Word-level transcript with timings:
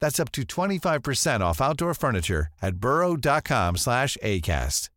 That's 0.00 0.22
up 0.22 0.32
to 0.32 0.42
25% 0.42 1.50
off 1.50 1.60
outdoor 1.60 1.94
furniture 1.94 2.46
at 2.60 2.74
burrow.com 2.74 3.76
slash 3.76 4.16
ACAST. 4.22 4.90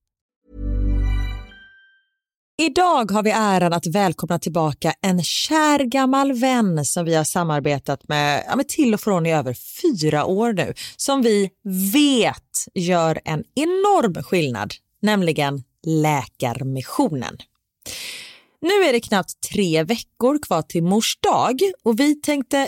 Idag 2.58 3.12
har 3.12 3.24
vi 3.24 3.31
äran 3.31 3.74
att 3.74 3.88
välkomna 3.88 4.40
tillbaka 4.40 4.94
en 5.02 5.24
kär 5.24 5.80
gammal 5.80 6.34
vän 6.34 6.86
som 6.86 7.06
vi 7.06 7.16
har 7.16 7.24
samarbetat 7.24 8.08
med, 8.08 8.44
ja, 8.48 8.56
med 8.56 8.68
till 8.68 8.94
och 8.94 9.02
från 9.02 9.26
i 9.26 9.34
över 9.34 9.56
fyra 9.81 10.26
år 10.26 10.54
nu, 10.54 10.74
som 10.98 11.22
vi 11.22 11.50
vet 11.94 12.66
gör 12.74 13.20
en 13.26 13.44
enorm 13.56 14.24
skillnad, 14.24 14.74
nämligen 15.02 15.64
Läkarmissionen. 15.86 17.38
Nu 18.62 18.84
är 18.84 18.94
det 18.94 19.00
knappt 19.00 19.42
tre 19.52 19.84
veckor 19.84 20.40
kvar 20.44 20.62
till 20.62 20.84
mors 20.84 21.18
dag 21.20 21.59
och 21.84 22.00
vi 22.00 22.16
tänkte 22.16 22.68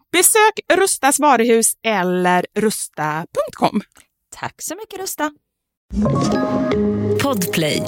Besök 0.11 0.79
Rustas 0.81 1.19
varuhus 1.19 1.73
eller 1.83 2.45
rusta.com. 2.55 3.81
Tack 4.35 4.61
så 4.61 4.75
mycket 4.75 4.99
Rusta! 4.99 5.31
Podplay. 7.23 7.83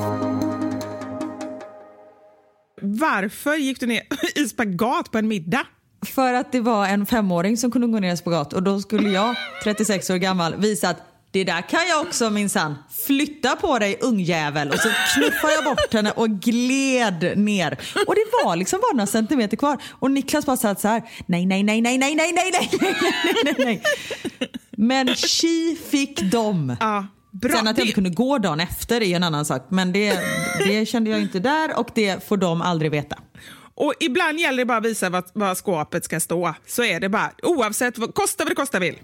Varför 2.82 3.56
gick 3.56 3.80
du 3.80 3.86
ner 3.86 4.02
i 4.36 4.48
spagat 4.48 5.12
på 5.12 5.18
en 5.18 5.28
middag? 5.28 5.68
För 6.06 6.34
att 6.34 6.52
det 6.52 6.60
var 6.60 6.88
en 6.88 7.06
femåring 7.06 7.58
som 7.58 7.72
kunde 7.72 7.88
gå 7.88 8.00
ner 8.00 8.14
i 8.14 8.18
spagat 8.18 8.54
och 8.54 8.64
då 8.64 8.80
skulle 8.80 9.10
jag, 9.10 9.36
36 9.64 10.10
år 10.10 10.16
gammal, 10.16 10.56
visa 10.56 10.90
att 10.90 11.02
det 11.34 11.44
där 11.44 11.62
kan 11.62 11.88
jag 11.90 12.02
också 12.02 12.30
minsann. 12.30 12.76
Flytta 13.08 13.56
på 13.56 13.80
dig 13.80 13.98
ungjävel. 14.02 14.70
Och 14.70 14.80
så 14.80 14.90
knuffade 15.14 15.54
jag 15.54 15.64
bort 15.64 15.94
henne 15.94 16.12
och 16.12 16.30
gled 16.30 17.38
ner. 17.38 17.72
Och 18.08 18.16
det 18.16 18.26
var 18.44 18.56
liksom 18.56 18.80
bara 18.80 18.94
några 18.94 19.08
centimeter 19.08 19.58
kvar. 19.58 19.78
Och 19.92 20.12
Niklas 20.12 20.46
bara 20.46 20.58
satt 20.58 20.82
så 20.82 20.88
här. 20.88 21.04
Nej, 21.26 21.46
nej, 21.46 21.64
nej, 21.64 21.82
nej, 21.82 21.98
nej, 21.98 22.16
nej, 22.16 22.34
nej, 22.34 22.52
nej, 22.52 22.70
nej, 22.82 22.96
nej, 23.34 23.44
nej, 23.44 23.56
nej. 23.66 23.82
Men 24.72 25.16
tji 25.16 25.78
fick 25.90 26.22
dem. 26.22 26.76
Ja, 26.80 27.08
bra. 27.32 27.52
Sen 27.52 27.68
att 27.68 27.78
jag 27.78 27.86
inte 27.86 27.96
kunde 27.96 28.10
gå 28.10 28.38
dagen 28.38 28.60
efter 28.60 29.02
är 29.04 29.16
en 29.16 29.24
annan 29.24 29.46
sak. 29.46 29.66
Men 29.70 29.92
det, 29.94 30.20
det 30.68 30.86
kände 30.86 31.10
jag 31.10 31.22
inte 31.22 31.40
där 31.40 31.80
och 31.80 31.90
det 31.96 32.28
får 32.28 32.38
de 32.38 32.62
aldrig 32.62 32.92
veta. 32.92 33.18
Och 33.76 33.94
ibland 34.00 34.40
gäller 34.40 34.58
det 34.58 34.66
bara 34.66 34.78
att 34.78 34.86
visa 34.86 35.10
vad, 35.10 35.24
vad 35.34 35.58
skåpet 35.58 36.06
ska 36.06 36.20
stå. 36.20 36.54
Så 36.66 36.84
är 36.84 37.00
det 37.00 37.10
bara. 37.10 37.32
Oavsett, 37.44 37.98
vad, 37.98 38.14
kosta 38.14 38.44
vad 38.44 38.52
det 38.52 38.56
kosta 38.56 38.80
vill. 38.80 39.00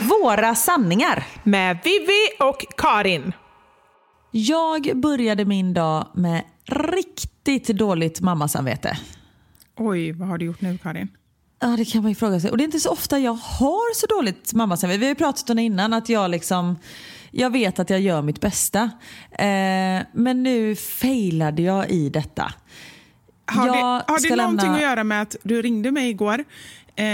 Våra 0.00 0.54
sanningar. 0.54 1.26
Med 1.42 1.78
Vivi 1.84 2.28
och 2.38 2.66
Karin. 2.76 3.32
Jag 4.30 4.96
började 4.96 5.44
min 5.44 5.74
dag 5.74 6.06
med 6.14 6.42
riktigt 6.66 7.66
dåligt 7.66 8.20
mammasamvete. 8.20 8.98
Oj, 9.76 10.12
vad 10.12 10.28
har 10.28 10.38
du 10.38 10.44
gjort 10.44 10.60
nu 10.60 10.78
Karin? 10.78 11.08
Ja, 11.60 11.66
det 11.68 11.84
kan 11.84 12.02
man 12.02 12.10
ju 12.10 12.14
fråga 12.14 12.40
sig. 12.40 12.50
Och 12.50 12.56
det 12.58 12.62
är 12.62 12.64
inte 12.64 12.80
så 12.80 12.90
ofta 12.90 13.18
jag 13.18 13.32
har 13.32 13.94
så 13.94 14.06
dåligt 14.06 14.52
mammasamvete. 14.54 14.98
Vi 14.98 15.04
har 15.06 15.10
ju 15.10 15.14
pratat 15.14 15.50
om 15.50 15.56
det 15.56 15.62
innan 15.62 15.92
att 15.92 16.08
jag 16.08 16.30
liksom, 16.30 16.76
jag 17.30 17.50
vet 17.52 17.78
att 17.78 17.90
jag 17.90 18.00
gör 18.00 18.22
mitt 18.22 18.40
bästa. 18.40 18.82
Eh, 19.30 20.02
men 20.12 20.42
nu 20.42 20.76
failade 20.76 21.62
jag 21.62 21.90
i 21.90 22.08
detta. 22.08 22.52
Har 23.46 23.66
Jag 23.66 23.76
det, 23.76 23.80
har 24.12 24.28
det 24.30 24.36
någonting 24.36 24.66
lämna- 24.66 24.76
att 24.76 24.82
göra 24.82 25.04
med 25.04 25.22
att 25.22 25.36
du 25.42 25.62
ringde 25.62 25.90
mig 25.92 26.10
igår 26.10 26.44
eh, 26.96 27.04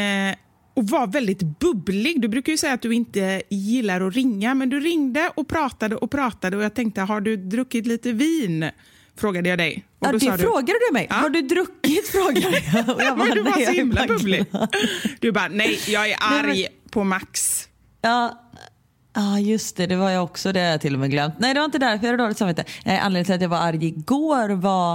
och 0.74 0.86
var 0.88 1.06
väldigt 1.06 1.42
bubblig? 1.58 2.20
Du 2.22 2.28
brukar 2.28 2.52
ju 2.52 2.58
säga 2.58 2.72
att 2.72 2.82
du 2.82 2.94
inte 2.94 3.42
gillar 3.48 4.00
att 4.00 4.14
ringa, 4.14 4.54
men 4.54 4.70
du 4.70 4.80
ringde 4.80 5.30
och 5.34 5.48
pratade 5.48 5.96
och 5.96 6.10
pratade 6.10 6.56
och 6.56 6.62
jag 6.62 6.74
tänkte, 6.74 7.00
har 7.00 7.20
du 7.20 7.36
druckit 7.36 7.86
lite 7.86 8.12
vin? 8.12 8.70
Frågade 9.18 9.48
jag 9.48 9.58
dig. 9.58 9.84
Och 9.98 10.06
Ja, 10.08 10.12
det 10.12 10.18
du, 10.18 10.38
frågade 10.38 10.78
du 10.88 10.92
mig. 10.92 11.06
Ja. 11.10 11.16
Har 11.16 11.30
du 11.30 11.42
druckit? 11.42 12.08
frågade 12.08 12.40
jag. 12.74 12.88
Och 12.96 13.02
jag 13.02 13.18
men 13.18 13.30
du 13.30 13.40
var 13.42 13.50
"Nej, 13.56 13.66
så 13.66 13.72
himla 13.72 13.94
bara 14.06 14.06
bubblig. 14.18 14.50
glad." 14.50 14.74
Du 15.20 15.32
bara, 15.32 15.48
nej, 15.48 15.78
jag 15.88 16.10
är 16.10 16.16
arg 16.20 16.66
på 16.90 17.04
Max. 17.04 17.68
Ja, 18.02 18.38
Ja, 19.14 19.38
just 19.38 19.76
det. 19.76 19.86
Det 19.86 19.96
var 19.96 20.10
jag 20.10 20.24
också. 20.24 20.52
Det 20.52 20.60
har 20.60 20.66
jag 20.66 20.80
till 20.80 20.94
och 20.94 21.00
med 21.00 21.10
glömt. 21.10 21.34
Nej, 21.38 21.54
det 21.54 21.60
var 21.60 21.64
inte 21.64 21.78
därför 21.78 22.06
jag 22.06 22.12
hade 22.12 22.22
dåligt 22.22 22.38
samvete. 22.38 22.64
Nej, 22.84 22.98
anledningen 22.98 23.24
till 23.24 23.34
att 23.34 23.40
jag 23.42 23.48
var 23.48 23.58
arg 23.58 23.86
igår 23.86 24.48
var... 24.48 24.94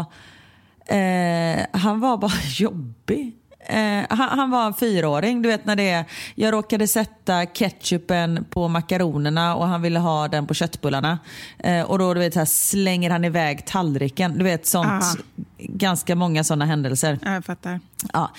Eh, 0.86 1.66
han 1.74 2.00
var 2.00 2.18
bara 2.18 2.32
jobbig. 2.58 3.36
Eh, 3.70 4.06
han, 4.10 4.40
han 4.40 4.50
var 4.50 4.66
en 4.68 4.74
fyraåring. 4.74 5.42
Du 5.42 5.50
vet 5.50 5.66
när 5.66 5.76
det 5.76 5.90
är... 5.90 6.06
Jag 6.36 6.54
råkade 6.54 6.88
sätta 6.88 7.46
ketchupen 7.46 8.46
på 8.50 8.68
makaronerna 8.68 9.56
och 9.56 9.68
han 9.68 9.82
ville 9.82 10.00
ha 10.00 10.28
den 10.28 10.48
på 10.48 10.54
köttbullarna. 10.54 11.20
Eh, 11.60 11.82
och 11.82 12.00
då 12.00 12.14
du 12.14 12.20
vet, 12.20 12.34
så 12.34 12.40
här, 12.40 12.46
slänger 12.46 13.10
han 13.10 13.26
iväg 13.26 13.66
tallriken. 13.66 14.38
Du 14.38 14.44
vet 14.44 14.66
sånt. 14.68 14.88
Ah. 15.04 15.16
Ganska 15.58 16.16
många 16.16 16.44
sådana 16.44 16.66
händelser. 16.66 17.20
Ja, 17.22 17.34
Jag 17.34 17.46
fattar. 17.46 17.80
Ja. 18.14 18.32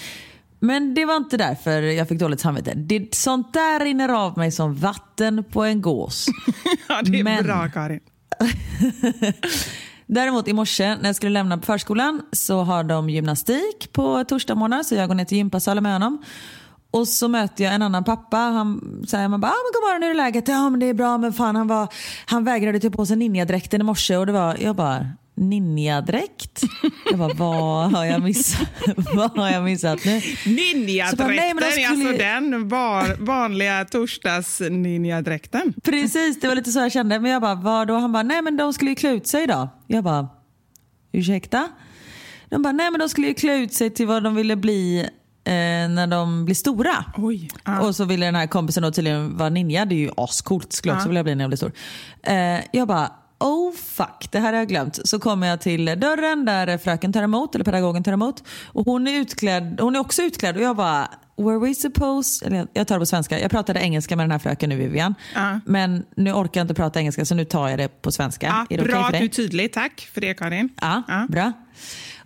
Men 0.61 0.95
det 0.95 1.05
var 1.05 1.17
inte 1.17 1.37
därför 1.37 1.83
jag 1.83 2.09
fick 2.09 2.19
dåligt 2.19 2.41
samvete. 2.41 2.73
Det, 2.77 3.15
sånt 3.15 3.53
där 3.53 3.81
rinner 3.85 4.09
av 4.09 4.39
mig 4.39 4.53
som 4.53 4.75
vatten 4.75 5.45
på 5.45 5.65
en 5.65 5.83
gås. 5.83 6.27
Ja, 6.89 7.03
det 7.05 7.21
är 7.21 7.25
Men- 7.25 7.45
bra 7.45 7.69
Karin. 7.69 8.01
Däremot 10.11 10.49
i 10.49 10.53
morse 10.53 10.97
när 10.97 11.09
jag 11.09 11.17
skulle 11.17 11.33
lämna 11.33 11.61
förskolan 11.61 12.23
så 12.33 12.63
har 12.63 12.85
de 12.85 13.11
gymnastik 13.11 13.93
på 13.93 14.25
torsdag 14.25 14.55
morgon 14.55 14.85
så 14.85 14.95
jag 14.95 15.09
går 15.09 15.15
ner 15.15 15.25
till 15.25 15.39
gympasalen 15.39 15.83
med 15.83 15.93
honom. 15.93 16.23
Och 16.91 17.09
så 17.09 17.29
möter 17.29 17.65
jag 17.65 17.75
en 17.75 17.83
annan 17.83 18.05
pappa. 18.05 18.37
Han 18.37 18.81
säger 19.09 19.29
man 19.29 19.41
bara, 19.41 19.53
ah, 19.53 19.63
men 19.65 19.73
god 19.75 19.89
morgon, 19.89 20.03
hur 20.03 20.11
är 20.11 20.15
läget? 20.15 20.49
Ja 20.49 20.71
men 20.71 20.81
det 20.81 20.87
är 20.87 20.95
bra 20.95 21.19
men 21.19 21.33
fan 21.33 21.57
han, 21.57 21.69
var, 21.69 21.89
han 22.27 22.45
vägrade 22.45 22.81
ta 22.81 22.91
på 22.91 23.07
sig 23.07 23.17
ninjadräkten 23.17 23.81
i 23.81 23.85
morse 23.85 24.17
och 24.17 24.27
det 24.27 24.33
var, 24.33 24.57
jag 24.61 24.77
bara, 24.77 25.07
ninjadräkt? 25.39 26.63
Jag 27.11 27.19
bara, 27.19 27.35
vad 27.35 27.93
har 27.93 28.05
jag 28.05 28.23
missat, 28.23 28.69
vad 29.15 29.39
har 29.39 29.51
jag 29.51 29.65
missat 29.65 30.05
nu? 30.05 30.21
Ninjadräkten, 30.47 31.27
skulle- 31.73 31.89
alltså 31.89 32.13
den 32.19 32.69
var, 32.69 33.25
vanliga 33.25 33.85
torsdags-ninjadräkten. 33.85 35.75
Precis, 35.85 36.41
det 36.41 36.49
var 36.49 36.55
lite 36.55 36.71
så 36.73 36.79
jag 36.79 36.93
kände. 36.93 37.21
Men 37.21 37.31
jag 37.31 37.43
bara, 37.43 37.55
vad 37.55 37.89
då? 37.89 37.95
Han 37.95 38.13
bara, 38.13 38.23
nej 38.23 38.43
men 38.43 38.57
de 38.57 38.73
skulle 38.73 38.91
ju 38.91 38.95
klä 38.97 39.11
ut 39.11 39.27
sig 39.27 39.43
idag. 39.43 39.69
Jag 39.87 40.05
bara, 40.05 40.29
ursäkta? 41.13 41.69
De 42.51 42.63
bara, 42.63 42.73
nej 42.73 42.91
men 42.91 43.01
de 43.01 43.09
skulle 43.09 43.27
ju 43.27 43.35
klä 43.35 43.57
ut 43.57 43.75
sig 43.75 43.91
till 43.91 44.07
vad 44.07 44.23
de 44.23 44.35
ville 44.35 44.57
bli 44.57 45.01
eh, 45.45 45.53
när 45.89 46.07
de 46.07 46.45
blir 46.45 46.55
stora. 46.55 47.05
Oj. 47.17 47.49
Ja. 47.65 47.81
Och 47.81 47.97
så 47.97 48.05
ville 48.05 48.27
den 48.27 48.35
här 48.35 48.47
kompisen 48.47 48.83
då 48.83 48.91
tydligen 48.91 49.37
vara 49.37 49.49
ninja. 49.49 49.85
Det 49.85 49.95
är 49.95 49.99
ju 49.99 50.11
ascoolt, 50.17 50.73
skulle 50.73 50.93
jag 50.93 50.97
också 50.97 51.09
vilja 51.09 51.23
bli 51.25 51.35
när 51.35 51.45
jag 51.45 51.51
blir 51.51 51.57
stor. 51.57 51.73
Eh, 52.23 52.61
jag 52.73 52.89
bara, 52.89 53.13
oh 53.41 53.73
fuck, 53.73 54.29
det 54.31 54.39
här 54.39 54.53
har 54.53 54.59
jag 54.59 54.69
glömt. 54.69 54.99
Så 55.09 55.19
kommer 55.19 55.47
jag 55.47 55.61
till 55.61 55.85
dörren 55.85 56.45
där 56.45 56.79
fröken 56.79 57.13
tar 57.13 57.23
emot, 57.23 57.55
eller 57.55 57.65
pedagogen 57.65 58.05
tar 58.05 58.13
emot. 58.13 58.43
Och 58.67 58.85
hon 58.87 59.09
är, 59.09 59.21
utklädd, 59.21 59.81
hon 59.81 59.97
är 59.97 60.01
också 60.01 60.23
utklädd 60.23 60.57
och 60.57 60.63
jag 60.63 60.77
bara, 60.77 61.09
were 61.37 61.59
we 61.59 61.75
supposed, 61.75 62.47
eller 62.47 62.67
jag 62.73 62.87
tar 62.89 62.95
det 62.95 63.01
på 63.01 63.07
svenska, 63.07 63.41
jag 63.41 63.51
pratade 63.51 63.81
engelska 63.81 64.17
med 64.17 64.25
den 64.25 64.31
här 64.31 64.39
fröken 64.39 64.69
nu 64.69 64.77
Vivian. 64.77 65.15
Ja. 65.35 65.61
Men 65.67 66.05
nu 66.17 66.33
orkar 66.33 66.61
jag 66.61 66.65
inte 66.65 66.75
prata 66.75 66.99
engelska 67.01 67.25
så 67.25 67.35
nu 67.35 67.45
tar 67.45 67.69
jag 67.69 67.79
det 67.79 68.03
på 68.03 68.13
svenska. 68.13 68.67
Är 68.71 68.79
det 68.79 68.85
bra 68.85 68.95
okej 68.99 69.07
att 69.07 69.19
du 69.21 69.25
är 69.25 69.29
tydlig. 69.29 69.73
Tack 69.73 70.09
för 70.15 70.21
det, 70.21 70.35
Karin. 70.35 70.69
Ja, 70.81 71.03
Ja. 71.09 71.27
bra. 71.29 71.53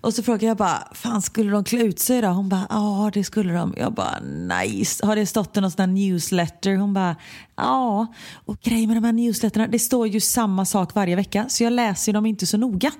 Och 0.02 0.14
så 0.14 0.23
frågade 0.23 0.47
jag 0.47 0.56
bara, 0.56 0.88
fan 0.92 1.23
skulle 1.23 1.50
de 1.50 1.64
klä 1.64 1.82
ut 1.82 1.99
sig 1.99 2.21
då? 2.21 2.28
Hon 2.28 2.49
bara, 2.49 2.66
ja 2.71 3.11
det 3.14 3.25
skulle 3.25 3.52
de. 3.52 3.75
Jag 3.76 3.92
bara, 3.92 4.21
nice. 4.61 5.06
Har 5.06 5.16
det 5.16 5.26
stått 5.26 5.56
i 5.56 5.61
någon 5.61 5.71
sån 5.71 5.94
newsletter? 5.94 6.76
Hon 6.76 6.94
bara, 6.94 7.16
ja. 7.56 8.06
Och 8.44 8.61
grejen 8.62 8.88
med 8.88 8.97
de 8.97 9.04
här 9.04 9.12
newsletterna, 9.12 9.66
det 9.66 9.78
står 9.78 10.09
ju 10.09 10.21
samma 10.21 10.64
sak 10.64 10.94
varje 10.94 11.16
vecka. 11.16 11.49
Så 11.49 11.64
jag 11.64 11.73
läser 11.73 12.12
dem 12.12 12.26
inte 12.26 12.47
så 12.47 12.56
noga. 12.56 12.90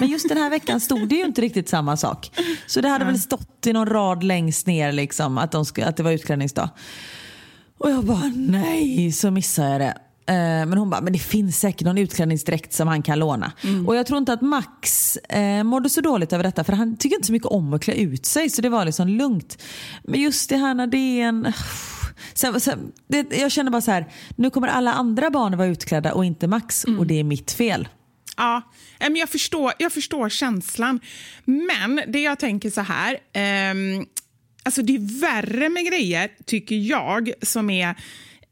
Men 0.00 0.08
just 0.08 0.28
den 0.28 0.38
här 0.38 0.50
veckan 0.50 0.80
stod 0.80 1.08
det 1.08 1.14
ju 1.14 1.24
inte 1.24 1.40
riktigt 1.40 1.68
samma 1.68 1.96
sak. 1.96 2.30
Så 2.66 2.80
det 2.80 2.88
hade 2.88 3.04
väl 3.04 3.20
stått 3.20 3.66
i 3.66 3.72
någon 3.72 3.86
rad 3.86 4.24
längst 4.24 4.66
ner 4.66 4.92
liksom, 4.92 5.38
att, 5.38 5.52
de 5.52 5.64
att 5.82 5.96
det 5.96 6.02
var 6.02 6.12
utklädningsdag. 6.12 6.68
Och 7.78 7.90
jag 7.90 8.04
bara, 8.04 8.32
nej, 8.36 9.12
så 9.12 9.30
missade 9.30 9.70
jag 9.70 9.80
det. 9.80 9.94
Eh, 10.26 10.34
Men 10.34 10.78
hon 10.78 10.90
bara, 10.90 11.00
men 11.00 11.12
det 11.12 11.18
finns 11.18 11.58
säkert 11.60 11.84
någon 11.86 11.98
utklädningsdräkt 11.98 12.72
som 12.72 12.88
han 12.88 13.02
kan 13.02 13.18
låna. 13.18 13.52
Och 13.86 13.96
jag 13.96 14.06
tror 14.06 14.18
inte 14.18 14.32
att 14.32 14.42
Max 14.42 15.16
eh, 15.16 15.62
mådde 15.64 15.90
så 15.90 16.00
dåligt 16.00 16.32
över 16.32 16.44
detta 16.44 16.64
för 16.64 16.72
han 16.72 16.96
tycker 16.96 17.16
inte 17.16 17.26
så 17.26 17.32
mycket 17.32 17.48
om 17.48 17.72
att 17.72 17.82
klä 17.82 17.94
ut 17.94 18.26
sig 18.26 18.50
så 18.50 18.62
det 18.62 18.68
var 18.68 18.84
liksom 18.84 19.08
lugnt. 19.08 19.62
Men 20.04 20.20
just 20.20 20.48
det 20.50 20.56
här 20.56 20.74
när 20.74 20.86
det 20.86 21.20
är 21.20 21.24
en... 21.28 21.52
Sen, 22.34 22.60
sen, 22.60 22.92
det, 23.08 23.32
jag 23.36 23.52
känner 23.52 23.70
bara 23.70 23.82
så 23.82 23.90
här, 23.90 24.06
nu 24.36 24.50
kommer 24.50 24.68
alla 24.68 24.92
andra 24.92 25.30
barn 25.30 25.56
vara 25.58 25.68
utklädda 25.68 26.12
och 26.14 26.24
inte 26.24 26.46
Max 26.48 26.84
och 26.84 27.06
det 27.06 27.20
är 27.20 27.24
mitt 27.24 27.52
fel. 27.52 27.88
Ja, 28.36 28.56
eh, 29.00 29.04
men 29.10 29.16
jag 29.16 29.28
förstår, 29.28 29.72
jag 29.78 29.92
förstår 29.92 30.28
känslan. 30.28 31.00
Men 31.44 32.00
det 32.08 32.20
jag 32.22 32.38
tänker 32.38 32.70
så 32.70 32.80
här. 32.80 33.16
ehm, 33.32 34.06
alltså 34.62 34.82
det 34.82 34.94
är 34.94 35.20
värre 35.20 35.68
med 35.68 35.86
grejer, 35.86 36.28
tycker 36.46 36.76
jag, 36.76 37.32
som 37.42 37.70
är 37.70 37.94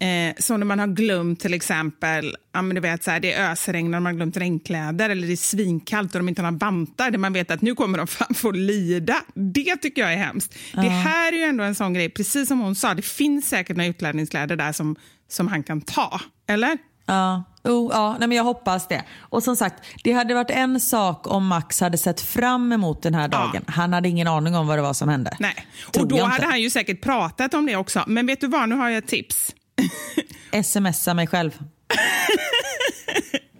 Eh, 0.02 0.34
som 0.38 0.60
när 0.60 0.66
man 0.66 0.78
har 0.78 0.86
glömt 0.86 1.40
till 1.40 1.54
exempel, 1.54 2.36
ja, 2.52 2.62
men 2.62 2.74
du 2.74 2.80
vet, 2.80 3.04
så 3.04 3.10
här, 3.10 3.20
det 3.20 3.36
ösregnar 3.36 3.98
och 3.98 4.02
man 4.02 4.12
har 4.12 4.16
glömt 4.16 4.36
regnkläder 4.36 5.10
eller 5.10 5.26
det 5.26 5.32
är 5.32 5.36
svinkallt 5.36 6.14
och 6.14 6.20
de 6.20 6.28
inte 6.28 6.42
har 6.42 6.52
vantar 6.52 7.10
där 7.10 7.18
man 7.18 7.32
vet 7.32 7.50
att 7.50 7.62
nu 7.62 7.74
kommer 7.74 7.98
de 7.98 8.06
fan 8.06 8.34
få 8.34 8.50
lida. 8.50 9.16
Det 9.34 9.76
tycker 9.76 10.02
jag 10.02 10.12
är 10.12 10.16
hemskt. 10.16 10.54
Det 10.72 10.88
här 10.88 11.32
är 11.32 11.36
ju 11.36 11.42
ändå 11.42 11.64
en 11.64 11.74
sån 11.74 11.94
grej, 11.94 12.08
precis 12.10 12.48
som 12.48 12.60
hon 12.60 12.74
sa, 12.74 12.94
det 12.94 13.02
finns 13.02 13.48
säkert 13.48 13.76
några 13.76 13.90
utklädningskläder 13.90 14.56
där 14.56 14.72
som, 14.72 14.96
som 15.28 15.48
han 15.48 15.62
kan 15.62 15.80
ta. 15.80 16.20
Eller? 16.48 16.78
Ja, 17.06 17.44
oh, 17.64 17.90
ja 17.92 18.16
nej, 18.18 18.28
men 18.28 18.36
jag 18.36 18.44
hoppas 18.44 18.88
det. 18.88 19.04
Och 19.18 19.42
som 19.42 19.56
sagt, 19.56 19.84
det 20.04 20.12
hade 20.12 20.34
varit 20.34 20.50
en 20.50 20.80
sak 20.80 21.26
om 21.26 21.46
Max 21.46 21.80
hade 21.80 21.98
sett 21.98 22.20
fram 22.20 22.72
emot 22.72 23.02
den 23.02 23.14
här 23.14 23.28
dagen. 23.28 23.64
Han 23.66 23.92
hade 23.92 24.08
ingen 24.08 24.28
aning 24.28 24.56
om 24.56 24.66
vad 24.66 24.78
det 24.78 24.82
var 24.82 24.94
som 24.94 25.08
hände. 25.08 25.36
Nej. 25.40 25.66
Tror 25.92 26.02
Och 26.02 26.08
då 26.08 26.24
hade 26.24 26.46
han 26.46 26.60
ju 26.60 26.70
säkert 26.70 27.02
pratat 27.02 27.54
om 27.54 27.66
det 27.66 27.76
också. 27.76 28.04
Men 28.06 28.26
vet 28.26 28.40
du 28.40 28.46
vad, 28.46 28.68
nu 28.68 28.74
har 28.74 28.88
jag 28.88 28.98
ett 28.98 29.08
tips. 29.08 29.54
Smsa 30.64 31.14
mig 31.14 31.26
själv. 31.26 31.58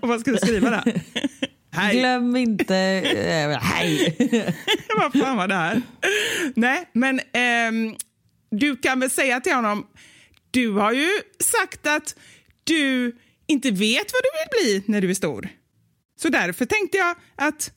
Och 0.01 0.09
vad 0.09 0.21
ska 0.21 0.31
du 0.31 0.37
skriva 0.37 0.71
då? 0.71 0.93
Hej. 1.73 1.99
Glöm 1.99 2.37
inte... 2.37 2.77
Eh, 2.77 3.59
hej. 3.63 4.17
vad 4.97 5.13
fan 5.13 5.37
var 5.37 5.49
det 5.49 5.55
här? 5.55 5.83
Nej, 6.55 6.89
men 6.93 7.21
ehm, 7.33 7.97
du 8.51 8.77
kan 8.77 9.01
väl 9.01 9.11
säga 9.11 9.41
till 9.41 9.55
honom, 9.55 9.87
du 10.51 10.73
har 10.73 10.93
ju 10.93 11.09
sagt 11.39 11.87
att 11.87 12.17
du 12.65 13.17
inte 13.47 13.71
vet 13.71 14.13
vad 14.13 14.23
du 14.23 14.31
vill 14.39 14.63
bli 14.63 14.93
när 14.93 15.01
du 15.01 15.11
är 15.11 15.15
stor. 15.15 15.49
Så 16.23 16.29
därför 16.29 16.65
tänkte 16.67 16.99
jag 16.99 17.17
att 17.37 17.73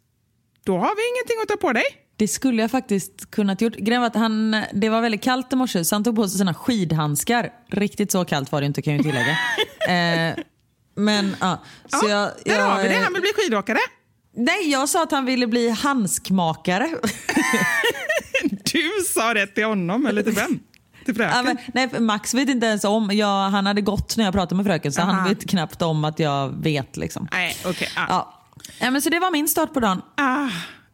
då 0.65 0.77
har 0.77 0.95
vi 0.95 1.01
ingenting 1.09 1.41
att 1.41 1.47
ta 1.47 1.67
på 1.67 1.73
dig. 1.73 1.85
Det 2.17 2.27
skulle 2.27 2.62
jag 2.62 2.72
faktiskt 2.72 3.32
kunnat 3.32 3.62
gjort. 3.62 3.75
Grejen 3.75 4.01
var 4.01 4.08
att 4.08 4.15
han, 4.15 4.55
det 4.74 4.89
var 4.89 5.01
väldigt 5.01 5.24
kallt 5.24 5.53
i 5.53 5.55
morse 5.55 5.86
så 5.86 5.96
han 5.96 6.03
tog 6.03 6.15
på 6.15 6.27
sig 6.27 6.38
sina 6.38 6.53
skidhandskar. 6.53 7.50
Riktigt 7.72 8.12
så 8.12 8.25
kallt 8.25 8.51
var 8.51 8.62
det 8.62 8.67
inte 8.67 8.82
kan 8.82 8.93
jag 8.93 9.05
ju 9.05 9.12
tillägga. 9.12 9.38
eh, 10.29 10.43
men 10.96 11.36
ja, 11.39 11.63
så 11.88 12.10
jag, 12.10 12.29
Där 12.46 12.55
jag, 12.55 12.65
har 12.65 12.84
vi 12.84 12.89
det, 12.89 12.96
han 12.96 13.13
vill 13.13 13.22
bli 13.22 13.32
skidåkare. 13.36 13.77
Nej, 14.36 14.72
jag 14.72 14.89
sa 14.89 15.03
att 15.03 15.12
han 15.12 15.25
ville 15.25 15.48
bli 15.48 15.70
handskmakare. 15.70 16.89
Du 18.43 18.89
sa 19.13 19.34
det 19.34 19.48
till 19.48 19.65
honom 19.65 20.05
eller 20.05 20.24
till 20.24 20.34
vem? 20.34 20.60
Till 21.05 21.15
fröken? 21.15 21.36
Ja, 21.36 21.43
men, 21.43 21.58
nej, 21.74 22.01
Max 22.01 22.34
vet 22.34 22.50
inte 22.50 22.65
ens 22.67 22.84
om, 22.84 23.10
jag, 23.13 23.50
han 23.50 23.65
hade 23.65 23.82
gått 23.82 24.17
när 24.17 24.24
jag 24.24 24.34
pratade 24.34 24.55
med 24.55 24.65
fröken 24.65 24.93
så 24.93 25.01
Aha. 25.01 25.12
han 25.12 25.29
vet 25.29 25.50
knappt 25.50 25.82
om 25.82 26.05
att 26.05 26.20
jag 26.20 26.63
vet. 26.63 26.98
Liksom. 26.98 27.27
Nej, 27.32 27.58
okej. 27.65 27.89
ja. 27.96 28.05
Ja. 28.10 28.39
Ja, 28.79 28.91
men 28.91 29.01
så 29.01 29.10
det 29.10 29.20
var 29.20 29.32
min 29.32 29.48
start 29.48 29.74
på 29.74 29.79
dagen. 29.79 30.01
Ah, 30.17 30.50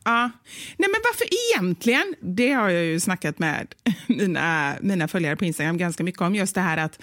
ah. 0.09 0.29
Nej, 0.77 0.89
men 0.89 1.01
varför 1.03 1.27
egentligen? 1.51 2.15
Det 2.21 2.51
har 2.51 2.69
jag 2.69 2.83
ju 2.83 2.99
snackat 2.99 3.39
med 3.39 3.75
mina, 4.07 4.75
mina 4.81 5.07
följare 5.07 5.35
på 5.35 5.45
Instagram 5.45 5.77
ganska 5.77 6.03
mycket 6.03 6.21
om. 6.21 6.35
Just 6.35 6.55
det 6.55 6.61
här 6.61 6.77
att 6.77 6.99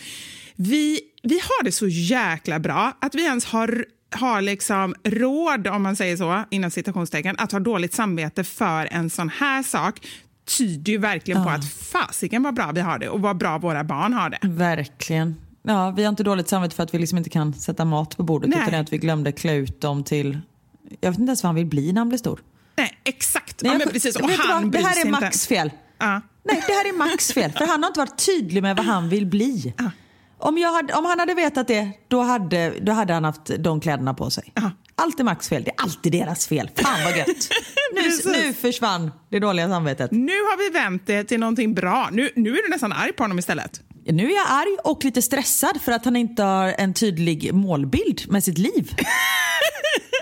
vi, 0.56 1.00
vi 1.22 1.34
har 1.34 1.64
det 1.64 1.72
så 1.72 1.88
jäkla 1.88 2.58
bra 2.58 2.96
att 3.00 3.14
vi 3.14 3.24
ens 3.24 3.44
har 3.44 3.86
har 4.10 4.40
liksom 4.40 4.94
råd, 5.04 5.66
om 5.66 5.82
man 5.82 5.96
säger 5.96 6.16
så, 6.16 6.44
inom 6.50 6.70
citationstecken, 6.70 7.36
att 7.38 7.52
ha 7.52 7.60
dåligt 7.60 7.94
samvete 7.94 8.44
för 8.44 8.88
en 8.90 9.10
sån 9.10 9.28
här 9.28 9.62
sak 9.62 10.06
tyder 10.58 10.92
ju 10.92 10.98
verkligen 10.98 11.44
på 11.44 11.50
att 11.50 11.72
fasiken 11.72 12.42
vad 12.42 12.54
bra 12.54 12.72
vi 12.72 12.80
har 12.80 12.98
det 12.98 13.08
och 13.08 13.20
vad 13.20 13.36
bra 13.36 13.58
våra 13.58 13.84
barn 13.84 14.12
har 14.12 14.30
det. 14.30 14.38
Verkligen. 14.42 15.34
Ja, 15.62 15.90
vi 15.90 16.02
har 16.02 16.08
inte 16.08 16.22
dåligt 16.22 16.48
samvete 16.48 16.76
för 16.76 16.82
att 16.82 16.94
vi 16.94 16.98
liksom 16.98 17.18
inte 17.18 17.30
kan 17.30 17.54
sätta 17.54 17.84
mat 17.84 18.16
på 18.16 18.22
bordet 18.22 18.50
Nej. 18.50 18.68
utan 18.68 18.80
att 18.80 18.92
vi 18.92 18.98
glömde 18.98 19.32
klä 19.32 19.54
ut 19.54 19.80
dem 19.80 20.04
till... 20.04 20.40
Jag 21.00 21.10
vet 21.10 21.18
inte 21.18 21.30
ens 21.30 21.42
vad 21.42 21.48
han 21.48 21.54
vill 21.54 21.66
bli 21.66 21.92
när 21.92 22.00
han 22.00 22.08
blir 22.08 22.18
stor. 22.18 22.40
Nej, 22.76 22.98
exakt. 23.04 23.62
Nej, 23.62 23.72
ja, 23.72 23.78
men 23.78 23.88
precis. 23.88 24.16
Och 24.16 24.30
han 24.30 24.62
vad? 24.62 24.72
det 24.72 24.78
här 24.78 25.06
är. 25.06 25.10
Max 25.10 25.46
fel. 25.46 25.70
Ja. 25.98 26.20
Nej, 26.44 26.62
det 26.66 26.72
här 26.72 26.88
är 26.88 26.92
Max 26.92 27.32
fel. 27.32 27.52
För 27.52 27.66
han 27.66 27.82
har 27.82 27.88
inte 27.88 28.00
varit 28.00 28.26
tydlig 28.26 28.62
med 28.62 28.76
vad 28.76 28.86
han 28.86 29.08
vill 29.08 29.26
bli. 29.26 29.74
Om, 30.38 30.58
jag 30.58 30.72
hade, 30.72 30.94
om 30.94 31.04
han 31.04 31.18
hade 31.18 31.34
vetat 31.34 31.68
det, 31.68 31.90
då 32.08 32.22
hade, 32.22 32.74
då 32.80 32.92
hade 32.92 33.14
han 33.14 33.24
haft 33.24 33.50
de 33.58 33.80
kläderna 33.80 34.14
på 34.14 34.30
sig. 34.30 34.52
Allt 34.94 35.20
är 35.20 35.24
Max 35.24 35.48
fel. 35.48 35.64
Det 35.64 35.70
är 35.70 35.82
alltid 35.82 36.12
deras 36.12 36.46
fel. 36.46 36.70
Fan 36.76 37.04
vad 37.04 37.16
gött. 37.16 37.26
nu, 37.94 38.32
nu 38.32 38.52
försvann 38.52 39.10
det 39.30 39.38
dåliga 39.38 39.68
samvetet. 39.68 40.10
Nu 40.10 40.32
har 40.32 40.58
vi 40.58 40.78
vänt 40.78 41.06
det 41.06 41.24
till 41.24 41.40
någonting 41.40 41.74
bra. 41.74 42.08
Nu, 42.12 42.30
nu 42.36 42.50
är 42.50 42.62
du 42.62 42.68
nästan 42.68 42.92
arg 42.92 43.12
på 43.12 43.24
honom 43.24 43.38
istället. 43.38 43.80
Nu 44.04 44.30
är 44.30 44.34
jag 44.34 44.46
arg 44.48 44.76
och 44.84 45.04
lite 45.04 45.22
stressad 45.22 45.82
för 45.82 45.92
att 45.92 46.04
han 46.04 46.16
inte 46.16 46.42
har 46.42 46.74
en 46.78 46.94
tydlig 46.94 47.54
målbild 47.54 48.22
med 48.28 48.44
sitt 48.44 48.58
liv. 48.58 48.94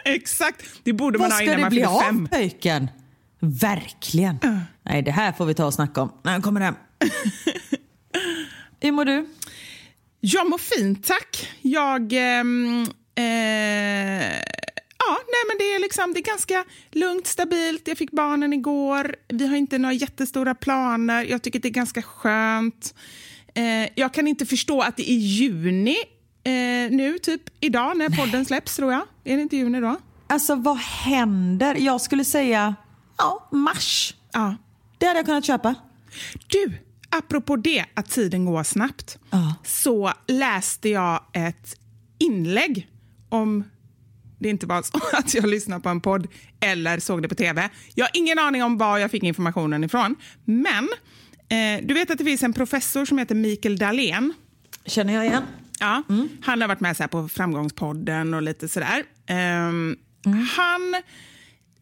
Exakt. 0.04 0.64
Det 0.82 0.92
borde 0.92 1.18
man 1.18 1.24
Vad 1.24 1.32
ha 1.32 1.36
ska 1.36 1.44
innan 1.44 1.56
det 1.56 1.62
man 1.62 1.70
bli 1.70 1.78
fyller 1.80 1.92
av 1.92 2.00
fem. 2.00 2.28
pojken? 2.32 2.90
Verkligen. 3.40 4.38
Nej, 4.82 5.02
det 5.02 5.10
här 5.10 5.32
får 5.32 5.46
vi 5.46 5.54
ta 5.54 5.66
och 5.66 5.74
snacka 5.74 6.00
om 6.02 6.12
när 6.22 6.32
han 6.32 6.42
kommer 6.42 6.60
hem. 6.60 6.74
Hur 8.80 8.92
mår 8.92 9.04
du? 9.04 9.26
Jag 10.20 10.50
mår 10.50 10.58
fint, 10.58 11.06
tack. 11.06 11.48
Jag... 11.62 12.12
ehm, 12.12 12.82
eh, 13.14 13.24
ja, 14.98 15.16
nej, 15.26 15.42
men 15.48 15.58
det 15.58 15.64
är, 15.74 15.80
liksom, 15.80 16.12
det 16.12 16.20
är 16.20 16.24
ganska 16.24 16.64
lugnt, 16.92 17.26
stabilt. 17.26 17.88
Jag 17.88 17.98
fick 17.98 18.10
barnen 18.10 18.52
igår. 18.52 19.16
Vi 19.28 19.46
har 19.46 19.56
inte 19.56 19.78
några 19.78 19.92
jättestora 19.92 20.54
planer. 20.54 21.24
Jag 21.24 21.42
tycker 21.42 21.58
det 21.58 21.68
är 21.68 21.70
ganska 21.70 22.02
skönt. 22.02 22.94
Eh, 23.54 23.88
jag 23.94 24.14
kan 24.14 24.28
inte 24.28 24.46
förstå 24.46 24.80
att 24.80 24.96
det 24.96 25.10
är 25.10 25.14
juni 25.18 25.96
eh, 26.44 26.90
nu, 26.90 27.18
typ 27.22 27.42
idag 27.60 27.96
när 27.98 28.08
podden 28.08 28.44
släpps, 28.44 28.76
tror 28.76 28.92
jag. 28.92 29.02
Är 29.24 29.36
det 29.36 29.42
inte 29.42 29.56
juni 29.56 29.80
då? 29.80 29.96
Alltså 30.26 30.54
vad 30.54 30.76
händer? 30.78 31.74
Jag 31.74 32.00
skulle 32.00 32.24
säga 32.24 32.74
ja, 33.18 33.48
mars. 33.52 34.14
Ja. 34.32 34.56
Det 34.98 35.06
hade 35.06 35.18
jag 35.18 35.26
kunnat 35.26 35.44
köpa. 35.44 35.74
Du, 36.46 36.72
apropå 37.10 37.56
det, 37.56 37.84
att 37.94 38.10
tiden 38.10 38.44
går 38.44 38.62
snabbt, 38.62 39.18
Ja. 39.30 39.54
så 39.64 40.12
läste 40.26 40.88
jag 40.88 41.20
ett 41.32 41.76
inlägg 42.18 42.88
om 43.28 43.64
det 44.38 44.48
inte 44.48 44.66
var 44.66 44.82
så 44.82 45.00
att 45.16 45.34
jag 45.34 45.46
lyssnade 45.46 45.82
på 45.82 45.88
en 45.88 46.00
podd 46.00 46.26
eller 46.60 46.98
såg 46.98 47.22
det 47.22 47.28
på 47.28 47.34
tv. 47.34 47.70
Jag 47.94 48.04
har 48.04 48.10
ingen 48.14 48.38
aning 48.38 48.62
om 48.62 48.78
var 48.78 48.98
jag 48.98 49.10
fick 49.10 49.22
informationen 49.22 49.84
ifrån, 49.84 50.16
men 50.44 50.88
eh, 51.48 51.86
du 51.86 51.94
vet 51.94 52.10
att 52.10 52.18
det 52.18 52.24
finns 52.24 52.42
en 52.42 52.52
professor 52.52 53.04
som 53.04 53.18
heter 53.18 53.34
Mikael 53.34 53.78
Dahlén. 53.78 54.32
Känner 54.86 55.14
jag 55.14 55.26
igen. 55.26 55.42
Ja, 55.84 56.02
Han 56.42 56.60
har 56.60 56.68
varit 56.68 56.80
med 56.80 56.96
så 56.96 57.08
på 57.08 57.28
Framgångspodden 57.28 58.34
och 58.34 58.42
lite 58.42 58.68
sådär. 58.68 59.02
Ehm, 59.26 59.96
Han 60.56 60.94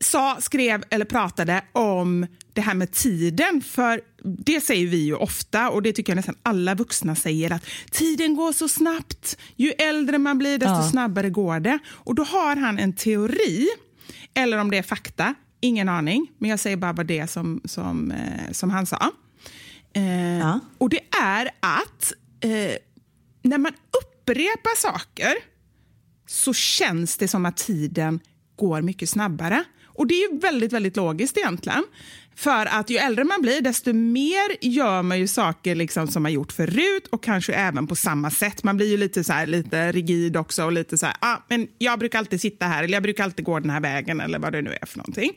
sa, 0.00 0.37
skrev 0.40 0.85
eller 0.90 1.04
pratade 1.04 1.64
om 1.73 2.26
det 2.52 2.61
här 2.61 2.75
med 2.75 2.92
tiden. 2.92 3.62
För 3.62 4.00
Det 4.38 4.61
säger 4.61 4.87
vi 4.87 4.97
ju 4.97 5.14
ofta 5.14 5.71
och 5.71 5.82
det 5.82 5.92
tycker 5.92 6.11
jag 6.12 6.16
nästan 6.16 6.35
alla 6.42 6.75
vuxna 6.75 7.14
säger 7.14 7.52
att 7.52 7.66
tiden 7.90 8.37
går 8.37 8.52
så 8.52 8.68
snabbt. 8.68 9.37
Ju 9.56 9.71
äldre 9.71 10.18
man 10.18 10.38
blir 10.38 10.59
desto 10.59 10.75
Ja. 10.75 10.88
snabbare 10.90 11.30
går 11.30 11.61
det. 11.61 11.78
Och 11.90 12.14
Då 12.14 12.23
har 12.25 12.56
han 12.56 12.78
en 12.78 12.92
teori, 12.92 13.68
eller 14.35 14.59
om 14.59 14.71
det 14.71 14.78
är 14.78 14.82
fakta, 14.82 15.35
ingen 15.61 15.88
aning, 15.88 16.26
men 16.38 16.50
jag 16.50 16.61
säger 16.61 16.76
bara 16.76 16.92
det 16.92 17.30
som, 17.30 17.61
som, 17.64 18.11
eh, 18.11 18.52
som 18.52 18.71
han 18.71 18.87
sa. 18.87 19.11
Eh, 19.94 20.38
Ja. 20.38 20.61
Och 20.78 20.88
det 20.88 21.00
är 21.23 21.50
att 21.61 22.12
eh, 22.40 22.76
när 23.42 23.58
man 23.58 23.72
upprepar 24.02 24.76
saker 24.76 25.34
så 26.26 26.54
känns 26.54 27.16
det 27.16 27.28
som 27.28 27.46
att 27.46 27.56
tiden 27.56 28.20
går 28.56 28.82
mycket 28.82 29.08
snabbare. 29.08 29.64
Och 29.94 30.06
det 30.06 30.14
är 30.14 30.40
väldigt, 30.40 30.72
väldigt 30.72 30.96
logiskt 30.96 31.38
egentligen. 31.38 31.84
För 32.37 32.66
att 32.66 32.90
ju 32.90 32.96
äldre 32.96 33.25
man 33.25 33.42
blir, 33.42 33.61
desto 33.61 33.92
mer 33.92 34.64
gör 34.66 35.02
man 35.02 35.18
ju 35.18 35.26
saker 35.26 35.75
liksom 35.75 36.08
som 36.08 36.22
man 36.22 36.32
gjort 36.32 36.52
förut 36.52 37.06
och 37.11 37.22
kanske 37.22 37.52
även 37.52 37.87
på 37.87 37.96
samma 37.96 38.30
sätt. 38.30 38.64
Man 38.64 38.76
blir 38.76 38.87
ju 38.87 38.96
lite, 38.96 39.25
så 39.25 39.32
här, 39.32 39.46
lite 39.46 39.92
rigid 39.92 40.37
också 40.37 40.64
och 40.64 40.72
lite 40.72 40.99
så 40.99 41.06
här, 41.06 41.16
ah, 41.20 41.37
men 41.49 41.68
jag 41.78 41.99
brukar 41.99 42.18
alltid 42.18 42.40
sitta 42.40 42.66
här 42.66 42.84
eller 42.84 42.94
jag 42.94 43.02
brukar 43.02 43.25
alltid 43.25 43.44
gå 43.44 43.61
den 43.61 43.70
här 43.70 43.80
vägen 43.80 44.20
eller 44.20 44.38
vad 44.38 44.52
det 44.52 44.62
nu 44.62 44.78
är 44.80 44.87
för 44.87 44.99
någonting. 44.99 45.32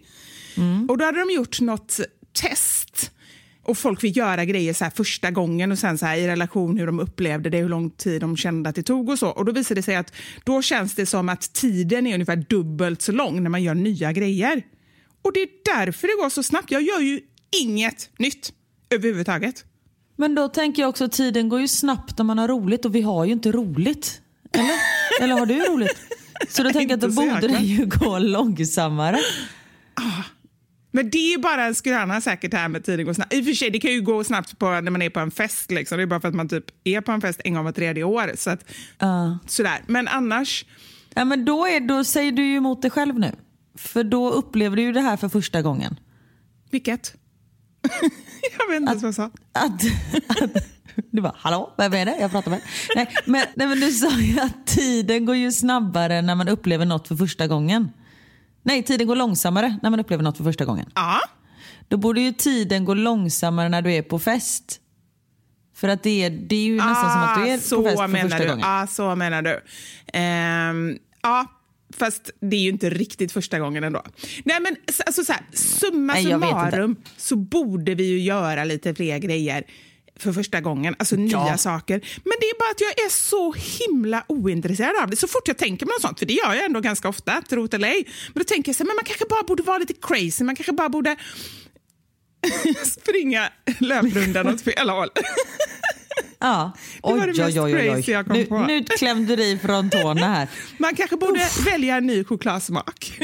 Och 0.89 0.97
då 0.97 1.05
hade 1.05 1.19
de 1.19 1.33
gjort 1.33 1.61
något 1.61 1.99
test 2.33 3.11
och 3.65 3.77
folk 3.77 4.01
fick 4.01 4.15
göra 4.15 4.45
grejer 4.45 4.73
så 4.73 4.85
första 4.95 5.31
gången 5.31 5.71
och 5.71 5.79
sen 5.79 5.97
så 5.97 6.05
här 6.05 6.17
i 6.17 6.27
relation 6.27 6.77
hur 6.77 6.85
de 6.85 6.99
upplevde 6.99 7.49
det, 7.49 7.57
hur 7.57 7.69
lång 7.69 7.89
tid 7.89 8.21
de 8.21 8.37
kände 8.37 8.69
att 8.69 8.75
det 8.75 8.83
tog 8.83 9.09
och 9.09 9.19
så. 9.19 9.29
Och 9.29 9.45
då 9.45 9.51
visade 9.51 9.77
det 9.79 9.83
sig 9.83 9.95
att 9.95 10.13
då 10.43 10.61
känns 10.61 10.95
det 10.95 11.05
som 11.05 11.29
att 11.29 11.53
tiden 11.53 12.07
är 12.07 12.13
ungefär 12.13 12.45
dubbelt 12.49 13.01
så 13.01 13.11
lång 13.11 13.43
när 13.43 13.49
man 13.49 13.63
gör 13.63 13.75
nya 13.75 14.11
grejer. 14.11 14.61
Och 15.21 15.33
det 15.33 15.39
är 15.39 15.49
därför 15.65 16.07
det 16.07 16.23
går 16.23 16.29
så 16.29 16.43
snabbt. 16.43 16.71
Jag 16.71 16.81
gör 16.81 16.99
ju 16.99 17.19
inget 17.61 18.09
nytt 18.19 18.53
överhuvudtaget. 18.89 19.65
Men 20.17 20.35
då 20.35 20.47
tänker 20.47 20.81
jag 20.81 20.89
också 20.89 21.05
att 21.05 21.11
tiden 21.11 21.49
går 21.49 21.59
ju 21.59 21.67
snabbt 21.67 22.17
när 22.17 22.25
man 22.25 22.37
har 22.37 22.47
roligt 22.47 22.85
och 22.85 22.95
vi 22.95 23.01
har 23.01 23.25
ju 23.25 23.31
inte 23.31 23.51
roligt. 23.51 24.21
Eller? 24.51 24.79
Eller 25.21 25.39
har 25.39 25.45
du 25.45 25.59
roligt? 25.59 25.97
Så 26.49 26.63
då 26.63 26.71
tänker 26.71 26.97
jag 26.97 27.05
att 27.05 27.15
då 27.15 27.21
borde 27.21 27.47
det 27.47 27.63
ju 27.63 27.85
gå 27.85 28.19
långsammare. 28.19 29.19
Men 30.95 31.09
det 31.09 31.33
är 31.33 31.37
bara 31.37 31.65
en 31.65 31.75
skröna 31.75 32.21
säkert 32.21 32.53
här 32.53 32.67
med 32.67 32.85
tiden 32.85 33.05
går 33.05 33.13
snabbt. 33.13 33.33
I 33.33 33.41
och 33.41 33.45
för 33.45 33.53
sig, 33.53 33.69
det 33.69 33.79
kan 33.79 33.91
ju 33.91 34.01
gå 34.01 34.23
snabbt 34.23 34.59
på, 34.59 34.81
när 34.81 34.91
man 34.91 35.01
är 35.01 35.09
på 35.09 35.19
en 35.19 35.31
fest. 35.31 35.71
Liksom. 35.71 35.97
Det 35.97 36.03
är 36.03 36.07
bara 36.07 36.21
för 36.21 36.27
att 36.27 36.35
man 36.35 36.49
typ 36.49 36.65
är 36.83 37.01
på 37.01 37.11
en 37.11 37.21
fest 37.21 37.41
en 37.43 37.53
gång 37.53 37.65
var 37.65 37.71
tredje 37.71 38.03
år. 38.03 38.31
Så 38.37 38.49
att, 38.49 38.65
Ja. 38.99 39.39
sådär. 39.47 39.83
Men 39.87 40.07
annars, 40.07 40.65
Ja, 41.15 41.25
men 41.25 41.45
då, 41.45 41.67
är, 41.67 41.79
då 41.79 42.03
säger 42.03 42.31
du 42.31 42.45
ju 42.45 42.55
emot 42.57 42.81
dig 42.81 42.91
själv 42.91 43.19
nu. 43.19 43.31
För 43.77 44.03
då 44.03 44.29
upplever 44.31 44.75
du 44.75 44.81
ju 44.81 44.91
det 44.91 45.01
här 45.01 45.17
för 45.17 45.29
första 45.29 45.61
gången. 45.61 45.99
vilket? 46.71 47.15
jag 48.57 48.67
vet 48.69 48.81
inte 48.81 48.91
ens 48.91 49.03
vad 49.03 49.07
jag 49.07 49.15
sa. 49.15 49.31
Att, 49.51 49.81
att, 50.43 50.65
du 51.11 51.21
bara, 51.21 51.35
hallå, 51.37 51.73
vem 51.77 51.93
är 51.93 52.05
det 52.05 52.17
jag 52.19 52.31
pratar 52.31 52.51
med? 52.51 52.61
Nej, 52.95 53.07
men, 53.25 53.45
nej, 53.55 53.67
men 53.67 53.79
du 53.79 53.91
sa 53.91 54.19
ju 54.19 54.39
att 54.39 54.67
tiden 54.67 55.25
går 55.25 55.35
ju 55.35 55.51
snabbare 55.51 56.21
när 56.21 56.35
man 56.35 56.47
upplever 56.49 56.85
något 56.85 57.07
för 57.07 57.15
första 57.15 57.47
gången. 57.47 57.91
Nej, 58.65 58.83
tiden 58.83 59.07
går 59.07 59.15
långsammare 59.15 59.77
när 59.81 59.89
man 59.89 59.99
upplever 59.99 60.23
något 60.23 60.37
för 60.37 60.43
första 60.43 60.65
gången. 60.65 60.89
Ja, 60.95 61.19
Då 61.87 61.97
borde 61.97 62.21
ju 62.21 62.31
tiden 62.31 62.85
gå 62.85 62.93
långsammare 62.93 63.69
när 63.69 63.81
du 63.81 63.93
är 63.93 64.01
på 64.01 64.19
fest. 64.19 64.79
För 65.75 65.87
att 65.87 66.03
det 66.03 66.23
är, 66.23 66.29
det 66.29 66.55
är 66.55 66.65
ju 66.65 66.75
nästan 66.75 67.11
som 67.11 67.21
att 67.21 67.45
du 67.45 67.51
är 67.51 67.57
Ah, 67.57 67.59
så 67.59 67.75
på 67.75 67.83
fest 67.89 67.99
för 68.01 68.07
menar 68.07 68.29
första 68.29 68.43
du. 68.43 68.49
gången. 68.49 68.65
Ah, 68.67 68.87
så 68.87 69.15
menar 69.15 69.41
du. 69.41 69.61
Ehm, 70.13 70.97
ja, 71.21 71.45
fast 71.97 72.31
det 72.39 72.55
är 72.55 72.59
ju 72.61 72.69
inte 72.69 72.89
riktigt 72.89 73.31
första 73.31 73.59
gången 73.59 73.83
ändå. 73.83 74.01
Nej, 74.45 74.59
men 74.61 74.75
alltså 75.05 75.23
så 75.23 75.33
här, 75.33 75.41
summa 75.53 76.13
Nej, 76.13 76.23
summarum 76.23 76.95
så 77.17 77.35
borde 77.35 77.95
vi 77.95 78.03
ju 78.03 78.19
göra 78.19 78.63
lite 78.63 78.95
fler 78.95 79.17
grejer 79.17 79.63
för 80.19 80.33
första 80.33 80.61
gången, 80.61 80.95
alltså 80.99 81.15
nya 81.15 81.57
saker. 81.57 81.93
Men 82.23 82.33
det 82.39 82.45
är 82.45 82.59
bara 82.59 82.71
att 82.71 82.81
jag 82.81 83.05
är 83.05 83.09
så 83.09 83.53
himla 83.53 84.23
ointresserad 84.27 84.95
av 85.03 85.09
det. 85.09 85.15
Så 85.15 85.27
fort 85.27 85.47
jag 85.47 85.57
tänker 85.57 85.85
på 85.85 85.91
något 85.91 86.01
sånt, 86.01 86.19
för 86.19 86.25
det 86.25 86.33
gör 86.33 86.53
jag 86.53 86.65
ändå 86.65 86.79
ganska 86.79 87.09
ofta, 87.09 87.41
tro 87.49 87.67
det 87.67 87.75
eller 87.77 87.87
ej. 87.87 88.07
Men 88.33 88.43
då 88.43 88.43
tänker 88.43 88.69
jag 88.69 88.75
så 88.75 88.83
här, 88.83 88.87
men 88.87 88.95
man 88.95 89.05
kanske 89.05 89.25
bara 89.29 89.43
borde 89.43 89.63
vara 89.63 89.77
lite 89.77 89.93
crazy, 90.01 90.43
man 90.43 90.55
kanske 90.55 90.71
bara 90.73 90.89
borde 90.89 91.15
springa 92.85 93.49
löprundan 93.79 94.47
åt 94.47 94.61
fel 94.61 94.89
håll. 94.89 95.09
Ja. 96.39 96.71
Det 97.03 97.11
var 97.11 97.13
Oj, 97.13 97.19
det 97.21 97.27
mest 97.43 97.57
oj, 97.57 97.61
oj, 97.61 97.71
crazy 97.73 98.11
jag 98.11 98.25
kom 98.27 98.37
Nu, 98.37 98.45
på. 98.45 98.59
nu 98.59 98.83
klämde 98.83 99.35
du 99.35 99.43
i 99.43 99.57
från 99.57 99.89
tårna 99.89 100.27
här. 100.27 100.47
Man 100.77 100.95
kanske 100.95 101.17
borde 101.17 101.49
välja 101.65 101.95
en 101.97 102.07
ny 102.07 102.23
chokladsmak. 102.23 103.19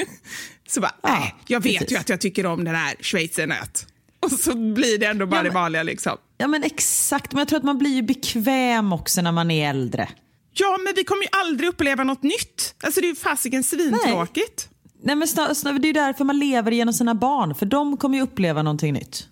Så 0.68 0.82
bara, 0.82 0.96
Ja, 1.04 1.10
nej, 1.20 1.36
jag 1.48 1.63
vet 1.63 1.74
precis. 1.80 1.92
ju 1.92 2.00
att 2.00 2.10
jag 2.10 2.22
tycker 2.22 2.46
om 2.46 2.63
den 2.63 2.76
här 2.76 2.96
schweizernöt. 3.00 3.88
Och 4.20 4.32
så 4.32 4.56
blir 4.74 4.98
det 4.98 5.06
ändå 5.06 5.26
bara 5.26 5.38
Ja, 5.38 5.44
det 5.44 5.50
men- 5.50 5.62
vanliga 5.62 5.84
liksom. 5.84 6.18
Ja 6.42 6.48
men 6.48 6.64
exakt, 6.64 7.32
men 7.34 7.40
jag 7.40 7.48
tror 7.48 7.58
att 7.60 7.66
man 7.66 7.78
blir 7.78 7.92
ju 7.92 8.02
bekväm 8.02 8.94
också 8.94 9.22
när 9.22 9.32
man 9.32 9.52
är 9.52 9.70
äldre. 9.70 10.10
Ja, 10.54 10.78
men 10.84 10.94
vi 10.96 11.04
kommer 11.04 11.24
ju 11.24 11.30
aldrig 11.32 11.70
uppleva 11.70 12.04
något 12.04 12.24
nytt. 12.24 12.76
Alltså 12.84 13.02
det 13.02 13.08
är 13.08 13.10
ju 13.10 13.16
fasiken 13.16 13.64
svintråkigt. 13.64 14.70
Nej, 15.04 15.16
men 15.16 15.28
snar, 15.28 15.54
snar, 15.54 15.74
det 15.74 15.86
är 15.86 15.90
ju 15.90 15.94
därför 15.94 16.26
man 16.26 16.40
lever 16.40 16.72
genom 16.72 16.94
sina 16.94 17.16
barn, 17.16 17.56
för 17.56 17.66
de 17.66 17.98
kommer 17.98 18.18
ju 18.18 18.24
uppleva 18.24 18.64
någonting 18.64 18.94
nytt. 18.94 19.28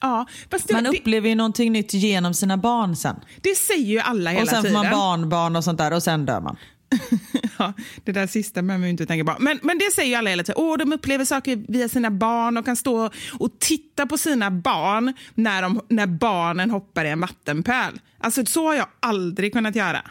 Ja, 0.00 0.26
det, 0.48 0.72
Man 0.72 0.86
upplever 0.86 1.28
ju 1.28 1.34
någonting 1.34 1.72
nytt 1.72 1.94
genom 1.94 2.34
sina 2.34 2.56
barn 2.56 2.96
sen. 2.96 3.16
det 3.40 3.54
säger 3.56 3.86
ju 3.86 4.00
alla 4.00 4.30
hela 4.30 4.42
och 4.42 4.48
sen 4.48 4.56
får 4.56 4.68
tiden. 4.68 4.82
man 4.82 4.90
barnbarn 4.90 5.56
och 5.56 5.64
sånt 5.64 5.78
där 5.78 5.92
och 5.92 6.02
sen 6.02 6.26
dör 6.26 6.40
man. 6.40 6.56
Ja, 7.58 7.72
det 8.04 8.12
där 8.12 8.26
sista 8.26 8.62
behöver 8.62 8.80
man 8.80 8.88
inte 8.88 9.06
tänka 9.06 9.32
på. 9.32 9.42
Men, 9.42 9.58
men 9.62 9.78
det 9.78 9.92
säger 9.94 10.08
ju 10.08 10.14
alla 10.14 10.30
hela 10.30 10.42
tiden. 10.42 10.62
Åh, 10.62 10.78
de 10.78 10.92
upplever 10.92 11.24
saker 11.24 11.64
via 11.68 11.88
sina 11.88 12.10
barn 12.10 12.56
och 12.56 12.64
kan 12.64 12.76
stå 12.76 13.10
och 13.32 13.58
titta 13.58 14.06
på 14.06 14.18
sina 14.18 14.50
barn 14.50 15.12
när, 15.34 15.62
de, 15.62 15.80
när 15.88 16.06
barnen 16.06 16.70
hoppar 16.70 17.04
i 17.04 17.08
en 17.08 17.20
vattenpöl. 17.20 18.00
Alltså 18.18 18.46
så 18.46 18.66
har 18.66 18.74
jag 18.74 18.86
aldrig 19.00 19.52
kunnat 19.52 19.76
göra. 19.76 20.02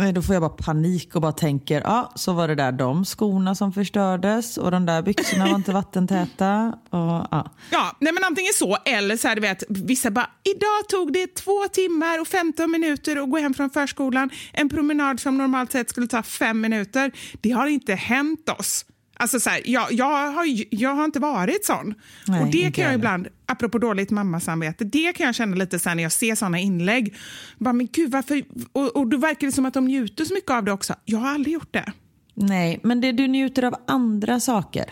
Nej, 0.00 0.12
då 0.12 0.22
får 0.22 0.34
jag 0.34 0.42
bara 0.42 0.50
panik 0.50 1.14
och 1.14 1.22
bara 1.22 1.32
tänker, 1.32 1.80
ja 1.80 2.12
så 2.14 2.32
var 2.32 2.48
det 2.48 2.54
där 2.54 2.72
de 2.72 3.04
skorna 3.04 3.54
som 3.54 3.72
förstördes 3.72 4.58
och 4.58 4.70
de 4.70 4.86
där 4.86 5.02
byxorna 5.02 5.46
var 5.46 5.54
inte 5.54 5.72
vattentäta. 5.72 6.74
Och, 6.90 7.26
ja. 7.30 7.52
Ja, 7.70 7.96
nej 8.00 8.12
men 8.12 8.24
antingen 8.24 8.52
så 8.52 8.76
eller 8.84 9.16
så 9.16 9.28
här, 9.28 9.34
du 9.34 9.40
vet, 9.40 9.62
vissa 9.68 10.10
bara, 10.10 10.30
idag 10.44 10.88
tog 10.88 11.12
det 11.12 11.34
två 11.34 11.68
timmar 11.72 12.20
och 12.20 12.28
15 12.28 12.70
minuter 12.70 13.16
att 13.16 13.30
gå 13.30 13.38
hem 13.38 13.54
från 13.54 13.70
förskolan. 13.70 14.30
En 14.52 14.68
promenad 14.68 15.20
som 15.20 15.38
normalt 15.38 15.72
sett 15.72 15.90
skulle 15.90 16.06
ta 16.06 16.22
fem 16.22 16.60
minuter. 16.60 17.12
Det 17.40 17.50
har 17.50 17.66
inte 17.66 17.94
hänt 17.94 18.48
oss. 18.58 18.84
Alltså 19.20 19.40
så 19.40 19.50
här, 19.50 19.62
jag, 19.64 19.92
jag, 19.92 20.32
har, 20.32 20.46
jag 20.70 20.94
har 20.94 21.04
inte 21.04 21.20
varit 21.20 21.64
sån. 21.64 21.94
Nej, 22.26 22.42
och 22.42 22.46
det 22.46 22.72
kan 22.72 22.82
jag 22.82 22.90
heller. 22.90 22.94
ibland, 22.94 23.28
apropå 23.46 23.78
dåligt 23.78 24.10
mammasamvete, 24.10 24.84
det 24.84 25.12
kan 25.12 25.26
jag 25.26 25.34
känna 25.34 25.56
lite 25.56 25.78
sen 25.78 25.96
när 25.96 26.02
jag 26.02 26.12
ser 26.12 26.34
såna 26.34 26.58
inlägg. 26.58 27.14
Bara, 27.58 27.72
men 27.72 27.88
gud, 27.92 28.10
varför? 28.10 28.42
Och, 28.72 28.96
och 28.96 29.06
då 29.06 29.16
verkar 29.16 29.46
det 29.46 29.52
som 29.52 29.66
att 29.66 29.74
de 29.74 29.84
njuter 29.84 30.24
så 30.24 30.34
mycket 30.34 30.50
av 30.50 30.64
det 30.64 30.72
också. 30.72 30.94
Jag 31.04 31.18
har 31.18 31.30
aldrig 31.34 31.54
gjort 31.54 31.72
det. 31.72 31.92
Nej, 32.34 32.80
men 32.82 33.00
det, 33.00 33.12
du 33.12 33.28
njuter 33.28 33.62
av 33.62 33.74
andra 33.86 34.40
saker. 34.40 34.84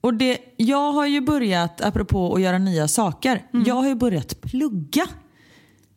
Och 0.00 0.14
det, 0.14 0.38
jag 0.56 0.92
har 0.92 1.06
ju 1.06 1.20
börjat, 1.20 1.80
apropå 1.80 2.34
att 2.34 2.40
göra 2.40 2.58
nya 2.58 2.88
saker, 2.88 3.42
jag 3.66 3.74
har 3.74 3.88
ju 3.88 3.94
börjat 3.94 4.40
plugga. 4.40 5.06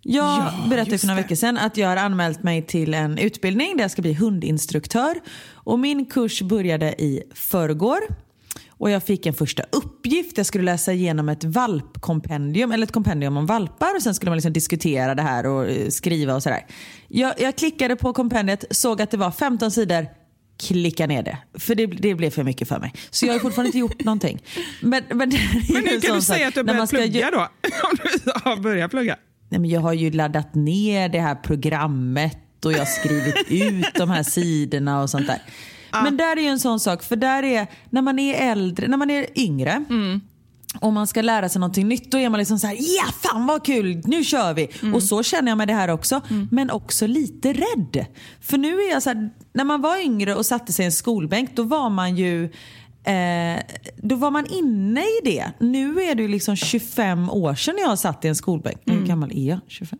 Jag 0.09 0.25
Ja, 0.25 0.53
berättade 0.69 0.97
för 0.97 1.07
några 1.07 1.21
veckor 1.21 1.35
sedan 1.35 1.57
att 1.57 1.77
jag 1.77 1.87
har 1.87 1.97
anmält 1.97 2.43
mig 2.43 2.61
till 2.61 2.93
en 2.93 3.17
utbildning 3.17 3.77
där 3.77 3.83
jag 3.83 3.91
ska 3.91 4.01
bli 4.01 4.13
hundinstruktör. 4.13 5.19
Och 5.53 5.79
min 5.79 6.05
kurs 6.05 6.41
började 6.41 7.01
i 7.01 7.23
förrgår. 7.33 7.99
Och 8.69 8.89
jag 8.89 9.03
fick 9.03 9.25
en 9.25 9.33
första 9.33 9.63
uppgift. 9.71 10.37
Jag 10.37 10.45
skulle 10.45 10.63
läsa 10.63 10.93
igenom 10.93 11.29
ett 11.29 11.43
valpkompendium, 11.43 12.71
eller 12.71 12.83
ett 12.83 12.91
kompendium 12.91 13.37
om 13.37 13.45
valpar 13.45 13.95
och 13.95 14.01
sen 14.01 14.15
skulle 14.15 14.29
man 14.29 14.37
liksom 14.37 14.53
diskutera 14.53 15.15
det 15.15 15.21
här 15.21 15.45
och 15.45 15.69
eh, 15.69 15.89
skriva 15.89 16.35
och 16.35 16.43
sådär. 16.43 16.65
Jag, 17.07 17.33
jag 17.41 17.55
klickade 17.55 17.95
på 17.95 18.13
kompendiet, 18.13 18.65
såg 18.71 19.01
att 19.01 19.11
det 19.11 19.17
var 19.17 19.31
15 19.31 19.71
sidor, 19.71 20.07
klicka 20.59 21.07
ner 21.07 21.23
det. 21.23 21.37
För 21.59 21.75
det, 21.75 21.85
det 21.85 22.15
blev 22.15 22.29
för 22.29 22.43
mycket 22.43 22.67
för 22.67 22.79
mig. 22.79 22.93
Så 23.09 23.25
jag 23.25 23.33
har 23.33 23.39
fortfarande 23.39 23.67
inte 23.67 23.77
gjort 23.79 24.03
någonting. 24.03 24.41
Men, 24.81 25.03
men, 25.09 25.17
Men 25.17 25.83
nu 25.83 26.01
kan 26.01 26.15
du 26.15 26.21
säga 26.21 26.47
att 26.47 26.53
du 26.53 26.59
har 26.59 26.65
börjat 26.65 26.89
plugga 26.89 27.31
då. 27.31 27.39
Om 27.89 27.97
du 28.01 28.31
har 28.43 28.57
börjat 28.57 28.91
plugga. 28.91 29.17
Nej, 29.49 29.59
men 29.59 29.69
jag 29.69 29.81
har 29.81 29.93
ju 29.93 30.11
laddat 30.11 30.55
ner 30.55 31.09
det 31.09 31.19
här 31.19 31.35
programmet 31.35 32.65
och 32.65 32.71
jag 32.73 32.79
har 32.79 32.85
skrivit 32.85 33.35
ut 33.49 33.93
de 33.95 34.09
här 34.09 34.23
sidorna 34.23 35.01
och 35.01 35.09
sånt 35.09 35.27
där. 35.27 35.41
Men 36.03 36.17
där 36.17 36.37
är 36.37 36.41
ju 36.41 36.47
en 36.47 36.59
sån 36.59 36.79
sak, 36.79 37.03
för 37.03 37.15
där 37.15 37.43
är, 37.43 37.67
när 37.89 38.01
man 38.01 38.19
är 38.19 38.51
äldre, 38.51 38.87
när 38.87 38.97
man 38.97 39.09
är 39.11 39.39
yngre 39.39 39.85
och 40.81 40.93
man 40.93 41.07
ska 41.07 41.21
lära 41.21 41.49
sig 41.49 41.59
någonting 41.59 41.87
nytt, 41.87 42.11
då 42.11 42.17
är 42.17 42.29
man 42.29 42.37
liksom 42.37 42.59
så 42.59 42.67
här, 42.67 42.75
ja 42.79 43.11
fan 43.21 43.47
vad 43.47 43.65
kul, 43.65 44.01
nu 44.05 44.23
kör 44.23 44.53
vi. 44.53 44.67
Och 44.93 45.03
så 45.03 45.23
känner 45.23 45.51
jag 45.51 45.57
med 45.57 45.67
det 45.67 45.73
här 45.73 45.87
också, 45.87 46.21
men 46.51 46.69
också 46.71 47.07
lite 47.07 47.53
rädd. 47.53 48.05
För 48.41 48.57
nu 48.57 48.81
är 48.81 48.91
jag 48.91 49.03
så 49.03 49.09
här, 49.09 49.29
när 49.53 49.63
man 49.63 49.81
var 49.81 49.97
yngre 50.05 50.35
och 50.35 50.45
satte 50.45 50.73
sig 50.73 50.83
i 50.83 50.85
en 50.85 50.91
skolbänk, 50.91 51.55
då 51.55 51.63
var 51.63 51.89
man 51.89 52.15
ju 52.17 52.49
Eh, 53.07 53.61
då 53.97 54.15
var 54.15 54.31
man 54.31 54.45
inne 54.45 55.01
i 55.01 55.19
det. 55.23 55.51
Nu 55.59 56.01
är 56.01 56.15
det 56.15 56.21
ju 56.21 56.27
liksom 56.27 56.55
25 56.55 57.29
år 57.29 57.55
sedan 57.55 57.75
jag 57.79 57.99
satt 57.99 58.25
i 58.25 58.27
en 58.27 58.35
skolbänk. 58.35 58.77
Hur 58.85 59.05
gammal 59.05 59.31
är 59.37 59.49
jag? 59.49 59.59
25? 59.67 59.99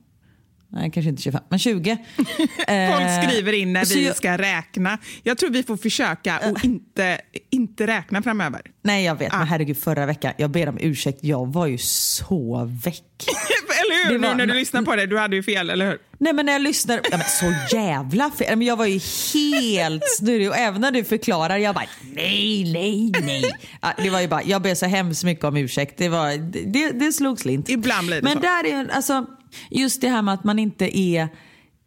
Nej, 0.70 0.92
kanske 0.92 1.10
inte 1.10 1.22
25, 1.22 1.42
men 1.50 1.60
20. 1.60 1.98
Folk 2.18 2.40
Eh, 2.68 3.22
skriver 3.24 3.54
in 3.54 3.74
när 3.74 3.86
vi 3.86 4.06
jag- 4.06 4.16
ska 4.16 4.38
räkna. 4.38 4.98
Jag 5.24 5.38
tror 5.38 5.50
vi 5.50 5.64
får 5.64 5.78
försöka 5.78 6.40
och 6.52 6.66
inte, 6.66 7.22
inte 7.50 7.88
räkna 7.88 8.22
framöver. 8.24 8.62
Nej, 8.82 9.06
jag 9.06 9.16
vet. 9.16 9.32
Men 9.34 9.48
herregud, 9.48 9.78
förra 9.78 10.06
veckan, 10.06 10.34
jag 10.38 10.50
ber 10.50 10.70
om 10.70 10.78
ursäkt. 10.82 11.20
Jag 11.24 11.54
var 11.54 11.66
ju 11.68 11.78
så 11.78 12.66
väck. 12.84 13.04
Eller 13.92 14.06
hur? 14.06 14.14
Det 14.14 14.20
Nu 14.20 14.28
var- 14.28 14.36
när 14.36 14.46
du 14.48 14.54
lyssnar 14.54 14.82
på 14.82 14.96
det, 14.96 15.06
du 15.06 15.18
hade 15.18 15.36
ju 15.36 15.44
fel, 15.44 15.70
eller 15.70 15.86
hur? 15.90 15.98
Nej 16.20 16.34
men 16.34 16.46
när 16.46 16.54
jag 16.54 16.62
lyssnar, 16.62 16.96
ja, 17.12 17.18
men 17.18 17.28
så 17.28 17.76
jävla 17.76 18.32
fel. 18.32 18.58
Men 18.58 18.68
jag 18.68 18.76
var 18.76 18.86
ju 18.86 19.00
helt 19.34 20.04
snurrig 20.20 20.50
och 20.50 20.56
även 20.58 20.82
när 20.82 20.92
du 20.92 21.04
förklarar, 21.04 21.58
jag 21.58 21.76
bara 21.76 21.86
nej, 22.16 22.74
nej, 22.74 23.12
nej. 23.26 23.52
Ja, 23.82 23.94
det 24.04 24.10
var 24.10 24.22
ju 24.22 24.28
bara, 24.28 24.44
jag 24.44 24.62
ber 24.62 24.76
så 24.76 24.86
hemskt 24.86 25.24
mycket 25.24 25.44
om 25.46 25.58
ursäkt. 25.58 25.98
Det, 25.98 26.10
var, 26.10 26.38
det, 26.74 26.92
det 26.92 27.12
slog 27.14 27.40
slint. 27.40 27.70
Ibland 27.70 28.08
blir 28.08 28.18
det 28.18 28.24
Men 28.24 28.34
så. 28.34 28.40
där 28.40 28.66
är 28.66 28.90
alltså, 28.92 29.26
just 29.72 30.02
det 30.02 30.10
här 30.10 30.22
med 30.22 30.34
att 30.34 30.44
man 30.44 30.60
inte 30.60 31.00
är 31.00 31.28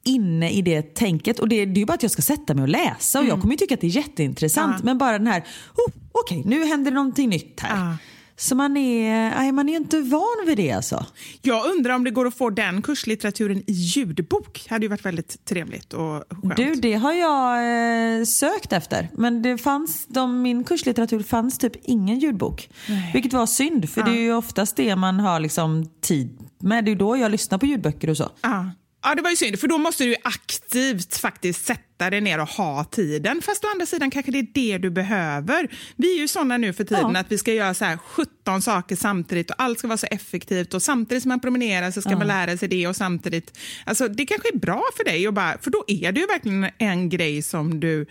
inne 0.04 0.50
i 0.50 0.62
det 0.62 0.94
tänket. 0.94 1.38
Och 1.38 1.48
det, 1.48 1.64
det 1.64 1.78
är 1.78 1.80
ju 1.80 1.86
bara 1.86 1.94
att 1.94 2.02
jag 2.02 2.12
ska 2.12 2.22
sätta 2.22 2.54
mig 2.54 2.62
och 2.62 2.68
läsa 2.68 3.18
och 3.18 3.24
Mm. 3.24 3.34
jag 3.34 3.40
kommer 3.40 3.54
ju 3.54 3.58
tycka 3.58 3.74
att 3.74 3.80
det 3.80 3.86
är 3.86 3.96
jätteintressant. 3.96 4.84
Men 4.84 4.98
bara 4.98 5.18
den 5.18 5.26
här, 5.26 5.40
oh, 5.76 5.92
okej 6.12 6.42
nu 6.46 6.64
händer 6.64 6.90
det 6.90 6.94
någonting 6.94 7.28
nytt 7.28 7.60
här. 7.60 7.76
Ja. 7.90 7.96
Så 8.40 8.54
man 8.54 8.76
är, 8.76 9.30
nej, 9.30 9.52
man 9.52 9.68
är 9.68 9.76
inte 9.76 10.00
van 10.00 10.46
vid 10.46 10.56
det 10.56 10.72
alltså. 10.72 11.06
Jag 11.42 11.66
undrar 11.66 11.94
om 11.94 12.04
det 12.04 12.10
går 12.10 12.26
att 12.26 12.34
få 12.34 12.50
den 12.50 12.82
kurslitteraturen 12.82 13.58
i 13.66 13.72
ljudbok. 13.72 14.64
Det 14.68 14.74
hade 14.74 14.84
ju 14.84 14.88
varit 14.88 15.06
väldigt 15.06 15.44
trevligt 15.44 15.92
och 15.92 16.24
skönt. 16.30 16.56
Du, 16.56 16.74
det 16.74 16.94
har 16.94 17.12
jag 17.12 18.18
eh, 18.18 18.24
sökt 18.24 18.72
efter. 18.72 19.08
Men 19.12 19.42
det 19.42 19.58
fanns, 19.58 20.06
de, 20.06 20.42
min 20.42 20.64
kurslitteratur 20.64 21.22
fanns 21.22 21.58
typ 21.58 21.72
ingen 21.82 22.18
ljudbok. 22.18 22.70
Vilket 23.12 23.32
var 23.32 23.46
synd, 23.46 23.90
för 23.90 24.02
det 24.02 24.10
är 24.10 24.22
ju 24.22 24.34
oftast 24.34 24.76
det 24.76 24.96
man 24.96 25.20
har 25.20 25.40
liksom 25.40 25.90
tid 26.00 26.38
med. 26.58 26.84
Det 26.84 26.88
är 26.88 26.92
ju 26.92 26.98
då 26.98 27.16
jag 27.16 27.30
lyssnar 27.30 27.58
på 27.58 27.66
ljudböcker 27.66 28.10
och 28.10 28.16
så. 28.16 28.30
Ja. 28.40 28.70
Ja, 29.02 29.14
det 29.14 29.22
var 29.22 29.30
ju 29.30 29.36
synd, 29.36 29.60
för 29.60 29.68
då 29.68 29.78
måste 29.78 30.04
du 30.04 30.14
aktivt 30.24 31.16
faktiskt 31.16 31.66
sätta 31.66 32.10
dig 32.10 32.20
ner 32.20 32.40
och 32.40 32.48
ha 32.48 32.84
tiden. 32.84 33.42
Fast 33.42 33.64
å 33.64 33.68
andra 33.72 33.86
sidan 33.86 34.10
kanske 34.10 34.32
det 34.32 34.38
är 34.38 34.46
det 34.54 34.78
du 34.78 34.90
behöver. 34.90 35.68
Vi 35.96 36.16
är 36.16 36.20
ju 36.20 36.28
såna 36.28 36.56
nu 36.56 36.72
för 36.72 36.84
tiden 36.84 37.10
Ja. 37.14 37.20
att 37.20 37.32
vi 37.32 37.38
ska 37.38 37.52
göra 37.52 37.74
så 37.74 37.84
här 37.84 37.96
17 37.96 38.62
saker 38.62 38.96
samtidigt 38.96 39.50
och 39.50 39.62
allt 39.62 39.78
ska 39.78 39.88
vara 39.88 39.98
så 39.98 40.06
effektivt 40.10 40.74
och 40.74 40.82
samtidigt 40.82 41.22
som 41.22 41.28
man 41.28 41.40
promenerar 41.40 41.90
så 41.90 42.00
ska 42.02 42.16
man 42.16 42.26
lära 42.26 42.56
sig 42.56 42.68
det 42.68 42.86
och 42.86 42.96
samtidigt. 42.96 43.58
Alltså 43.86 44.08
det 44.08 44.26
kanske 44.26 44.48
är 44.54 44.58
bra 44.58 44.82
för 44.96 45.04
dig, 45.04 45.28
och 45.28 45.34
bara, 45.34 45.58
för 45.58 45.70
då 45.70 45.84
är 45.86 46.12
det 46.12 46.20
ju 46.20 46.26
verkligen 46.26 46.70
en 46.78 47.08
grej 47.08 47.42
som 47.42 47.80
du 47.80 48.06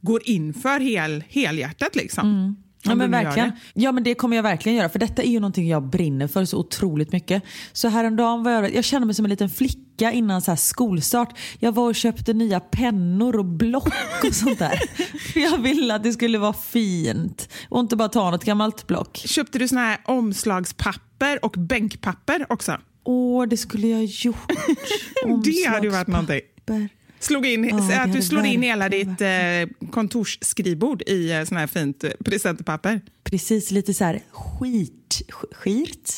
går 0.00 0.20
in 0.24 0.54
för 0.54 0.80
hel, 0.80 1.24
helhjärtat 1.28 1.96
liksom. 1.96 2.24
Ja 2.82 2.94
men 2.94 3.10
verkligen. 3.10 3.52
Ja 3.74 3.92
men 3.92 4.02
det 4.04 4.14
kommer 4.14 4.36
jag 4.36 4.42
verkligen 4.42 4.78
göra 4.78 4.88
för 4.88 4.98
detta 4.98 5.22
är 5.22 5.26
ju 5.26 5.40
någonting 5.40 5.68
jag 5.68 5.82
brinner 5.82 6.26
för 6.26 6.44
så 6.44 6.58
otroligt 6.58 7.12
mycket. 7.12 7.42
Så 7.72 7.88
häromdagen 7.88 8.42
var 8.42 8.50
jag, 8.50 8.74
jag 8.74 8.84
kände 8.84 9.06
mig 9.06 9.14
som 9.14 9.24
en 9.24 9.30
liten 9.30 9.50
flicka 9.50 10.12
innan 10.12 10.42
så 10.42 10.50
här 10.50 10.56
skolstart. 10.56 11.38
Jag 11.58 11.72
var 11.72 11.88
och 11.88 11.94
köpte 11.94 12.32
nya 12.32 12.60
pennor 12.60 13.36
och 13.36 13.44
block 13.44 14.24
och 14.24 14.34
sånt 14.34 14.58
där. 14.58 14.80
för 15.32 15.40
jag 15.40 15.58
ville 15.58 15.94
att 15.94 16.02
det 16.02 16.12
skulle 16.12 16.38
vara 16.38 16.52
fint 16.52 17.48
och 17.68 17.80
inte 17.80 17.96
bara 17.96 18.08
ta 18.08 18.30
något 18.30 18.44
gammalt 18.44 18.86
block. 18.86 19.16
Köpte 19.16 19.58
du 19.58 19.68
såna 19.68 19.80
här 19.80 19.98
omslagspapper 20.04 21.44
och 21.44 21.54
bänkpapper 21.58 22.46
också? 22.48 22.78
Åh, 23.04 23.46
det 23.46 23.56
skulle 23.56 23.88
jag 23.88 24.04
gjort. 24.04 24.36
Det 25.44 25.68
hade 25.68 25.86
ju 25.86 25.92
varit 25.92 26.08
någonting. 26.08 26.40
Slog 27.20 27.46
in, 27.46 27.62
det 27.62 28.00
att 28.00 28.12
du 28.12 28.22
slår 28.22 28.44
in 28.44 28.62
hela 28.62 28.88
ditt 28.88 29.20
eh, 29.20 29.88
kontorsskrivbord 29.90 31.02
i 31.02 31.32
eh, 31.32 31.44
sån 31.44 31.56
här 31.56 31.66
fint 31.66 32.04
eh, 32.04 32.10
presentpapper. 32.24 33.00
Precis, 33.24 33.70
lite 33.70 33.94
så 33.94 34.04
här 34.04 34.20
skit, 34.30 35.22
sk- 35.28 35.54
skirt, 35.54 36.10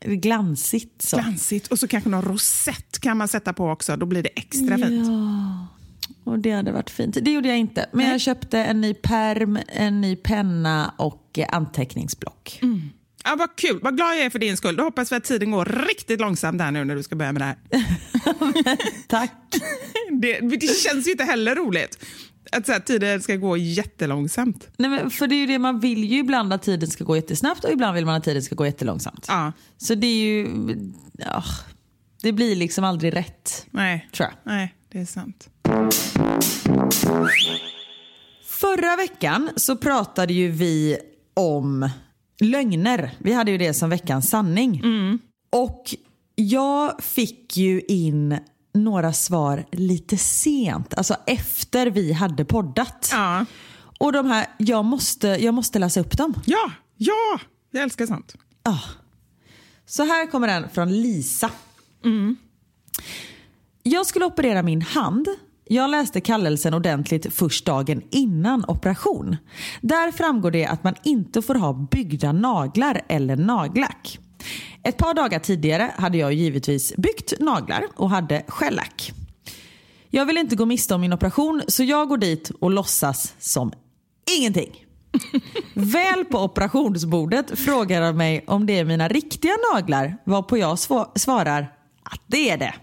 glansigt 0.00 1.02
så. 1.02 1.16
Glansigt. 1.16 1.66
Och 1.66 1.78
så 1.78 1.88
kanske 1.88 2.10
någon 2.10 2.22
rosett 2.22 2.98
kan 2.98 3.16
man 3.16 3.28
sätta 3.28 3.52
på 3.52 3.68
också. 3.70 3.96
Då 3.96 4.06
blir 4.06 4.22
det 4.22 4.28
extra 4.28 4.78
fint. 4.78 5.06
Ja, 5.08 5.66
och 6.24 6.38
det 6.38 6.50
hade 6.50 6.72
varit 6.72 6.90
fint. 6.90 7.18
Det 7.22 7.30
gjorde 7.32 7.48
jag 7.48 7.58
inte. 7.58 7.86
Men 7.92 8.10
jag 8.10 8.20
köpte 8.20 8.58
en 8.58 8.80
ny 8.80 8.94
perm, 8.94 9.58
en 9.68 10.00
ny 10.00 10.16
penna 10.16 10.94
och 10.98 11.38
anteckningsblock. 11.48 12.60
Ja, 13.24 13.34
vad 13.38 13.56
kul. 13.56 13.78
Vad 13.82 13.96
glad 13.96 14.16
jag 14.16 14.24
är 14.24 14.30
för 14.30 14.38
din 14.38 14.56
skull. 14.56 14.76
Då 14.76 14.82
hoppas 14.84 15.12
vi 15.12 15.16
att 15.16 15.24
tiden 15.24 15.50
går 15.50 15.64
riktigt 15.88 16.20
långsamt 16.20 16.58
där 16.58 16.70
nu 16.70 16.84
när 16.84 16.94
du 16.96 17.02
ska 17.02 17.16
börja 17.16 17.32
med 17.32 17.40
det 17.42 17.44
här. 17.46 17.56
Tack. 19.08 19.32
Det, 20.22 20.40
det 20.40 20.66
känns 20.78 21.06
ju 21.06 21.10
inte 21.10 21.24
heller 21.24 21.54
roligt. 21.54 22.04
Att 22.52 22.66
så 22.66 22.72
här, 22.72 22.80
tiden 22.80 23.22
ska 23.22 23.36
gå 23.36 23.56
jättelångsamt. 23.56 24.68
Nej, 24.76 24.90
men 24.90 25.10
för 25.10 25.26
det 25.26 25.34
är 25.34 25.36
ju 25.38 25.46
det 25.46 25.58
man 25.58 25.80
vill 25.80 26.04
ju 26.04 26.18
ibland 26.18 26.52
att 26.52 26.62
tiden 26.62 26.90
ska 26.90 27.04
gå 27.04 27.16
jättesnabbt 27.16 27.64
och 27.64 27.72
ibland 27.72 27.94
vill 27.94 28.06
man 28.06 28.14
att 28.14 28.24
tiden 28.24 28.42
ska 28.42 28.54
gå 28.54 28.66
jättelångsamt. 28.66 29.24
Ja, 29.28 29.52
Så 29.78 29.94
det 29.94 30.06
är 30.06 30.16
ju, 30.24 30.48
ja, 31.18 31.44
det 32.22 32.32
blir 32.32 32.56
liksom 32.56 32.84
aldrig 32.84 33.16
rätt. 33.16 33.66
nej. 33.70 34.08
Tror 34.12 34.28
jag. 34.28 34.52
Nej, 34.52 34.74
det 34.92 35.00
är 35.00 35.04
sant. 35.06 35.48
Förra 38.46 38.96
veckan 38.96 39.50
så 39.56 39.76
pratade 39.76 40.32
ju 40.32 40.50
vi 40.50 40.96
om 41.34 41.88
lögner. 42.40 43.10
Vi 43.18 43.32
hade 43.32 43.50
ju 43.50 43.58
det 43.58 43.74
som 43.74 43.90
veckans 43.90 44.30
sanning. 44.30 44.82
Och 45.52 45.94
jag 46.34 47.02
fick 47.02 47.56
ju 47.56 47.80
in 47.80 48.38
några 48.74 49.12
svar 49.12 49.64
lite 49.72 50.16
sent, 50.16 50.94
alltså 50.94 51.16
efter 51.26 51.86
vi 51.86 52.12
hade 52.12 52.44
poddat. 52.44 53.08
Ja, 53.12 53.44
Och 53.98 54.12
de 54.12 54.26
här, 54.26 54.46
jag 54.58 54.84
måste, 54.84 55.28
jag 55.28 55.54
måste 55.54 55.78
läsa 55.78 56.00
upp 56.00 56.16
dem. 56.16 56.34
ja, 56.46 56.70
ja. 56.96 57.40
Jag 57.70 57.82
älskar 57.82 58.06
sånt. 58.06 58.34
Ah. 58.62 58.78
Så 59.86 60.04
här 60.04 60.30
kommer 60.30 60.48
den 60.48 60.68
från 60.70 61.02
Lisa. 61.02 61.50
Jag 63.82 64.06
skulle 64.06 64.24
operera 64.24 64.62
min 64.62 64.82
hand. 64.82 65.28
Jag 65.66 65.90
läste 65.90 66.20
kallelsen 66.20 66.74
ordentligt 66.74 67.34
först 67.34 67.64
dagen 67.66 68.02
innan 68.10 68.64
operation. 68.68 69.36
Där 69.80 70.12
framgår 70.12 70.50
det 70.50 70.66
att 70.66 70.84
man 70.84 70.94
inte 71.02 71.42
får 71.42 71.54
ha 71.54 71.72
byggda 71.72 72.32
naglar 72.32 73.02
eller 73.08 73.36
nagellack. 73.36 74.18
Ett 74.82 74.96
par 74.96 75.14
dagar 75.14 75.38
tidigare 75.38 75.90
hade 75.96 76.18
jag 76.18 76.32
givetvis 76.32 76.96
byggt 76.96 77.32
naglar 77.40 77.84
och 77.96 78.10
hade 78.10 78.44
skällack. 78.48 79.12
Jag 80.10 80.26
vill 80.26 80.38
inte 80.38 80.56
gå 80.56 80.66
miste 80.66 80.94
om 80.94 81.00
min 81.00 81.12
operation 81.12 81.62
så 81.68 81.84
jag 81.84 82.08
går 82.08 82.18
dit 82.18 82.50
och 82.60 82.70
låtsas 82.70 83.34
som 83.38 83.72
ingenting. 84.38 84.84
Väl 85.74 86.24
på 86.24 86.38
operationsbordet 86.38 87.58
frågar 87.58 88.00
de 88.00 88.16
mig 88.16 88.44
om 88.46 88.66
det 88.66 88.78
är 88.78 88.84
mina 88.84 89.08
riktiga 89.08 89.52
naglar 89.72 90.16
varpå 90.24 90.58
jag 90.58 90.78
svarar 91.18 91.72
att 92.02 92.20
det 92.26 92.50
är 92.50 92.58
det. 92.58 92.74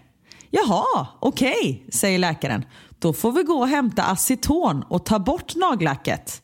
Jaha, 0.54 1.06
okej, 1.20 1.86
säger 1.92 2.18
läkaren. 2.18 2.64
Då 2.98 3.12
får 3.12 3.32
vi 3.32 3.42
gå 3.42 3.54
och 3.54 3.68
hämta 3.68 4.02
aceton 4.02 4.82
och 4.88 5.04
ta 5.04 5.18
bort 5.18 5.56
nagellacket. 5.56 6.42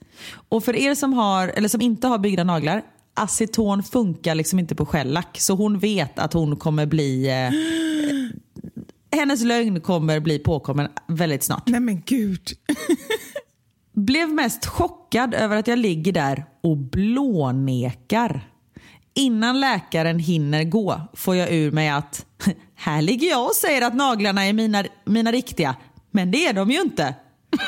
Och 0.49 0.65
för 0.65 0.77
er 0.77 0.95
som, 0.95 1.13
har, 1.13 1.49
eller 1.49 1.69
som 1.69 1.81
inte 1.81 2.07
har 2.07 2.19
byggda 2.19 2.45
naglar, 2.45 2.83
aceton 3.15 3.83
funkar 3.83 4.35
liksom 4.35 4.59
inte 4.59 4.75
på 4.75 4.87
shellack. 4.87 5.41
Så 5.41 5.55
hon 5.55 5.79
vet 5.79 6.19
att 6.19 6.33
hon 6.33 6.57
kommer 6.57 6.87
bli... 6.87 7.29
Eh, 7.29 7.51
hennes 9.19 9.45
lögn 9.45 9.81
kommer 9.81 10.21
bli 10.21 10.39
påkommen 10.39 10.89
väldigt 11.07 11.43
snart. 11.43 11.67
Nej 11.67 11.81
men 11.81 12.03
gud. 12.07 12.49
Blev 13.93 14.29
mest 14.29 14.67
chockad 14.67 15.35
över 15.35 15.57
att 15.57 15.69
jag 15.69 15.79
ligger 15.79 16.13
där 16.13 16.45
och 16.63 16.77
blånekar. 16.77 18.51
Innan 19.19 19.61
läkaren 19.61 20.19
hinner 20.19 20.65
gå 20.65 21.01
får 21.15 21.37
jag 21.37 21.53
ur 21.53 21.71
mig 21.71 21.89
att 21.89 22.27
här 22.75 23.03
ligger 23.03 23.29
jag 23.29 23.45
och 23.47 23.55
säger 23.55 23.83
att 23.83 23.95
naglarna 23.95 24.45
är 24.45 24.53
mina, 24.53 24.85
mina 25.05 25.33
riktiga, 25.33 25.77
men 26.11 26.31
det 26.31 26.47
är 26.47 26.53
de 26.53 26.71
ju 26.71 26.81
inte. 26.81 27.15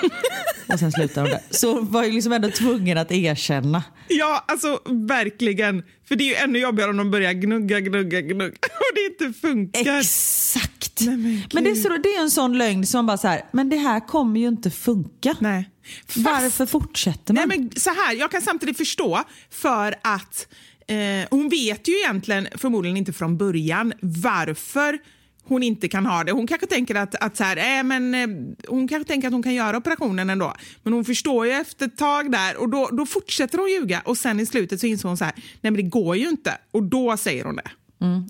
och 0.72 0.78
sen 0.78 0.92
slutar 0.92 1.20
hon 1.22 1.30
där. 1.30 1.40
Så 1.50 1.74
hon 1.74 1.90
var 1.90 2.04
ju 2.04 2.12
liksom 2.12 2.32
ändå 2.32 2.50
tvungen 2.50 2.98
att 2.98 3.12
erkänna. 3.12 3.82
Ja, 4.08 4.44
alltså 4.48 4.80
verkligen. 5.08 5.82
För 6.08 6.16
det 6.16 6.24
är 6.24 6.28
ju 6.28 6.34
ännu 6.34 6.58
jobbigare 6.58 6.90
om 6.90 6.96
de 6.96 7.10
börjar 7.10 7.32
gnugga, 7.32 7.80
gnugga, 7.80 8.20
gnugga 8.20 8.44
och 8.62 8.94
det 8.94 9.24
inte 9.24 9.38
funkar. 9.40 9.98
Exakt. 9.98 11.00
Nej, 11.00 11.16
men 11.16 11.42
men 11.52 11.64
det 11.64 11.70
är, 11.70 11.74
så, 11.74 11.88
det 11.88 12.08
är 12.08 12.20
en 12.22 12.30
sån 12.30 12.58
lögn 12.58 12.86
som 12.86 13.06
bara 13.06 13.16
så 13.18 13.28
här, 13.28 13.44
men 13.52 13.68
det 13.70 13.76
här 13.76 14.06
kommer 14.06 14.40
ju 14.40 14.48
inte 14.48 14.70
funka. 14.70 15.36
Nej. 15.38 15.70
Fast- 16.06 16.16
Varför 16.16 16.66
fortsätter 16.66 17.34
man? 17.34 17.48
Nej, 17.48 17.58
men 17.58 17.70
så 17.80 17.90
här, 17.90 18.14
jag 18.14 18.30
kan 18.30 18.42
samtidigt 18.42 18.76
förstå 18.76 19.22
för 19.50 19.94
att 20.02 20.46
eh, 20.90 21.28
hon 21.30 21.48
vet 21.48 21.88
ju 21.88 21.92
egentligen 21.92 22.48
förmodligen 22.56 22.96
inte 22.96 23.12
från 23.12 23.36
början 23.38 23.92
varför 24.00 24.98
hon 25.44 25.62
inte 25.62 25.88
kan 25.88 26.06
ha 26.06 26.24
det. 26.24 26.32
Hon 26.32 26.46
kanske 26.46 26.66
tänker 26.66 26.94
att, 26.94 27.14
att 27.14 27.36
så 27.36 27.44
här, 27.44 27.78
äh, 27.78 27.84
men, 27.84 28.14
eh, 28.14 28.28
hon 28.68 28.88
kanske 28.88 29.08
tänker 29.08 29.28
att 29.28 29.32
hon 29.34 29.42
kan 29.42 29.54
göra 29.54 29.76
operationen 29.76 30.30
ändå. 30.30 30.54
Men 30.82 30.92
hon 30.92 31.04
förstår 31.04 31.46
ju 31.46 31.52
efter 31.52 31.86
ett 31.86 31.96
tag 31.96 32.32
där 32.32 32.56
och 32.56 32.68
då, 32.68 32.88
då 32.92 33.06
fortsätter 33.06 33.58
hon 33.58 33.70
ljuga 33.70 34.02
och 34.04 34.16
sen 34.18 34.40
i 34.40 34.46
slutet 34.46 34.80
så 34.80 34.86
inser 34.86 35.08
hon 35.08 35.16
så 35.16 35.24
här, 35.24 35.34
nej 35.36 35.44
men 35.60 35.76
det 35.76 35.82
går 35.82 36.16
ju 36.16 36.28
inte. 36.28 36.58
Och 36.70 36.82
då 36.82 37.16
säger 37.16 37.44
hon 37.44 37.56
det. 37.56 37.70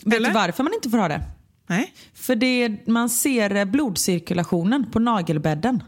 Vet 0.05 0.15
Eller? 0.15 0.29
du 0.29 0.35
varför 0.35 0.63
man 0.65 0.75
inte 0.75 0.91
får 0.91 0.99
ha 0.99 1.09
det? 1.09 1.23
Nej, 1.69 1.95
För 2.15 2.35
det, 2.37 2.87
man 2.87 3.09
ser 3.09 3.55
eh, 3.55 3.65
blodcirkulationen 3.65 4.91
på 4.91 4.99
nagelbädden. 4.99 5.83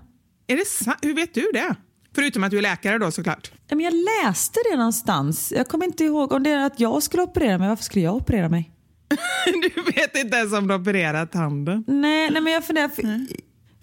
är 0.47 0.57
det 0.57 0.67
sant? 0.67 0.99
Hur 1.03 1.15
vet 1.15 1.35
du 1.35 1.51
det? 1.53 1.75
Förutom 2.15 2.45
att 2.45 2.51
du 2.51 2.59
är 2.59 2.63
läkare 2.63 2.99
då 2.99 3.11
såklart. 3.11 3.51
Men 3.71 3.81
Jag 3.81 3.93
läste 3.95 4.61
det 4.71 4.77
någonstans. 4.77 5.53
Jag 5.57 5.69
kommer 5.69 5.85
inte 5.85 6.05
ihåg 6.05 6.33
om 6.33 6.43
det 6.43 6.51
är 6.51 6.67
att 6.67 6.81
jag 6.81 7.03
skulle 7.03 7.23
operera 7.23 7.59
mig. 7.59 7.69
Varför 7.69 7.85
skulle 7.85 8.05
jag 8.05 8.17
operera 8.17 8.49
mig? 8.49 8.71
Du 9.77 9.83
vet 9.93 10.17
inte 10.17 10.37
ens 10.37 10.53
om 10.53 10.69
du 10.69 10.75
opererat 10.75 11.35
handen. 11.35 11.85
Nej, 11.87 12.31
nej 12.31 12.43
men 12.43 12.53
jag 12.53 12.65
funderar. 12.67 12.89
För, 12.89 13.27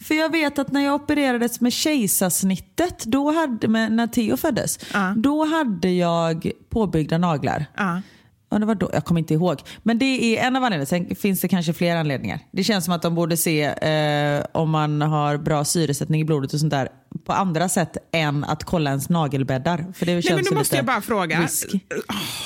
för 0.03 0.15
jag 0.15 0.31
vet 0.31 0.59
att 0.59 0.71
när 0.71 0.81
jag 0.85 0.95
opererades 0.95 1.61
med 1.61 1.73
kejsarsnittet, 1.73 3.03
då 3.05 3.31
hade, 3.31 3.67
med, 3.67 3.91
när 3.91 4.07
Theo 4.07 4.37
föddes, 4.37 4.79
Ja. 4.93 5.13
då 5.17 5.45
hade 5.45 5.89
jag 5.89 6.51
påbyggda 6.69 7.17
naglar. 7.17 7.65
Ja. 7.77 8.01
Ja, 8.49 8.59
det 8.59 8.65
var 8.65 8.75
då. 8.75 8.89
Jag 8.93 9.05
kommer 9.05 9.19
inte 9.19 9.33
ihåg. 9.33 9.61
Men 9.83 9.99
det 9.99 10.05
är 10.05 10.47
en 10.47 10.55
av 10.55 10.63
anledningarna. 10.63 10.85
Sen 10.85 11.15
finns 11.15 11.41
det 11.41 11.47
kanske 11.47 11.73
fler 11.73 11.95
anledningar. 11.95 12.39
Det 12.51 12.63
känns 12.63 12.85
som 12.85 12.93
att 12.93 13.01
de 13.01 13.15
borde 13.15 13.37
se 13.37 13.63
eh, 13.63 14.45
om 14.51 14.69
man 14.69 15.01
har 15.01 15.37
bra 15.37 15.65
syresättning 15.65 16.21
i 16.21 16.25
blodet 16.25 16.53
och 16.53 16.59
sånt 16.59 16.71
där 16.71 16.89
på 17.25 17.33
andra 17.33 17.69
sätt 17.69 17.97
än 18.11 18.43
att 18.43 18.63
kolla 18.63 18.89
ens 18.89 19.09
nagelbäddar. 19.09 19.85
För 19.93 20.05
det 20.05 20.13
Nej, 20.13 20.21
känns 20.21 20.35
men 20.35 20.45
då 20.53 20.59
måste 20.59 20.75
jag 20.75 20.85
bara 20.85 21.01
fråga. 21.01 21.49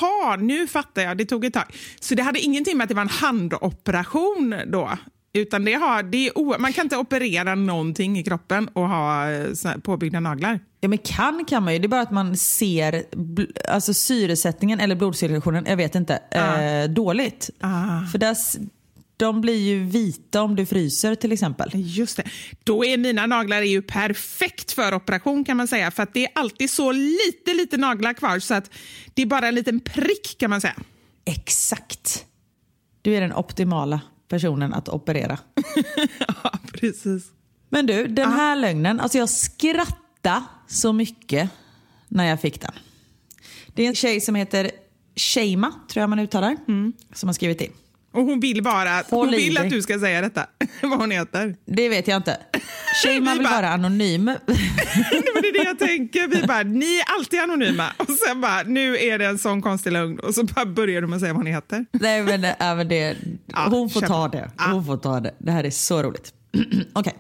Jaha, 0.02 0.36
nu 0.36 0.68
fattar 0.68 1.02
jag. 1.02 1.18
Det 1.18 1.26
tog 1.26 1.46
ett 1.46 1.54
tag. 1.54 1.76
Så 2.00 2.16
det 2.16 2.24
hade 2.24 2.40
ingenting 2.40 2.78
med 2.78 2.84
att 2.86 2.90
det 2.90 2.96
var 2.96 3.02
en 3.02 3.10
handoperation 3.10 4.56
då? 4.68 4.92
Utan 5.34 5.66
det 5.66 5.74
har, 5.74 6.04
det 6.04 6.28
är 6.28 6.60
man 6.60 6.74
kan 6.74 6.86
inte 6.86 6.98
operera 6.98 7.56
någonting 7.56 8.20
i 8.20 8.24
kroppen 8.24 8.68
och 8.68 8.90
ha 8.90 9.32
eh, 9.32 9.78
påbyggda 9.84 10.20
naglar. 10.20 10.60
Ja, 10.84 10.90
men 10.90 10.98
kan 10.98 11.46
kan 11.46 11.64
man 11.64 11.74
ju. 11.74 11.80
Det 11.80 11.86
är 11.86 11.90
bara 11.90 12.02
att 12.02 12.12
man 12.12 12.38
ser 12.38 13.04
alltså 13.70 13.94
syresättningen 13.94 14.80
eller 14.80 14.96
blodcirkulationen, 14.96 15.66
jag 15.68 15.78
vet 15.78 15.96
inte, 15.96 16.16
eh, 16.32 16.90
dåligt. 16.90 17.50
Ah. 17.60 18.06
För 18.12 18.18
där, 18.18 18.38
de 19.18 19.42
blir 19.42 19.58
ju 19.58 19.84
vita 19.84 20.42
om 20.42 20.56
du 20.56 20.66
fryser 20.66 21.16
till 21.16 21.32
exempel. 21.32 21.70
Just 21.74 22.18
det. 22.18 22.24
Då 22.64 22.86
är 22.86 22.98
mina 22.98 23.26
naglar 23.26 23.58
är 23.58 23.62
ju 23.62 23.82
perfekt 23.82 24.72
för 24.72 24.94
operation 24.94 25.44
kan 25.44 25.58
man 25.58 25.68
säga. 25.68 25.92
För 25.92 26.04
att 26.04 26.14
det 26.14 26.26
är 26.26 26.32
alltid 26.36 26.70
så 26.70 26.92
lite, 26.92 27.54
lite 27.54 27.78
naglar 27.78 28.14
kvar 28.14 28.40
så 28.40 28.54
att 28.54 28.70
det 29.14 29.22
är 29.22 29.26
bara 29.26 29.48
en 29.48 29.56
liten 29.56 29.80
prick 29.80 30.36
kan 30.40 30.50
man 30.50 30.62
säga. 30.62 30.76
Exakt. 31.26 32.26
Du 33.02 33.16
är 33.16 33.22
den 33.22 33.34
optimala 33.34 34.02
personen 34.28 34.74
att 34.74 34.90
operera. 34.90 35.38
ja, 36.44 36.60
precis. 36.74 37.24
Men 37.70 37.86
du, 37.86 38.08
den 38.08 38.32
här 38.32 38.56
lögnen, 38.56 39.00
alltså 39.00 39.18
jag 39.18 39.30
skrattade 39.30 40.03
så 40.68 40.94
mycket 40.94 41.50
när 42.08 42.26
jag 42.30 42.42
fick 42.42 42.62
den. 42.62 42.72
Det 43.68 43.84
är 43.84 43.88
en 43.88 43.96
tjej 43.96 44.22
som 44.22 44.36
heter 44.36 44.72
Sheima, 45.16 45.74
tror 45.90 46.02
jag 46.02 46.10
man 46.10 46.20
uttalar, 46.20 46.58
som 47.14 47.30
har 47.30 47.34
skrivit 47.34 47.62
in. 47.62 47.72
Och 48.12 48.24
hon 48.24 48.40
vill 48.40 48.64
bara 48.64 49.04
hon 49.10 49.20
Håll 49.20 49.34
i 49.34 49.38
vill 49.38 49.58
att 49.58 49.70
du 49.70 49.82
ska 49.82 50.00
säga 50.00 50.22
detta. 50.22 50.46
Vad 50.82 51.00
hon 51.00 51.12
heter. 51.12 51.56
Det 51.66 51.90
vet 51.90 52.08
jag 52.08 52.18
inte. 52.18 52.38
Sheima 53.04 53.32
Vi 53.32 53.38
vill 53.38 53.48
bara- 53.48 53.56
vara 53.56 53.70
anonym. 53.70 54.26
Det 55.42 55.48
är 55.50 55.54
det 55.64 55.64
jag 55.70 55.80
tänker. 55.80 56.28
Vi 56.28 56.48
bara, 56.48 56.64
ni 56.64 56.98
är 56.98 57.04
alltid 57.20 57.40
anonyma. 57.40 57.86
Och 57.98 58.10
sen 58.28 58.42
bara, 58.42 58.64
nu 58.64 58.98
är 58.98 59.20
det 59.20 59.26
en 59.26 59.38
sån 59.40 59.62
konstig 59.62 59.92
lögn. 59.92 60.20
Och 60.20 60.36
så 60.36 60.44
bara 60.44 60.66
börjar 60.66 61.02
de 61.02 61.08
med 61.10 61.18
att 61.18 61.22
säga 61.22 61.34
vad 61.34 61.40
hon 61.40 61.54
heter. 61.54 61.86
Nej, 61.92 62.24
men, 62.24 62.44
äh, 62.44 62.56
men 62.60 62.88
det, 62.88 63.18
hon 63.70 63.90
får 63.90 64.02
ta 64.02 64.28
det. 64.28 64.52
Hon 64.58 64.86
får 64.86 64.98
ta 64.98 65.20
det. 65.20 65.36
Det 65.38 65.52
här 65.52 65.64
är 65.64 65.70
så 65.72 66.04
roligt. 66.04 66.34
Okej. 66.94 67.14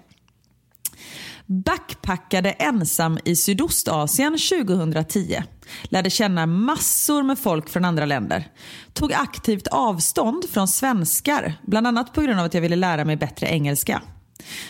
Backpackade 1.45 2.51
ensam 2.51 3.19
i 3.25 3.35
Sydostasien 3.35 4.37
2010. 4.37 5.43
Lärde 5.83 6.09
känna 6.09 6.45
massor 6.45 7.23
med 7.23 7.39
folk 7.39 7.69
från 7.69 7.85
andra 7.85 8.05
länder. 8.05 8.47
Tog 8.93 9.13
aktivt 9.13 9.67
avstånd 9.67 10.49
från 10.49 10.67
svenskar, 10.67 11.53
bland 11.67 11.87
annat 11.87 12.13
på 12.13 12.21
grund 12.21 12.39
av 12.39 12.45
att 12.45 12.53
jag 12.53 12.61
ville 12.61 12.75
lära 12.75 13.05
mig 13.05 13.15
bättre 13.15 13.47
engelska. 13.47 14.01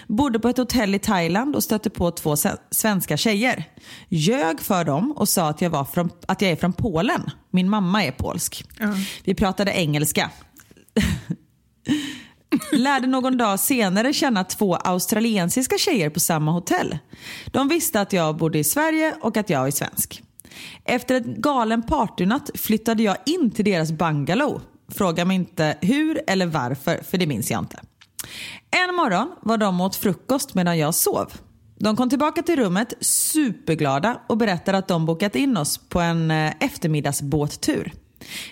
Bodde 0.07 0.39
på 0.39 0.49
ett 0.49 0.57
hotell 0.57 0.95
i 0.95 0.99
Thailand 0.99 1.55
och 1.55 1.63
stötte 1.63 1.89
på 1.89 2.11
två 2.11 2.35
svenska 2.71 3.17
tjejer. 3.17 3.63
Ljög 4.09 4.61
för 4.61 4.83
dem 4.83 5.11
och 5.11 5.29
sa 5.29 5.49
att 5.49 5.61
jag, 5.61 5.69
var 5.69 5.85
från, 5.85 6.09
att 6.27 6.41
jag 6.41 6.51
är 6.51 6.55
från 6.55 6.73
Polen. 6.73 7.29
Min 7.51 7.69
mamma 7.69 8.03
är 8.03 8.11
polsk. 8.11 8.65
Vi 9.23 9.35
pratade 9.35 9.71
engelska. 9.71 10.31
Lärde 12.71 13.07
någon 13.07 13.37
dag 13.37 13.59
senare 13.59 14.13
känna 14.13 14.43
två 14.43 14.75
australiensiska 14.75 15.77
tjejer 15.77 16.09
på 16.09 16.19
samma 16.19 16.51
hotell. 16.51 16.97
De 17.45 17.67
visste 17.67 18.01
att 18.01 18.13
jag 18.13 18.37
bodde 18.37 18.59
i 18.59 18.63
Sverige 18.63 19.15
och 19.21 19.37
att 19.37 19.49
jag 19.49 19.67
är 19.67 19.71
svensk. 19.71 20.23
Efter 20.85 21.15
en 21.15 21.41
galen 21.41 21.81
partynatt 21.81 22.49
flyttade 22.55 23.03
jag 23.03 23.17
in 23.25 23.51
till 23.51 23.65
deras 23.65 23.91
bungalow. 23.91 24.61
Fråga 24.91 25.25
mig 25.25 25.35
inte 25.35 25.77
hur 25.81 26.21
eller 26.27 26.45
varför, 26.45 27.03
för 27.09 27.17
det 27.17 27.27
minns 27.27 27.51
jag 27.51 27.59
inte. 27.59 27.79
En 28.71 28.95
morgon 28.95 29.31
var 29.41 29.57
de 29.57 29.81
åt 29.81 29.95
frukost 29.95 30.53
medan 30.53 30.77
jag 30.77 30.95
sov. 30.95 31.33
De 31.79 31.95
kom 31.95 32.09
tillbaka 32.09 32.43
till 32.43 32.55
rummet 32.55 32.93
superglada 32.99 34.21
och 34.27 34.37
berättade 34.37 34.77
att 34.77 34.87
de 34.87 35.05
bokat 35.05 35.35
in 35.35 35.57
oss 35.57 35.77
på 35.77 35.99
en 35.99 36.31
eh, 36.31 36.53
eftermiddagsbåttur. 36.59 37.93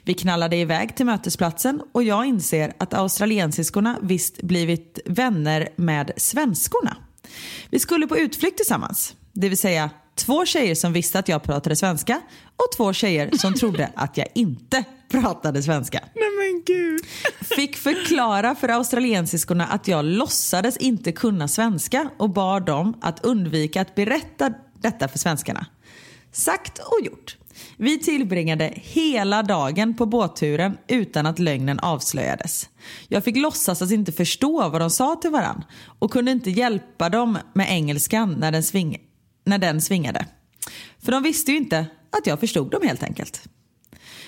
Vi 0.03 0.13
knallade 0.13 0.55
iväg 0.55 0.95
till 0.95 1.05
mötesplatsen 1.05 1.81
och 1.91 2.03
jag 2.03 2.25
inser 2.25 2.73
att 2.77 2.93
australiensiskorna 2.93 3.99
visst 4.01 4.41
blivit 4.41 4.99
vänner 5.05 5.69
med 5.75 6.11
svenskorna. 6.17 6.97
Vi 7.69 7.79
skulle 7.79 8.07
på 8.07 8.17
utflykt 8.17 8.57
tillsammans. 8.57 9.15
Det 9.33 9.49
vill 9.49 9.57
säga 9.57 9.89
två 10.15 10.45
tjejer 10.45 10.75
som 10.75 10.93
visste 10.93 11.19
att 11.19 11.27
jag 11.27 11.43
pratade 11.43 11.75
svenska 11.75 12.21
och 12.55 12.77
två 12.77 12.93
tjejer 12.93 13.37
som 13.37 13.53
trodde 13.53 13.91
att 13.95 14.17
jag 14.17 14.27
inte 14.35 14.83
pratade 15.11 15.63
svenska. 15.63 15.99
Nej 16.15 16.29
men 16.39 16.63
gud. 16.65 17.01
Fick 17.41 17.77
förklara 17.77 18.55
för 18.55 18.69
australiensiskorna 18.69 19.65
att 19.65 19.87
jag 19.87 20.05
låtsades 20.05 20.77
inte 20.77 21.11
kunna 21.11 21.47
svenska 21.47 22.09
och 22.17 22.29
bad 22.29 22.65
dem 22.65 22.97
att 23.01 23.25
undvika 23.25 23.81
att 23.81 23.95
berätta 23.95 24.53
detta 24.81 25.07
för 25.07 25.17
svenskarna. 25.17 25.65
Sagt 26.31 26.79
och 26.79 27.05
gjort. 27.05 27.37
Vi 27.83 27.99
tillbringade 27.99 28.73
hela 28.75 29.43
dagen 29.43 29.93
på 29.93 30.05
båtturen 30.05 30.77
utan 30.87 31.25
att 31.25 31.39
lögnen 31.39 31.79
avslöjades. 31.79 32.69
Jag 33.07 33.23
fick 33.23 33.37
låtsas 33.37 33.81
att 33.81 33.91
inte 33.91 34.11
förstå 34.11 34.69
vad 34.69 34.81
de 34.81 34.89
sa 34.89 35.15
till 35.15 35.29
varann 35.29 35.63
och 35.99 36.11
kunde 36.11 36.31
inte 36.31 36.51
hjälpa 36.51 37.09
dem 37.09 37.37
med 37.53 37.67
engelskan 37.69 38.35
när 38.39 38.51
den, 38.51 38.63
sving 38.63 38.97
när 39.45 39.57
den 39.57 39.81
svingade. 39.81 40.25
För 40.99 41.11
de 41.11 41.23
visste 41.23 41.51
ju 41.51 41.57
inte 41.57 41.85
att 42.17 42.27
jag 42.27 42.39
förstod 42.39 42.71
dem 42.71 42.81
helt 42.83 43.03
enkelt. 43.03 43.43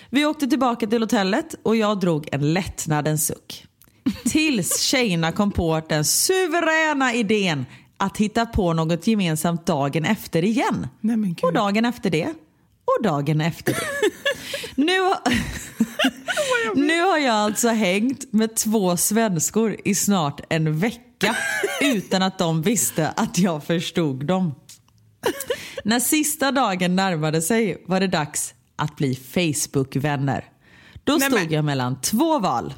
Vi 0.10 0.26
åkte 0.26 0.48
tillbaka 0.48 0.88
till 0.88 1.02
hotellet 1.02 1.56
och 1.64 1.76
jag 1.76 2.00
drog 2.00 2.30
en 2.32 2.54
lättnadens 2.54 3.28
suck. 3.28 3.66
Tills 4.26 4.82
tjejerna 4.82 5.32
kom 5.32 5.52
på 5.52 5.82
den 5.90 6.06
suveräna 6.06 7.14
idén 7.14 7.66
att 7.98 8.18
hitta 8.18 8.46
på 8.46 8.74
något 8.74 9.08
gemensamt 9.08 9.66
dagen 9.66 10.06
efter 10.06 10.44
igen. 10.44 10.88
Nej, 11.02 11.36
och 11.42 11.54
dagen 11.54 11.86
efter 11.86 12.10
det. 12.10 12.34
Och 12.86 13.04
dagen 13.04 13.42
efter 13.42 13.74
det. 13.74 14.12
nu, 14.76 15.00
har, 15.00 15.18
nu 16.76 17.02
har 17.02 17.18
jag 17.18 17.36
alltså 17.36 17.68
hängt 17.70 18.34
med 18.34 18.56
två 18.56 18.98
svenskor 18.98 19.76
i 19.86 19.96
snart 19.96 20.42
en 20.50 20.80
vecka 20.80 21.36
utan 21.82 22.22
att 22.22 22.38
de 22.38 22.62
visste 22.62 23.10
att 23.10 23.38
jag 23.40 23.64
förstod 23.64 24.26
dem. 24.26 24.56
När 25.84 26.00
sista 26.00 26.52
dagen 26.52 26.96
närmade 26.96 27.42
sig 27.42 27.84
var 27.88 28.00
det 28.00 28.08
dags 28.08 28.54
att 28.76 28.96
bli 28.96 29.16
Facebook-vänner. 29.16 30.46
Då 31.04 31.20
stod 31.20 31.34
men- 31.34 31.52
jag 31.52 31.66
mellan 31.66 32.02
två 32.02 32.40
val. 32.40 32.74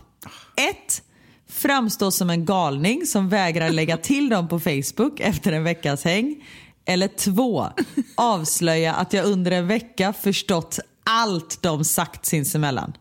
Ett, 0.69 1.01
framstå 1.49 2.11
som 2.11 2.29
en 2.29 2.45
galning 2.45 3.05
som 3.05 3.29
vägrar 3.29 3.69
lägga 3.69 3.97
till 3.97 4.29
dem 4.29 4.47
på 4.47 4.59
Facebook 4.59 5.19
efter 5.19 5.51
en 5.51 5.63
veckas 5.63 6.03
häng. 6.03 6.43
Eller 6.85 7.07
två, 7.07 7.67
avslöja 8.15 8.93
att 8.93 9.13
jag 9.13 9.25
under 9.25 9.51
en 9.51 9.67
vecka 9.67 10.13
förstått 10.13 10.79
allt 11.03 11.61
de 11.61 11.83
sagt 11.83 12.25
sinsemellan. 12.25 12.93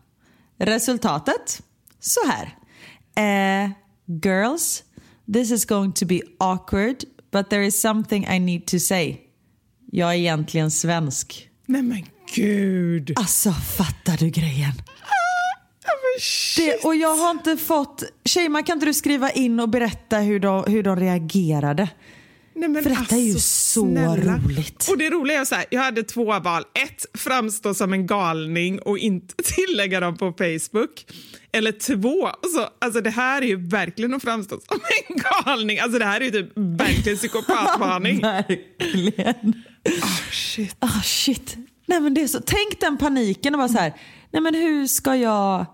Resultatet? 0.57 1.61
Så 1.99 2.19
här. 2.27 2.57
Eh, 3.15 3.71
girls, 4.23 4.83
this 5.33 5.51
is 5.51 5.65
going 5.65 5.91
to 5.91 6.05
be 6.05 6.21
awkward 6.39 6.95
but 7.31 7.49
there 7.49 7.65
is 7.65 7.81
something 7.81 8.25
I 8.25 8.39
need 8.39 8.65
to 8.67 8.79
say. 8.79 9.17
Jag 9.91 10.09
är 10.09 10.17
egentligen 10.17 10.71
svensk. 10.71 11.49
Nej 11.65 11.81
men 11.81 12.05
gud. 12.35 13.13
Alltså 13.15 13.51
fattar 13.51 14.17
du 14.17 14.29
grejen? 14.29 14.71
Shit. 16.19 16.81
Det, 16.81 16.87
och 16.87 16.95
jag 16.95 17.15
har 17.15 17.31
inte 17.31 17.57
fått... 17.57 18.03
Tjejman 18.25 18.63
kan 18.63 18.73
inte 18.73 18.85
du 18.85 18.93
skriva 18.93 19.31
in 19.31 19.59
och 19.59 19.69
berätta 19.69 20.17
hur 20.17 20.39
de, 20.39 20.63
hur 20.67 20.83
de 20.83 20.95
reagerade? 20.95 21.89
Nej, 22.55 22.83
För 22.83 22.89
detta 22.89 23.15
är 23.15 23.19
ju 23.19 23.33
alltså, 23.33 23.39
så 23.39 23.81
snälla. 23.81 24.37
roligt. 24.37 24.87
Och 24.89 24.97
det 24.97 25.09
roliga 25.09 25.41
är 25.41 25.45
så 25.45 25.55
här, 25.55 25.65
jag 25.69 25.81
hade 25.81 26.03
två 26.03 26.39
val. 26.39 26.63
Ett, 26.83 27.05
framstå 27.21 27.73
som 27.73 27.93
en 27.93 28.07
galning 28.07 28.79
och 28.79 28.97
inte 28.97 29.35
tillägga 29.43 29.99
dem 29.99 30.17
på 30.17 30.33
Facebook. 30.37 31.05
Eller 31.51 31.71
två, 31.71 32.29
så, 32.55 32.69
alltså 32.85 33.01
det 33.01 33.09
här 33.09 33.41
är 33.41 33.45
ju 33.45 33.67
verkligen 33.67 34.13
att 34.13 34.21
framstå 34.23 34.59
som 34.69 34.79
en 35.09 35.21
galning. 35.45 35.79
Alltså 35.79 35.99
det 35.99 36.05
här 36.05 36.21
är 36.21 36.25
ju 36.25 36.31
typ 36.31 36.51
verkligen 36.55 37.17
psykopatvarning. 37.17 38.21
Verkligen. 38.21 39.63
Shit. 40.31 40.75
Ah 40.79 41.01
shit. 41.03 41.55
Nej, 41.85 41.99
men 41.99 42.13
det 42.13 42.21
är 42.21 42.27
så, 42.27 42.39
tänk 42.45 42.79
den 42.79 42.97
paniken 42.97 43.53
och 43.53 43.57
vara 43.59 43.69
så 43.69 43.77
här, 43.77 43.93
nej 44.31 44.41
men 44.41 44.55
hur 44.55 44.87
ska 44.87 45.15
jag... 45.15 45.65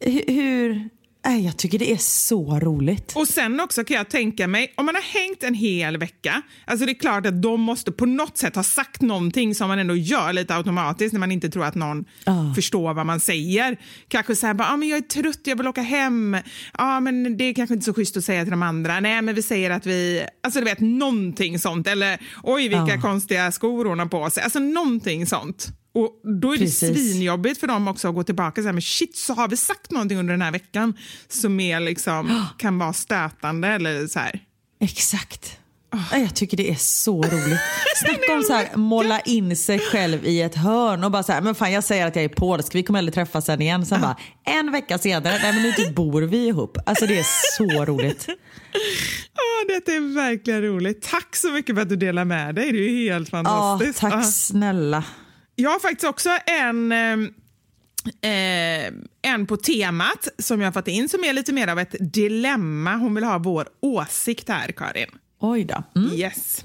Hur... 0.00 0.32
hur 0.32 0.88
jag 1.30 1.56
tycker 1.56 1.78
det 1.78 1.92
är 1.92 1.96
så 1.96 2.58
roligt. 2.60 3.12
Och 3.16 3.28
sen 3.28 3.60
också 3.60 3.84
kan 3.84 3.96
jag 3.96 4.08
tänka 4.08 4.46
mig, 4.48 4.72
om 4.76 4.86
man 4.86 4.94
har 4.94 5.02
hängt 5.02 5.42
en 5.42 5.54
hel 5.54 5.96
vecka, 5.96 6.42
alltså 6.64 6.86
det 6.86 6.92
är 6.92 6.98
klart 7.00 7.26
att 7.26 7.42
de 7.42 7.60
måste 7.60 7.92
på 7.92 8.06
något 8.06 8.38
sätt 8.38 8.56
ha 8.56 8.62
sagt 8.62 9.00
någonting 9.02 9.54
som 9.54 9.68
man 9.68 9.78
ändå 9.78 9.96
gör 9.96 10.32
lite 10.32 10.54
automatiskt 10.56 11.12
när 11.12 11.20
man 11.20 11.32
inte 11.32 11.48
tror 11.48 11.64
att 11.64 11.74
någon 11.74 12.04
Ja. 12.24 12.52
förstår 12.56 12.94
vad 12.94 13.06
man 13.06 13.20
säger. 13.20 13.76
Kanske 14.08 14.36
så 14.36 14.46
här, 14.46 14.54
bara, 14.54 14.68
ah, 14.68 14.76
men 14.76 14.88
jag 14.88 14.96
är 14.98 15.02
trött, 15.02 15.40
jag 15.44 15.56
vill 15.56 15.68
åka 15.68 15.82
hem. 15.82 16.36
ah, 16.72 17.00
men 17.00 17.36
det 17.36 17.44
är 17.44 17.54
kanske 17.54 17.74
inte 17.74 17.84
så 17.84 17.94
schysst 17.94 18.16
att 18.16 18.24
säga 18.24 18.42
till 18.42 18.50
de 18.50 18.62
andra. 18.62 19.00
Nej, 19.00 19.22
men 19.22 19.34
vi 19.34 19.42
säger 19.42 19.70
att 19.70 19.86
vi, 19.86 20.26
alltså 20.42 20.60
du 20.60 20.64
vet 20.64 20.80
någonting 20.80 21.58
sånt. 21.58 21.86
Eller 21.86 22.18
oj, 22.42 22.62
vilka 22.68 22.94
Ja. 22.94 23.00
konstiga 23.00 23.52
skor 23.52 23.84
hon 23.84 23.98
har 23.98 24.06
på 24.06 24.30
sig. 24.30 24.42
Alltså 24.42 24.58
någonting 24.58 25.26
sånt. 25.26 25.68
Och 25.96 26.20
Då 26.40 26.54
är 26.54 26.58
Precis. 26.58 26.80
det 26.80 26.94
svinjobbigt 26.94 27.60
för 27.60 27.66
dem 27.66 27.88
också 27.88 28.08
att 28.08 28.14
gå 28.14 28.22
tillbaka 28.24 28.60
och 28.60 28.62
säga 28.64 28.72
men 28.72 28.82
shit, 28.82 29.16
så 29.16 29.34
har 29.34 29.48
vi 29.48 29.56
sagt 29.56 29.90
någonting 29.90 30.18
under 30.18 30.34
den 30.34 30.42
här 30.42 30.52
veckan 30.52 30.94
som 31.28 31.60
är 31.60 31.80
liksom, 31.80 32.44
kan 32.58 32.78
vara 32.78 32.92
stötande 32.92 33.68
eller 33.68 34.06
så 34.06 34.18
här. 34.18 34.40
Exakt. 34.80 35.58
Ja, 36.12 36.18
Jag 36.18 36.34
tycker 36.34 36.56
det 36.56 36.70
är 36.70 36.74
så 36.74 37.22
roligt. 37.22 37.60
Snacka 37.96 38.34
om 38.36 38.42
så 38.42 38.52
här, 38.52 38.76
måla 38.76 39.20
in 39.20 39.56
sig 39.56 39.78
själv 39.78 40.24
i 40.26 40.42
ett 40.42 40.54
hörn 40.54 41.04
och 41.04 41.10
bara 41.10 41.22
så 41.22 41.32
här, 41.32 41.40
men 41.40 41.54
fan 41.54 41.72
jag 41.72 41.84
säger 41.84 42.06
att 42.06 42.16
jag 42.16 42.24
är 42.24 42.28
polsk, 42.28 42.74
vi 42.74 42.82
kommer 42.82 42.98
aldrig 42.98 43.14
träffas 43.14 43.44
sen 43.46 43.62
igen. 43.62 43.86
Sen 43.86 44.00
bara, 44.00 44.16
en 44.44 44.72
vecka 44.72 44.98
senare, 44.98 45.38
nej 45.42 45.52
men 45.52 45.62
nu 45.62 45.72
typ 45.72 45.94
bor 45.94 46.22
vi 46.22 46.46
ihop. 46.46 46.78
Alltså 46.86 47.06
det 47.06 47.18
är 47.18 47.26
så 47.56 47.84
roligt. 47.84 48.26
Åh, 48.28 49.68
detta 49.74 49.92
är 49.92 50.14
verkligen 50.14 50.62
roligt. 50.62 51.02
Tack 51.02 51.36
så 51.36 51.50
mycket 51.50 51.74
för 51.74 51.82
att 51.82 51.88
du 51.88 51.96
delar 51.96 52.24
med 52.24 52.54
dig. 52.54 52.72
Det 52.72 52.78
är 52.78 52.82
ju 52.90 53.10
helt 53.10 53.28
fantastiskt. 53.28 54.00
tack 54.00 54.14
Ja. 54.14 54.22
snälla. 54.22 55.04
Jag 55.56 55.70
har 55.70 55.78
faktiskt 55.80 56.04
också 56.04 56.30
en, 56.46 56.92
eh, 56.92 57.18
eh, 58.30 58.92
en 59.22 59.46
på 59.46 59.56
temat 59.56 60.28
som 60.38 60.60
jag 60.60 60.66
har 60.66 60.72
fått 60.72 60.88
in 60.88 61.08
som 61.08 61.24
är 61.24 61.32
lite 61.32 61.52
mer 61.52 61.68
av 61.68 61.78
ett 61.78 61.94
dilemma. 62.00 62.96
Hon 62.96 63.14
vill 63.14 63.24
ha 63.24 63.38
vår 63.38 63.68
åsikt 63.80 64.48
här, 64.48 64.72
Karin. 64.72 65.08
Oj 65.40 65.64
då. 65.64 65.82
Mm. 65.96 66.12
Yes. 66.12 66.64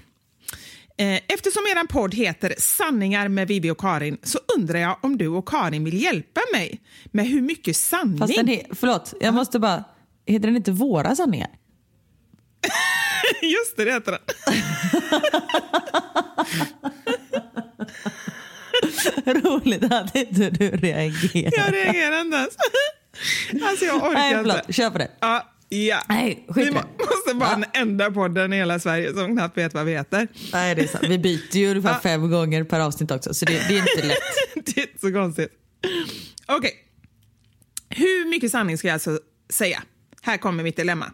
Eh, 0.98 1.20
Eftersom 1.28 1.62
er 1.64 1.88
podd 1.88 2.14
heter 2.14 2.56
Sanningar 2.58 3.28
med 3.28 3.48
Vivi 3.48 3.70
och 3.72 3.80
Karin 3.80 4.18
så 4.24 4.40
undrar 4.58 4.80
jag 4.80 4.98
om 5.02 5.18
du 5.18 5.28
och 5.28 5.48
Karin 5.48 5.84
vill 5.84 6.02
hjälpa 6.02 6.42
mig 6.54 6.82
med 7.06 7.28
hur 7.28 7.42
mycket 7.42 7.78
sanning... 7.78 8.18
Fast 8.20 8.36
den 8.36 8.48
he- 8.48 8.76
förlåt, 8.76 9.14
jag 9.22 9.34
måste 9.34 9.60
bara, 9.60 9.84
heter 10.26 10.48
den 10.48 10.56
inte 10.56 10.72
Våra 10.72 11.16
sanningar? 11.16 11.50
Just 13.42 13.78
det, 13.78 13.86
det 13.86 13.92
heter 13.94 14.12
den. 14.12 14.22
Roligt 19.26 19.94
att 19.94 20.16
inte 20.16 20.50
du 20.50 20.70
reagerar. 20.70 21.52
Jag 21.58 21.74
reagerar 21.74 22.22
inte 22.22 22.38
ens. 22.38 22.58
Alltså 23.64 23.86
jag 23.86 23.96
orkar 23.96 24.14
Nej, 24.14 24.40
inte. 24.40 24.74
kör 24.74 24.90
på 24.90 24.98
det. 24.98 25.12
Ja, 25.20 25.54
ja. 25.70 26.02
Nej, 26.10 26.46
skit 26.50 26.68
vi 26.68 26.72
må, 26.72 26.82
måste 27.00 27.34
vara 27.34 27.50
den 27.50 27.66
enda 27.74 28.12
podden 28.12 28.54
i 28.54 28.56
hela 28.56 28.80
Sverige 28.80 29.14
som 29.14 29.38
knappt 29.38 29.58
vet 29.58 29.74
vad 29.74 29.86
vi 29.86 29.92
heter. 29.92 30.28
Nej, 30.54 30.76
det 30.76 30.82
är 30.82 30.88
sant. 30.88 31.06
Vi 31.08 31.20
byter 31.20 31.58
ju 31.58 31.70
ungefär 31.70 32.00
fem 32.00 32.32
gånger 32.32 32.64
per 32.64 32.80
avsnitt 32.80 33.12
också, 33.12 33.34
så 33.34 33.46
det, 33.46 33.54
det 33.68 33.78
är 33.78 33.80
inte 33.80 34.08
lätt. 34.08 34.18
det 34.66 34.78
är 34.82 34.88
inte 34.88 35.00
så 35.00 35.14
konstigt. 35.14 35.52
Okej. 36.46 36.74
Hur 37.90 38.30
mycket 38.30 38.52
sanning 38.52 38.78
ska 38.78 38.88
jag 38.88 38.94
alltså 38.94 39.20
säga? 39.50 39.84
Här 40.22 40.38
kommer 40.38 40.64
mitt 40.64 40.78
dilemma. 40.78 41.12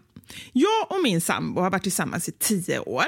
Jag 0.53 0.91
och 0.91 1.03
min 1.03 1.21
sambo 1.21 1.61
har 1.61 1.69
varit 1.69 1.83
tillsammans 1.83 2.29
i 2.29 2.31
tio 2.31 2.79
år. 2.79 3.05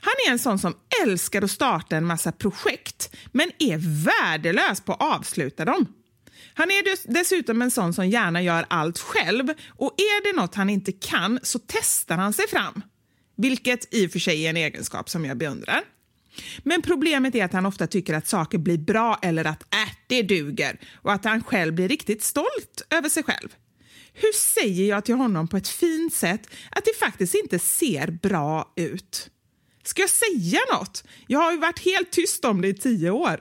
Han 0.00 0.14
är 0.26 0.30
en 0.30 0.38
sån 0.38 0.58
som 0.58 0.74
älskar 1.02 1.42
att 1.42 1.50
starta 1.50 1.96
en 1.96 2.06
massa 2.06 2.32
projekt 2.32 3.16
men 3.32 3.50
är 3.58 4.04
värdelös 4.04 4.80
på 4.80 4.92
att 4.92 5.02
avsluta 5.02 5.64
dem. 5.64 5.86
Han 6.54 6.70
är 6.70 7.12
dessutom 7.12 7.62
en 7.62 7.70
sån 7.70 7.94
som 7.94 8.08
gärna 8.08 8.42
gör 8.42 8.66
allt 8.68 8.98
själv 8.98 9.48
och 9.68 9.94
är 9.96 10.32
det 10.32 10.40
något 10.40 10.54
han 10.54 10.70
inte 10.70 10.92
kan 10.92 11.38
så 11.42 11.58
testar 11.66 12.16
han 12.16 12.32
sig 12.32 12.48
fram. 12.48 12.82
Vilket 13.36 13.94
i 13.94 14.06
och 14.06 14.10
för 14.10 14.18
sig 14.18 14.46
är 14.46 14.50
en 14.50 14.56
egenskap 14.56 15.10
som 15.10 15.24
jag 15.24 15.36
beundrar. 15.36 15.80
Men 16.62 16.82
problemet 16.82 17.34
är 17.34 17.44
att 17.44 17.52
han 17.52 17.66
ofta 17.66 17.86
tycker 17.86 18.14
att 18.14 18.28
saker 18.28 18.58
blir 18.58 18.78
bra 18.78 19.18
eller 19.22 19.44
att 19.44 19.74
äh, 19.74 19.94
det 20.06 20.22
duger 20.22 20.80
och 20.94 21.12
att 21.12 21.24
han 21.24 21.44
själv 21.44 21.74
blir 21.74 21.88
riktigt 21.88 22.22
stolt 22.22 22.86
över 22.90 23.08
sig 23.08 23.22
själv. 23.22 23.48
Hur 24.12 24.32
säger 24.32 24.88
jag 24.88 25.04
till 25.04 25.14
honom 25.14 25.48
på 25.48 25.56
ett 25.56 25.68
fint 25.68 26.14
sätt 26.14 26.46
att 26.70 26.84
det 26.84 26.98
faktiskt 26.98 27.34
inte 27.34 27.58
ser 27.58 28.10
bra 28.10 28.72
ut? 28.76 29.30
Ska 29.84 30.02
jag 30.02 30.10
säga 30.10 30.60
något? 30.72 31.04
Jag 31.26 31.38
har 31.38 31.52
ju 31.52 31.58
varit 31.58 31.78
helt 31.78 32.10
tyst 32.10 32.44
om 32.44 32.60
det 32.60 32.68
i 32.68 32.74
tio 32.74 33.10
år. 33.10 33.40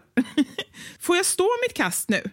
Får 0.99 1.15
jag 1.15 1.25
stå 1.25 1.49
mitt 1.67 1.73
kast 1.73 2.09
nu? 2.09 2.23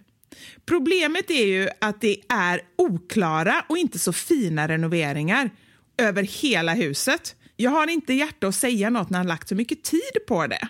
Problemet 0.66 1.31
är 1.31 1.46
ju 1.46 1.68
att 1.81 2.01
det 2.01 2.16
är 2.29 2.61
oklara 2.79 3.64
och 3.68 3.79
inte 3.79 3.99
så 3.99 4.12
fina 4.12 4.68
renoveringar 4.68 5.51
över 5.99 6.23
hela 6.23 6.75
huset. 6.75 7.37
Jag 7.57 7.70
har 7.70 7.87
inte 7.87 8.12
hjärta 8.14 8.49
att 8.49 8.55
säga 8.55 8.90
något 8.90 9.11
när 9.11 9.18
han 9.18 9.27
lagt 9.27 9.49
så 9.49 9.55
mycket 9.55 9.85
tid 9.85 10.27
på 10.29 10.46
det. 10.46 10.68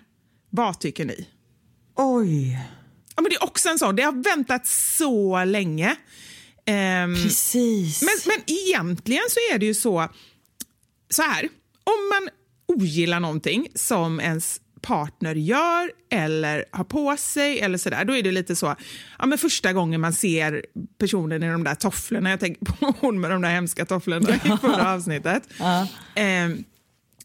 Vad 0.51 0.81
tycker 0.81 1.05
ni? 1.05 1.29
Oj. 1.97 2.59
Ja, 3.17 3.23
men 3.23 3.31
det 3.31 3.37
är 3.37 3.45
också 3.45 3.69
en 3.69 3.79
sån, 3.79 3.97
det 3.97 4.03
har 4.03 4.25
väntat 4.37 4.67
så 4.67 5.45
länge. 5.45 5.97
Ehm, 6.67 7.15
Precis. 7.15 8.03
men, 8.03 8.15
men 8.27 8.57
egentligen 8.57 9.23
så 9.29 9.55
är 9.55 9.59
det 9.59 9.67
ju 9.67 9.75
så, 9.75 10.09
så 11.11 11.23
här, 11.23 11.49
om 11.85 12.09
man 12.09 12.29
ogillar 12.71 13.21
någonting 13.21 13.69
som 13.75 14.21
ens 14.21 14.61
partner 14.83 15.35
gör 15.35 15.91
eller 16.11 16.65
har 16.71 16.85
på 16.85 17.17
sig 17.19 17.61
eller 17.61 17.79
sådär, 17.79 18.05
då 18.05 18.17
är 18.17 18.23
det 18.23 18.33
lite 18.33 18.57
så, 18.57 18.77
ja 19.19 19.27
men 19.27 19.39
första 19.39 19.73
gången 19.73 20.01
man 20.01 20.13
ser 20.13 20.65
personen 20.99 21.43
i 21.43 21.49
de 21.49 21.65
där 21.65 21.75
tofflorna, 21.75 22.31
jag 22.31 22.41
tänker 22.41 22.65
på 22.67 22.95
hon 23.01 23.21
med 23.21 23.31
de 23.31 23.43
där 23.43 23.51
hemska 23.51 23.85
tofflorna 23.85 24.35
i 24.35 24.39
förra 24.39 24.93
avsnittet. 24.95 25.43
Ehm, 26.15 26.65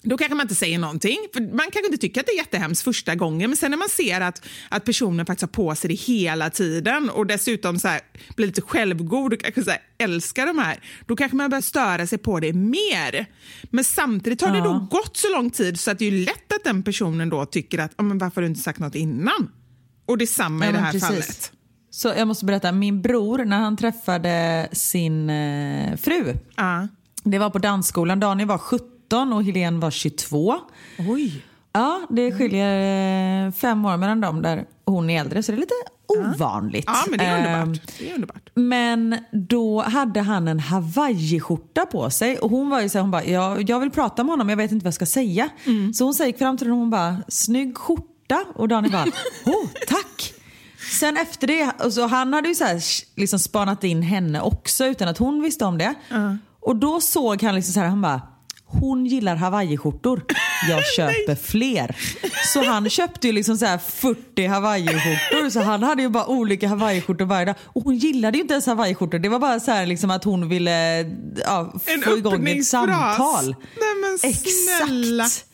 då 0.06 0.18
kanske 0.18 0.36
man 0.36 0.44
inte 0.44 0.56
säger 0.56 0.80
någonting. 0.80 1.18
För 1.34 1.42
Man 1.42 1.60
kanske 1.72 1.86
inte 1.86 1.98
tycker 1.98 2.20
att 2.22 2.26
det 2.28 2.32
är 2.32 2.38
jättehemskt 2.38 2.84
första 2.84 3.16
gången 3.16 3.50
men 3.50 3.58
sen 3.58 3.72
när 3.72 3.78
man 3.78 3.90
ser 3.90 4.22
att, 4.22 4.46
att 4.70 4.86
personen 4.86 5.26
faktiskt 5.26 5.42
har 5.42 5.48
på 5.64 5.76
sig 5.76 5.88
det 5.88 5.94
hela 5.96 6.50
tiden 6.50 7.10
och 7.10 7.28
dessutom 7.28 7.80
så 7.80 7.88
här, 7.88 8.02
blir 8.36 8.48
lite 8.48 8.62
självgod 8.62 9.34
och 9.34 9.40
kanske 9.40 9.64
så 9.64 9.70
här, 9.70 9.80
älskar 9.98 10.46
de 10.46 10.58
här, 10.58 10.80
då 11.06 11.16
kanske 11.16 11.38
man 11.38 11.50
börjar 11.50 11.62
störa 11.62 12.08
sig 12.08 12.18
på 12.18 12.40
det 12.40 12.54
mer. 12.54 13.26
Men 13.64 13.84
samtidigt 13.84 14.42
har 14.42 14.52
det 14.54 14.62
då 14.62 14.88
gått 14.92 15.18
så 15.18 15.32
lång 15.32 15.50
tid 15.50 15.80
så 15.80 15.92
att 15.92 16.00
det 16.00 16.06
är 16.06 16.12
lätt 16.12 16.54
att 16.56 16.64
den 16.64 16.84
personen 16.84 17.30
då 17.30 17.46
tycker 17.46 17.80
att 17.80 17.92
"Ja, 17.98 18.04
men 18.04 18.18
varför 18.18 18.36
har 18.36 18.42
du 18.42 18.48
inte 18.48 18.62
sagt 18.62 18.80
något 18.80 18.96
innan? 18.96 19.52
Och 20.06 20.18
det 20.18 20.24
är 20.24 20.28
samma 20.28 20.66
Ja, 20.66 20.70
i 20.70 20.74
det 20.74 20.80
här 20.80 20.92
precis. 20.92 21.08
fallet. 21.10 21.52
Så 21.90 22.08
jag 22.18 22.28
måste 22.28 22.46
berätta, 22.46 22.72
min 22.72 23.02
bror 23.02 23.46
när 23.46 23.58
han 23.60 23.78
träffade 23.78 24.68
sin 24.72 25.30
eh, 25.30 25.96
fru, 25.98 26.34
Ja. 26.58 26.88
det 27.24 27.40
var 27.40 27.50
på 27.50 27.58
dansskolan. 27.60 28.20
Daniel 28.20 28.48
var 28.48 28.58
17 28.58 28.88
och 29.14 29.44
Helene 29.44 29.80
var 29.80 29.92
22. 29.92 30.56
Oj. 31.00 31.44
Ja, 31.74 32.02
det 32.10 32.32
skiljer 32.32 33.46
eh, 33.46 33.52
fem 33.52 33.86
år 33.86 33.98
mellan 33.98 34.22
dem 34.22 34.42
där 34.42 34.66
hon 34.86 35.10
är 35.10 35.20
äldre 35.20 35.44
så 35.44 35.52
det 35.52 35.58
är 35.58 35.60
lite 35.60 35.74
ovanligt. 36.08 36.84
Ja, 36.88 37.04
men 37.10 37.20
det 37.20 37.26
är 37.26 37.38
Ehm, 37.38 37.62
underbart. 37.62 37.98
Det 38.00 38.10
är 38.10 38.16
underbart. 38.16 38.50
Men 38.54 39.18
då 39.32 39.82
hade 39.82 40.22
han 40.22 40.48
en 40.48 40.60
hawaiiskjorta 40.60 41.86
på 41.86 42.10
sig 42.10 42.38
och 42.40 42.50
hon 42.50 42.70
var 42.70 42.82
ju 42.82 42.90
så 42.90 42.98
här, 42.98 43.02
hon 43.02 43.12
bara, 43.12 43.26
jag, 43.26 43.70
jag 43.70 43.80
vill 43.80 43.92
prata 43.92 44.24
med 44.24 44.34
honom, 44.34 44.50
jag 44.50 44.58
vet 44.58 44.72
inte 44.72 44.84
vad 44.84 44.88
jag 44.88 44.94
ska 44.94 45.06
säga. 45.06 45.50
Så 45.94 46.04
hon 46.04 46.14
gick 46.28 46.38
fram 46.38 46.58
till 46.58 46.68
honom 46.68 46.78
och 46.80 46.84
hon 46.84 46.90
bara, 46.90 47.18
snygg 47.28 47.78
skjorta. 47.78 48.46
Och 48.56 48.68
Daniel 48.68 48.92
bara, 48.92 49.04
oh, 49.46 49.68
tack. 49.88 50.34
Sen 51.00 51.18
efter 51.18 51.48
det, 51.48 51.72
och 51.86 51.94
så 51.94 52.08
han 52.08 52.34
hade 52.34 52.48
ju 52.48 52.56
så 52.56 52.64
här, 52.64 52.82
liksom 53.16 53.40
spanat 53.40 53.84
in 53.84 54.02
henne 54.02 54.42
också 54.42 54.86
utan 54.86 55.08
att 55.08 55.18
hon 55.18 55.42
visste 55.42 55.66
om 55.66 55.78
det. 55.78 55.94
Och 56.62 56.76
då 56.76 57.02
såg 57.02 57.44
han 57.44 57.56
liksom 57.56 57.74
så 57.74 57.80
här, 57.80 57.88
han 57.88 58.02
bara, 58.02 58.22
hon 58.66 59.06
gillar 59.06 59.36
hawaiiskjortor. 59.36 60.26
Jag 60.70 60.86
köper 60.96 61.36
fler. 61.36 61.96
Så 62.54 62.64
han 62.64 62.90
köpte 62.90 63.28
ju 63.28 63.34
liksom 63.34 63.58
så 63.58 63.66
här 63.66 63.78
40 63.78 64.48
hawaiiskjortor. 64.48 65.50
Så 65.50 65.62
han 65.62 65.84
hade 65.84 66.02
ju 66.02 66.10
bara 66.10 66.28
olika 66.28 66.68
hawaiiskjortor 66.68 67.26
varje 67.26 67.46
dag. 67.46 67.56
Och 67.60 67.84
hon 67.84 67.96
gillade 67.96 68.38
ju 68.38 68.42
inte 68.42 68.54
ens 68.54 68.66
hawaiiskjortor. 68.66 69.20
Det 69.20 69.30
var 69.30 69.40
bara 69.40 69.60
så 69.60 69.72
här 69.72 69.86
liksom 69.86 70.12
att 70.12 70.24
hon 70.24 70.50
ville 70.50 71.00
ja, 71.46 71.74
få 72.06 72.18
igång 72.18 72.48
ett 72.48 72.66
samtal. 72.66 73.46
Nej 73.80 73.96
men 74.02 74.18
snälla. 74.20 75.24
Exakt. 75.24 75.52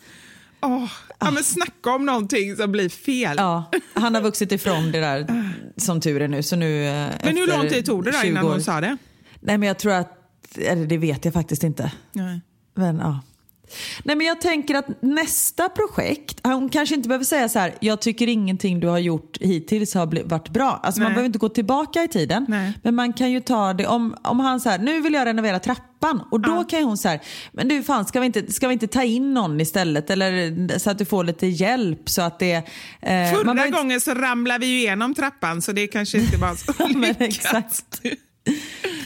Åh, 0.64 0.84
ja, 1.18 1.30
men 1.30 1.44
snacka 1.44 1.90
om 1.90 2.06
någonting 2.06 2.56
som 2.56 2.72
blir 2.72 2.88
fel. 2.88 3.36
Ja, 3.38 3.70
han 3.94 4.14
har 4.14 4.22
vuxit 4.22 4.52
ifrån 4.52 4.92
det 4.92 5.00
där 5.00 5.26
som 5.76 6.00
tur 6.00 6.22
är 6.22 6.28
nu. 6.28 6.42
Så 6.42 6.56
nu 6.56 6.86
eh, 6.86 7.08
men 7.24 7.36
hur 7.36 7.46
lång 7.46 7.68
tid 7.68 7.86
tog 7.86 8.04
det 8.04 8.12
20 8.22 8.28
innan 8.28 8.44
hon 8.44 8.62
sa 8.62 8.80
det? 8.80 8.96
Nej 9.40 9.58
men 9.58 9.66
jag 9.66 9.78
tror 9.78 9.92
att, 9.92 10.18
eller 10.58 10.86
det 10.86 10.98
vet 10.98 11.24
jag 11.24 11.34
faktiskt 11.34 11.62
inte. 11.62 11.92
Nej. 12.12 12.40
Men, 12.74 12.98
ja. 12.98 13.20
Nej, 14.02 14.16
men 14.16 14.26
jag 14.26 14.40
tänker 14.40 14.74
att 14.74 14.86
nästa 15.02 15.68
projekt, 15.68 16.40
hon 16.42 16.68
kanske 16.68 16.94
inte 16.94 17.08
behöver 17.08 17.24
säga 17.24 17.48
så 17.48 17.58
här, 17.58 17.74
jag 17.80 18.00
tycker 18.00 18.26
ingenting 18.28 18.80
du 18.80 18.86
har 18.86 18.98
gjort 18.98 19.38
hittills 19.40 19.94
har 19.94 20.28
varit 20.28 20.48
bra. 20.48 20.80
Alltså 20.82 21.00
man 21.00 21.10
behöver 21.12 21.26
inte 21.26 21.38
gå 21.38 21.48
tillbaka 21.48 22.02
i 22.02 22.08
tiden. 22.08 22.46
Nej. 22.48 22.72
Men 22.82 22.94
man 22.94 23.12
kan 23.12 23.30
ju 23.30 23.40
ta 23.40 23.72
det, 23.72 23.86
om, 23.86 24.16
om 24.22 24.40
han 24.40 24.60
så 24.60 24.68
här, 24.68 24.78
nu 24.78 25.00
vill 25.00 25.14
jag 25.14 25.26
renovera 25.26 25.58
trappan. 25.58 26.20
Och 26.30 26.40
då 26.40 26.64
kan 26.64 26.78
ju 26.78 26.84
hon 26.84 26.98
så 26.98 27.08
här, 27.08 27.20
men 27.52 27.68
du 27.68 27.82
fan 27.82 28.04
ska 28.06 28.20
vi, 28.20 28.26
inte, 28.26 28.52
ska 28.52 28.68
vi 28.68 28.72
inte 28.72 28.86
ta 28.86 29.02
in 29.02 29.34
någon 29.34 29.60
istället? 29.60 30.10
Eller 30.10 30.78
så 30.78 30.90
att 30.90 30.98
du 30.98 31.04
får 31.04 31.24
lite 31.24 31.46
hjälp 31.46 32.08
så 32.10 32.22
att 32.22 32.38
det... 32.38 32.52
Eh, 32.52 32.62
man 33.44 33.56
Förra 33.56 33.66
inte- 33.66 33.78
gången 33.78 34.00
så 34.00 34.14
ramlade 34.14 34.58
vi 34.58 34.66
ju 34.66 34.78
igenom 34.78 35.14
trappan 35.14 35.62
så 35.62 35.72
det 35.72 35.86
kanske 35.86 36.18
inte 36.18 36.36
var 36.36 36.54
så 36.54 36.72
men 36.98 37.14
lyckat. 37.18 37.84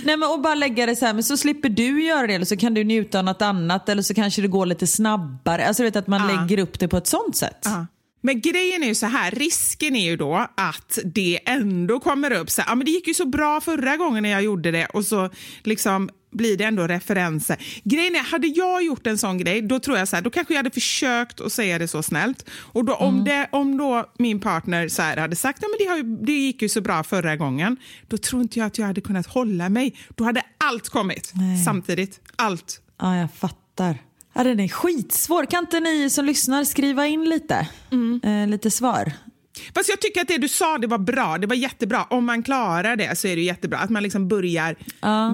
Nej, 0.07 0.17
men 0.17 0.29
och 0.29 0.41
bara 0.41 0.55
lägga 0.55 0.87
det 0.87 0.97
så 0.97 1.07
här, 1.07 1.13
men 1.15 1.23
så 1.23 1.37
slipper 1.37 1.69
du 1.69 2.03
göra 2.05 2.27
det 2.27 2.35
eller 2.35 2.45
så 2.45 2.57
kan 2.57 2.75
du 2.75 2.85
njuta 2.85 3.19
av 3.19 3.25
något 3.25 3.43
annat 3.43 3.89
eller 3.89 4.03
så 4.03 4.15
kanske 4.15 4.43
det 4.43 4.49
går 4.49 4.67
lite 4.67 4.87
snabbare. 4.87 5.67
Alltså 5.67 5.83
du 5.83 5.85
vet 5.89 5.97
att 5.97 6.07
man 6.07 6.29
Ja. 6.31 6.41
lägger 6.41 6.63
upp 6.63 6.79
det 6.79 6.89
på 6.89 6.97
ett 6.97 7.07
sånt 7.07 7.37
sätt. 7.37 7.59
Ja. 7.65 7.87
Men 8.21 8.41
grejen 8.41 8.83
är 8.83 8.87
ju 8.87 8.95
så 8.95 9.07
här, 9.07 9.31
risken 9.31 9.97
är 9.97 10.05
ju 10.05 10.17
då 10.17 10.47
att 10.57 10.99
det 11.05 11.41
ändå 11.47 12.01
kommer 12.01 12.33
upp 12.33 12.51
så 12.51 12.63
här, 12.63 12.69
ja 12.71 12.75
men 12.75 12.85
det 12.85 12.91
gick 12.91 13.09
ju 13.09 13.15
så 13.15 13.27
bra 13.27 13.61
förra 13.61 13.97
gången 13.97 14.23
när 14.23 14.31
jag 14.31 14.43
gjorde 14.43 14.71
det 14.71 14.87
och 14.87 15.05
så 15.05 15.31
liksom 15.63 16.11
blir 16.37 16.57
det 16.57 16.65
ändå 16.65 16.87
referenser. 16.87 17.57
Grejen 17.85 18.15
är, 18.15 18.31
hade 18.31 18.47
jag 18.47 18.83
gjort 18.83 19.07
en 19.07 19.19
sån 19.19 19.39
grej, 19.39 19.63
då 19.63 19.79
tror 19.79 19.99
jag 19.99 20.09
så 20.09 20.17
här, 20.17 20.23
då 20.23 20.31
kanske 20.31 20.55
jag 20.55 20.59
hade 20.59 20.71
försökt 20.71 21.41
att 21.41 21.53
säga 21.53 21.79
det 21.79 21.89
så 21.89 22.03
snällt. 22.03 22.51
Och 22.51 22.85
då, 22.85 22.95
om, 22.95 23.25
det, 23.25 23.49
om 23.53 23.77
då 23.77 24.05
min 24.19 24.41
partner 24.41 24.89
så 24.89 25.03
hade 25.03 25.37
sagt, 25.37 25.59
ja, 25.63 25.69
men 25.69 25.87
det, 25.87 25.93
har 25.93 26.25
det 26.27 26.33
gick 26.33 26.63
ju 26.63 26.69
så 26.69 26.81
bra 26.81 27.03
förra 27.03 27.37
gången, 27.37 27.77
då 28.09 28.17
tror 28.19 28.43
inte 28.43 28.59
jag 28.59 28.67
att 28.67 28.79
jag 28.79 28.87
hade 28.87 29.01
kunnat 29.01 29.27
hålla 29.27 29.69
mig. 29.69 29.95
Då 30.15 30.25
hade 30.25 30.43
allt 30.59 30.89
kommit 30.89 31.33
Nej. 31.35 31.65
samtidigt. 31.65 32.21
Allt. 32.37 32.81
Ja, 33.01 33.17
jag 33.17 33.35
fattar. 33.35 33.99
Ja, 34.35 34.45
den 34.45 34.61
är 34.61 34.69
skitsvår. 34.69 35.47
Kan 35.47 35.65
inte 35.65 35.81
ni 35.81 36.11
som 36.11 36.25
lyssnar 36.25 36.65
skriva 36.65 37.07
in 37.07 37.25
lite? 37.25 37.69
Eh, 38.23 38.49
lite 38.49 38.71
svar? 38.71 39.13
Fast 39.75 39.89
jag 39.89 40.01
tycker 40.01 40.21
att 40.21 40.29
det 40.29 40.39
du 40.39 40.49
sa 40.49 40.79
det 40.79 40.87
var 40.87 40.99
bra. 40.99 41.39
Det 41.39 41.47
var 41.47 41.57
jättebra. 41.57 42.05
Om 42.11 42.27
man 42.27 42.43
klarar 42.43 42.97
det 42.97 43.19
så 43.19 43.29
är 43.29 43.37
det 43.37 43.43
jättebra. 43.43 43.79
Att 43.79 43.91
man 43.91 44.03
liksom 44.03 44.29
börjar, 44.29 44.77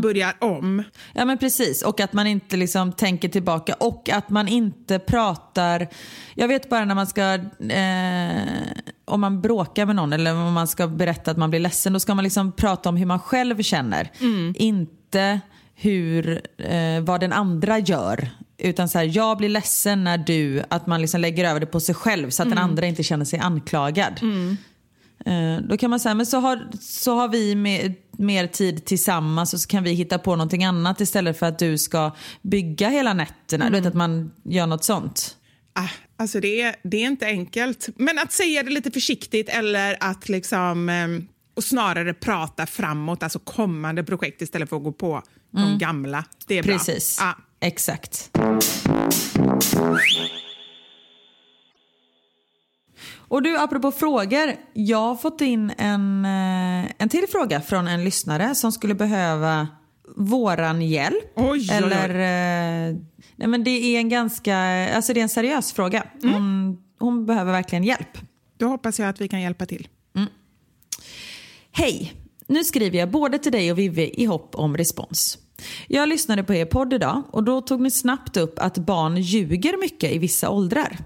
börjar 0.00 0.34
om. 0.38 0.82
Ja 1.14 1.24
men 1.24 1.38
precis, 1.38 1.82
och 1.82 2.00
att 2.00 2.12
man 2.12 2.26
inte 2.26 2.56
liksom 2.56 2.92
tänker 2.92 3.28
tillbaka 3.28 3.74
och 3.74 4.08
att 4.12 4.30
man 4.30 4.48
inte 4.48 4.98
pratar, 4.98 5.88
jag 6.34 6.48
vet 6.48 6.68
bara 6.70 6.84
när 6.84 6.94
man 6.94 7.06
ska, 7.06 7.34
eh, 7.68 8.42
om 9.04 9.20
man 9.20 9.40
bråkar 9.40 9.86
med 9.86 9.96
någon 9.96 10.12
eller 10.12 10.34
om 10.34 10.52
man 10.52 10.68
ska 10.68 10.86
berätta 10.86 11.30
att 11.30 11.36
man 11.36 11.50
blir 11.50 11.60
ledsen, 11.60 11.92
då 11.92 12.00
ska 12.00 12.14
man 12.14 12.24
liksom 12.24 12.52
prata 12.52 12.88
om 12.88 12.96
hur 12.96 13.06
man 13.06 13.18
själv 13.20 13.62
känner. 13.62 14.10
Inte 14.54 15.40
hur, 15.74 16.42
eh, 16.58 17.00
vad 17.00 17.20
den 17.20 17.32
andra 17.32 17.78
gör. 17.78 18.28
Utan 18.64 18.88
så 18.88 18.98
här, 18.98 19.10
jag 19.16 19.38
blir 19.38 19.48
ledsen 19.48 20.04
när 20.04 20.18
du, 20.18 20.62
att 20.68 20.86
man 20.86 21.00
liksom 21.00 21.20
lägger 21.20 21.44
över 21.50 21.60
det 21.60 21.66
på 21.66 21.80
sig 21.80 21.94
själv 21.94 22.30
så 22.30 22.42
att 22.42 22.48
den 22.48 22.58
andra 22.58 22.86
inte 22.86 23.02
känner 23.02 23.24
sig 23.24 23.38
anklagad. 23.38 24.20
Eh, 25.26 25.58
Då 25.68 25.76
kan 25.76 25.90
man 25.90 26.00
säga, 26.00 26.14
men 26.14 26.26
så 26.26 26.38
har, 26.40 26.68
så 26.80 27.14
har 27.14 27.28
vi 27.28 27.54
med, 27.54 27.94
mer 28.18 28.46
tid 28.46 28.84
tillsammans 28.84 29.54
och 29.54 29.60
så 29.60 29.68
kan 29.68 29.84
vi 29.84 29.92
hitta 29.92 30.18
på 30.18 30.36
någonting 30.36 30.64
annat 30.64 31.00
istället 31.00 31.38
för 31.38 31.46
att 31.46 31.58
du 31.58 31.78
ska 31.78 32.10
bygga 32.42 32.88
hela 32.88 33.14
nätterna. 33.14 33.64
Du 33.70 33.72
vet 33.76 33.86
att 33.86 33.94
man 33.94 34.32
gör 34.44 34.66
något 34.66 34.84
sånt. 34.84 35.36
Ah, 35.74 35.88
alltså 36.16 36.40
det, 36.40 36.60
är, 36.62 36.76
det 36.82 36.96
är 37.02 37.06
inte 37.06 37.26
enkelt. 37.26 37.88
Men 37.96 38.18
att 38.18 38.32
säga 38.32 38.62
det 38.62 38.70
lite 38.70 38.90
försiktigt 38.90 39.48
eller 39.48 39.96
att 40.00 40.28
liksom... 40.28 40.88
ehm, 40.88 41.28
och 41.54 41.64
snarare 41.64 42.14
prata 42.14 42.66
framåt, 42.66 43.22
alltså 43.22 43.38
kommande 43.38 44.04
projekt 44.04 44.42
istället 44.42 44.68
för 44.68 44.76
att 44.76 44.82
gå 44.82 44.92
på 44.92 45.22
de 45.50 45.78
gamla. 45.78 46.24
Det 46.46 46.58
är 46.58 46.62
bra. 46.62 46.72
Precis, 46.78 47.18
Ah. 47.20 47.32
Exakt. 47.62 48.30
Och 53.32 53.42
du, 53.42 53.58
apropå 53.58 53.92
frågor. 53.92 54.54
Jag 54.72 54.98
har 54.98 55.16
fått 55.16 55.40
in 55.40 55.72
en, 55.78 56.24
eh, 56.24 56.92
en 56.98 57.08
till 57.08 57.26
fråga 57.32 57.60
från 57.60 57.88
en 57.88 58.04
lyssnare 58.04 58.54
som 58.54 58.72
skulle 58.72 58.94
behöva 58.94 59.68
våran 60.16 60.82
hjälp. 60.82 61.32
Oj, 61.36 61.44
oj, 61.44 61.68
oj. 61.70 61.70
Eller, 61.70 62.08
eh, 62.08 62.96
nej 63.36 63.48
men 63.48 63.64
det 63.64 63.70
är 63.70 63.98
en 63.98 64.08
ganska, 64.08 64.56
alltså 64.94 65.14
det 65.14 65.20
är 65.20 65.22
en 65.22 65.28
seriös 65.28 65.72
fråga. 65.72 66.06
Mm. 66.22 66.34
Hon, 66.34 66.78
hon 66.98 67.26
behöver 67.26 67.52
verkligen 67.52 67.84
hjälp. 67.84 68.18
Då 68.58 68.68
hoppas 68.68 68.98
jag 68.98 69.08
att 69.08 69.20
vi 69.20 69.28
kan 69.28 69.40
hjälpa 69.40 69.66
till. 69.66 69.88
Hej! 71.72 72.12
Nu 72.46 72.64
skriver 72.64 72.98
jag 72.98 73.10
både 73.10 73.38
till 73.38 73.52
dig 73.52 73.72
och 73.72 73.78
Vivi 73.78 74.14
i 74.14 74.24
hopp 74.24 74.54
om 74.54 74.76
respons. 74.76 75.38
Jag 75.88 76.08
lyssnade 76.08 76.42
på 76.42 76.54
er 76.54 76.64
podd 76.64 76.92
idag 76.92 77.22
och 77.30 77.44
då 77.44 77.60
tog 77.60 77.80
ni 77.80 77.90
snabbt 77.90 78.36
upp 78.36 78.58
att 78.58 78.78
barn 78.78 79.16
ljuger 79.16 79.80
mycket 79.80 80.12
i 80.12 80.18
vissa 80.18 80.50
åldrar. 80.50 80.98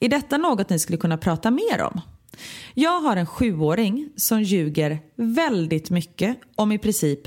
Är 0.00 0.08
detta 0.08 0.36
något 0.36 0.70
ni 0.70 0.78
skulle 0.78 0.98
kunna 0.98 1.18
prata 1.18 1.50
mer 1.50 1.82
om? 1.82 2.00
Jag 2.74 3.00
har 3.00 3.16
en 3.16 3.26
sjuåring 3.26 4.08
som 4.16 4.42
ljuger 4.42 4.98
väldigt 5.16 5.90
mycket 5.90 6.38
om 6.56 6.72
i 6.72 6.78
princip 6.78 7.20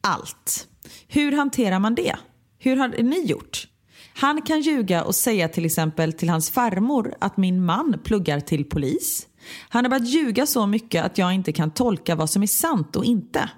allt. 0.00 0.68
Hur 1.08 1.32
hanterar 1.32 1.78
man 1.78 1.94
det? 1.94 2.16
Hur 2.58 2.76
har 2.76 2.88
ni 2.88 3.24
gjort? 3.24 3.68
Han 4.14 4.42
kan 4.42 4.60
ljuga 4.60 5.04
och 5.04 5.14
säga 5.14 5.48
till 5.48 5.64
exempel 5.64 6.12
till 6.12 6.28
hans 6.28 6.50
farmor 6.50 7.14
att 7.20 7.36
min 7.36 7.64
man 7.64 8.00
pluggar 8.04 8.40
till 8.40 8.64
polis. 8.64 9.26
Han 9.68 9.84
har 9.84 9.90
börjat 9.90 10.08
ljuga 10.08 10.46
så 10.46 10.66
mycket 10.66 11.04
att 11.04 11.18
jag 11.18 11.34
inte 11.34 11.52
kan 11.52 11.70
tolka 11.70 12.14
vad 12.14 12.30
som 12.30 12.42
är 12.42 12.46
sant 12.46 12.96
och 12.96 13.04
inte. 13.04 13.50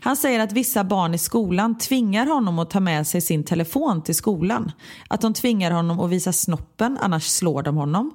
Han 0.00 0.16
säger 0.16 0.40
att 0.40 0.52
vissa 0.52 0.84
barn 0.84 1.14
i 1.14 1.18
skolan 1.18 1.78
tvingar 1.78 2.26
honom 2.26 2.58
att 2.58 2.70
ta 2.70 2.80
med 2.80 3.06
sig 3.06 3.20
sin 3.20 3.44
telefon 3.44 4.02
till 4.02 4.14
skolan. 4.14 4.72
Att 5.08 5.20
de 5.20 5.34
tvingar 5.34 5.70
honom 5.70 6.00
att 6.00 6.10
visa 6.10 6.32
snoppen, 6.32 6.98
annars 7.00 7.26
slår 7.26 7.62
de 7.62 7.76
honom. 7.76 8.12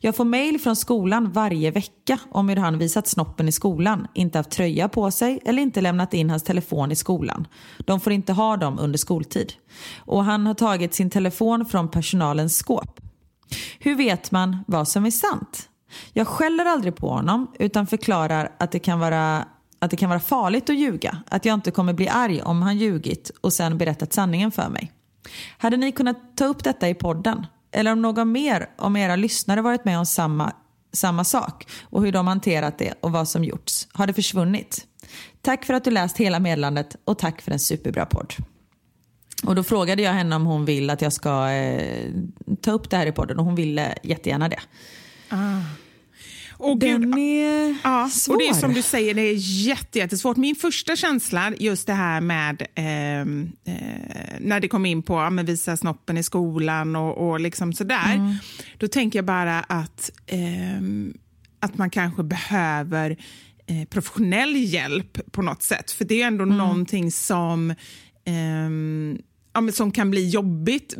Jag 0.00 0.16
får 0.16 0.24
mail 0.24 0.60
från 0.60 0.76
skolan 0.76 1.32
varje 1.32 1.70
vecka 1.70 2.18
om 2.30 2.48
hur 2.48 2.56
han 2.56 2.78
visat 2.78 3.08
snoppen 3.08 3.48
i 3.48 3.52
skolan, 3.52 4.06
inte 4.14 4.38
haft 4.38 4.50
tröja 4.50 4.88
på 4.88 5.10
sig 5.10 5.40
eller 5.44 5.62
inte 5.62 5.80
lämnat 5.80 6.14
in 6.14 6.30
hans 6.30 6.42
telefon 6.42 6.92
i 6.92 6.96
skolan. 6.96 7.46
De 7.78 8.00
får 8.00 8.12
inte 8.12 8.32
ha 8.32 8.56
dem 8.56 8.78
under 8.78 8.98
skoltid. 8.98 9.52
Och 9.98 10.24
han 10.24 10.46
har 10.46 10.54
tagit 10.54 10.94
sin 10.94 11.10
telefon 11.10 11.66
från 11.66 11.88
personalens 11.88 12.56
skåp. 12.56 13.00
Hur 13.78 13.94
vet 13.94 14.30
man 14.30 14.64
vad 14.66 14.88
som 14.88 15.06
är 15.06 15.10
sant? 15.10 15.68
Jag 16.12 16.26
skäller 16.26 16.64
aldrig 16.64 16.96
på 16.96 17.08
honom 17.08 17.50
utan 17.58 17.86
förklarar 17.86 18.52
att 18.58 18.72
det 18.72 18.78
kan 18.78 19.00
vara 19.00 19.44
att 19.80 19.90
det 19.90 19.96
kan 19.96 20.08
vara 20.08 20.20
farligt 20.20 20.70
att 20.70 20.76
ljuga, 20.76 21.22
att 21.28 21.44
jag 21.44 21.54
inte 21.54 21.70
kommer 21.70 21.92
bli 21.92 22.08
arg 22.08 22.42
om 22.42 22.62
han 22.62 22.78
ljugit 22.78 23.30
och 23.40 23.52
sen 23.52 23.78
berättat 23.78 24.12
sanningen 24.12 24.50
för 24.50 24.68
mig. 24.68 24.92
Hade 25.58 25.76
ni 25.76 25.92
kunnat 25.92 26.36
ta 26.36 26.44
upp 26.44 26.64
detta 26.64 26.88
i 26.88 26.94
podden? 26.94 27.46
Eller 27.72 27.92
om 27.92 28.02
någon 28.02 28.32
mer 28.32 28.70
om 28.78 28.96
era 28.96 29.16
lyssnare 29.16 29.62
varit 29.62 29.84
med 29.84 29.98
om 29.98 30.06
samma, 30.06 30.52
samma 30.92 31.24
sak 31.24 31.66
och 31.82 32.02
hur 32.02 32.12
de 32.12 32.26
hanterat 32.26 32.78
det 32.78 32.94
och 33.00 33.12
vad 33.12 33.28
som 33.28 33.44
gjorts? 33.44 33.88
Har 33.92 34.06
det 34.06 34.12
försvunnit? 34.12 34.86
Tack 35.42 35.64
för 35.64 35.74
att 35.74 35.84
du 35.84 35.90
läst 35.90 36.16
hela 36.16 36.40
meddelandet 36.40 36.96
och 37.04 37.18
tack 37.18 37.42
för 37.42 37.52
en 37.52 37.58
superbra 37.58 38.06
podd. 38.06 38.34
Och 39.44 39.54
då 39.54 39.62
frågade 39.62 40.02
jag 40.02 40.12
henne 40.12 40.36
om 40.36 40.46
hon 40.46 40.64
vill 40.64 40.90
att 40.90 41.02
jag 41.02 41.12
ska 41.12 41.50
eh, 41.50 42.12
ta 42.60 42.70
upp 42.70 42.90
det 42.90 42.96
här 42.96 43.06
i 43.06 43.12
podden 43.12 43.38
och 43.38 43.44
hon 43.44 43.54
ville 43.54 43.94
jättegärna 44.02 44.48
det. 44.48 44.60
Ah 45.28 45.60
gud, 46.60 47.00
Den 47.00 47.18
är 47.18 47.76
Ja, 47.84 48.08
svår. 48.12 48.34
och 48.34 48.40
det 48.40 48.48
är 48.48 48.54
som 48.54 48.74
du 48.74 48.82
säger, 48.82 49.14
det 49.14 49.22
är 49.22 49.34
jätte, 49.66 49.98
jättesvårt. 49.98 50.36
Min 50.36 50.54
första 50.56 50.96
känsla, 50.96 51.52
just 51.58 51.86
det 51.86 51.92
här 51.92 52.20
med 52.20 52.66
ehm, 52.74 53.52
eh, 53.64 53.74
när 54.40 54.60
det 54.60 54.68
kom 54.68 54.86
in 54.86 55.02
på 55.02 55.14
ja, 55.14 55.30
men 55.30 55.46
visa 55.46 55.76
snoppen 55.76 56.18
i 56.18 56.22
skolan 56.22 56.96
och, 56.96 57.30
och 57.30 57.40
liksom 57.40 57.72
sådär, 57.72 58.14
Mm. 58.14 58.34
då 58.78 58.88
tänker 58.88 59.18
jag 59.18 59.26
bara 59.26 59.60
att, 59.60 60.10
ehm, 60.26 61.14
att 61.60 61.78
man 61.78 61.90
kanske 61.90 62.22
behöver 62.22 63.10
eh, 63.66 63.88
professionell 63.88 64.56
hjälp 64.56 65.32
på 65.32 65.42
något 65.42 65.62
sätt. 65.62 65.90
För 65.90 66.04
det 66.04 66.22
är 66.22 66.26
ändå 66.26 66.44
någonting 66.44 67.12
som 67.12 67.74
ehm, 68.24 69.18
ja, 69.52 69.60
men 69.60 69.72
som 69.72 69.92
kan 69.92 70.10
bli 70.10 70.28
jobbigt 70.28 70.94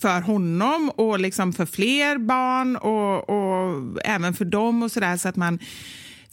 för 0.00 0.20
honom 0.20 0.90
och 0.90 1.20
liksom 1.20 1.52
för 1.52 1.66
fler 1.66 2.18
barn 2.18 2.76
och, 2.76 3.30
och 3.30 4.00
även 4.04 4.34
för 4.34 4.44
dem. 4.44 4.82
och 4.82 4.92
så 4.92 5.00
där, 5.00 5.16
så 5.16 5.28
att 5.28 5.36
man 5.36 5.58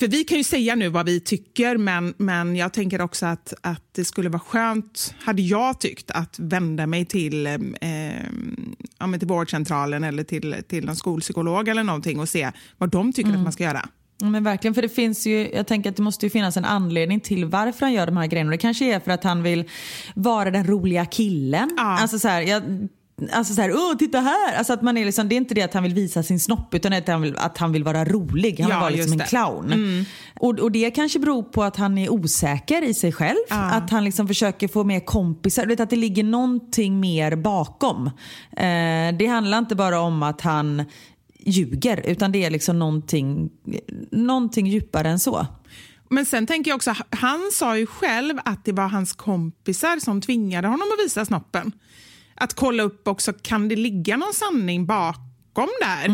för 0.01 0.07
vi 0.07 0.23
kan 0.23 0.37
ju 0.37 0.43
säga 0.43 0.75
nu 0.75 0.89
vad 0.89 1.05
vi 1.05 1.19
tycker, 1.19 1.77
men, 1.77 2.13
men 2.17 2.55
jag 2.55 2.73
tänker 2.73 3.01
också 3.01 3.25
att, 3.25 3.53
att 3.61 3.83
det 3.91 4.05
skulle 4.05 4.29
vara 4.29 4.39
skönt, 4.39 5.15
hade 5.19 5.41
jag 5.41 5.79
tyckt, 5.79 6.11
att 6.11 6.39
vända 6.39 6.87
mig 6.87 7.05
till, 7.05 7.47
eh, 7.47 7.53
ja, 8.99 9.07
men 9.07 9.19
till 9.19 9.27
vårdcentralen 9.27 10.03
eller 10.03 10.23
till, 10.23 10.55
till 10.67 10.85
någon 10.85 10.95
skolpsykolog 10.95 11.67
eller 11.67 11.83
någonting 11.83 12.19
och 12.19 12.29
se 12.29 12.51
vad 12.77 12.89
de 12.89 13.13
tycker 13.13 13.31
att 13.31 13.39
man 13.39 13.51
ska 13.51 13.63
göra. 13.63 13.89
Men 14.21 14.43
verkligen, 14.43 14.73
för 14.73 14.81
det 14.81 14.89
finns 14.89 15.27
ju, 15.27 15.49
jag 15.53 15.67
tänker 15.67 15.89
att 15.89 15.95
det 15.95 16.03
måste 16.03 16.25
ju 16.25 16.29
finnas 16.29 16.57
en 16.57 16.65
anledning 16.65 17.19
till 17.19 17.45
varför 17.45 17.85
han 17.85 17.93
gör 17.93 18.05
de 18.05 18.17
här 18.17 18.27
grejerna. 18.27 18.51
Det 18.51 18.57
kanske 18.57 18.95
är 18.95 18.99
för 18.99 19.11
att 19.11 19.23
han 19.23 19.43
vill 19.43 19.69
vara 20.15 20.51
den 20.51 20.67
roliga 20.67 21.05
killen. 21.05 21.69
Ja. 21.77 21.99
Alltså 21.99 22.19
så 22.19 22.27
här, 22.27 22.41
jag, 22.41 22.63
alltså 23.31 23.53
så 23.53 23.61
här, 23.61 23.71
åh 23.73 23.97
titta 23.97 24.19
här! 24.19 24.55
Alltså 24.57 24.73
att 24.73 24.81
man 24.81 24.97
är 24.97 25.05
liksom, 25.05 25.29
det 25.29 25.35
är 25.35 25.37
inte 25.37 25.53
det 25.53 25.61
att 25.61 25.73
han 25.73 25.83
vill 25.83 25.93
visa 25.93 26.23
sin 26.23 26.39
snopp 26.39 26.73
utan 26.75 26.93
att 26.93 27.07
han 27.07 27.21
vill, 27.21 27.35
att 27.37 27.57
han 27.57 27.71
vill 27.71 27.83
vara 27.83 28.05
rolig. 28.05 28.59
Han 28.59 28.69
Ja, 28.69 28.75
vill 28.75 28.81
vara 28.81 28.89
liksom 28.89 29.11
en 29.11 29.17
det. 29.17 29.23
Mm. 29.23 29.65
clown. 29.69 30.05
Och, 30.39 30.59
och 30.59 30.71
det 30.71 30.91
kanske 30.91 31.19
beror 31.19 31.43
på 31.43 31.63
att 31.63 31.75
han 31.75 31.97
är 31.97 32.09
osäker 32.09 32.81
i 32.81 32.93
sig 32.93 33.11
själv. 33.11 33.37
Att 33.49 33.89
han 33.89 34.03
liksom 34.03 34.27
försöker 34.27 34.67
få 34.67 34.83
mer 34.83 34.99
kompisar. 34.99 35.61
Du 35.63 35.67
vet 35.69 35.79
att 35.79 35.89
det 35.89 35.95
ligger 35.95 36.23
någonting 36.23 36.99
mer 36.99 37.35
bakom. 37.35 38.05
Eh, 38.51 39.17
det 39.19 39.25
handlar 39.29 39.57
inte 39.57 39.75
bara 39.75 39.99
om 39.99 40.23
att 40.23 40.41
han 40.41 40.83
ljuger 41.45 42.01
utan 42.05 42.31
det 42.31 42.45
är 42.45 42.49
liksom 42.49 42.79
någonting, 42.79 43.49
någonting 44.11 44.67
djupare 44.67 45.09
än 45.09 45.19
så. 45.19 45.45
Men 46.09 46.25
sen 46.25 46.47
tänker 46.47 46.71
jag 46.71 46.75
också, 46.75 46.95
han 47.09 47.49
sa 47.53 47.77
ju 47.77 47.85
själv 47.85 48.39
att 48.45 48.65
det 48.65 48.71
var 48.71 48.87
hans 48.87 49.13
kompisar 49.13 49.99
som 49.99 50.21
tvingade 50.21 50.67
honom 50.67 50.87
att 50.99 51.05
visa 51.05 51.25
snoppen. 51.25 51.71
Att 52.41 52.53
kolla 52.53 52.83
upp 52.83 53.07
också, 53.07 53.33
kan 53.33 53.67
det 53.67 53.75
ligga 53.75 54.17
någon 54.17 54.33
sanning 54.33 54.85
bakom 54.85 55.69
där? 55.81 56.05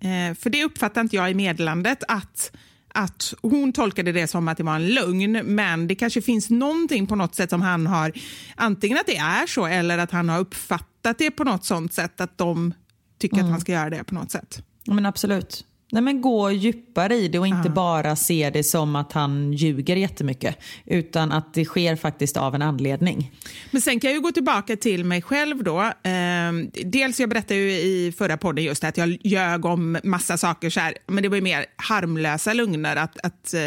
Eh, 0.00 0.34
för 0.34 0.50
det 0.50 0.64
uppfattar 0.64 1.00
inte 1.00 1.16
jag 1.16 1.30
i 1.30 1.34
meddelandet 1.34 2.04
att 2.08 2.52
att 2.96 3.34
hon 3.42 3.72
tolkade 3.72 4.12
det 4.12 4.26
som 4.26 4.48
att 4.48 4.56
det 4.56 4.62
var 4.62 4.74
en 4.74 4.88
lögn, 4.88 5.32
men 5.44 5.88
det 5.88 5.94
kanske 5.94 6.22
finns 6.22 6.50
någonting 6.50 7.06
på 7.06 7.16
något 7.16 7.34
sätt 7.34 7.50
som 7.50 7.62
han 7.62 7.86
har, 7.86 8.12
antingen 8.54 8.98
att 8.98 9.06
det 9.06 9.16
är 9.16 9.46
så 9.46 9.66
eller 9.66 9.98
att 9.98 10.10
han 10.10 10.28
har 10.28 10.38
uppfattat 10.38 11.18
det 11.18 11.30
på 11.30 11.44
något 11.44 11.64
sånt 11.64 11.92
sätt 11.92 12.20
att 12.20 12.38
de 12.38 12.74
tycker 13.18 13.36
att 13.36 13.50
han 13.50 13.60
ska 13.60 13.72
göra 13.72 13.90
det 13.90 14.04
på 14.04 14.14
något 14.14 14.30
sätt. 14.30 14.62
Men 14.86 15.06
absolut. 15.06 15.64
Nej, 15.94 16.02
men 16.02 16.20
gå 16.20 16.50
djupare 16.50 17.14
i 17.14 17.28
det 17.28 17.38
och 17.38 17.46
inte 17.46 17.70
bara 17.70 18.16
se 18.16 18.50
det 18.50 18.64
som 18.64 18.96
att 18.96 19.12
han 19.12 19.52
ljuger 19.52 19.96
jättemycket. 19.96 20.58
Utan 20.84 21.32
att 21.32 21.54
det 21.54 21.64
sker 21.64 21.96
faktiskt 21.96 22.36
av 22.36 22.54
en 22.54 22.62
anledning. 22.62 23.32
Men 23.70 23.82
sen 23.82 24.00
kan 24.00 24.10
jag 24.10 24.16
ju 24.16 24.22
gå 24.22 24.32
tillbaka 24.32 24.76
till 24.76 25.04
mig 25.04 25.22
själv 25.22 25.64
då. 25.64 25.92
Ehm, 26.02 26.70
dels, 26.84 27.20
jag 27.20 27.28
berättade 27.28 27.60
ju 27.60 27.70
i 27.70 28.14
förra 28.18 28.36
podden 28.36 28.64
just 28.64 28.84
att 28.84 28.96
jag 28.96 29.18
ljög 29.22 29.64
om 29.64 29.98
massa 30.04 30.36
saker 30.36 30.70
så 30.70 30.80
här, 30.80 30.94
men 31.06 31.22
det 31.22 31.28
var 31.28 31.36
ju 31.36 31.42
mer 31.42 31.66
harmlösa 31.76 32.52
lögner. 32.52 32.96
Att, 32.96 33.18
att 33.26 33.54
eh, 33.54 33.60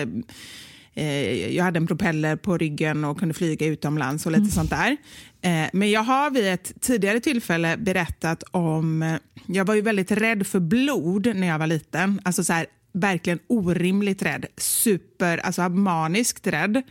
eh 0.98 1.56
jag 1.56 1.64
hade 1.64 1.78
en 1.78 1.88
propeller 1.88 2.36
på 2.36 2.58
ryggen 2.58 3.06
och 3.06 3.20
kunde 3.20 3.34
flyga 3.34 3.66
utomlands 3.66 4.26
och 4.26 4.32
lite 4.32 4.40
mm. 4.40 4.52
sånt 4.52 4.70
där. 4.70 4.98
Eh, 5.42 5.70
men 5.74 5.92
jag 5.92 6.04
har 6.04 6.32
vid 6.32 6.48
ett 6.48 6.74
tidigare 6.82 7.20
tillfälle 7.20 7.78
berättat 7.78 8.44
om... 8.52 9.04
Eh, 9.04 9.16
jag 9.46 9.66
var 9.66 9.76
ju 9.76 9.82
väldigt 9.82 10.12
rädd 10.12 10.48
för 10.48 10.60
blod 10.60 11.36
när 11.36 11.48
jag 11.48 11.60
var 11.60 11.68
liten. 11.68 12.22
Alltså 12.24 12.44
så 12.44 12.54
här, 12.54 12.66
verkligen 12.94 13.40
orimligt 13.48 14.22
rädd. 14.22 14.46
Super, 14.58 15.38
alltså 15.38 15.70
maniskt 15.70 16.48
rädd. 16.48 16.82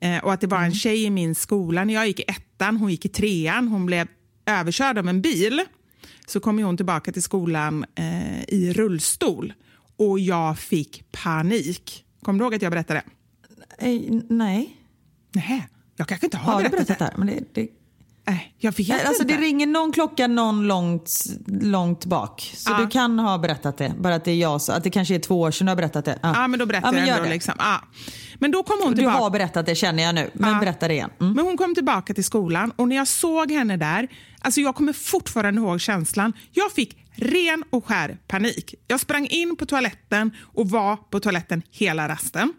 Eh, 0.00 0.24
och 0.24 0.32
att 0.32 0.40
det 0.40 0.46
var 0.46 0.58
en 0.58 0.64
mm. 0.64 0.74
tjej 0.74 1.04
i 1.04 1.10
min 1.10 1.34
skola 1.34 1.84
när 1.84 1.94
jag 1.94 2.06
gick 2.06 2.20
i 2.20 2.24
ettan, 2.28 2.76
hon 2.76 2.90
gick 2.90 3.04
i 3.04 3.08
trean, 3.08 3.68
hon 3.68 3.86
blev 3.86 4.06
överkörd 4.46 4.98
av 4.98 5.08
en 5.08 5.22
bil. 5.22 5.62
Så 6.26 6.40
kom 6.40 6.58
hon 6.58 6.76
tillbaka 6.76 7.12
till 7.12 7.22
skolan 7.22 7.84
eh, 7.94 8.42
i 8.48 8.72
rullstol 8.72 9.52
och 9.96 10.18
jag 10.18 10.58
fick 10.58 11.04
panik. 11.12 12.04
Kommer 12.22 12.38
du 12.38 12.44
ihåg 12.44 12.54
att 12.54 12.62
jag 12.62 12.72
berättade? 12.72 13.02
Nej. 14.28 14.76
Nej. 15.32 15.68
Jag 15.96 16.08
kanske 16.08 16.26
inte 16.26 16.36
har, 16.36 16.52
har 16.52 16.60
berättat, 16.60 16.86
berättat 16.86 16.98
det. 16.98 17.04
Här, 17.04 17.14
men 17.16 17.26
det, 17.26 17.54
det... 17.54 17.68
Nej, 18.26 18.54
jag 18.58 18.76
vet 18.76 18.88
Nej, 18.88 19.04
alltså 19.04 19.22
inte. 19.22 19.34
Det 19.34 19.40
ringer 19.40 19.66
någon 19.66 19.92
klocka 19.92 20.26
någon 20.26 20.66
långt, 20.66 21.24
långt 21.46 22.04
bak. 22.04 22.52
Så 22.56 22.70
ja. 22.70 22.78
du 22.78 22.88
kan 22.88 23.18
ha 23.18 23.38
berättat 23.38 23.78
det. 23.78 23.92
Bara 23.98 24.14
att 24.14 24.24
det 24.24 24.30
är 24.30 24.36
jag, 24.36 24.60
att 24.68 24.84
det 24.84 24.90
kanske 24.90 25.14
är 25.14 25.18
två 25.18 25.40
år 25.40 25.50
sedan 25.50 25.66
du 25.66 25.70
har 25.70 25.76
berättat 25.76 26.04
det. 26.04 26.18
Ja, 26.22 26.32
ja 26.34 26.48
men 26.48 26.58
då 26.58 26.66
berättar 26.66 26.94
ja, 26.94 27.06
jag 27.06 27.18
ändå. 27.18 27.30
Liksom. 27.30 27.54
Ja. 27.58 27.80
Men 28.38 28.50
då 28.50 28.62
kom 28.62 28.76
hon 28.82 28.94
tillbaka. 28.94 29.16
Du 29.16 29.22
har 29.22 29.30
berättat 29.30 29.66
det 29.66 29.74
känner 29.74 30.02
jag 30.02 30.14
nu, 30.14 30.30
men 30.34 30.52
ja. 30.52 30.60
berätta 30.60 30.88
det 30.88 30.94
igen. 30.94 31.10
Mm. 31.20 31.32
Men 31.32 31.44
hon 31.44 31.56
kom 31.56 31.74
tillbaka 31.74 32.14
till 32.14 32.24
skolan 32.24 32.72
och 32.76 32.88
när 32.88 32.96
jag 32.96 33.08
såg 33.08 33.50
henne 33.50 33.76
där, 33.76 34.08
alltså 34.40 34.60
jag 34.60 34.74
kommer 34.74 34.92
fortfarande 34.92 35.60
ihåg 35.60 35.80
känslan. 35.80 36.32
Jag 36.52 36.72
fick 36.72 36.96
ren 37.14 37.64
och 37.70 37.86
skär 37.86 38.18
panik. 38.28 38.74
Jag 38.88 39.00
sprang 39.00 39.26
in 39.26 39.56
på 39.56 39.66
toaletten 39.66 40.30
och 40.54 40.70
var 40.70 40.96
på 40.96 41.20
toaletten 41.20 41.62
hela 41.70 42.08
rasten. 42.08 42.52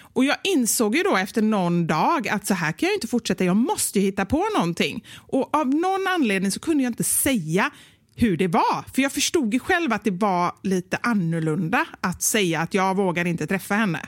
Och 0.00 0.24
Jag 0.24 0.36
insåg 0.42 0.96
ju 0.96 1.02
då 1.02 1.16
efter 1.16 1.42
någon 1.42 1.86
dag 1.86 2.28
att 2.28 2.46
så 2.46 2.54
här 2.54 2.72
kan 2.72 2.86
jag 2.86 2.96
inte 2.96 3.06
fortsätta, 3.06 3.44
jag 3.44 3.56
måste 3.56 4.00
hitta 4.00 4.24
på 4.24 4.44
någonting. 4.54 5.04
Och 5.16 5.56
Av 5.56 5.68
någon 5.68 6.06
anledning 6.06 6.50
så 6.50 6.60
kunde 6.60 6.82
jag 6.82 6.90
inte 6.90 7.04
säga 7.04 7.70
hur 8.14 8.36
det 8.36 8.48
var. 8.48 8.94
För 8.94 9.02
jag 9.02 9.12
förstod 9.12 9.54
ju 9.54 9.60
själv 9.60 9.92
att 9.92 10.04
det 10.04 10.10
var 10.10 10.54
lite 10.62 10.98
annorlunda 11.02 11.86
att 12.00 12.22
säga 12.22 12.60
att 12.60 12.74
jag 12.74 12.96
vågar 12.96 13.24
inte 13.24 13.46
träffa 13.46 13.74
henne. 13.74 14.00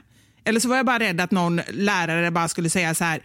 Eller 0.44 0.60
så 0.60 0.68
var 0.68 0.76
jag 0.76 0.86
bara 0.86 0.98
rädd 0.98 1.20
att 1.20 1.30
någon 1.30 1.60
lärare 1.72 2.30
bara 2.30 2.48
skulle 2.48 2.70
säga 2.70 2.94
så 2.94 3.04
här 3.04 3.22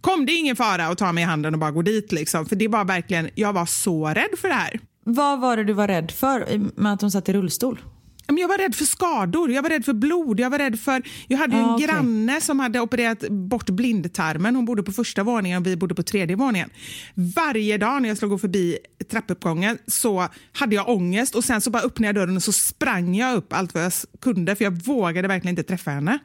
Kom, 0.00 0.26
det 0.26 0.32
är 0.32 0.38
ingen 0.38 0.56
fara 0.56 0.90
och 0.90 0.98
ta 0.98 1.12
mig 1.12 1.22
i 1.22 1.26
handen 1.26 1.54
och 1.54 1.60
bara 1.60 1.70
gå 1.70 1.82
dit. 1.82 2.12
Liksom. 2.12 2.46
För 2.46 2.56
det 2.56 2.68
var 2.68 2.84
verkligen, 2.84 3.30
jag 3.34 3.52
var 3.52 3.66
så 3.66 4.08
rädd 4.08 4.38
för 4.38 4.48
det 4.48 4.54
här. 4.54 4.80
Vad 5.04 5.40
var 5.40 5.56
det 5.56 5.64
du 5.64 5.72
var 5.72 5.88
rädd 5.88 6.10
för 6.10 6.60
med 6.80 6.92
att 6.92 7.00
hon 7.00 7.10
satt 7.10 7.28
i 7.28 7.32
rullstol? 7.32 7.80
Jag 8.26 8.48
var 8.48 8.58
rädd 8.58 8.74
för 8.74 8.84
skador, 8.84 9.50
jag 9.50 9.62
var 9.62 9.70
rädd 9.70 9.84
för 9.84 9.92
blod, 9.92 10.40
jag 10.40 10.50
var 10.50 10.58
rädd 10.58 10.80
för... 10.80 11.02
Jag 11.28 11.38
hade 11.38 11.56
en 11.56 11.64
ah, 11.64 11.74
okay. 11.74 11.86
granne 11.86 12.40
som 12.40 12.60
hade 12.60 12.80
opererat 12.80 13.28
bort 13.28 13.70
blindtarmen. 13.70 14.56
Hon 14.56 14.64
bodde 14.64 14.82
på 14.82 14.92
första 14.92 15.22
våningen 15.22 15.58
och 15.58 15.66
vi 15.66 15.76
bodde 15.76 15.94
på 15.94 16.02
tredje 16.02 16.36
våningen. 16.36 16.70
Varje 17.14 17.78
dag 17.78 18.02
när 18.02 18.08
jag 18.08 18.30
gå 18.30 18.38
förbi 18.38 18.78
trappuppgången 19.10 19.78
så 19.86 20.28
hade 20.52 20.74
jag 20.74 20.88
ångest 20.88 21.34
och 21.34 21.44
sen 21.44 21.60
så 21.60 21.70
bara 21.70 21.82
öppnade 21.82 22.08
jag 22.08 22.14
dörren 22.14 22.36
och 22.36 22.42
så 22.42 22.52
sprang 22.52 23.14
jag 23.14 23.36
upp 23.36 23.52
allt 23.52 23.74
vad 23.74 23.84
jag 23.84 23.92
kunde 24.20 24.56
för 24.56 24.64
jag 24.64 24.70
vågade 24.70 25.28
verkligen 25.28 25.52
inte 25.52 25.62
träffa 25.62 25.90
henne. 25.90 26.18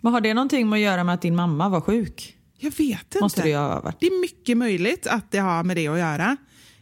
Men 0.00 0.12
har 0.12 0.20
det 0.20 0.34
någonting 0.34 0.68
med 0.68 0.76
att 0.76 0.82
göra 0.82 1.04
med 1.04 1.14
att 1.14 1.22
din 1.22 1.36
mamma 1.36 1.68
var 1.68 1.80
sjuk? 1.80 2.36
Jag 2.58 2.70
vet 2.70 3.00
inte. 3.04 3.20
Måste 3.20 3.42
det, 3.42 3.56
ha 3.56 3.80
varit. 3.80 4.00
det 4.00 4.06
är 4.06 4.20
mycket 4.20 4.56
möjligt 4.56 5.06
att 5.06 5.30
det 5.30 5.38
har 5.38 5.64
med 5.64 5.76
det 5.76 5.88
att 5.88 5.98
göra. 5.98 6.36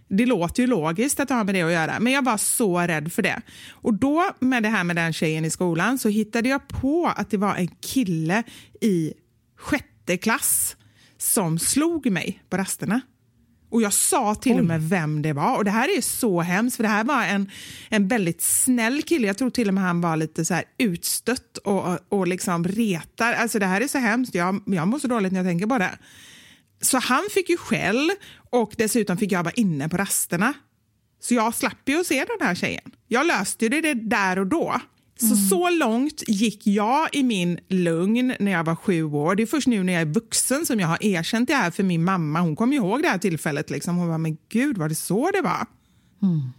Det 0.09 0.27
låter 0.27 0.63
ju 0.63 0.67
logiskt 0.67 1.21
att 1.21 1.29
det 1.29 1.35
har 1.35 1.45
med 1.45 1.55
det 1.55 1.63
att 1.63 1.73
göra, 1.73 2.01
men 2.01 2.13
jag 2.13 2.25
var 2.25 2.37
så 2.37 2.79
rädd 2.79 3.13
för 3.13 3.23
det. 3.23 3.43
Och 3.73 3.95
då 3.95 4.25
med 4.39 4.63
det 4.63 4.69
här 4.69 4.85
med 4.85 4.97
den 4.97 5.13
tjejen 5.13 5.45
i 5.45 5.51
skolan 5.51 5.99
så 5.99 6.09
hittade 6.09 6.49
jag 6.49 6.69
på 6.69 7.13
att 7.17 7.31
det 7.31 7.37
var 7.37 7.55
en 7.55 7.69
kille 7.69 8.43
i 8.81 9.13
sjätte 9.59 10.17
klass 10.17 10.77
som 11.19 11.59
slog 11.59 12.11
mig 12.11 12.43
på 12.51 12.57
rasterna. 12.57 13.01
Och 13.71 13.83
Jag 13.83 13.93
sa 13.93 14.35
till 14.35 14.53
Oj. 14.53 14.59
och 14.59 14.65
med 14.65 14.83
vem 14.89 15.23
det 15.23 15.33
var. 15.33 15.57
Och 15.57 15.65
Det 15.65 15.71
här 15.71 15.97
är 15.99 16.01
så 16.01 16.41
hemskt, 16.41 16.77
för 16.77 16.83
det 16.83 16.89
här 16.89 17.05
var 17.05 17.25
en, 17.25 17.51
en 17.89 18.09
väldigt 18.09 18.43
snäll 18.43 19.03
kille. 19.03 19.27
Jag 19.27 19.39
tror 19.39 19.51
till 19.51 19.69
och 19.69 19.75
med 19.75 19.85
han 19.85 20.01
var 20.01 20.17
lite 20.17 20.45
så 20.45 20.55
här 20.55 20.65
utstött 20.79 21.59
och, 21.59 21.99
och 22.09 22.29
liksom 22.29 22.65
retar. 22.65 23.33
Alltså 23.33 23.59
Det 23.59 23.67
här 23.67 23.81
är 23.81 23.89
så 23.89 23.99
hemskt. 23.99 24.35
Jag, 24.35 24.63
jag 24.67 24.89
mår 24.89 24.99
så 24.99 25.09
dåligt 25.09 25.33
när 25.33 25.41
jag 25.41 25.47
tänker 25.47 25.67
på 25.67 25.79
det. 25.79 25.99
Så 26.85 26.99
han 26.99 27.22
fick 27.30 27.49
ju 27.51 27.57
skäll 27.57 28.11
och 28.51 28.74
dessutom 28.76 29.16
fick 29.16 29.32
jag 29.32 29.43
vara 29.43 29.55
inne 29.55 29.89
på 29.89 29.97
rasterna. 29.97 30.55
Så 31.20 31.35
jag 31.35 31.55
slapp 31.55 31.89
ju 31.89 32.01
att 32.01 32.07
se 32.07 32.24
den 32.39 32.47
här 32.47 32.55
tjejen. 32.55 32.93
Jag 33.09 33.26
löste 33.26 33.68
det 33.68 33.95
där 33.95 34.39
och 34.39 34.47
då. 34.47 34.80
Så, 35.20 35.26
mm. 35.26 35.37
så 35.37 35.70
långt 35.70 36.22
gick 36.26 36.66
jag 36.66 37.09
i 37.12 37.22
min 37.22 37.59
lugn 37.68 38.35
när 38.41 38.53
jag 38.53 38.64
var 38.64 38.76
sju 38.76 39.03
år. 39.03 39.35
Det 39.35 39.43
är 39.43 39.47
först 39.47 39.66
nu 39.66 39.82
när 39.82 39.93
jag 39.93 40.03
är 40.03 40.07
vuxen 40.07 40.66
som 40.66 40.80
jag 40.80 40.89
har 40.89 41.05
erkänt 41.05 41.49
det 41.49 41.55
här 41.55 41.70
för 41.70 41.82
min 41.82 42.05
mamma. 42.05 42.41
Hon 42.41 42.57
kommer 42.57 42.76
ihåg 42.76 43.03
det 43.03 43.09
här 43.09 43.18
tillfället. 43.18 43.70
Liksom. 43.70 43.97
Hon 43.97 44.09
var 44.09 44.18
men 44.18 44.37
gud, 44.49 44.78
var 44.78 44.89
det 44.89 44.95
så 44.95 45.30
det 45.30 45.41
var? 45.41 45.66
Mm. 46.22 46.53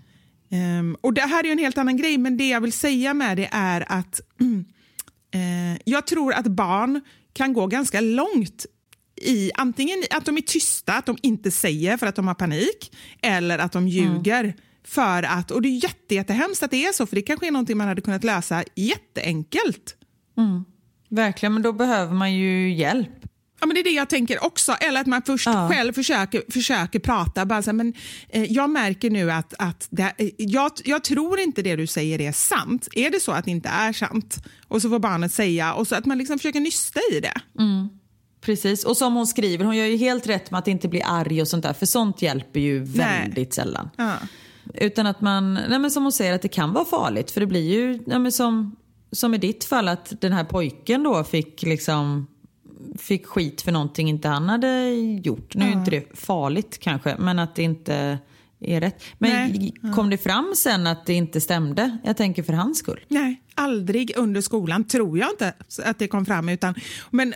Um, 0.80 0.97
och 1.01 1.13
Det 1.13 1.21
här 1.21 1.45
är 1.45 1.51
en 1.51 1.57
helt 1.57 1.78
annan 1.78 1.97
grej, 1.97 2.17
men 2.17 2.38
det 2.38 2.47
jag 2.47 2.61
vill 2.61 2.73
säga 2.73 3.13
med 3.13 3.38
det 3.38 3.49
är 3.51 3.91
att 3.91 4.21
uh, 4.41 5.78
jag 5.86 6.07
tror 6.07 6.34
att 6.34 6.47
barn 6.47 7.01
kan 7.34 7.53
gå 7.53 7.67
ganska 7.67 8.01
långt 8.01 8.65
i 9.22 9.51
antingen 9.55 10.03
att 10.11 10.26
de 10.26 10.38
är 10.38 10.41
tysta, 10.41 10.93
att 10.93 11.05
de 11.05 11.18
inte 11.22 11.51
säger 11.51 11.97
för 11.97 12.07
att 12.07 12.16
de 12.16 12.28
har 12.28 12.36
panik, 12.36 12.95
eller 13.22 13.59
att 13.59 13.72
de 13.72 13.88
ljuger. 13.88 14.43
Mm. 14.43 14.55
För 14.84 15.24
att, 15.24 15.51
och 15.51 15.61
det 15.61 15.68
är 15.68 15.84
jätte, 15.84 16.16
jättehemskt 16.16 16.63
att 16.63 16.72
det 16.72 16.86
är 16.86 16.93
så, 16.93 17.05
för 17.05 17.16
det 17.16 17.22
kanske 17.22 17.47
är 17.47 17.51
någonting 17.51 17.78
man 17.78 17.88
hade 17.88 18.01
kunnat 18.01 18.24
lösa 18.24 18.63
jätteenkelt. 18.76 19.95
Mm. 20.38 20.66
Verkligen, 21.09 21.53
men 21.53 21.61
då 21.61 21.74
behöver 21.74 22.13
man 22.13 22.34
ju 22.34 22.74
hjälp. 22.74 23.26
Ja, 23.59 23.68
men 23.68 23.74
det 23.74 23.80
är 23.80 23.84
det 23.84 23.89
jag 23.89 24.09
tänker 24.09 24.43
också. 24.43 24.72
Eller 24.72 25.01
att 25.01 25.07
man 25.07 25.22
först 25.22 25.45
ja. 25.45 25.70
själv 25.70 25.93
försöker, 25.93 26.43
försöker 26.51 26.99
prata. 26.99 27.45
Bara 27.45 27.61
så 27.61 27.70
här, 27.70 27.74
men, 27.74 27.93
eh, 28.30 28.51
jag 28.51 28.70
märker 28.70 29.09
nu 29.09 29.32
att, 29.32 29.53
att 29.59 29.88
det, 29.89 30.13
eh, 30.18 30.30
jag, 30.38 30.72
jag 30.84 31.03
tror 31.03 31.39
inte 31.39 31.61
det 31.61 31.76
du 31.76 31.88
säger 31.88 32.22
är 32.22 32.32
sant. 32.32 32.88
Är 32.95 33.09
det 33.09 33.20
så 33.20 33.32
att 33.32 33.45
det 33.45 33.51
inte 33.51 33.70
är 33.70 33.93
sant? 33.93 34.38
Och 34.68 34.82
så 34.82 34.89
får 34.89 34.99
barnet 34.99 35.34
säga 35.34 35.74
och 35.74 35.88
så 35.88 35.95
att 35.95 36.05
man 36.05 36.18
liksom 36.18 36.39
försöker 36.39 36.59
nysta 36.59 36.99
i 37.11 37.20
det. 37.20 37.41
Mm. 37.59 37.89
Precis, 38.46 38.84
och 38.84 38.98
som 38.98 39.16
hon 39.16 39.28
skriver, 39.28 39.66
hon 39.66 39.78
gör 39.78 39.86
ju 39.86 39.98
helt 39.98 40.28
rätt 40.28 40.52
med 40.52 40.58
att 40.58 40.68
inte 40.68 40.88
bli 40.88 41.02
arg 41.02 41.41
och 41.41 41.48
sånt 41.48 41.64
där, 41.64 41.74
för 41.74 41.86
sånt 41.86 42.22
hjälper 42.22 42.60
ju 42.60 42.80
väldigt 42.84 43.36
nej. 43.38 43.52
sällan. 43.52 43.89
Ja. 43.98 44.14
Utan 44.74 45.08
att 45.08 45.22
man, 45.22 45.54
nej 45.54 45.80
men 45.80 45.91
som 45.91 46.04
hon 46.04 46.12
säger, 46.12 46.34
att 46.34 46.41
det 46.41 46.48
kan 46.48 46.74
vara 46.74 46.86
farligt. 46.86 47.32
För 47.32 47.41
det 47.41 47.48
blir 47.48 47.74
ju, 47.74 48.00
nej 48.06 48.20
men 48.20 48.32
som, 48.32 48.76
som 49.12 49.34
i 49.34 49.38
ditt 49.38 49.64
fall, 49.64 49.88
att 49.88 50.22
den 50.22 50.34
här 50.34 50.43
pojken 50.43 51.04
då 51.04 51.24
fick 51.24 51.64
liksom 51.64 52.28
fick 52.98 53.26
skit 53.26 53.62
för 53.62 53.72
någonting 53.72 54.10
inte 54.10 54.28
han 54.28 54.50
hade 54.50 54.89
gjort. 55.24 55.56
Nu 55.56 55.66
är 55.66 55.72
inte 55.72 55.91
det 55.91 56.18
farligt 56.18 56.80
kanske, 56.80 57.16
men 57.20 57.39
att 57.39 57.56
det 57.56 57.64
inte 57.64 58.18
är 58.66 58.82
rätt. 58.82 59.03
Men 59.18 59.51
Nej. 59.51 59.74
kom 59.95 60.09
det 60.09 60.18
fram 60.18 60.53
sen 60.55 60.88
att 60.88 61.05
det 61.05 61.13
inte 61.13 61.41
stämde? 61.41 61.97
Jag 62.03 62.18
tänker 62.18 62.43
för 62.43 62.53
hans 62.53 62.78
skull. 62.78 63.05
Nej, 63.07 63.41
aldrig 63.55 64.18
under 64.18 64.41
skolan 64.41 64.84
tror 64.84 65.18
jag 65.18 65.30
inte 65.30 65.53
att 65.84 65.99
det 65.99 66.07
kom 66.07 66.26
fram. 66.26 66.49
Utan, 66.49 66.76
men 67.11 67.34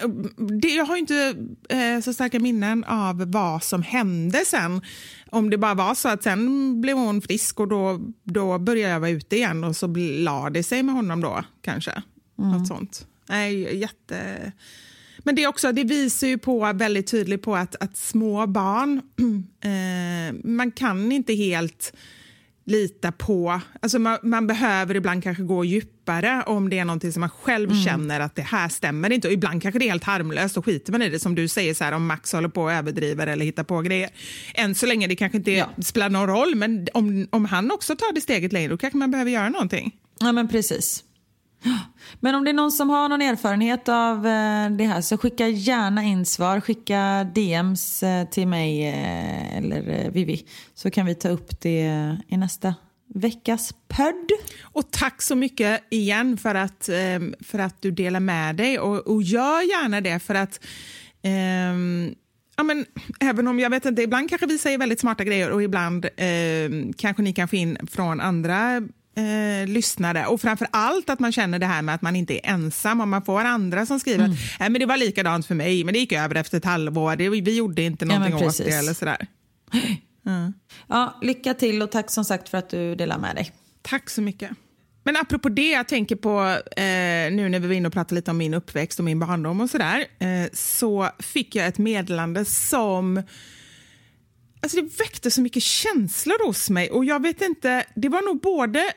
det, 0.62 0.68
jag 0.68 0.86
har 0.86 0.98
inte 0.98 1.36
eh, 1.70 2.02
så 2.04 2.14
starka 2.14 2.40
minnen 2.40 2.84
av 2.84 3.32
vad 3.32 3.64
som 3.64 3.84
hände 3.84 4.46
sen. 4.46 4.82
Om 5.30 5.50
det 5.50 5.58
bara 5.58 5.74
var 5.74 5.96
så 5.96 6.10
att 6.10 6.24
sen 6.24 6.82
blev 6.82 6.98
hon 6.98 7.22
frisk 7.22 7.60
och 7.60 7.68
då, 7.68 8.00
då 8.24 8.60
började 8.60 8.94
jag 8.94 9.00
vara 9.00 9.10
ute 9.10 9.36
igen 9.36 9.64
och 9.64 9.76
så 9.76 9.88
la 9.98 10.50
det 10.50 10.64
sig 10.64 10.84
med 10.84 10.96
honom 10.96 11.22
då 11.22 11.44
kanske. 11.62 11.92
Mm. 12.40 12.52
Något 12.52 12.68
sånt. 12.68 13.08
Nej, 13.30 13.78
jätte... 13.78 14.52
Men 15.30 15.36
det, 15.36 15.48
också, 15.48 15.72
det 15.72 15.84
visar 15.84 16.28
ju 16.28 16.38
på 16.38 16.74
väldigt 16.74 17.08
tydligt 17.08 17.42
på 17.42 17.56
att, 17.56 17.76
att 17.84 17.98
små 17.98 18.48
barn, 18.48 19.02
eh, 19.64 20.36
man 20.44 20.72
kan 20.72 21.12
inte 21.12 21.34
helt 21.34 21.94
lita 22.66 23.12
på... 23.12 23.62
Alltså 23.82 24.00
man, 24.00 24.18
man, 24.24 24.48
behöver 24.48 24.96
ibland 24.96 25.24
kanske 25.24 25.44
gå 25.44 25.66
djupare 25.66 26.44
om 26.46 26.70
det 26.70 26.80
är 26.80 26.86
någonting 26.86 27.14
som 27.14 27.20
man 27.20 27.30
själv 27.30 27.72
mm. 27.72 27.84
känner 27.84 28.20
att 28.20 28.36
det 28.36 28.42
här 28.42 28.70
stämmer 28.70 29.12
inte. 29.12 29.28
Och 29.28 29.34
ibland 29.34 29.62
kanske 29.62 29.80
det 29.80 29.86
är 29.86 29.90
helt 29.90 30.04
harmlöst 30.04 30.58
och 30.58 30.66
skiter 30.66 30.92
man 30.92 31.02
i 31.02 31.10
det. 31.10 31.20
Som 31.20 31.36
du 31.36 31.48
säger, 31.48 31.74
så 31.74 31.84
här, 31.84 31.92
om 31.92 32.06
Max 32.06 32.34
håller 32.34 32.50
på 32.50 32.62
och 32.62 32.72
överdriver 32.72 33.28
eller 33.28 33.46
hittar 33.46 33.64
på 33.64 33.82
grejer. 33.82 34.10
Än 34.54 34.76
så 34.76 34.86
länge 34.86 35.08
det 35.08 35.16
kanske 35.16 35.38
inte 35.38 35.52
ja. 35.52 35.70
spelar 35.82 36.10
någon 36.10 36.28
roll, 36.28 36.56
men 36.56 36.88
om, 36.94 37.28
om 37.30 37.46
han 37.46 37.72
också 37.72 37.96
tar 37.96 38.14
det 38.14 38.22
steget 38.22 38.54
längre 38.54 38.70
då 38.70 38.78
kanske 38.78 38.98
man 38.98 39.12
behöver 39.12 39.32
göra 39.32 39.50
någonting. 39.50 39.96
Ja, 40.20 40.32
men 40.32 40.48
precis. 40.48 41.04
Men 42.20 42.36
om 42.36 42.44
det 42.44 42.52
är 42.52 42.54
någon 42.54 42.72
som 42.72 42.90
har 42.90 43.10
någon 43.10 43.22
erfarenhet 43.22 43.90
av 43.90 44.18
eh, 44.18 44.70
det 44.70 44.86
här 44.86 45.02
så 45.02 45.18
skicka 45.18 45.48
gärna 45.48 46.04
in 46.04 46.26
svar. 46.26 46.60
Skicka 46.62 47.24
DMs 47.36 48.04
eh, 48.04 48.28
till 48.30 48.48
mig 48.48 48.88
eh, 48.88 49.58
eller 49.58 50.10
Vivi 50.12 50.46
så 50.74 50.92
kan 50.92 51.06
vi 51.06 51.16
ta 51.16 51.30
upp 51.30 51.62
det 51.62 52.18
i 52.28 52.38
nästa 52.38 52.76
veckas 53.16 53.74
podd. 53.88 54.30
Och 54.64 54.92
tack 54.92 55.22
så 55.22 55.36
mycket 55.36 55.84
igen 55.90 56.38
för 56.38 56.56
att, 56.56 56.90
för 57.40 57.60
att 57.60 57.82
du 57.82 57.92
delar 57.92 58.20
med 58.20 58.56
dig 58.56 58.80
och, 58.80 59.08
och 59.08 59.24
gör 59.24 59.62
gärna 59.62 60.02
det 60.02 60.20
för 60.20 60.36
att 60.36 60.66
um, 61.24 62.16
ja, 62.58 62.64
men, 62.64 62.86
även 63.20 63.48
om 63.48 63.60
jag 63.60 63.70
vet 63.70 63.86
inte, 63.86 64.02
ibland 64.02 64.30
kanske 64.30 64.48
vi 64.48 64.58
säger 64.58 64.78
väldigt 64.78 65.00
smarta 65.00 65.24
grejer 65.24 65.50
och 65.52 65.64
ibland 65.64 66.06
eh, 66.06 66.92
kanske 66.98 67.24
ni 67.24 67.34
kan 67.34 67.48
få 67.48 67.56
in 67.56 67.78
från 67.92 68.20
andra 68.20 68.82
eh, 69.16 69.68
lyssnare. 69.68 70.26
Och 70.26 70.42
framför 70.42 70.68
allt 70.72 71.10
att 71.10 71.20
man 71.20 71.32
känner 71.32 71.60
det 71.60 71.66
här 71.66 71.82
med 71.82 71.96
att 71.96 72.02
man 72.02 72.16
inte 72.16 72.34
är 72.34 72.52
ensam. 72.54 73.02
Om 73.02 73.10
man 73.10 73.22
får 73.22 73.42
andra 73.42 73.86
som 73.86 74.00
skriver 74.00 74.26
mm. 74.26 74.38
att 74.60 74.72
men 74.72 74.80
det 74.80 74.86
var 74.86 74.98
likadant 74.98 75.46
för 75.46 75.56
mig, 75.56 75.84
men 75.84 75.94
det 75.94 76.00
gick 76.00 76.12
över 76.12 76.36
efter 76.36 76.58
ett 76.58 76.66
halvår. 76.66 77.16
Det, 77.16 77.30
vi 77.30 77.58
gjorde 77.58 77.82
inte 77.82 78.06
någonting 78.06 78.38
ja, 78.40 78.46
åt 78.46 78.58
det 78.58 78.72
eller 78.72 78.94
sådär. 78.94 79.28
Mm. 80.26 80.54
Ja, 80.88 81.18
lycka 81.22 81.54
till 81.54 81.82
och 81.82 81.92
tack 81.92 82.12
som 82.12 82.26
sagt 82.26 82.50
för 82.50 82.58
att 82.58 82.70
du 82.70 82.96
delar 82.96 83.18
med 83.18 83.36
dig. 83.36 83.52
Tack 83.82 84.10
så 84.10 84.22
mycket. 84.22 84.52
Men 85.04 85.18
apropå 85.18 85.50
det, 85.50 85.70
jag 85.70 85.88
tänker 85.88 86.16
på 86.16 86.42
eh, 86.82 87.32
nu 87.32 87.50
när 87.50 87.60
vi 87.60 87.68
var 87.68 87.76
inne 87.76 87.88
och 87.88 87.94
pratade 87.94 88.16
lite 88.16 88.32
om 88.32 88.38
min 88.38 88.54
uppväxt 88.54 89.00
och 89.00 89.06
min 89.06 89.20
barndom 89.20 89.62
och 89.62 89.70
sådär, 89.70 90.06
eh, 90.20 90.50
så 90.54 91.10
fick 91.20 91.56
jag 91.56 91.68
ett 91.68 91.78
meddelande 91.78 92.46
som 92.46 93.24
Alltså 94.62 94.82
det 94.82 95.00
väckte 95.00 95.32
så 95.32 95.42
mycket 95.42 95.64
känslor 95.64 96.46
hos 96.46 96.70
mig 96.70 96.92
och 96.92 97.06
jag 97.06 97.22
vet 97.22 97.42
inte, 97.42 97.86
det 97.96 98.10
var 98.10 98.22
nog 98.22 98.42
både 98.42 98.94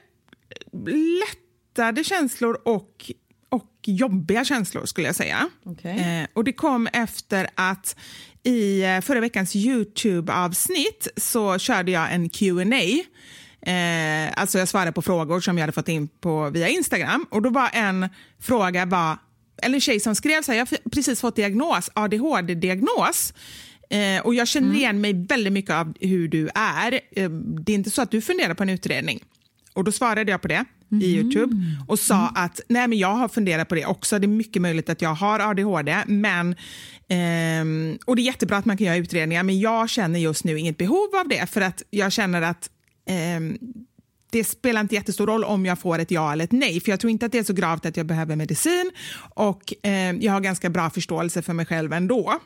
lättade 1.72 2.04
känslor 2.04 2.60
och, 2.64 3.10
och 3.48 3.70
jobbiga 3.86 4.44
känslor 4.44 4.86
skulle 4.86 5.08
jag 5.08 5.16
säga. 5.16 5.48
Okay. 5.64 5.98
Eh, 5.98 6.26
och 6.32 6.44
det 6.44 6.52
kom 6.52 6.86
efter 6.86 7.48
att 7.54 7.96
i 8.42 8.82
eh, 8.82 9.00
förra 9.00 9.20
veckans 9.20 9.56
Youtube-avsnitt 9.56 11.08
så 11.16 11.58
körde 11.58 11.92
jag 11.92 12.14
en 12.14 12.28
Q&A 12.28 13.04
Eh, 13.66 14.32
alltså 14.40 14.58
jag 14.58 14.68
svarade 14.68 14.92
på 14.92 15.02
frågor 15.02 15.40
som 15.40 15.58
jag 15.58 15.62
hade 15.62 15.72
fått 15.72 15.88
in 15.88 16.08
på 16.08 16.50
via 16.50 16.68
Instagram. 16.68 17.26
Och 17.30 17.42
då 17.42 17.50
var 17.50 17.70
en 17.72 18.08
fråga, 18.40 18.86
var, 18.86 19.18
eller 19.62 19.74
en 19.74 19.80
tjej 19.80 20.00
som 20.00 20.14
skrev 20.14 20.42
så 20.42 20.52
här, 20.52 20.58
jag 20.58 20.66
har 20.66 20.90
precis 20.90 21.20
fått 21.20 21.36
diagnos, 21.36 21.90
ADHD-diagnos. 21.94 23.34
Eh, 23.92 24.26
och 24.26 24.34
jag 24.34 24.48
känner 24.48 24.66
mm. 24.66 24.78
igen 24.78 25.00
mig 25.00 25.12
väldigt 25.12 25.52
mycket 25.52 25.74
av 25.74 25.94
hur 26.00 26.28
du 26.28 26.48
är. 26.54 27.00
Eh, 27.10 27.30
det 27.30 27.72
är 27.72 27.74
inte 27.74 27.90
så 27.90 28.02
att 28.02 28.10
du 28.10 28.20
funderar 28.20 28.54
på 28.54 28.62
en 28.62 28.68
utredning. 28.68 29.20
Och 29.74 29.84
då 29.84 29.92
svarade 29.92 30.30
jag 30.30 30.42
på 30.42 30.48
det 30.48 30.64
mm. 30.92 31.02
i 31.02 31.06
Youtube 31.06 31.56
och 31.88 31.98
sa 31.98 32.20
mm. 32.20 32.32
att 32.34 32.60
nej 32.68 32.88
men 32.88 32.98
jag 32.98 33.14
har 33.14 33.28
funderat 33.28 33.68
på 33.68 33.74
det 33.74 33.86
också. 33.86 34.18
Det 34.18 34.26
är 34.26 34.28
mycket 34.28 34.62
möjligt 34.62 34.90
att 34.90 35.02
jag 35.02 35.14
har 35.14 35.40
ADHD. 35.40 36.04
Men, 36.06 36.50
eh, 37.08 37.96
och 38.06 38.16
det 38.16 38.22
är 38.22 38.26
jättebra 38.26 38.56
att 38.56 38.64
man 38.64 38.76
kan 38.76 38.86
göra 38.86 38.96
utredningar 38.96 39.42
men 39.42 39.60
jag 39.60 39.90
känner 39.90 40.18
just 40.18 40.44
nu 40.44 40.58
inget 40.58 40.78
behov 40.78 41.08
av 41.20 41.28
det 41.28 41.46
för 41.46 41.60
att 41.60 41.82
jag 41.90 42.12
känner 42.12 42.42
att 42.42 42.70
eh, 43.08 43.68
det 44.30 44.44
spelar 44.44 44.80
inte 44.80 44.94
jättestor 44.94 45.26
roll 45.26 45.44
om 45.44 45.66
jag 45.66 45.78
får 45.78 45.98
ett 45.98 46.10
ja 46.10 46.32
eller 46.32 46.44
ett 46.44 46.52
nej, 46.52 46.80
för 46.80 46.90
jag 46.90 47.00
tror 47.00 47.10
inte 47.10 47.26
att 47.26 47.32
det 47.32 47.38
är 47.38 47.44
så 47.44 47.52
gravt 47.52 47.86
att 47.86 47.96
jag 47.96 48.06
behöver 48.06 48.36
medicin 48.36 48.90
och 49.34 49.74
eh, 49.82 50.12
jag 50.12 50.32
har 50.32 50.40
ganska 50.40 50.70
bra 50.70 50.90
förståelse 50.90 51.42
för 51.42 51.52
mig 51.52 51.66
själv 51.66 51.92
ändå. 51.92 52.40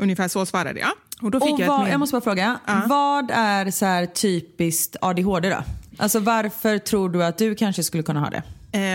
Ungefär 0.00 0.28
så 0.28 0.46
svarade 0.46 0.80
jag. 0.80 0.90
Och 1.22 1.30
då 1.30 1.40
fick 1.40 1.52
och 1.52 1.60
jag, 1.60 1.68
vad, 1.68 1.88
jag 1.88 2.00
måste 2.00 2.14
bara 2.14 2.20
fråga, 2.20 2.58
uh. 2.68 2.88
vad 2.88 3.30
är 3.30 3.70
så 3.70 3.86
här 3.86 4.06
typiskt 4.06 4.96
ADHD 5.00 5.50
då? 5.50 5.64
Alltså 5.98 6.20
varför 6.20 6.78
tror 6.78 7.08
du 7.10 7.24
att 7.24 7.38
du 7.38 7.54
kanske 7.54 7.82
skulle 7.82 8.02
kunna 8.02 8.20
ha 8.20 8.30
det? 8.30 8.42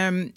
Um, 0.07 0.31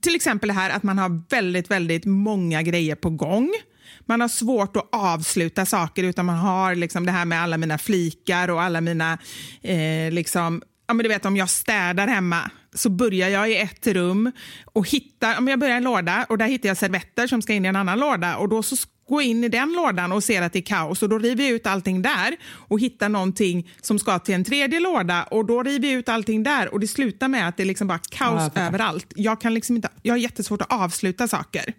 till 0.00 0.14
exempel 0.14 0.48
det 0.48 0.52
här 0.52 0.70
att 0.70 0.82
man 0.82 0.98
har 0.98 1.22
väldigt, 1.30 1.70
väldigt 1.70 2.04
många 2.04 2.62
grejer 2.62 2.94
på 2.94 3.10
gång. 3.10 3.52
Man 4.00 4.20
har 4.20 4.28
svårt 4.28 4.76
att 4.76 4.88
avsluta 4.92 5.66
saker 5.66 6.02
utan 6.02 6.26
man 6.26 6.36
har 6.36 6.74
liksom 6.74 7.06
det 7.06 7.12
här 7.12 7.24
med 7.24 7.42
alla 7.42 7.56
mina 7.56 7.78
flikar 7.78 8.50
och 8.50 8.62
alla 8.62 8.80
mina... 8.80 9.18
Eh, 9.62 10.12
liksom, 10.12 10.62
ja, 10.88 10.94
men 10.94 11.04
du 11.04 11.08
vet, 11.08 11.24
om 11.24 11.36
jag 11.36 11.50
städar 11.50 12.06
hemma 12.06 12.50
så 12.74 12.88
börjar 12.88 13.28
jag 13.28 13.50
i 13.50 13.56
ett 13.56 13.86
rum 13.86 14.32
och 14.64 14.88
hittar, 14.88 15.38
om 15.38 15.48
jag 15.48 15.58
börjar 15.58 15.76
en 15.76 15.84
låda 15.84 16.26
och 16.28 16.38
där 16.38 16.46
hittar 16.46 16.68
jag 16.68 16.76
servetter 16.76 17.26
som 17.26 17.42
ska 17.42 17.52
in 17.52 17.64
i 17.64 17.68
en 17.68 17.76
annan 17.76 18.00
låda 18.00 18.36
och 18.36 18.48
då 18.48 18.62
så 18.62 18.76
gå 19.08 19.22
in 19.22 19.44
i 19.44 19.48
den 19.48 19.72
lådan 19.72 20.12
och 20.12 20.24
ser 20.24 20.42
att 20.42 20.52
det 20.52 20.58
är 20.58 20.62
kaos 20.62 21.02
och 21.02 21.08
då 21.08 21.18
river 21.18 21.44
jag 21.44 21.52
ut 21.52 21.66
allting 21.66 22.02
där 22.02 22.36
och 22.68 22.80
hittar 22.80 23.08
någonting 23.08 23.70
som 23.80 23.98
ska 23.98 24.18
till 24.18 24.34
en 24.34 24.44
tredje 24.44 24.80
låda 24.80 25.22
och 25.22 25.46
då 25.46 25.62
river 25.62 25.88
jag 25.88 25.98
ut 25.98 26.08
allting 26.08 26.42
där 26.42 26.74
och 26.74 26.80
det 26.80 26.86
slutar 26.88 27.28
med 27.28 27.48
att 27.48 27.56
det 27.56 27.62
är 27.62 27.66
liksom 27.66 27.88
bara 27.88 27.98
kaos 27.98 28.50
ja, 28.54 28.62
överallt. 28.62 29.06
Jag, 29.16 29.40
kan 29.40 29.54
liksom 29.54 29.76
inte, 29.76 29.88
jag 30.02 30.14
har 30.14 30.18
jättesvårt 30.18 30.62
att 30.62 30.72
avsluta 30.72 31.28
saker. 31.28 31.72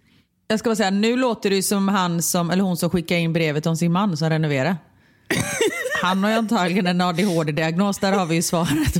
Jag 0.47 0.59
ska 0.59 0.69
bara 0.69 0.75
säga, 0.75 0.89
nu 0.89 1.15
låter 1.15 1.49
det 1.49 1.63
som 1.63 1.87
han 1.87 2.21
som, 2.21 2.49
eller 2.49 2.63
hon 2.63 2.77
som 2.77 2.89
skickade 2.89 3.19
in 3.19 3.33
brevet 3.33 3.65
om 3.65 3.77
sin 3.77 3.91
man 3.91 4.17
som 4.17 4.29
renoverar. 4.29 4.77
Han 6.01 6.23
har 6.23 6.31
ju 6.31 6.35
antagligen 6.35 6.87
en 6.87 7.01
ADHD-diagnos, 7.01 7.99
där 7.99 8.11
har 8.11 8.25
vi 8.25 8.35
ju 8.35 8.41
svaret 8.41 8.93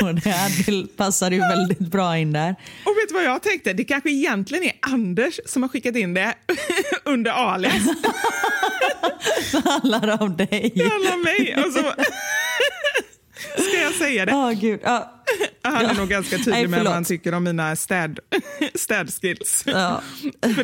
på 0.00 0.12
det. 0.12 0.30
Här. 0.30 0.82
Det 0.82 0.96
passar 0.96 1.30
ju 1.30 1.38
väldigt 1.38 1.78
bra 1.78 2.18
in 2.18 2.32
där. 2.32 2.50
Och 2.84 2.96
vet 2.96 3.08
du 3.08 3.14
vad 3.14 3.24
jag 3.24 3.42
tänkte? 3.42 3.72
Det 3.72 3.84
kanske 3.84 4.10
egentligen 4.10 4.64
är 4.64 4.72
Anders 4.80 5.40
som 5.46 5.62
har 5.62 5.68
skickat 5.68 5.96
in 5.96 6.14
det 6.14 6.34
under 7.04 7.30
alias. 7.30 7.82
Så 9.50 9.60
handlar 9.70 10.22
om 10.22 10.36
dig. 10.36 10.72
Det 10.74 10.88
handlar 10.88 11.14
om 11.14 11.22
mig. 11.22 11.64
Och 11.66 11.72
så 11.72 11.92
ska 13.62 13.82
jag 13.82 13.94
säga 13.94 14.26
det? 14.26 14.32
Oh, 14.32 14.52
Gud. 14.52 14.80
Oh. 14.84 15.00
Han 15.62 15.76
är 15.76 15.82
ja. 15.82 15.92
nog 15.92 16.08
ganska 16.08 16.36
tydlig 16.36 16.52
Nej, 16.52 16.66
med 16.66 16.84
vad 16.84 16.92
han 16.92 17.04
tycker 17.04 17.34
om 17.34 17.44
mina 17.44 17.76
städ, 17.76 18.18
städskills. 18.74 19.64
Ja. 19.66 20.02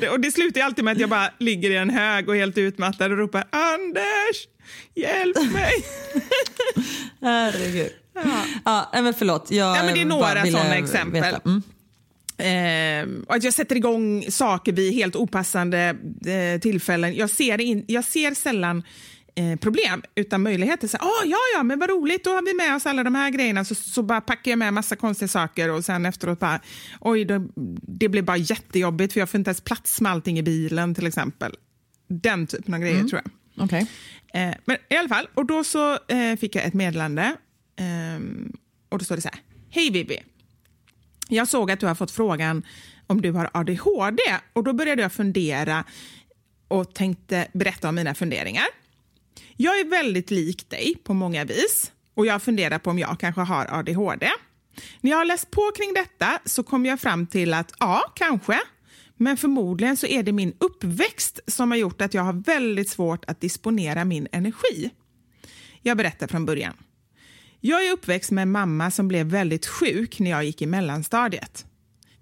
det, 0.01 0.09
och 0.09 0.20
det 0.20 0.30
slutar 0.30 0.61
alltid 0.61 0.84
med 0.84 0.93
att 0.93 0.99
jag 0.99 1.11
bara 1.11 1.30
ligger 1.38 1.70
i 1.70 1.76
en 1.76 1.91
hög 1.91 2.28
och 2.28 2.36
helt 2.36 2.59
utmattad 2.59 3.12
och 3.12 3.18
ropar 3.18 3.45
Anders, 3.51 4.49
hjälp 4.95 5.53
mig. 5.53 5.73
Herregud. 7.21 7.93
Ja. 8.14 8.89
Ja, 8.93 9.03
men 9.03 9.14
förlåt. 9.14 9.51
Jag 9.51 9.77
ja, 9.77 9.83
men 9.83 9.95
det 9.95 10.01
är 10.01 10.05
några 10.05 10.47
sådana 10.47 10.77
exempel. 10.77 11.37
Mm. 11.45 11.62
Eh, 12.41 13.09
att 13.29 13.43
jag 13.43 13.55
sätter 13.55 13.77
igång 13.77 14.25
saker 14.31 14.73
vid 14.73 14.95
helt 14.95 15.16
opassande 15.16 15.97
eh, 16.27 16.61
tillfällen. 16.61 17.14
Jag 17.14 17.31
ser, 17.31 17.61
in, 17.61 17.85
jag 17.89 18.05
ser 18.05 18.35
sällan 18.35 18.83
eh, 19.35 19.57
problem 19.57 20.03
utan 20.14 20.43
möjligheter. 20.43 20.89
Så, 20.89 20.97
oh, 20.97 21.23
ja, 21.25 21.39
ja, 21.55 21.62
men 21.62 21.79
vad 21.79 21.91
roligt, 21.91 22.25
då 22.25 22.31
har 22.31 22.43
vi 22.43 22.55
med 22.55 22.77
oss 22.77 22.87
alla 22.87 23.05
de 23.05 23.14
här 23.14 23.31
grejerna. 23.31 23.64
Så, 23.64 23.75
så 23.75 24.03
bara 24.03 24.21
packar 24.21 24.51
jag 24.51 24.59
med 24.59 24.75
massa 24.75 24.97
konstiga 24.97 25.29
saker 25.29 25.71
och 25.71 25.85
sen 25.85 26.07
efteråt 26.07 26.39
bara, 26.39 26.61
oj, 27.01 27.25
det, 27.25 27.49
det 27.83 28.09
blev 28.09 28.25
bara 28.25 28.37
jättejobbigt 28.37 29.12
för 29.12 29.21
jag 29.21 29.31
får 29.31 29.39
inte 29.39 29.49
ens 29.49 29.61
plats 29.61 30.01
med 30.01 30.12
allting 30.12 30.39
i 30.39 30.43
bilen 30.43 30.95
till 30.95 31.07
exempel. 31.07 31.53
Den 32.09 32.47
typen 32.47 32.75
av 32.75 32.81
grejer 32.81 32.95
mm. 32.95 33.09
tror 33.09 33.23
jag. 33.25 33.64
Okay. 33.64 33.87
Eh, 34.33 34.55
men 34.64 34.76
i 34.89 34.97
alla 34.97 35.09
fall, 35.09 35.28
och 35.35 35.47
då 35.47 35.64
så 35.64 35.99
eh, 36.09 36.37
fick 36.41 36.55
jag 36.55 36.64
ett 36.64 36.74
meddelande 36.74 37.37
ehm, 37.76 38.53
och 38.89 38.99
då 38.99 39.05
står 39.05 39.16
det 39.16 39.22
så 39.22 39.28
här, 39.28 39.41
hej 39.70 39.91
Vivi. 39.91 40.22
Jag 41.28 41.49
såg 41.49 41.70
att 41.70 41.81
du 41.81 41.87
har 41.87 41.95
fått 41.95 42.11
frågan 42.11 42.66
om 43.07 43.20
du 43.20 43.33
har 43.33 43.51
ADHD 43.55 44.22
och 44.53 44.64
då 44.64 44.72
började 44.72 45.03
jag 45.03 45.12
fundera 45.12 45.85
och 46.68 46.95
tänkte 46.95 47.49
berätta 47.53 47.89
om 47.89 47.95
mina 47.95 48.14
funderingar. 48.14 48.66
Jag 49.57 49.81
är 49.81 49.85
väldigt 49.85 50.31
lik 50.31 50.70
dig 50.70 50.95
på 51.05 51.14
många 51.14 51.45
vis 51.45 51.93
och 52.14 52.26
jag 52.26 52.43
funderar 52.43 52.78
på 52.78 52.91
om 52.91 52.99
jag 52.99 53.20
kanske 53.20 53.41
har 53.41 53.66
ADHD. 53.70 54.31
När 55.01 55.11
jag 55.11 55.18
har 55.18 55.24
läst 55.24 55.51
på 55.51 55.70
kring 55.76 55.95
detta 55.95 56.39
så 56.45 56.62
kom 56.62 56.87
jag 56.87 57.01
fram 57.01 57.26
till 57.26 57.55
att 57.55 57.72
ja, 57.78 58.03
kanske. 58.14 58.61
Men 59.23 59.37
förmodligen 59.37 59.97
så 59.97 60.07
är 60.07 60.23
det 60.23 60.33
min 60.33 60.55
uppväxt 60.59 61.41
som 61.47 61.71
har 61.71 61.79
gjort 61.79 62.01
att 62.01 62.14
jag 62.14 62.23
har 62.23 62.33
väldigt 62.33 62.89
svårt 62.89 63.25
att 63.25 63.41
disponera 63.41 64.05
min 64.05 64.29
energi. 64.33 64.91
Jag 65.83 65.97
berättar 65.97 66.27
från 66.27 66.47
början. 66.47 66.75
Jag 67.61 67.87
är 67.87 67.93
uppväxt 67.93 68.31
med 68.31 68.43
en 68.43 68.51
mamma 68.51 68.91
som 68.91 69.09
blev 69.09 69.27
väldigt 69.27 69.66
sjuk 69.66 70.21
när 70.21 70.31
jag 70.31 70.45
gick 70.45 70.62
i 70.62 70.66
mellanstadiet. 70.66 71.66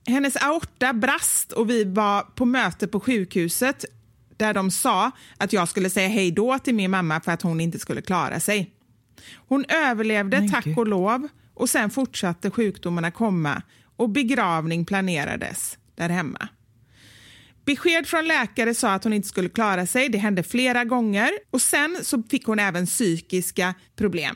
Hennes 0.06 0.36
aorta 0.36 0.92
brast 0.92 1.52
och 1.52 1.70
vi 1.70 1.84
var 1.84 2.22
på 2.22 2.44
möte 2.44 2.88
på 2.88 3.00
sjukhuset 3.00 3.84
där 4.36 4.54
de 4.54 4.70
sa 4.70 5.10
att 5.36 5.52
jag 5.52 5.68
skulle 5.68 5.90
säga 5.90 6.08
hej 6.08 6.30
då 6.30 6.58
till 6.58 6.74
min 6.74 6.90
mamma 6.90 7.20
för 7.20 7.32
att 7.32 7.42
hon 7.42 7.60
inte 7.60 7.78
skulle 7.78 8.02
klara 8.02 8.40
sig. 8.40 8.70
Hon 9.34 9.64
överlevde 9.68 10.40
Nej, 10.40 10.50
tack 10.50 10.66
och 10.76 10.86
lov 10.86 11.28
och 11.54 11.70
sen 11.70 11.90
fortsatte 11.90 12.50
sjukdomarna 12.50 13.10
komma 13.10 13.62
och 13.96 14.10
begravning 14.10 14.84
planerades 14.84 15.78
där 15.94 16.08
hemma. 16.08 16.48
Besked 17.68 18.06
från 18.06 18.24
läkare 18.24 18.74
sa 18.74 18.92
att 18.92 19.04
hon 19.04 19.12
inte 19.12 19.28
skulle 19.28 19.48
klara 19.48 19.86
sig. 19.86 20.08
Det 20.08 20.18
hände 20.18 20.42
flera 20.42 20.84
gånger 20.84 21.30
och 21.50 21.62
sen 21.62 21.98
så 22.02 22.22
fick 22.22 22.46
hon 22.46 22.58
även 22.58 22.86
psykiska 22.86 23.74
problem. 23.96 24.34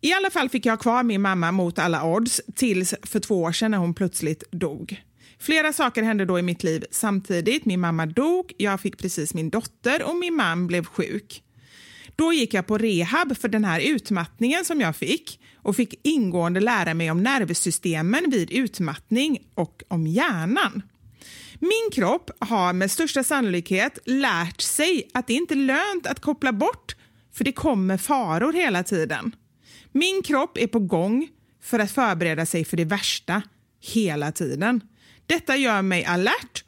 I 0.00 0.12
alla 0.12 0.30
fall 0.30 0.48
fick 0.48 0.66
jag 0.66 0.72
ha 0.72 0.76
kvar 0.76 1.02
min 1.02 1.22
mamma 1.22 1.52
mot 1.52 1.78
alla 1.78 2.04
odds 2.04 2.40
tills 2.54 2.94
för 3.02 3.20
två 3.20 3.42
år 3.42 3.52
sedan 3.52 3.70
när 3.70 3.78
hon 3.78 3.94
plötsligt 3.94 4.44
dog. 4.50 5.02
Flera 5.38 5.72
saker 5.72 6.02
hände 6.02 6.24
då 6.24 6.38
i 6.38 6.42
mitt 6.42 6.62
liv 6.62 6.84
samtidigt. 6.90 7.64
Min 7.64 7.80
mamma 7.80 8.06
dog, 8.06 8.52
jag 8.56 8.80
fick 8.80 8.98
precis 8.98 9.34
min 9.34 9.50
dotter 9.50 10.02
och 10.02 10.16
min 10.16 10.34
man 10.34 10.66
blev 10.66 10.84
sjuk. 10.84 11.42
Då 12.16 12.32
gick 12.32 12.54
jag 12.54 12.66
på 12.66 12.78
rehab 12.78 13.36
för 13.36 13.48
den 13.48 13.64
här 13.64 13.80
utmattningen 13.80 14.64
som 14.64 14.80
jag 14.80 14.96
fick 14.96 15.40
och 15.56 15.76
fick 15.76 16.00
ingående 16.02 16.60
lära 16.60 16.94
mig 16.94 17.10
om 17.10 17.22
nervsystemen 17.22 18.30
vid 18.30 18.50
utmattning 18.50 19.38
och 19.54 19.82
om 19.88 20.06
hjärnan. 20.06 20.82
Min 21.62 21.90
kropp 21.92 22.30
har 22.38 22.72
med 22.72 22.90
största 22.90 23.24
sannolikhet 23.24 23.98
lärt 24.04 24.60
sig 24.60 25.10
att 25.14 25.26
det 25.26 25.32
inte 25.32 25.54
är 25.54 25.56
lönt 25.56 26.06
att 26.06 26.20
koppla 26.20 26.52
bort 26.52 26.96
för 27.32 27.44
det 27.44 27.52
kommer 27.52 27.96
faror 27.96 28.52
hela 28.52 28.82
tiden. 28.82 29.36
Min 29.92 30.22
kropp 30.22 30.58
är 30.58 30.66
på 30.66 30.78
gång 30.78 31.28
för 31.62 31.78
att 31.78 31.90
förbereda 31.90 32.46
sig 32.46 32.64
för 32.64 32.76
det 32.76 32.84
värsta 32.84 33.42
hela 33.80 34.32
tiden. 34.32 34.80
Detta 35.26 35.56
gör 35.56 35.82
mig 35.82 36.04
alert 36.04 36.64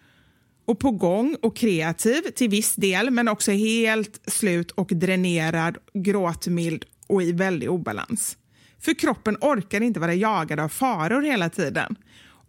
och 0.64 0.78
på 0.78 0.90
gång 0.90 1.36
och 1.42 1.56
kreativ 1.56 2.22
till 2.22 2.48
viss 2.48 2.74
del 2.74 3.10
men 3.10 3.28
också 3.28 3.52
helt 3.52 4.30
slut 4.30 4.70
och 4.70 4.88
dränerad, 4.92 5.78
gråtmild 5.94 6.84
och 7.06 7.22
i 7.22 7.32
väldig 7.32 7.70
obalans. 7.70 8.36
För 8.80 8.94
kroppen 8.94 9.36
orkar 9.40 9.80
inte 9.80 10.00
vara 10.00 10.14
jagad 10.14 10.60
av 10.60 10.68
faror 10.68 11.22
hela 11.22 11.50
tiden 11.50 11.96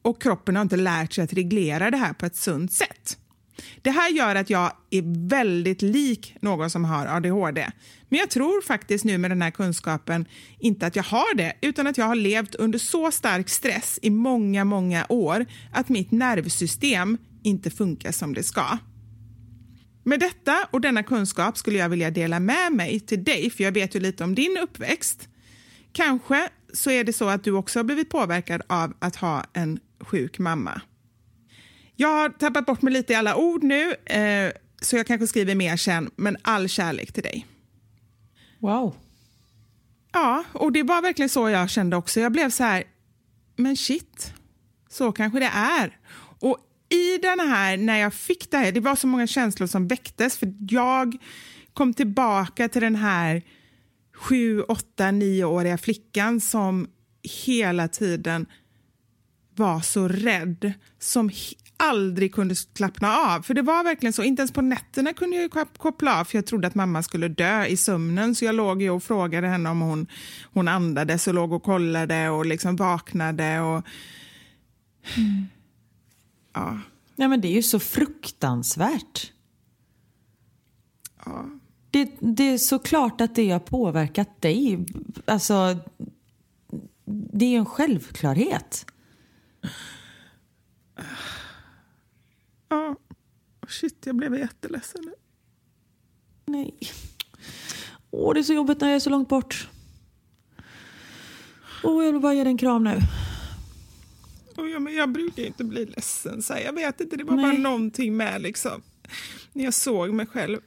och 0.04 0.22
kroppen 0.22 0.56
har 0.56 0.64
inte 0.64 0.78
lärt 0.78 1.14
sig 1.14 1.24
att 1.24 1.34
reglera 1.34 1.92
det 1.92 1.98
här 1.98 2.14
på 2.14 2.26
ett 2.26 2.36
sunt 2.36 2.72
sätt. 2.72 3.18
Det 3.82 3.92
här 3.92 4.10
gör 4.10 4.36
att 4.36 4.50
jag 4.50 4.72
är 4.90 5.28
väldigt 5.30 5.82
lik 5.82 6.36
någon 6.42 6.70
som 6.70 6.86
har 6.86 7.06
ADHD. 7.06 7.68
Men 8.10 8.20
jag 8.20 8.30
tror 8.30 8.62
faktiskt 8.62 9.06
nu 9.06 9.18
med 9.18 9.32
den 9.32 9.42
här 9.42 9.52
kunskapen 9.52 10.26
inte 10.60 10.88
att 10.88 10.96
jag 10.96 11.04
har 11.04 11.36
det, 11.36 11.54
utan 11.62 11.88
att 11.88 11.98
jag 11.98 12.06
har 12.06 12.16
levt 12.16 12.56
under 12.56 12.80
så 12.80 13.12
stark 13.12 13.50
stress 13.50 14.00
i 14.02 14.10
många, 14.10 14.66
många 14.66 15.06
år 15.10 15.46
att 15.72 15.90
mitt 15.90 16.12
nervsystem 16.12 17.18
inte 17.44 17.70
funkar 17.70 18.12
som 18.12 18.34
det 18.34 18.44
ska. 18.44 18.78
Med 20.04 20.20
detta 20.20 20.68
och 20.72 20.82
denna 20.82 21.04
kunskap 21.04 21.58
skulle 21.58 21.78
jag 21.78 21.90
vilja 21.90 22.12
dela 22.12 22.40
med 22.40 22.72
mig 22.72 23.00
till 23.00 23.24
dig, 23.24 23.50
för 23.50 23.64
jag 23.64 23.72
vet 23.72 23.96
ju 23.96 24.00
lite 24.00 24.24
om 24.24 24.36
din 24.36 24.58
uppväxt. 24.64 25.28
Kanske 25.92 26.50
så 26.74 26.90
är 26.90 27.04
det 27.04 27.14
så 27.14 27.30
att 27.30 27.44
du 27.44 27.52
också 27.52 27.80
har 27.80 27.84
blivit 27.84 28.10
påverkad 28.10 28.62
av 28.68 28.94
att 29.00 29.16
ha 29.16 29.44
en 29.54 29.80
sjuk 30.04 30.40
mamma. 30.40 30.82
Jag 31.96 32.10
har 32.10 32.30
tappat 32.30 32.66
bort 32.66 32.82
mig 32.82 32.94
lite 32.94 33.14
i 33.14 33.16
alla 33.16 33.36
ord 33.36 33.64
nu, 33.64 33.94
eh, 33.94 34.52
så 34.82 34.96
jag 34.96 35.08
kanske 35.08 35.28
skriver 35.28 35.56
mer 35.56 35.78
sen, 35.78 36.12
men 36.16 36.38
all 36.42 36.70
kärlek 36.70 37.12
till 37.12 37.24
dig. 37.24 37.48
Wow. 38.60 38.96
Ja, 40.12 40.44
och 40.54 40.72
det 40.72 40.84
var 40.84 41.02
verkligen 41.02 41.30
så 41.30 41.50
jag 41.50 41.70
kände 41.70 41.96
också. 41.96 42.20
Jag 42.20 42.32
blev 42.32 42.50
så 42.50 42.64
här, 42.64 42.84
men 43.56 43.78
shit, 43.78 44.34
så 44.90 45.12
kanske 45.12 45.40
det 45.40 45.52
är. 45.54 45.98
Och 46.40 46.58
i 46.90 47.18
den 47.18 47.40
här, 47.40 47.78
när 47.78 47.98
jag 47.98 48.14
fick 48.14 48.52
det 48.52 48.58
här, 48.58 48.72
det 48.72 48.80
var 48.80 48.96
så 48.96 49.08
många 49.08 49.28
känslor 49.28 49.68
som 49.68 49.88
väcktes, 49.88 50.38
för 50.38 50.54
jag 50.70 51.18
kom 51.74 51.94
tillbaka 51.94 52.70
till 52.70 52.82
den 52.82 52.96
här 52.96 53.42
sju, 54.16 54.62
åtta, 54.62 55.12
nioåriga 55.12 55.78
flickan 55.78 56.42
som 56.42 56.88
hela 57.46 57.88
tiden 57.88 58.46
var 59.56 59.82
så 59.82 60.08
rädd, 60.08 60.74
som 61.00 61.30
aldrig 61.78 62.34
kunde 62.34 62.56
slappna 62.56 63.18
av. 63.18 63.42
För 63.42 63.54
det 63.54 63.62
var 63.62 63.84
verkligen 63.84 64.14
så, 64.14 64.24
inte 64.24 64.42
ens 64.42 64.52
på 64.52 64.62
nätterna 64.62 65.14
kunde 65.14 65.38
jag 65.38 65.68
koppla 65.78 66.20
av 66.20 66.26
för 66.26 66.38
jag 66.38 66.46
trodde 66.46 66.68
att 66.68 66.76
mamma 66.76 67.04
skulle 67.04 67.28
dö 67.28 67.66
i 67.66 67.78
sömnen. 67.78 68.36
Så 68.36 68.46
jag 68.46 68.56
låg 68.56 68.82
ju 68.82 68.90
och 68.90 69.04
frågade 69.04 69.48
henne 69.48 69.70
om 69.70 69.82
hon, 69.82 70.08
hon 70.54 70.68
andades 70.68 71.28
och 71.28 71.34
låg 71.34 71.54
och 71.54 71.64
kollade 71.64 72.30
och 72.30 72.46
liksom 72.46 72.76
vaknade. 72.76 73.60
Och... 73.60 73.84
Mm. 75.18 75.46
Ja. 76.54 76.80
ja. 77.16 77.28
men 77.28 77.42
det 77.42 77.48
är 77.48 77.56
ju 77.56 77.64
så 77.64 77.80
fruktansvärt. 77.80 79.32
Ja. 81.26 81.46
Det, 81.92 82.12
det 82.20 82.44
är 82.44 82.58
såklart 82.58 83.22
att 83.22 83.36
det 83.36 83.50
har 83.50 83.60
påverkat 83.60 84.42
dig. 84.42 84.86
Alltså, 85.26 85.78
det 87.06 87.46
är 87.46 87.50
ju 87.50 87.58
en 87.58 87.66
självklarhet. 87.66 88.86
Ja, 92.70 92.96
shit, 93.68 94.06
jag 94.06 94.16
blev 94.16 94.38
jätteledsen. 94.38 95.14
Nej. 96.46 96.80
Åh, 98.12 98.34
det 98.34 98.40
är 98.40 98.44
så 98.44 98.54
jobbigt 98.54 98.82
när 98.82 98.88
jag 98.88 98.96
är 98.96 99.00
så 99.00 99.10
långt 99.10 99.30
bort. 99.30 99.68
Åh, 101.84 102.06
jag 102.06 102.12
vill 102.12 102.22
bara 102.22 102.34
ge 102.34 102.44
dig 102.44 102.52
en 102.52 102.58
kram 102.58 102.84
nu. 102.84 103.00
Oh, 104.58 104.70
ja, 104.70 104.80
men 104.80 104.96
jag 104.96 105.12
brukar 105.12 105.44
inte 105.44 105.64
bli 105.64 105.86
ledsen. 105.86 106.42
Så 106.42 106.54
jag 106.66 106.74
vet 106.74 107.02
inte, 107.02 107.16
det 107.16 107.24
var 107.24 107.36
Nej. 107.36 107.46
bara 107.46 107.58
någonting 107.58 108.18
med 108.18 108.42
liksom. 108.42 108.82
När 109.54 109.64
jag 109.64 109.74
såg 109.74 110.14
mig 110.14 110.26
själv 110.26 110.60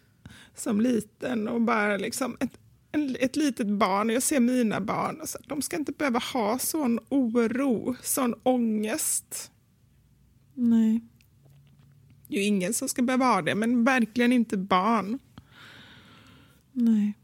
som 0.54 0.80
liten 0.80 1.48
och 1.48 1.60
bara 1.60 1.96
liksom 1.96 2.36
ett, 2.40 2.58
en, 2.96 3.16
ett 3.20 3.36
litet 3.36 3.66
barn. 3.66 4.10
Jag 4.10 4.22
ser 4.22 4.40
mina 4.40 4.80
barn. 4.80 5.20
Så, 5.24 5.38
de 5.46 5.62
ska 5.62 5.76
inte 5.76 5.92
behöva 5.92 6.18
ha 6.32 6.58
sån 6.58 7.00
oro, 7.08 7.96
sån 8.02 8.34
ångest. 8.42 9.50
Nej. 10.54 11.00
Det 12.28 12.36
är 12.36 12.40
ju 12.40 12.46
ingen 12.46 12.74
som 12.74 12.88
ska 12.88 13.02
behöva 13.02 13.24
ha 13.24 13.42
det, 13.42 13.54
men 13.54 13.84
verkligen 13.84 14.32
inte 14.32 14.56
barn. 14.56 15.18
Nej. 16.72 17.14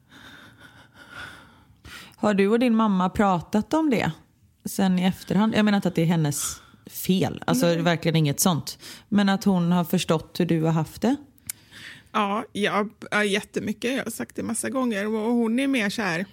Har 2.17 2.35
du 2.35 2.49
och 2.49 2.59
din 2.59 2.77
mamma 2.77 3.11
pratat 3.11 3.75
om 3.75 3.91
det 3.91 4.13
sen 4.65 4.99
i 4.99 5.05
efterhand? 5.05 5.55
Jag 5.57 5.65
menar 5.65 5.77
inte 5.77 5.89
att 5.89 5.95
det 5.95 6.03
är 6.03 6.07
hennes 6.07 6.63
fel, 6.87 7.43
alltså 7.47 7.67
Nej. 7.67 7.83
verkligen 7.83 8.17
inget 8.17 8.41
sånt. 8.41 8.79
Men 9.09 9.29
att 9.29 9.45
hon 9.45 9.73
har 9.73 9.85
förstått 9.85 10.41
hur 10.41 10.47
du 10.47 10.63
har 10.63 10.73
haft 10.73 11.03
det? 11.03 11.17
Ja, 12.13 12.45
ja, 12.53 12.89
ja 13.11 13.25
jättemycket. 13.25 13.97
Jag 13.97 14.05
har 14.05 14.11
sagt 14.11 14.37
det 14.37 14.43
massa 14.43 14.71
gånger. 14.71 15.07
Och 15.07 15.33
hon 15.33 15.59
är 15.59 15.67
mer 15.67 15.91
så 15.91 16.03
här... 16.03 16.27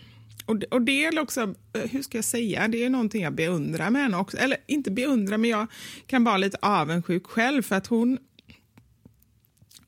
Och, 0.45 0.63
och 0.71 0.81
det 0.81 1.05
är 1.05 1.19
också, 1.19 1.41
eh, 1.73 1.81
hur 1.91 2.01
ska 2.01 2.17
jag 2.17 2.25
säga, 2.25 2.67
det 2.67 2.83
är 2.83 2.89
någonting 2.89 3.23
jag 3.23 3.33
beundrar 3.33 3.89
med 3.89 4.01
henne 4.01 4.17
också. 4.17 4.37
Eller 4.37 4.57
inte 4.67 4.91
beundrar, 4.91 5.37
men 5.37 5.49
jag 5.49 5.67
kan 6.07 6.23
vara 6.23 6.37
lite 6.37 6.57
avundsjuk 6.61 7.27
själv 7.27 7.61
för 7.61 7.75
att 7.75 7.87
hon 7.87 8.17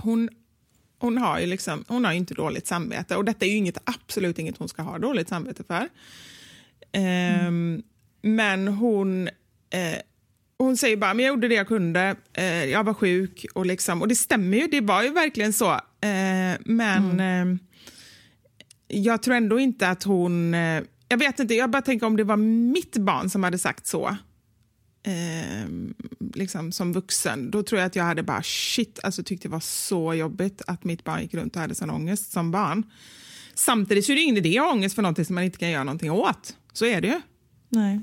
hon, 0.02 0.30
hon 1.00 1.18
har 1.18 1.40
ju 1.40 1.46
liksom, 1.46 1.86
hon 1.88 2.06
har 2.06 2.12
inte 2.12 2.34
dåligt 2.34 2.68
samvete 2.68 3.16
och 3.16 3.26
detta 3.26 3.46
är 3.46 3.50
ju 3.50 3.56
inget, 3.56 3.78
absolut 3.84 4.40
inget 4.40 4.58
hon 4.58 4.70
ska 4.70 4.82
ha 4.82 4.98
dåligt 4.98 5.30
samvete 5.30 5.64
för. 5.64 5.90
Mm. 6.92 7.48
Um, 7.48 7.84
men 8.22 8.68
hon, 8.68 9.28
eh, 9.70 9.98
hon 10.62 10.78
säger 10.78 10.98
bara, 10.98 11.14
men 11.14 11.26
jag 11.26 11.34
gjorde 11.34 11.48
det 11.48 11.56
jag 11.56 11.68
kunde, 11.68 12.16
eh, 12.34 12.66
jag 12.66 12.84
var 12.84 12.94
sjuk 12.94 13.46
och 13.54 13.66
liksom, 13.66 14.02
och 14.02 14.08
det 14.08 14.16
stämmer 14.16 14.58
ju, 14.58 14.68
det 14.68 14.82
var 14.82 15.04
ju 15.04 15.10
verkligen 15.10 15.54
så. 15.54 15.72
Eh, 15.74 16.60
men 16.66 17.20
mm. 17.20 17.60
jag 18.88 19.24
tror 19.24 19.36
ändå 19.36 19.60
inte 19.60 19.88
att 19.88 20.04
hon, 20.04 20.54
eh, 20.54 20.84
jag 21.08 21.18
vet 21.18 21.40
inte, 21.40 21.54
jag 21.54 21.70
bara 21.70 21.82
tänker 21.82 22.06
om 22.06 22.18
det 22.18 22.24
var 22.24 22.38
mitt 22.38 22.98
barn 22.98 23.30
som 23.30 23.44
hade 23.44 23.58
sagt 23.58 23.88
så, 23.88 24.08
eh, 25.04 25.70
liksom 26.34 26.72
som 26.72 26.94
vuxen, 26.94 27.52
då 27.52 27.64
tror 27.64 27.80
jag 27.80 27.88
att 27.88 27.96
jag 27.96 28.04
hade 28.04 28.24
bara 28.24 28.44
shit, 28.44 29.00
alltså 29.04 29.24
tyckte 29.24 29.48
det 29.48 29.52
var 29.52 29.60
så 29.60 30.14
jobbigt 30.14 30.62
att 30.68 30.84
mitt 30.84 31.04
barn 31.04 31.22
gick 31.22 31.34
runt 31.34 31.56
och 31.56 31.62
hade 31.62 31.76
sån 31.76 31.90
ångest 31.90 32.32
som 32.32 32.52
barn. 32.52 32.84
Samtidigt 33.56 34.06
så 34.06 34.12
är 34.12 34.16
det 34.16 34.22
ingen 34.22 34.38
idé 34.38 34.60
att 34.60 34.66
ha 34.66 34.72
ångest 34.72 34.96
för 34.96 35.02
någonting 35.02 35.26
som 35.26 35.36
man 35.36 35.44
inte 35.44 35.58
kan 35.58 35.70
göra 35.70 35.84
någonting 35.84 36.12
åt. 36.12 36.58
Så 36.74 36.86
är 36.86 37.02
det 37.02 37.08
ju. 37.08 37.22
Nej. 37.70 38.00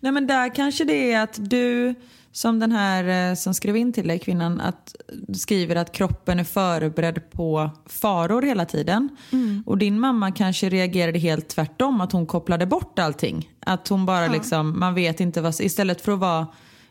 Nej 0.00 0.12
men 0.12 0.26
där 0.26 0.54
kanske 0.54 0.84
det 0.84 1.12
är 1.12 1.22
att 1.22 1.50
du 1.50 1.94
som 2.32 2.58
den 2.58 2.72
här 2.72 3.30
eh, 3.30 3.34
som 3.34 3.54
skrev 3.54 3.76
in 3.76 3.92
till 3.92 4.08
dig, 4.08 4.18
kvinnan, 4.18 4.60
att 4.60 4.94
skriver 5.34 5.76
att 5.76 5.92
kroppen 5.92 6.38
är 6.38 6.44
förberedd 6.44 7.30
på 7.30 7.70
faror 7.86 8.42
hela 8.42 8.64
tiden. 8.64 9.08
Mm. 9.32 9.62
Och 9.66 9.78
din 9.78 10.00
mamma 10.00 10.32
kanske 10.32 10.68
reagerade 10.68 11.18
helt 11.18 11.48
tvärtom, 11.48 12.00
att 12.00 12.12
hon 12.12 12.26
kopplade 12.26 12.66
bort 12.66 12.98
allting. 12.98 13.50
Att 13.60 13.88
hon 13.88 14.06
bara 14.06 14.26
ja. 14.26 14.32
liksom, 14.32 14.80
man 14.80 14.94
vet 14.94 15.20
inte 15.20 15.40
vad, 15.40 15.60
istället 15.60 16.00
för 16.00 16.12
att 16.12 16.18
vara 16.18 16.46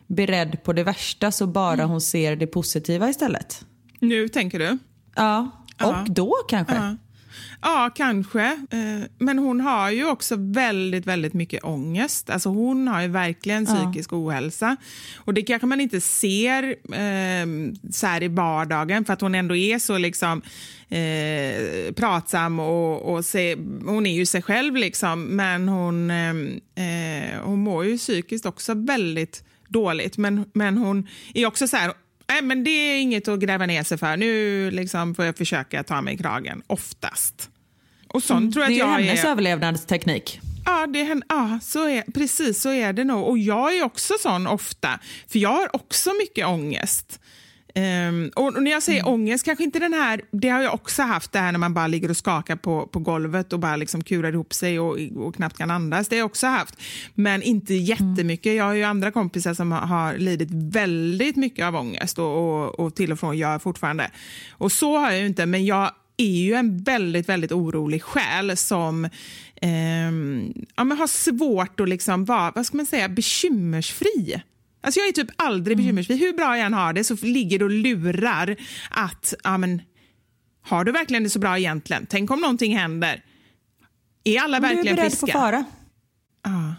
beredd 0.06 0.62
på 0.62 0.72
det 0.72 0.84
värsta 0.84 1.30
så 1.30 1.46
bara 1.46 1.74
mm. 1.74 1.90
hon 1.90 2.00
ser 2.00 2.36
det 2.36 2.46
positiva 2.46 3.08
istället. 3.08 3.64
Nu 3.98 4.28
tänker 4.28 4.58
du? 4.58 4.78
Ja, 5.14 5.50
och 5.74 5.86
ja. 5.86 6.04
då 6.08 6.34
kanske. 6.48 6.74
Ja. 6.74 6.96
Ja, 7.62 7.90
kanske. 7.94 8.44
Eh, 8.70 9.08
men 9.18 9.38
hon 9.38 9.60
har 9.60 9.90
ju 9.90 10.06
också 10.06 10.36
väldigt, 10.38 11.06
väldigt 11.06 11.34
mycket 11.34 11.64
ångest. 11.64 12.30
Alltså 12.30 12.48
hon 12.48 12.88
har 12.88 13.02
ju 13.02 13.08
verkligen 13.08 13.66
psykisk 13.66 14.12
ja. 14.12 14.16
ohälsa. 14.16 14.76
Och 15.16 15.34
det 15.34 15.42
kanske 15.42 15.66
man 15.66 15.80
inte 15.80 16.00
ser 16.00 16.62
eh, 16.92 17.72
så 17.90 18.06
här 18.06 18.22
i 18.22 18.28
vardagen 18.28 19.04
för 19.04 19.12
att 19.12 19.20
hon 19.20 19.34
ändå 19.34 19.56
är 19.56 19.78
så 19.78 19.98
liksom 19.98 20.42
eh, 20.88 21.92
pratsam 21.94 22.60
och, 22.60 23.14
och 23.14 23.24
se, 23.24 23.56
hon 23.84 24.06
är 24.06 24.14
ju 24.14 24.26
sig 24.26 24.42
själv 24.42 24.76
liksom. 24.76 25.24
Men 25.24 25.68
hon, 25.68 26.10
eh, 26.10 26.30
eh 26.30 27.40
hon 27.42 27.58
mår 27.58 27.84
ju 27.84 27.98
psykiskt 27.98 28.46
också 28.46 28.74
väldigt 28.74 29.44
dåligt. 29.68 30.18
Men, 30.18 30.44
men 30.52 30.78
hon 30.78 31.08
är 31.34 31.46
också 31.46 31.68
så 31.68 31.76
här 31.76 31.92
Nej, 32.30 32.42
men 32.42 32.64
det 32.64 32.70
är 32.70 33.00
inget 33.00 33.28
att 33.28 33.40
gräva 33.40 33.66
ner 33.66 33.82
sig 33.82 33.98
för. 33.98 34.16
Nu 34.16 34.70
liksom 34.70 35.14
får 35.14 35.24
jag 35.24 35.36
försöka 35.36 35.82
ta 35.82 36.02
mig 36.02 36.14
i 36.14 36.18
kragen, 36.18 36.62
oftast. 36.66 37.50
Och 38.08 38.22
sånt 38.22 38.40
mm, 38.40 38.52
tror 38.52 38.64
jag 38.64 38.72
det 38.72 38.76
är 38.76 38.78
jag 38.78 38.86
hennes 38.86 39.24
är... 39.24 39.28
överlevnadsteknik. 39.28 40.40
Ja, 40.64 40.86
det 40.86 41.00
är, 41.00 41.22
ja 41.28 41.58
så 41.62 41.88
är, 41.88 42.02
precis 42.02 42.60
så 42.60 42.72
är 42.72 42.92
det 42.92 43.04
nog. 43.04 43.28
Och 43.28 43.38
jag 43.38 43.76
är 43.76 43.82
också 43.82 44.14
sån 44.20 44.46
ofta, 44.46 45.00
för 45.28 45.38
jag 45.38 45.52
har 45.52 45.76
också 45.76 46.10
mycket 46.20 46.46
ångest. 46.46 47.20
Um, 47.74 48.30
och 48.36 48.62
när 48.62 48.70
jag 48.70 48.82
säger 48.82 49.00
mm. 49.00 49.14
ångest, 49.14 49.44
kanske 49.44 49.64
inte 49.64 49.78
den 49.78 49.92
här, 49.92 50.20
det 50.30 50.48
har 50.48 50.62
jag 50.62 50.74
också 50.74 51.02
haft, 51.02 51.32
det 51.32 51.38
här 51.38 51.52
när 51.52 51.58
man 51.58 51.74
bara 51.74 51.86
ligger 51.86 52.10
och 52.10 52.16
skakar 52.16 52.56
på, 52.56 52.86
på 52.86 52.98
golvet 52.98 53.52
och 53.52 53.58
bara 53.58 53.76
liksom 53.76 54.04
kurar 54.04 54.32
ihop 54.32 54.52
sig 54.54 54.80
och, 54.80 54.98
och 55.16 55.34
knappt 55.34 55.58
kan 55.58 55.70
andas. 55.70 56.08
Det 56.08 56.16
har 56.16 56.18
jag 56.18 56.26
också 56.26 56.46
haft, 56.46 56.74
men 57.14 57.42
inte 57.42 57.74
jättemycket. 57.74 58.56
Jag 58.56 58.64
har 58.64 58.74
ju 58.74 58.84
andra 58.84 59.10
kompisar 59.10 59.54
som 59.54 59.72
har, 59.72 59.80
har 59.80 60.18
lidit 60.18 60.48
väldigt 60.50 61.36
mycket 61.36 61.66
av 61.66 61.76
ångest 61.76 62.18
och, 62.18 62.38
och, 62.38 62.80
och 62.80 62.94
till 62.94 63.12
och 63.12 63.20
från 63.20 63.38
gör 63.38 63.58
fortfarande. 63.58 64.10
Och 64.50 64.72
så 64.72 64.98
har 64.98 65.10
jag 65.10 65.20
ju 65.20 65.26
inte, 65.26 65.46
men 65.46 65.64
jag 65.64 65.90
är 66.16 66.40
ju 66.40 66.54
en 66.54 66.78
väldigt, 66.82 67.28
väldigt 67.28 67.52
orolig 67.52 68.02
själ 68.02 68.56
som 68.56 69.04
eh, 69.62 70.10
ja, 70.76 70.84
men 70.84 70.98
har 70.98 71.06
svårt 71.06 71.80
att 71.80 71.88
liksom 71.88 72.24
vara, 72.24 72.52
vad 72.54 72.66
ska 72.66 72.76
man 72.76 72.86
säga, 72.86 73.08
bekymmersfri. 73.08 74.42
Alltså 74.80 75.00
jag 75.00 75.08
är 75.08 75.12
typ 75.12 75.30
aldrig 75.36 75.74
mm. 75.74 75.84
bekymmersfri. 75.84 76.16
Hur 76.16 76.32
bra 76.32 76.56
jag 76.56 76.66
än 76.66 76.74
har 76.74 76.92
det 76.92 77.04
så 77.04 77.16
ligger 77.22 77.58
det 77.58 77.64
och 77.64 77.70
lurar 77.70 78.56
att, 78.90 79.34
ja 79.44 79.58
men, 79.58 79.82
har 80.62 80.84
du 80.84 80.92
verkligen 80.92 81.22
det 81.22 81.30
så 81.30 81.38
bra 81.38 81.58
egentligen? 81.58 82.06
Tänk 82.06 82.30
om 82.30 82.40
någonting 82.40 82.76
händer? 82.76 83.24
Är 84.24 84.40
alla 84.40 84.60
verkligen 84.60 84.84
friska? 84.84 84.94
Du 84.94 85.00
är 85.00 85.06
beredd 85.06 85.12
friska? 85.12 85.26
på 85.26 85.32
fara. 85.32 85.64
Ja. 86.42 86.74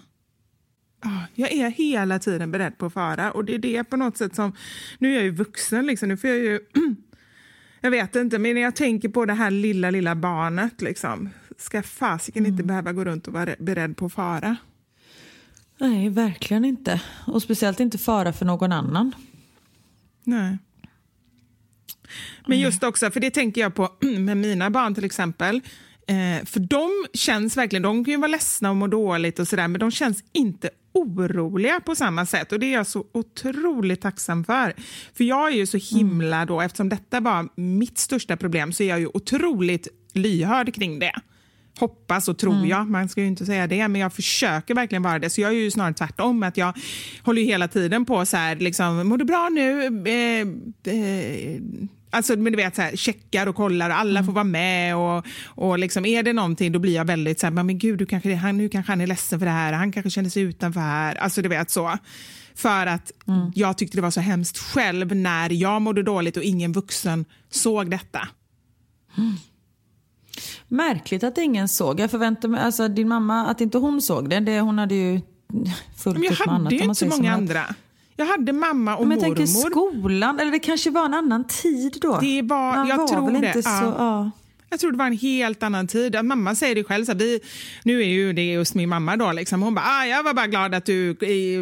ja. 1.04 1.26
Jag 1.36 1.52
är 1.52 1.70
hela 1.70 2.20
tiden 2.20 2.52
beredd 2.52 2.78
på 2.78 2.90
fara 2.90 3.32
och 3.32 3.46
det 3.46 3.54
är 3.56 3.60
det 3.60 3.84
på 3.84 3.98
något 3.98 4.18
sätt 4.18 4.36
som, 4.36 4.56
nu 5.00 5.12
är 5.12 5.16
jag 5.16 5.24
ju 5.24 5.32
vuxen 5.32 5.86
liksom, 5.86 6.10
nu 6.10 6.18
får 6.18 6.30
jag 6.30 6.40
ju 6.40 6.60
Jag 7.84 7.92
vet 7.92 8.16
inte, 8.16 8.40
men 8.40 8.56
när 8.56 8.62
jag 8.62 8.76
tänker 8.76 9.10
på 9.10 9.26
det 9.26 9.34
här 9.34 9.52
lilla, 9.52 9.92
lilla 9.92 10.16
barnet, 10.16 10.82
liksom, 10.82 11.30
ska 11.58 11.84
fasiken 11.84 12.40
mm. 12.40 12.52
inte 12.52 12.64
behöva 12.64 12.94
gå 12.94 13.04
runt 13.06 13.28
och 13.28 13.34
vara 13.34 13.56
beredd 13.60 13.98
på 13.98 14.10
fara? 14.10 14.58
Nej, 15.82 16.10
verkligen 16.10 16.66
inte. 16.66 17.02
Och 17.28 17.42
speciellt 17.42 17.80
inte 17.80 17.98
fara 17.98 18.34
för 18.34 18.46
någon 18.46 18.72
annan. 18.72 19.16
Nej. 20.24 20.58
Men 22.48 22.60
just 22.60 22.84
också, 22.84 23.12
för 23.12 23.20
det 23.20 23.32
tänker 23.32 23.62
jag 23.62 23.76
på 23.76 23.90
med 24.20 24.38
mina 24.38 24.70
barn 24.70 24.96
till 24.96 25.06
exempel. 25.06 25.62
Eh, 26.08 26.46
för 26.46 26.60
de 26.60 26.90
känns 27.14 27.58
verkligen, 27.58 27.84
de 27.84 28.06
kan 28.06 28.12
ju 28.12 28.18
vara 28.18 28.28
ledsna 28.28 28.70
och 28.70 28.76
må 28.76 28.88
dåligt 28.88 29.40
och 29.40 29.48
sådär, 29.48 29.68
men 29.68 29.80
de 29.80 29.92
känns 29.92 30.24
inte 30.32 30.70
oroliga 30.94 31.80
på 31.80 31.96
samma 31.96 32.26
sätt 32.26 32.52
och 32.52 32.60
det 32.60 32.66
är 32.66 32.74
jag 32.74 32.88
så 32.88 33.06
otroligt 33.12 34.02
tacksam 34.02 34.44
för. 34.44 34.74
För 35.14 35.24
jag 35.24 35.52
är 35.52 35.56
ju 35.56 35.68
så 35.68 35.78
himla 35.78 36.46
då, 36.46 36.62
eftersom 36.62 36.90
detta 36.90 37.20
var 37.20 37.50
mitt 37.56 37.98
största 37.98 38.38
problem, 38.38 38.74
så 38.74 38.84
är 38.84 38.88
jag 38.88 39.00
ju 39.00 39.08
otroligt 39.08 39.88
lyhörd 40.14 40.74
kring 40.74 41.00
det. 41.00 41.14
Hoppas 41.80 42.28
och 42.28 42.38
tror 42.38 42.54
mm. 42.54 42.68
jag, 42.68 42.90
man 42.90 43.10
ska 43.10 43.22
ju 43.22 43.28
inte 43.28 43.46
säga 43.46 43.68
det, 43.68 43.88
men 43.88 44.02
jag 44.02 44.14
försöker 44.14 44.76
verkligen 44.76 45.04
vara 45.04 45.20
det. 45.20 45.30
Så 45.30 45.42
jag 45.42 45.52
är 45.52 45.56
ju 45.56 45.72
snarare 45.72 45.94
tvärtom, 45.94 46.44
att 46.44 46.58
jag 46.58 46.74
håller 47.24 47.42
hela 47.42 47.68
tiden 47.68 48.06
på 48.06 48.26
så 48.26 48.38
här, 48.38 48.56
liksom, 48.56 49.08
mår 49.08 49.18
du 49.18 49.26
bra 49.26 49.50
nu? 49.52 49.86
Eh, 50.06 50.94
eh, 50.94 51.62
Alltså, 52.14 52.36
men 52.36 52.54
du 52.54 52.58
vet, 52.58 52.76
så 52.76 52.82
här, 52.82 52.96
checkar 52.96 53.48
och 53.48 53.56
kollar 53.56 53.90
och 53.90 53.96
alla 53.96 54.20
mm. 54.20 54.26
får 54.26 54.34
vara 54.34 54.44
med. 54.44 54.96
Och, 54.96 55.26
och 55.46 55.80
liksom, 55.80 56.06
är 56.06 56.24
det 56.24 56.34
någonting 56.34 56.72
då 56.72 56.80
blir 56.80 56.96
jag 56.96 57.06
väldigt 57.06 57.40
så 57.40 57.46
här, 57.46 57.52
men 57.52 57.78
gud, 57.78 58.00
du 58.00 58.06
kanske, 58.06 58.36
han, 58.36 58.58
nu 58.58 58.70
kanske 58.70 58.92
han 58.92 59.02
är 59.02 59.08
ledsen 59.08 59.40
för 59.40 59.46
det 59.46 59.52
här, 59.52 59.74
han 59.74 59.92
kanske 59.92 60.10
känner 60.10 60.30
sig 60.30 60.44
utanför 60.44 60.80
här. 60.80 61.16
Alltså 61.16 61.42
du 61.42 61.50
vet 61.50 61.70
så. 61.70 61.98
För 62.56 62.88
att 62.88 63.12
mm. 63.28 63.52
jag 63.56 63.78
tyckte 63.78 63.98
det 63.98 64.02
var 64.02 64.12
så 64.12 64.22
hemskt 64.22 64.58
själv 64.58 65.16
när 65.16 65.50
jag 65.50 65.82
mådde 65.82 66.04
dåligt 66.04 66.38
och 66.38 66.44
ingen 66.44 66.72
vuxen 66.72 67.26
såg 67.50 67.92
detta. 67.92 68.28
Mm. 69.18 69.34
Märkligt 70.68 71.24
att 71.24 71.38
ingen 71.38 71.68
såg. 71.68 72.00
Jag 72.00 72.12
förväntar 72.12 72.50
mig, 72.50 72.62
alltså 72.62 72.88
din 72.88 73.08
mamma, 73.08 73.46
att 73.46 73.62
inte 73.62 73.78
hon 73.78 74.02
såg 74.02 74.30
det, 74.30 74.40
det 74.40 74.60
hon 74.60 74.78
hade 74.78 74.96
ju 74.96 75.22
fullt 75.98 76.18
annat. 76.18 76.40
Jag 76.40 76.48
hade 76.48 76.76
ju 76.76 76.82
inte 76.82 76.96
så 76.96 77.06
många 77.06 77.34
andra. 77.34 77.64
Jag 78.16 78.26
hade 78.26 78.54
mamma 78.54 78.96
och 78.96 79.08
men 79.08 79.18
jag 79.20 79.30
mormor. 79.30 79.36
tänker 79.36 79.54
skolan, 79.70 80.40
eller 80.40 80.52
det 80.52 80.60
kanske 80.60 80.90
var 80.90 81.06
en 81.06 81.14
annan 81.14 81.48
tid 81.48 81.98
då? 82.02 82.20
Det 82.22 82.42
var, 82.42 82.76
Man 82.76 82.88
jag 82.88 82.98
var 82.98 83.08
tror 83.08 83.32
väl 83.32 83.42
det. 83.42 83.48
Inte 83.48 83.64
så, 83.64 83.96
ja. 83.98 84.32
Jag 84.70 84.80
tror 84.80 84.92
det 84.92 84.98
var 84.98 85.08
en 85.08 85.18
helt 85.18 85.64
annan 85.64 85.88
tid. 85.88 86.26
Mamma 86.26 86.56
säger 86.56 86.76
det 86.76 86.84
själv. 86.84 87.06
Så 87.06 87.14
vi, 87.14 87.40
nu 87.84 88.02
är 88.02 88.06
ju 88.06 88.34
det 88.34 88.46
just 88.46 88.76
min 88.76 88.90
mamma. 88.90 89.18
då. 89.18 89.32
Liksom. 89.32 89.62
Hon 89.62 89.76
bara, 89.76 89.86
ah, 89.86 90.06
jag 90.06 90.24
var 90.24 90.34
bara 90.34 90.48
glad 90.48 90.76
att 90.76 90.86
du 90.86 91.18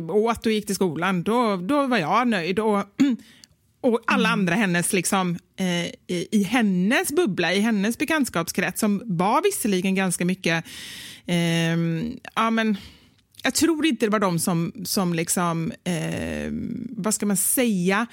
åt 0.09 0.45
och 0.45 0.51
gick 0.51 0.65
till 0.65 0.75
skolan. 0.75 1.23
Då, 1.23 1.55
då 1.55 1.87
var 1.87 1.97
jag 1.97 2.27
nöjd. 2.27 2.59
Och, 2.59 2.77
och 3.81 3.99
alla 4.07 4.29
mm. 4.29 4.39
andra 4.39 4.55
hennes, 4.55 4.93
liksom, 4.93 5.37
eh, 5.55 5.85
i, 5.85 6.27
i, 6.31 6.43
hennes 6.43 7.11
bubbla, 7.11 7.53
i 7.53 7.59
hennes 7.59 7.97
bekantskapskrets 7.97 8.79
som 8.79 9.01
var 9.05 9.43
visserligen 9.43 9.95
ganska 9.95 10.25
mycket 10.25 10.65
eh, 11.25 11.77
ja, 12.35 12.49
men, 12.49 12.77
jag 13.43 13.53
tror 13.53 13.85
inte 13.85 14.05
det 14.05 14.09
var 14.09 14.19
de 14.19 14.39
som, 14.39 14.73
som 14.83 15.13
liksom, 15.13 15.71
eh, 15.83 16.51
vad 16.89 17.13
ska 17.13 17.25
man 17.25 17.37
säga, 17.37 18.07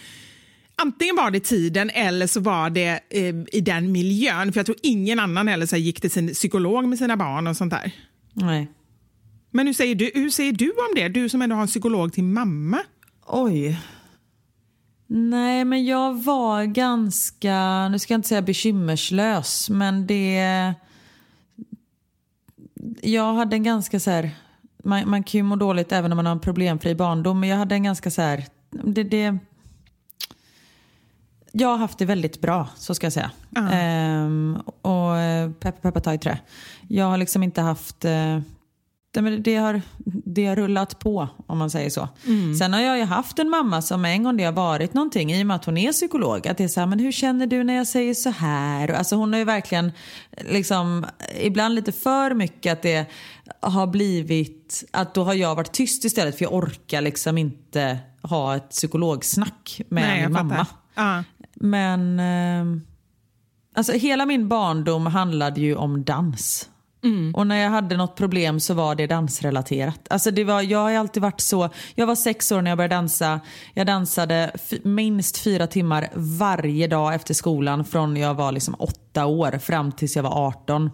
antingen 0.77 1.17
var 1.17 1.31
det 1.31 1.41
tiden 1.41 1.91
eller 1.91 2.27
så 2.27 2.41
var 2.41 2.71
det 2.71 3.01
eh, 3.11 3.35
i 3.53 3.61
den 3.61 3.93
miljön. 3.93 4.53
För 4.53 4.59
jag 4.59 4.67
tror 4.67 4.79
ingen 4.83 5.21
annan 5.21 5.49
heller 5.49 5.67
så 5.67 5.77
gick 5.77 6.01
till 6.01 6.11
sin 6.11 6.29
psykolog 6.29 6.89
med 6.89 6.99
sina 6.99 7.17
barn 7.17 7.47
och 7.47 7.57
sånt 7.57 7.73
där. 7.73 7.93
Nej. 8.33 8.69
Men 9.51 9.67
hur 9.67 9.75
säger, 9.75 9.95
du, 9.95 10.11
hur 10.14 10.31
säger 10.31 10.53
du 10.53 10.71
om 10.71 10.95
det? 10.95 11.09
Du 11.09 11.29
som 11.29 11.43
ändå 11.43 11.57
har 11.57 11.62
en 11.62 11.69
psykolog 11.69 12.12
till 12.12 12.25
mamma. 12.25 12.79
Oj. 13.27 13.79
Nej, 15.07 15.64
men 15.64 15.84
jag 15.84 16.22
var 16.22 16.64
ganska, 16.64 17.88
nu 17.88 17.98
ska 17.98 18.12
jag 18.12 18.18
inte 18.18 18.28
säga 18.28 18.42
bekymmerslös, 18.42 19.70
men 19.70 20.07
det... 20.07 20.74
Jag 23.02 23.34
hade 23.34 23.57
en 23.57 23.62
ganska 23.62 24.00
så 24.00 24.11
här 24.11 24.30
man, 24.86 25.11
man 25.11 25.22
kan 25.22 25.38
ju 25.38 25.42
må 25.42 25.57
dåligt 25.57 25.92
även 25.92 26.12
om 26.12 26.16
man 26.16 26.26
har 26.26 26.32
en 26.32 26.40
problemfri 26.40 26.94
barndom. 26.94 27.40
Men 27.40 27.48
jag 27.48 27.57
hade 27.57 27.74
en 27.74 27.82
ganska 27.82 28.11
så 28.11 28.22
här... 28.22 28.44
Det, 28.70 29.02
det, 29.02 29.38
jag 31.52 31.68
har 31.68 31.76
haft 31.76 31.98
det 31.98 32.04
väldigt 32.04 32.40
bra, 32.40 32.68
så 32.76 32.94
ska 32.94 33.07
jag 33.07 33.12
säga. 33.12 33.30
Uh. 33.59 33.68
Ehm, 33.72 34.57
och 34.66 35.14
peppa 35.61 35.80
peppa 35.80 36.00
ta 36.00 36.14
i 36.14 36.18
trä. 36.18 36.38
Jag 36.88 37.04
har 37.04 37.16
liksom 37.16 37.42
inte 37.42 37.61
haft... 37.61 38.04
Eh, 38.04 38.40
det, 39.25 39.39
det, 39.39 39.57
har, 39.57 39.83
det 40.05 40.47
har 40.47 40.57
rullat 40.57 40.99
på 40.99 41.29
om 41.47 41.59
man 41.59 41.71
säger 41.71 41.91
så. 41.91 42.09
Mm. 42.27 42.55
Sen 42.55 42.73
har 42.73 42.81
jag 42.81 42.99
ju 42.99 43.05
haft 43.05 43.39
en 43.39 43.51
mamma 43.51 43.83
som 43.83 44.05
en 44.05 44.23
gång 44.23 44.37
det 44.37 44.45
har 44.45 44.53
varit 44.53 44.95
någonting 44.95 45.33
i 45.33 45.43
och 45.43 45.47
med 45.47 45.57
att 45.57 45.64
hon 45.64 45.77
är 45.77 45.93
psykolog. 45.93 46.49
Att 46.49 46.59
det 46.59 46.64
är 46.64 46.69
så 46.69 46.81
här, 46.81 46.87
men 46.87 46.99
hur 46.99 47.12
känner 47.12 47.47
du 47.47 47.64
när 47.64 47.75
jag 47.75 47.87
säger 47.87 48.14
så 48.14 48.31
här? 48.31 48.89
Alltså 48.89 49.17
hon 49.17 49.33
har 49.33 49.39
ju 49.39 49.45
verkligen 49.45 49.93
liksom 50.41 51.07
ibland 51.41 51.75
lite 51.75 51.93
för 51.93 52.35
mycket 52.35 52.73
att 52.73 52.83
det 52.83 53.07
har 53.61 53.87
blivit 53.87 54.85
att 54.91 55.14
då 55.14 55.25
har 55.25 55.35
jag 55.35 55.55
varit 55.55 55.73
tyst 55.73 56.05
istället 56.05 56.39
för 56.39 56.45
jag 56.45 56.55
orkar 56.55 57.01
liksom 57.01 57.39
inte 57.39 57.99
ha 58.23 58.57
ett 58.57 58.71
psykologsnack 58.71 59.81
med 59.89 60.03
Nej, 60.03 60.23
min 60.23 60.33
mamma. 60.33 60.67
Uh. 60.99 61.21
Men 61.55 62.21
eh, 62.21 62.83
alltså 63.77 63.93
hela 63.93 64.27
min 64.27 64.49
barndom 64.49 65.07
handlade 65.07 65.61
ju 65.61 65.77
om 65.77 66.05
dans. 66.05 66.71
Mm. 67.07 67.34
Och 67.34 67.46
när 67.46 67.57
jag 67.57 67.70
hade 67.70 67.96
något 67.96 68.16
problem 68.16 68.61
så 68.61 68.74
var 68.74 68.94
det 68.94 69.07
dansrelaterat. 69.07 70.00
Alltså 70.11 70.30
det 70.30 70.44
var, 70.44 70.62
jag 70.62 70.78
har 70.78 70.92
alltid 70.92 71.22
varit 71.22 71.40
så, 71.40 71.70
jag 71.94 72.07
var 72.07 72.14
sex 72.14 72.52
år 72.52 72.62
när 72.62 72.70
jag 72.70 72.78
började 72.78 72.94
dansa. 72.94 73.40
Jag 73.74 73.86
dansade 73.86 74.52
minst 74.82 75.38
fyra 75.38 75.66
timmar 75.66 76.09
varje 76.14 76.86
dag 76.86 77.14
efter 77.14 77.34
skolan 77.34 77.84
från 77.84 78.16
jag 78.16 78.34
var 78.34 78.52
liksom 78.52 78.74
åtta 78.78 79.26
år 79.26 79.59
fram 79.59 79.92
tills 79.92 80.16
jag 80.16 80.22
var 80.22 80.46
18. 80.46 80.90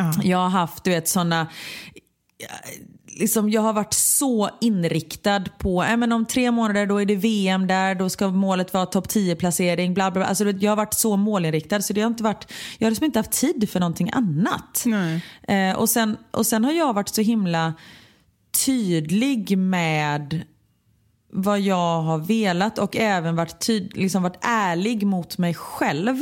Uh. 0.00 0.26
Jag 0.26 0.38
har 0.38 0.48
haft 0.48 0.84
du 0.84 0.90
vet 0.90 1.08
sådana 1.08 1.46
liksom, 3.14 3.50
jag 3.50 3.62
har 3.62 3.72
varit 3.72 3.94
så 3.94 4.50
inriktad 4.60 5.44
på, 5.58 5.82
äh, 5.82 5.96
men 5.96 6.12
om 6.12 6.24
tre 6.26 6.50
månader 6.50 6.86
då 6.86 7.00
är 7.00 7.06
det 7.06 7.16
VM 7.16 7.66
där, 7.66 7.94
då 7.94 8.08
ska 8.08 8.28
målet 8.28 8.74
vara 8.74 8.86
topp 8.86 9.08
10 9.08 9.36
placering. 9.36 9.94
Bla, 9.94 10.10
bla, 10.10 10.24
Alltså, 10.24 10.44
jag 10.50 10.70
har 10.70 10.76
varit 10.76 10.94
så 10.94 11.16
målinriktad 11.16 11.80
så 11.80 11.92
det 11.92 12.00
har 12.00 12.08
inte 12.08 12.22
varit, 12.22 12.52
jag 12.78 12.86
har 12.86 12.90
liksom 12.90 13.04
inte 13.04 13.18
haft 13.18 13.32
tid 13.32 13.70
för 13.70 13.80
någonting 13.80 14.10
annat. 14.12 14.84
Eh, 15.42 15.76
och, 15.76 15.88
sen, 15.88 16.16
och 16.30 16.46
sen 16.46 16.64
har 16.64 16.72
jag 16.72 16.92
varit 16.92 17.08
så 17.08 17.20
himla 17.20 17.74
tydlig 18.66 19.58
med 19.58 20.44
vad 21.32 21.60
jag 21.60 22.02
har 22.02 22.18
velat 22.18 22.78
och 22.78 22.96
även 22.96 23.36
varit, 23.36 23.58
tyd, 23.60 23.96
liksom 23.96 24.22
varit 24.22 24.38
ärlig 24.40 25.06
mot 25.06 25.38
mig 25.38 25.54
själv. 25.54 26.20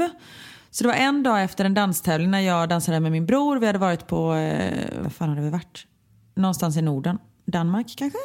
Så 0.70 0.84
det 0.84 0.88
var 0.88 0.96
en 0.96 1.22
dag 1.22 1.42
efter 1.42 1.64
en 1.64 1.74
danstävling 1.74 2.30
när 2.30 2.40
jag 2.40 2.68
dansade 2.68 3.00
med 3.00 3.12
min 3.12 3.26
bror. 3.26 3.56
Vi 3.56 3.66
hade 3.66 3.78
varit 3.78 4.06
på, 4.06 4.34
eh, 4.34 5.02
vad 5.02 5.12
fan 5.12 5.28
hade 5.28 5.40
vi 5.40 5.50
varit? 5.50 5.86
Någonstans 6.34 6.76
i 6.76 6.82
Norden. 6.82 7.18
Danmark 7.44 7.94
kanske? 7.96 8.18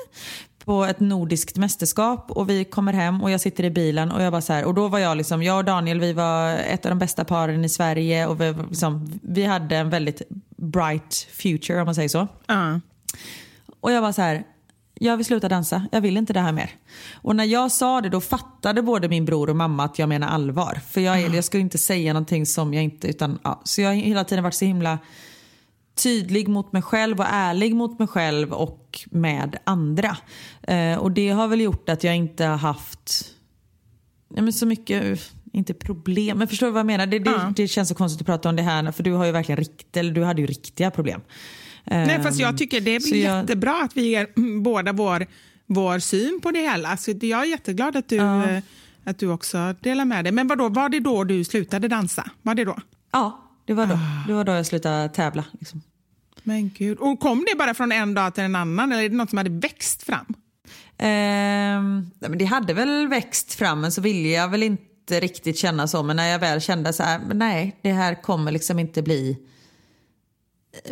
På 0.66 0.86
ett 0.86 1.00
nordiskt 1.00 1.58
mästerskap 1.58 2.32
och 2.32 2.50
vi 2.50 2.66
kommer 2.66 2.94
hem 2.94 3.24
och 3.24 3.32
jag 3.32 3.42
sitter 3.42 3.64
i 3.64 3.70
bilen 3.70 4.12
och 4.12 4.22
jag 4.22 4.32
bara 4.32 4.42
så 4.42 4.54
här, 4.54 4.66
och 4.66 4.74
då 4.74 4.88
var 4.88 5.00
jag 5.00 5.18
liksom, 5.18 5.44
jag 5.44 5.58
och 5.58 5.66
Daniel 5.66 6.00
vi 6.00 6.14
var 6.14 6.52
ett 6.52 6.86
av 6.86 6.90
de 6.90 7.00
bästa 7.00 7.26
paren 7.26 7.66
i 7.66 7.70
Sverige 7.70 8.28
och 8.28 8.42
vi, 8.42 8.54
liksom, 8.70 9.20
vi 9.22 9.46
hade 9.46 9.78
en 9.78 9.90
väldigt 9.90 10.22
bright 10.58 11.28
future 11.32 11.80
om 11.80 11.86
man 11.86 11.96
säger 11.96 12.10
så. 12.10 12.22
Uh. 12.52 12.78
Och 13.80 13.92
jag 13.92 14.02
var 14.02 14.12
så 14.12 14.22
här, 14.22 14.44
jag 14.94 15.18
vill 15.18 15.26
sluta 15.26 15.50
dansa, 15.50 15.88
jag 15.92 16.02
vill 16.02 16.18
inte 16.18 16.34
det 16.34 16.40
här 16.40 16.52
mer. 16.52 16.72
Och 17.14 17.36
när 17.36 17.44
jag 17.44 17.72
sa 17.72 18.02
det 18.02 18.10
då 18.10 18.22
fattade 18.22 18.82
både 18.82 19.10
min 19.10 19.26
bror 19.26 19.50
och 19.50 19.56
mamma 19.56 19.84
att 19.84 20.00
jag 20.00 20.10
menar 20.10 20.28
allvar. 20.28 20.80
För 20.90 21.02
jag, 21.02 21.36
jag 21.36 21.44
skulle 21.44 21.62
inte 21.62 21.78
säga 21.78 22.14
någonting 22.14 22.46
som 22.46 22.74
jag 22.74 22.84
inte, 22.84 23.08
utan 23.08 23.40
ja. 23.44 23.62
Så 23.64 23.82
jag 23.82 23.90
har 23.90 23.96
hela 23.96 24.24
tiden 24.24 24.44
varit 24.44 24.54
så 24.54 24.66
himla 24.66 25.00
tydlig 25.98 26.48
mot 26.48 26.74
mig 26.74 26.82
själv 26.82 27.20
och 27.20 27.26
ärlig 27.30 27.76
mot 27.76 28.00
mig 28.00 28.08
själv 28.08 28.54
och 28.54 29.00
med 29.12 29.58
andra. 29.64 30.18
Eh, 30.62 30.98
och 30.98 31.12
det 31.12 31.30
har 31.30 31.48
väl 31.48 31.62
gjort 31.62 31.90
att 31.90 32.04
jag 32.04 32.16
inte 32.16 32.46
har 32.46 32.58
haft 32.58 33.34
ja, 34.36 34.42
men 34.42 34.54
så 34.54 34.66
mycket, 34.66 35.32
inte 35.54 35.74
problem, 35.74 36.38
men 36.38 36.48
förstår 36.48 36.68
du 36.68 36.74
vad 36.74 36.80
jag 36.80 36.86
menar? 36.86 37.08
Det, 37.08 37.20
det, 37.20 37.30
uh. 37.30 37.52
det, 37.56 37.68
känns 37.68 37.90
så 37.90 37.96
konstigt 37.96 38.22
att 38.22 38.26
prata 38.26 38.50
om 38.50 38.56
det 38.56 38.64
här 38.64 38.92
för 38.92 39.04
du 39.04 39.12
har 39.12 39.26
ju 39.26 39.32
verkligen 39.32 39.58
rikt, 39.58 39.98
eller 39.98 40.12
du 40.12 40.24
hade 40.24 40.42
ju 40.42 40.48
riktiga 40.48 40.92
problem. 40.92 41.22
Nej 41.90 42.24
fast 42.24 42.40
jag 42.40 42.58
tycker 42.58 42.82
det 42.82 42.96
är 42.96 43.16
jättebra 43.16 43.72
jag... 43.72 43.86
att 43.86 43.98
vi 43.98 44.10
ger 44.10 44.28
båda 44.62 44.94
vår, 44.94 45.26
vår 45.66 46.00
syn 46.00 46.40
på 46.44 46.52
det 46.52 46.60
hela. 46.60 46.98
Så 46.98 47.12
jag 47.12 47.42
är 47.42 47.46
jätteglad 47.46 47.96
att 47.96 48.10
du, 48.10 48.20
uh. 48.20 48.60
att 49.04 49.20
du 49.20 49.28
också 49.28 49.76
delar 49.80 50.06
med 50.06 50.26
dig. 50.26 50.32
Men 50.32 50.48
vadå, 50.48 50.70
var 50.70 50.90
det 50.90 51.00
då 51.00 51.24
du 51.24 51.44
slutade 51.44 51.88
dansa? 51.88 52.30
Var 52.42 52.56
det 52.56 52.66
då? 52.66 52.78
Ja, 53.12 53.47
det 53.68 53.74
var 53.74 53.86
då, 53.86 54.00
det 54.28 54.34
var 54.34 54.44
då 54.44 54.52
jag 54.52 54.66
slutade 54.66 55.10
tävla. 55.10 55.44
Liksom. 55.60 55.82
Men 56.44 56.70
gud. 56.70 56.98
Och 56.98 57.20
kom 57.20 57.46
det 57.52 57.58
bara 57.58 57.74
från 57.74 57.92
en 57.92 58.14
dag 58.14 58.36
till 58.36 58.44
en 58.44 58.56
annan 58.56 58.92
eller 58.92 59.04
är 59.04 59.10
det 59.10 59.16
något 59.16 59.30
som 59.30 59.38
hade 59.38 59.50
växt 59.50 60.04
fram? 60.04 60.26
Men 62.20 62.38
det 62.38 62.46
hade 62.46 62.74
väl 62.74 63.08
växt 63.08 63.54
fram 63.54 63.82
men 63.82 63.92
så 63.92 64.02
ville 64.02 64.30
jag 64.30 64.48
väl 64.50 64.64
inte 64.64 65.20
riktigt 65.20 65.58
känna 65.58 65.88
så. 65.88 66.04
Men 66.04 66.16
när 66.16 66.28
jag 66.28 66.40
väl 66.40 66.62
kände 66.62 66.94
så 66.94 67.04
här, 67.04 67.22
nej 67.34 67.80
det 67.82 67.92
här 67.92 68.22
kommer 68.22 68.52
liksom 68.52 68.80
inte 68.80 69.02
bli 69.02 69.38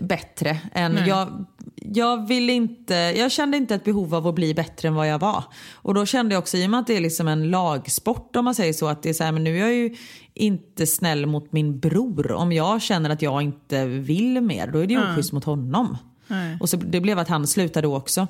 bättre. 0.01 0.59
Än 0.73 0.97
jag, 1.07 1.45
jag, 1.75 2.27
vill 2.27 2.49
inte, 2.49 2.93
jag 2.93 3.31
kände 3.31 3.57
inte 3.57 3.75
ett 3.75 3.83
behov 3.83 4.15
av 4.15 4.27
att 4.27 4.36
bli 4.36 4.53
bättre 4.53 4.88
än 4.88 4.95
vad 4.95 5.07
jag 5.07 5.19
var. 5.19 5.43
Och 5.73 5.93
då 5.93 6.05
kände 6.05 6.36
jag 6.36 6.39
också, 6.39 6.57
i 6.57 6.65
och 6.65 6.69
med 6.69 6.79
att 6.79 6.88
det 6.88 6.97
är 6.97 7.01
liksom 7.01 7.27
en 7.27 7.49
lagsport 7.49 8.36
om 8.36 8.45
man 8.45 8.55
säger 8.55 8.73
så, 8.73 8.88
att 8.88 9.03
det 9.03 9.09
är 9.09 9.13
så 9.13 9.23
här, 9.23 9.31
men 9.31 9.43
nu 9.43 9.55
är 9.55 9.61
jag 9.61 9.73
ju 9.73 9.95
inte 10.33 10.88
snäll 10.88 11.25
mot 11.25 11.51
min 11.51 11.79
bror. 11.79 12.31
Om 12.31 12.51
jag 12.51 12.81
känner 12.81 13.09
att 13.09 13.21
jag 13.21 13.41
inte 13.41 13.86
vill 13.86 14.41
mer, 14.41 14.67
då 14.67 14.79
är 14.79 14.88
det 14.88 14.93
ju 14.93 15.11
oschysst 15.11 15.31
mot 15.31 15.43
honom. 15.43 15.97
Nej. 16.27 16.57
Och 16.61 16.69
så 16.69 16.77
det 16.77 17.01
blev 17.01 17.19
att 17.19 17.27
han 17.27 17.47
slutade 17.47 17.88
också. 17.88 18.27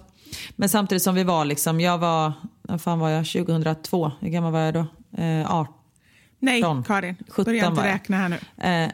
Men 0.56 0.70
samtidigt 0.70 1.04
som 1.04 1.16
vi 1.16 1.24
var 1.24 1.46
liksom, 1.46 1.82
jag 1.82 1.98
var, 1.98 2.34
vad 2.62 2.82
fan 2.82 3.00
var 3.00 3.10
jag, 3.10 3.26
2002, 3.26 4.12
hur 4.20 4.30
gammal 4.30 4.52
var 4.52 4.60
jag 4.60 4.74
då? 4.74 4.86
Eh, 5.18 5.56
18. 5.56 5.74
Nej, 6.40 6.62
17. 6.62 6.84
Karin. 6.84 7.16
17 7.30 7.44
Börja 7.46 7.68
inte 7.68 7.84
räkna 7.84 8.18
här 8.18 8.30
nu. 8.30 8.64
Eh, 8.64 8.92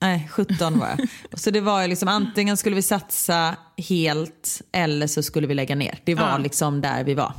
nej, 0.00 0.28
17 0.32 0.78
var 0.78 0.88
jag. 0.98 1.08
Så 1.40 1.50
det 1.50 1.60
var 1.60 1.82
ju 1.82 1.88
liksom 1.88 2.08
antingen 2.08 2.56
skulle 2.56 2.76
vi 2.76 2.82
satsa 2.82 3.56
helt 3.88 4.62
eller 4.72 5.06
så 5.06 5.22
skulle 5.22 5.46
vi 5.46 5.54
lägga 5.54 5.74
ner. 5.74 5.98
Det 6.04 6.14
var 6.14 6.28
Ja. 6.30 6.38
liksom 6.38 6.80
där 6.80 7.04
vi 7.04 7.14
var. 7.14 7.34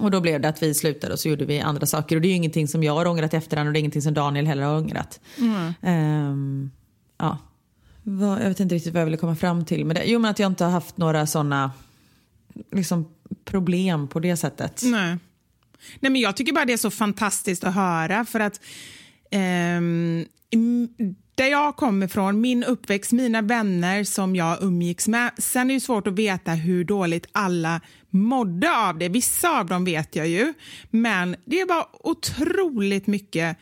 Och 0.00 0.10
då 0.10 0.20
blev 0.20 0.40
det 0.40 0.48
att 0.48 0.62
vi 0.62 0.74
slutade 0.74 1.12
och 1.12 1.18
så 1.20 1.28
gjorde 1.28 1.44
vi 1.44 1.60
andra 1.60 1.86
saker. 1.86 2.16
Och 2.16 2.22
det 2.22 2.28
är 2.28 2.30
ju 2.30 2.36
ingenting 2.36 2.68
som 2.68 2.82
jag 2.82 2.94
har 2.94 3.06
ångrat 3.06 3.34
efterhand 3.34 3.66
och 3.66 3.72
det 3.72 3.78
är 3.78 3.80
ingenting 3.80 4.02
som 4.02 4.14
Daniel 4.14 4.46
heller 4.46 4.62
har 4.64 4.76
ångrat. 4.78 5.20
Ehm, 5.82 6.70
ja. 7.18 7.38
Vad, 8.02 8.40
jag 8.42 8.48
vet 8.48 8.60
inte 8.60 8.74
riktigt 8.74 8.92
vad 8.92 9.00
jag 9.00 9.04
ville 9.06 9.16
komma 9.16 9.36
fram 9.36 9.64
till 9.64 9.84
med 9.84 9.96
det. 9.96 10.04
Jo 10.06 10.18
men 10.18 10.30
att 10.30 10.38
jag 10.38 10.50
inte 10.52 10.64
har 10.64 10.70
haft 10.70 10.96
några 10.96 11.26
sådana 11.26 11.72
liksom, 12.72 13.08
problem 13.44 14.08
på 14.08 14.20
det 14.20 14.36
sättet. 14.36 14.80
Nej. 14.84 15.16
Nej, 16.00 16.12
men 16.12 16.16
jag 16.20 16.36
tycker 16.36 16.52
bara 16.52 16.64
det 16.64 16.72
är 16.72 16.76
så 16.76 16.90
fantastiskt 16.90 17.64
att 17.64 17.74
höra 17.74 18.24
för 18.24 18.40
att 18.40 18.60
ehm, 19.30 20.24
m- 20.50 20.88
där 21.36 21.46
jag 21.46 21.76
kommer 21.76 22.06
ifrån, 22.06 22.40
min 22.40 22.64
uppväxt, 22.64 23.12
mina 23.12 23.42
vänner 23.42 24.04
som 24.04 24.36
jag 24.36 24.62
umgicks 24.62 25.08
med. 25.08 25.30
Sen 25.38 25.70
är 25.70 25.74
det 25.74 25.80
svårt 25.80 26.06
att 26.06 26.18
veta 26.18 26.50
hur 26.50 26.84
dåligt 26.84 27.26
alla 27.32 27.80
mådde 28.10 28.76
av 28.76 28.98
det. 28.98 29.08
Vissa 29.08 29.60
av 29.60 29.66
dem 29.66 29.84
vet 29.84 30.16
jag 30.16 30.28
ju, 30.28 30.54
men 30.90 31.36
det 31.44 31.64
var 31.64 31.86
otroligt 31.92 33.06
mycket 33.06 33.58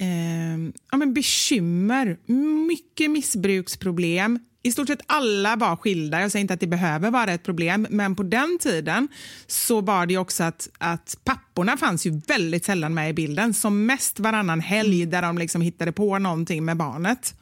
eh, 0.00 0.72
ja, 0.90 0.96
men 0.96 1.14
bekymmer, 1.14 2.18
mycket 2.66 3.10
missbruksproblem. 3.10 4.38
I 4.66 4.72
stort 4.72 4.88
sett 4.88 5.02
alla 5.06 5.56
var 5.56 5.76
skilda. 5.76 6.20
Jag 6.20 6.32
säger 6.32 6.40
inte 6.40 6.54
att 6.54 6.60
det 6.60 6.66
behöver 6.66 7.10
vara 7.10 7.32
ett 7.32 7.42
problem, 7.42 7.86
men 7.90 8.16
på 8.16 8.22
den 8.22 8.58
tiden 8.60 9.08
så 9.46 9.80
var 9.80 10.06
det 10.06 10.18
också 10.18 10.44
att, 10.44 10.68
att 10.78 11.18
papporna 11.24 11.76
fanns 11.76 12.06
ju 12.06 12.20
väldigt 12.26 12.64
sällan 12.64 12.94
med 12.94 13.10
i 13.10 13.12
bilden. 13.12 13.54
Som 13.54 13.86
mest 13.86 14.20
varannan 14.20 14.60
helg 14.60 15.06
där 15.06 15.22
de 15.22 15.38
liksom 15.38 15.62
hittade 15.62 15.92
på 15.92 16.18
någonting 16.18 16.64
med 16.64 16.76
barnet. 16.76 17.34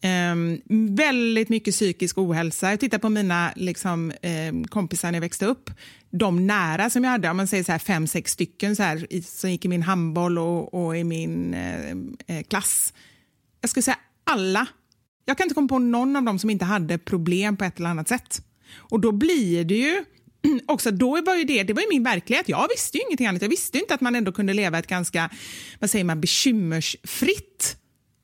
Ehm, 0.00 0.60
väldigt 0.96 1.48
mycket 1.48 1.74
psykisk 1.74 2.18
ohälsa. 2.18 2.70
Jag 2.70 2.80
tittar 2.80 2.98
på 2.98 3.08
mina 3.08 3.52
liksom, 3.56 4.12
ehm, 4.22 4.64
kompisar 4.64 5.08
när 5.08 5.16
jag 5.16 5.20
växte 5.20 5.46
upp. 5.46 5.70
De 6.10 6.46
nära 6.46 6.90
som 6.90 7.04
jag 7.04 7.10
hade, 7.10 7.30
om 7.30 7.36
man 7.36 7.46
säger 7.46 7.64
så 7.64 7.72
här 7.72 7.78
fem, 7.78 8.06
sex 8.06 8.32
stycken 8.32 8.76
så 8.76 8.82
här, 8.82 9.06
i, 9.12 9.22
som 9.22 9.50
gick 9.50 9.64
i 9.64 9.68
min 9.68 9.82
handboll 9.82 10.38
och, 10.38 10.74
och 10.74 10.96
i 10.96 11.04
min 11.04 11.54
eh, 11.54 11.90
eh, 12.36 12.42
klass. 12.42 12.94
Jag 13.60 13.70
skulle 13.70 13.82
säga 13.82 13.98
alla. 14.24 14.66
Jag 15.24 15.36
kan 15.38 15.44
inte 15.44 15.54
komma 15.54 15.68
på 15.68 15.78
någon 15.78 16.16
av 16.16 16.22
dem 16.22 16.38
som 16.38 16.50
inte 16.50 16.64
hade 16.64 16.98
problem 16.98 17.56
på 17.56 17.64
ett 17.64 17.78
eller 17.78 17.90
annat 17.90 18.08
sätt. 18.08 18.42
Och 18.76 19.00
då 19.00 19.12
blir 19.12 19.64
det 19.64 19.74
ju 19.74 20.04
också, 20.66 20.90
då 20.90 21.22
var 21.22 21.34
ju 21.34 21.44
det, 21.44 21.62
det 21.62 21.72
var 21.72 21.82
ju 21.82 21.88
min 21.88 22.02
verklighet. 22.02 22.48
Jag 22.48 22.68
visste 22.68 22.98
ju 22.98 23.04
ingenting 23.04 23.26
annat. 23.26 23.42
Jag 23.42 23.48
visste 23.48 23.78
ju 23.78 23.82
inte 23.82 23.94
att 23.94 24.00
man 24.00 24.14
ändå 24.14 24.32
kunde 24.32 24.54
leva 24.54 24.78
ett 24.78 24.86
ganska, 24.86 25.30
vad 25.78 25.90
säger 25.90 26.04
man, 26.04 26.20
bekymmersfritt 26.20 27.76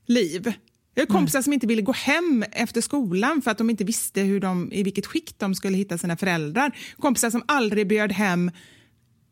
liv. 0.07 0.53
Jag 0.95 1.03
har 1.03 1.07
kompisar 1.07 1.43
som 1.43 1.53
inte 1.53 1.67
ville 1.67 1.83
gå 1.83 1.93
hem 1.93 2.45
efter 2.53 2.81
skolan 2.81 3.43
för 3.43 3.51
att 3.51 3.59
de 3.59 3.71
inte 3.71 3.85
visste 3.85 4.21
hur 4.21 4.41
de, 4.41 4.73
i 4.73 4.83
vilket 4.83 5.07
skick 5.07 5.39
de 5.39 5.55
skulle 5.55 5.77
hitta 5.77 5.99
sina 5.99 6.17
föräldrar. 6.17 6.77
Kompisar 6.99 7.31
som 7.31 7.43
aldrig 7.47 7.89
bjöd 7.89 8.13
hem 8.13 8.51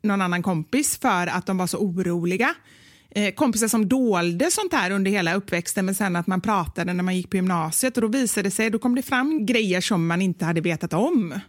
någon 0.02 0.22
annan 0.22 0.42
kompis 0.42 0.98
för 0.98 1.26
att 1.26 1.46
de 1.46 1.58
var 1.58 1.66
så 1.66 1.78
oroliga. 1.78 2.54
Eh, 3.14 3.34
kompisar 3.34 3.68
som 3.68 3.88
dolde 3.88 4.50
sånt 4.50 4.72
här 4.72 4.90
under 4.90 5.10
hela 5.10 5.34
uppväxten 5.34 5.86
men 5.86 5.94
sen 5.94 6.16
att 6.16 6.26
man 6.26 6.40
pratade 6.40 6.92
när 6.92 7.04
man 7.04 7.16
gick 7.16 7.30
på 7.30 7.36
gymnasiet 7.36 7.96
och 7.96 8.02
då 8.02 8.08
visade 8.08 8.50
sig, 8.50 8.70
då 8.70 8.78
kom 8.78 8.94
det 8.94 9.02
fram 9.02 9.46
grejer 9.46 9.80
som 9.80 10.06
man 10.06 10.22
inte 10.22 10.44
hade 10.44 10.60
vetat 10.60 10.92
om. 10.92 11.40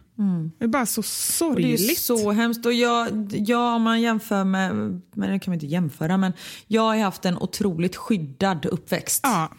Det 0.58 0.64
är 0.64 0.68
bara 0.68 0.86
så 0.86 1.00
Och 1.00 1.04
det 1.04 1.72
är 1.72 1.76
sorgligt. 1.76 1.98
så 1.98 2.32
hemskt. 2.32 2.66
Och 2.66 2.72
jag, 2.72 3.08
jag, 3.30 3.74
om 3.76 3.82
man 3.82 4.00
jämför 4.00 4.44
med, 4.44 4.74
men 5.14 5.30
det 5.30 5.38
kan 5.38 5.50
man 5.50 5.54
inte 5.54 5.66
jämföra, 5.66 6.16
men 6.16 6.32
jag 6.66 6.82
har 6.82 6.96
haft 6.96 7.24
en 7.24 7.38
otroligt 7.38 7.96
skyddad 7.96 8.66
uppväxt. 8.66 9.20
Ja. 9.22 9.52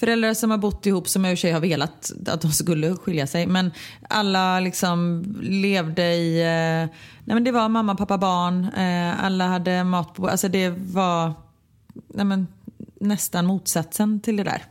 Föräldrar 0.00 0.34
som 0.34 0.50
har 0.50 0.58
bott 0.58 0.86
ihop 0.86 1.08
som 1.08 1.24
jag 1.24 1.32
i 1.32 1.34
och 1.34 1.38
för 1.38 1.40
sig 1.40 1.52
har 1.52 1.60
velat 1.60 2.12
att 2.26 2.40
de 2.40 2.52
skulle 2.52 2.96
skilja 2.96 3.26
sig. 3.26 3.46
Men 3.46 3.70
alla 4.08 4.60
liksom 4.60 5.24
levde 5.42 6.02
i... 6.02 6.40
Eh, 6.40 6.96
nej 7.24 7.34
men 7.34 7.44
det 7.44 7.52
var 7.52 7.68
mamma, 7.68 7.94
pappa, 7.94 8.18
barn. 8.18 8.64
Eh, 8.64 9.24
alla 9.24 9.46
hade 9.46 9.84
mat 9.84 10.14
på... 10.14 10.28
Alltså 10.28 10.48
det 10.48 10.70
var 10.70 11.32
nej 12.14 12.24
men, 12.24 12.46
nästan 13.00 13.46
motsatsen 13.46 14.20
till 14.20 14.36
det 14.36 14.44
där. 14.44 14.64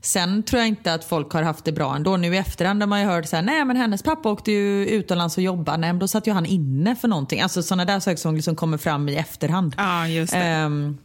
Sen 0.00 0.42
tror 0.42 0.58
jag 0.58 0.68
inte 0.68 0.94
att 0.94 1.04
folk 1.04 1.32
har 1.32 1.42
haft 1.42 1.64
det 1.64 1.72
bra 1.72 1.96
ändå. 1.96 2.16
Nu 2.16 2.34
i 2.34 2.38
efterhand 2.38 2.82
har 2.82 2.88
man 2.88 3.00
ju 3.00 3.06
hört 3.06 3.26
så 3.26 3.36
här, 3.36 3.42
nej 3.42 3.64
men 3.64 3.76
hennes 3.76 4.02
pappa 4.02 4.30
åkte 4.30 4.52
ju 4.52 4.86
utomlands 4.86 5.36
och 5.36 5.42
jobbade. 5.42 5.78
Nej 5.78 5.92
men 5.92 6.00
då 6.00 6.08
satt 6.08 6.26
ju 6.26 6.32
han 6.32 6.46
inne 6.46 6.96
för 6.96 7.08
någonting. 7.08 7.40
Alltså 7.40 7.62
sådana 7.62 7.84
där 7.84 8.00
saker 8.00 8.16
som 8.16 8.34
liksom 8.34 8.56
kommer 8.56 8.78
fram 8.78 9.08
i 9.08 9.16
efterhand. 9.16 9.74
Ja, 9.78 10.08
just 10.08 10.32
det. 10.32 10.38
Ehm, 10.38 10.98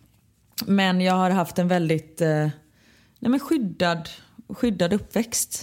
men 0.66 1.02
jag 1.02 1.14
har 1.14 1.30
haft 1.30 1.60
en 1.60 1.68
väldigt 1.68 2.22
eh, 2.22 2.48
nej 3.26 3.30
men 3.30 3.40
skyddad, 3.40 4.10
skyddad 4.50 4.94
uppväxt. 4.94 5.62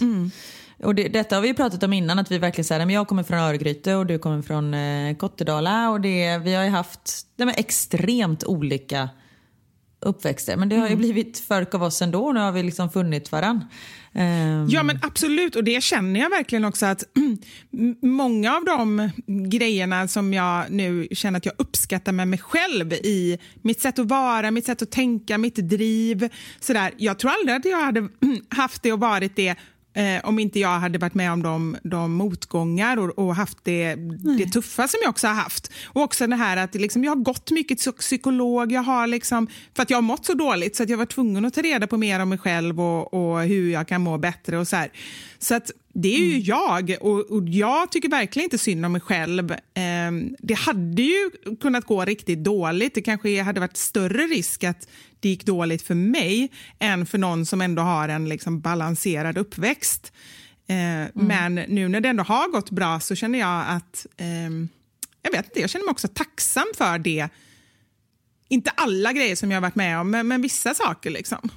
Och 0.83 0.95
det, 0.95 1.07
detta 1.07 1.35
har 1.35 1.41
vi 1.41 1.47
ju 1.47 1.53
pratat 1.53 1.83
om 1.83 1.93
innan, 1.93 2.19
att 2.19 2.31
vi 2.31 2.37
verkligen 2.37 2.65
säger 2.65 2.89
jag 2.89 3.07
kommer 3.07 3.23
från 3.23 3.39
Örgryte 3.39 3.95
och 3.95 4.05
du 4.05 4.19
kommer 4.19 4.41
från 4.41 4.73
eh, 4.73 5.17
Kottedala. 5.17 5.89
Och 5.89 6.01
det, 6.01 6.37
vi 6.37 6.53
har 6.53 6.63
ju 6.63 6.69
haft 6.69 7.27
nej 7.35 7.45
men 7.45 7.55
extremt 7.57 8.43
olika 8.43 9.09
uppväxter. 9.99 10.57
Men 10.57 10.69
det 10.69 10.75
har 10.75 10.89
ju 10.89 10.95
blivit 10.95 11.39
folk 11.39 11.73
av 11.73 11.83
oss 11.83 12.01
ändå, 12.01 12.31
nu 12.31 12.39
har 12.39 12.51
vi 12.51 12.63
liksom 12.63 12.89
funnit 12.89 13.31
varann. 13.31 13.65
Um... 14.15 14.67
Ja, 14.69 14.83
men 14.83 14.99
absolut. 15.01 15.55
Och 15.55 15.63
det 15.63 15.83
känner 15.83 16.19
jag 16.19 16.29
verkligen 16.29 16.65
också 16.65 16.85
att 16.85 17.03
många 18.01 18.55
av 18.55 18.65
de 18.65 19.09
grejerna 19.49 20.07
som 20.07 20.33
jag 20.33 20.71
nu 20.71 21.07
känner 21.11 21.37
att 21.37 21.45
jag 21.45 21.55
uppskattar 21.57 22.11
med 22.11 22.27
mig 22.27 22.39
själv 22.39 22.93
i 22.93 23.39
mitt 23.61 23.81
sätt 23.81 23.99
att 23.99 24.07
vara, 24.07 24.51
mitt 24.51 24.65
sätt 24.65 24.81
att 24.81 24.91
tänka, 24.91 25.37
mitt 25.37 25.55
driv. 25.55 26.29
Sådär. 26.59 26.91
Jag 26.97 27.19
tror 27.19 27.31
aldrig 27.31 27.57
att 27.57 27.65
jag 27.65 27.81
hade 27.81 28.09
haft 28.49 28.83
det 28.83 28.91
och 28.91 28.99
varit 28.99 29.35
det 29.35 29.55
eh, 29.93 30.25
om 30.25 30.39
inte 30.39 30.59
jag 30.59 30.79
hade 30.79 30.97
varit 30.97 31.13
med 31.13 31.31
om 31.31 31.43
de, 31.43 31.77
de 31.83 32.13
motgångar 32.13 32.97
och, 32.97 33.19
och 33.19 33.35
haft 33.35 33.57
det, 33.63 33.95
det 34.37 34.45
tuffa 34.45 34.87
som 34.87 34.99
jag 35.03 35.09
också 35.09 35.27
har 35.27 35.35
haft. 35.35 35.71
Och 35.85 36.01
också 36.01 36.27
det 36.27 36.35
här 36.35 36.57
att 36.57 36.75
liksom, 36.75 37.03
jag 37.03 37.11
har 37.11 37.23
gått 37.23 37.51
mycket 37.51 37.79
till 37.79 37.91
psykolog, 37.91 38.71
jag 38.71 38.83
har 38.83 39.07
liksom, 39.07 39.47
för 39.75 39.83
att 39.83 39.89
jag 39.89 39.97
har 39.97 40.01
mått 40.01 40.25
så 40.25 40.33
dåligt 40.33 40.75
så 40.75 40.83
att 40.83 40.89
jag 40.89 40.97
var 40.97 41.05
tvungen 41.05 41.45
att 41.45 41.53
ta 41.53 41.61
reda 41.61 41.87
på 41.87 41.97
mer 41.97 42.19
om 42.19 42.29
mig 42.29 42.37
själv 42.37 42.81
och, 42.81 43.13
och 43.13 43.41
hur 43.41 43.71
jag 43.71 43.87
kan 43.87 44.01
må 44.01 44.17
bättre 44.17 44.57
och 44.57 44.67
så 44.67 44.75
här. 44.75 44.91
Så 45.39 45.55
att 45.55 45.71
det 45.95 46.15
är 46.15 46.19
ju 46.19 46.39
jag 46.39 46.95
och, 47.01 47.31
och 47.31 47.49
jag 47.49 47.91
tycker 47.91 48.09
verkligen 48.09 48.43
inte 48.43 48.57
synd 48.57 48.85
om 48.85 48.91
mig 48.91 49.01
själv. 49.01 49.55
Ehm, 49.73 50.35
det 50.39 50.53
hade 50.53 51.01
ju 51.01 51.29
kunnat 51.61 51.85
gå 51.85 52.05
riktigt 52.05 52.43
dåligt. 52.43 52.95
Det 52.95 53.01
kanske 53.01 53.41
hade 53.41 53.59
varit 53.59 53.77
större 53.77 54.23
risk 54.23 54.63
att 54.63 54.87
det 55.19 55.29
gick 55.29 55.45
dåligt 55.45 55.81
för 55.81 55.95
mig 55.95 56.51
än 56.79 57.05
för 57.05 57.17
någon 57.17 57.45
som 57.45 57.61
ändå 57.61 57.81
har 57.81 58.09
en 58.09 58.29
liksom 58.29 58.59
balanserad 58.61 59.37
uppväxt. 59.37 60.13
Eh, 60.67 61.09
Men 61.13 61.55
nu 61.55 61.87
när 61.87 62.01
det 62.01 62.09
ändå 62.09 62.23
har 62.23 62.51
gått 62.51 62.69
bra 62.69 62.99
så 62.99 63.15
känner 63.15 63.39
jag 63.39 63.65
att 63.67 64.05
ehm, 64.17 64.69
jag 65.21 65.31
vet 65.31 65.45
inte, 65.45 65.59
jag 65.59 65.69
känner 65.69 65.85
mig 65.85 65.91
också 65.91 66.07
tacksam 66.07 66.65
för 66.77 66.99
det. 66.99 67.29
Inte 68.49 68.69
alla 68.69 69.13
grejer 69.13 69.35
som 69.35 69.51
jag 69.51 69.55
har 69.55 69.61
varit 69.61 69.75
med 69.75 69.99
om, 69.99 70.11
men, 70.11 70.27
men 70.27 70.41
vissa 70.41 70.73
saker. 70.73 71.09
liksom. 71.09 71.49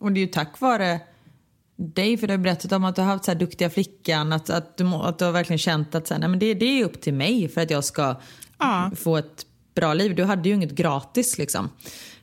Och 0.00 0.12
det 0.12 0.20
är 0.20 0.22
ju 0.22 0.26
tack 0.32 0.60
vare 0.60 1.00
dig, 1.76 2.16
för 2.16 2.26
du 2.26 2.32
har 2.32 2.38
berättat 2.38 2.72
om 2.72 2.84
att 2.84 2.96
du 2.96 3.02
har 3.02 3.08
haft 3.08 3.24
så 3.24 3.30
här 3.30 3.38
duktiga 3.38 3.70
flickan, 3.70 4.32
att, 4.32 4.50
att, 4.50 4.76
du, 4.76 4.86
att 4.86 5.18
du 5.18 5.24
har 5.24 5.32
verkligen 5.32 5.58
känt 5.58 5.94
att 5.94 6.06
så 6.06 6.14
här, 6.14 6.18
nej, 6.20 6.28
men 6.28 6.38
det, 6.38 6.54
det 6.54 6.80
är 6.80 6.84
upp 6.84 7.00
till 7.00 7.14
mig 7.14 7.48
för 7.48 7.60
att 7.60 7.70
jag 7.70 7.84
ska 7.84 8.16
Ja. 8.58 8.90
få 8.96 9.16
ett 9.16 9.46
bra 9.74 9.94
liv. 9.94 10.14
Du 10.14 10.24
hade 10.24 10.48
ju 10.48 10.54
inget 10.54 10.70
gratis 10.70 11.38
liksom. 11.38 11.70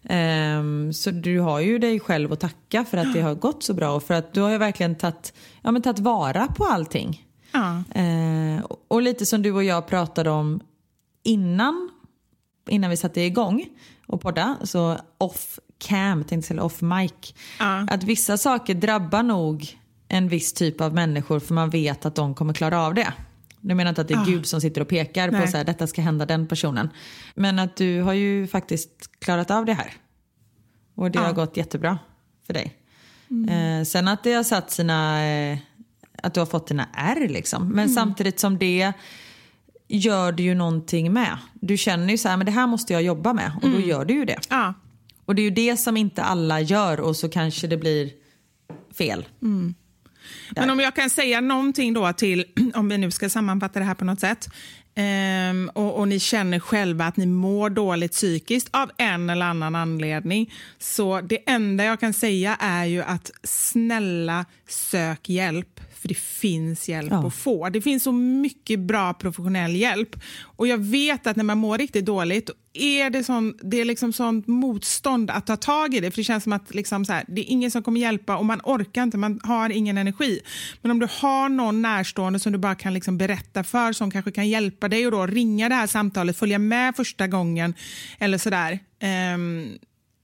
Ehm, 0.03 0.93
så 0.93 1.11
du 1.11 1.39
har 1.39 1.59
ju 1.59 1.79
dig 1.79 1.99
själv 1.99 2.33
att 2.33 2.39
tacka 2.39 2.85
för 2.85 2.97
att 2.97 3.13
det 3.13 3.21
har 3.21 3.35
gått 3.35 3.63
så 3.63 3.73
bra 3.73 3.95
och 3.95 4.03
för 4.03 4.13
att 4.13 4.33
du 4.33 4.41
har 4.41 4.49
ju 4.49 4.57
verkligen 4.57 4.95
tagit, 4.95 5.33
ja, 5.61 5.71
men 5.71 5.81
tagit 5.81 5.99
vara 5.99 6.47
på 6.47 6.65
allting. 6.65 7.25
Ja. 7.51 7.83
Eh, 8.01 8.63
och 8.87 9.01
lite 9.01 9.25
som 9.25 9.41
du 9.41 9.51
och 9.51 9.63
jag 9.63 9.87
pratade 9.87 10.29
om 10.29 10.59
innan, 11.23 11.89
innan 12.69 12.89
vi 12.89 12.97
satte 12.97 13.21
igång 13.21 13.65
och 14.07 14.21
podda, 14.21 14.57
så 14.63 14.97
off 15.17 15.59
cam, 15.83 16.23
tänkte 16.23 16.47
säga 16.47 16.63
off 16.63 16.81
mic. 16.81 17.11
Ja. 17.59 17.85
Att 17.89 18.03
vissa 18.03 18.37
saker 18.37 18.73
drabbar 18.75 19.23
nog 19.23 19.77
en 20.07 20.27
viss 20.27 20.53
typ 20.53 20.81
av 20.81 20.93
människor 20.93 21.39
för 21.39 21.53
man 21.53 21.69
vet 21.69 22.05
att 22.05 22.15
de 22.15 22.35
kommer 22.35 22.53
klara 22.53 22.81
av 22.81 22.93
det. 22.93 23.13
Nu 23.61 23.75
menar 23.75 23.87
jag 23.87 23.91
inte 23.91 24.01
att 24.01 24.07
det 24.07 24.13
är 24.13 24.25
Gud 24.35 24.45
som 24.45 24.61
sitter 24.61 24.81
och 24.81 24.87
pekar 24.87 25.29
på 25.29 25.37
Nej. 25.37 25.47
så 25.47 25.57
här, 25.57 25.63
detta 25.63 25.87
ska 25.87 26.01
hända 26.01 26.25
den 26.25 26.47
personen. 26.47 26.89
Men 27.35 27.59
att 27.59 27.75
du 27.75 28.01
har 28.01 28.13
ju 28.13 28.47
faktiskt 28.47 28.89
klarat 29.19 29.51
av 29.51 29.65
det 29.65 29.73
här. 29.73 29.93
Och 30.95 31.11
det 31.11 31.19
Ja. 31.19 31.25
har 31.25 31.33
gått 31.33 31.57
jättebra 31.57 31.99
för 32.47 32.53
dig. 32.53 32.73
Eh, 33.49 33.83
sen 33.85 34.07
att 34.07 34.23
det 34.23 34.33
har 34.33 34.43
satt 34.43 34.71
sina, 34.71 35.25
eh, 35.25 35.57
att 36.23 36.33
du 36.33 36.39
har 36.41 36.45
fått 36.45 36.67
dina 36.67 36.87
R 36.93 37.27
liksom. 37.29 37.69
Men 37.69 37.89
samtidigt 37.89 38.39
som 38.39 38.57
det 38.57 38.93
gör 39.87 40.31
du 40.31 40.43
ju 40.43 40.55
någonting 40.55 41.13
med. 41.13 41.37
Du 41.53 41.77
känner 41.77 42.09
ju 42.09 42.17
så 42.17 42.29
här, 42.29 42.37
men 42.37 42.45
det 42.45 42.51
här 42.51 42.67
måste 42.67 42.93
jag 42.93 43.01
jobba 43.01 43.33
med 43.33 43.51
och 43.61 43.69
då 43.69 43.79
gör 43.79 44.05
du 44.05 44.13
ju 44.13 44.25
det. 44.25 44.39
Ja. 44.49 44.73
Och 45.25 45.35
det 45.35 45.41
är 45.41 45.43
ju 45.43 45.49
det 45.49 45.77
som 45.77 45.97
inte 45.97 46.23
alla 46.23 46.61
gör 46.61 46.99
och 46.99 47.15
så 47.15 47.29
kanske 47.29 47.67
det 47.67 47.77
blir 47.77 48.09
fel. 48.97 49.25
Mm. 49.41 49.75
Men 50.55 50.69
om 50.69 50.79
jag 50.79 50.95
kan 50.95 51.09
säga 51.09 51.41
någonting 51.41 51.93
då 51.93 52.13
till, 52.13 52.45
om 52.75 52.89
vi 52.89 52.97
nu 52.97 53.11
ska 53.11 53.29
sammanfatta 53.29 53.79
det 53.79 53.85
här 53.85 53.95
på 53.95 54.05
något 54.05 54.19
sätt, 54.19 54.49
Um, 54.95 55.69
och, 55.69 55.99
och 55.99 56.07
ni 56.07 56.19
känner 56.19 56.59
själva 56.59 57.05
att 57.05 57.17
ni 57.17 57.25
mår 57.25 57.69
dåligt 57.69 58.11
psykiskt 58.11 58.69
av 58.71 58.91
en 58.97 59.29
eller 59.29 59.45
annan 59.45 59.75
anledning, 59.75 60.53
så 60.79 61.21
det 61.21 61.49
enda 61.49 61.83
jag 61.83 61.99
kan 61.99 62.13
säga 62.13 62.55
är 62.59 62.85
ju 62.85 63.03
att 63.03 63.31
snälla 63.43 64.45
sök 64.67 65.29
hjälp. 65.29 65.79
För 66.03 66.07
det 66.07 66.17
finns 66.17 66.89
hjälp 66.89 67.11
Ja. 67.11 67.27
att 67.27 67.35
få. 67.35 67.69
Det 67.69 67.81
finns 67.81 68.03
så 68.03 68.11
mycket 68.11 68.79
bra 68.79 69.13
professionell 69.13 69.75
hjälp. 69.75 70.15
Och 70.41 70.67
jag 70.67 70.77
vet 70.77 71.27
att 71.27 71.35
när 71.35 71.43
man 71.43 71.57
mår 71.57 71.77
riktigt 71.77 72.05
dåligt 72.05 72.49
är 72.73 73.09
det, 73.09 73.23
sån, 73.23 73.53
det 73.61 73.81
är 73.81 73.85
liksom 73.85 74.13
sånt 74.13 74.47
motstånd 74.47 75.31
att 75.31 75.47
ta 75.47 75.55
tag 75.57 75.93
i 75.95 75.99
det. 75.99 76.11
För 76.11 76.17
det 76.17 76.23
känns 76.23 76.43
som 76.43 76.53
att 76.53 76.75
liksom 76.75 77.05
så 77.05 77.13
här, 77.13 77.23
det 77.27 77.41
är 77.41 77.51
ingen 77.51 77.71
som 77.71 77.83
kommer 77.83 77.99
hjälpa 78.01 78.37
och 78.37 78.45
man 78.45 78.61
orkar 78.63 79.03
inte, 79.03 79.17
man 79.17 79.39
har 79.43 79.69
ingen 79.69 79.97
energi. 79.97 80.39
Men 80.81 80.91
om 80.91 80.99
du 80.99 81.07
har 81.11 81.49
någon 81.49 81.81
närstående 81.81 82.39
som 82.39 82.51
du 82.51 82.57
bara 82.57 82.75
kan 82.75 82.93
liksom 82.93 83.17
berätta 83.17 83.63
för 83.63 83.93
som 83.93 84.11
kanske 84.11 84.31
kan 84.31 84.49
hjälpa 84.49 84.89
dig 84.89 85.05
och 85.05 85.11
då 85.11 85.25
ringa 85.27 85.69
det 85.69 85.75
här 85.75 85.87
samtalet, 85.87 86.37
följa 86.37 86.59
med 86.59 86.95
första 86.95 87.27
gången 87.27 87.73
eller 88.19 88.37
sådär. 88.37 88.79
ehm, 88.99 89.67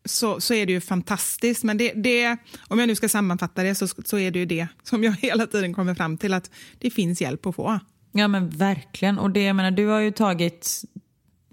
så, 0.05 0.41
så 0.41 0.53
är 0.53 0.65
det 0.65 0.71
ju 0.71 0.81
fantastiskt. 0.81 1.63
Men 1.63 1.77
det, 1.77 1.93
det, 1.93 2.37
om 2.67 2.79
jag 2.79 2.87
nu 2.87 2.95
ska 2.95 3.09
sammanfatta 3.09 3.63
det 3.63 3.75
så, 3.75 3.87
så 3.87 4.19
är 4.19 4.31
det 4.31 4.39
ju 4.39 4.45
det 4.45 4.67
som 4.83 5.03
jag 5.03 5.11
hela 5.11 5.47
tiden 5.47 5.73
kommer 5.73 5.95
fram 5.95 6.17
till 6.17 6.33
att 6.33 6.51
det 6.79 6.89
finns 6.89 7.21
hjälp 7.21 7.45
att 7.45 7.55
få. 7.55 7.79
Ja 8.11 8.27
men 8.27 8.49
verkligen. 8.49 9.19
Och 9.19 9.29
det, 9.31 9.43
jag 9.43 9.55
menar, 9.55 9.71
du 9.71 9.87
har 9.87 9.99
ju 9.99 10.11
tagit 10.11 10.83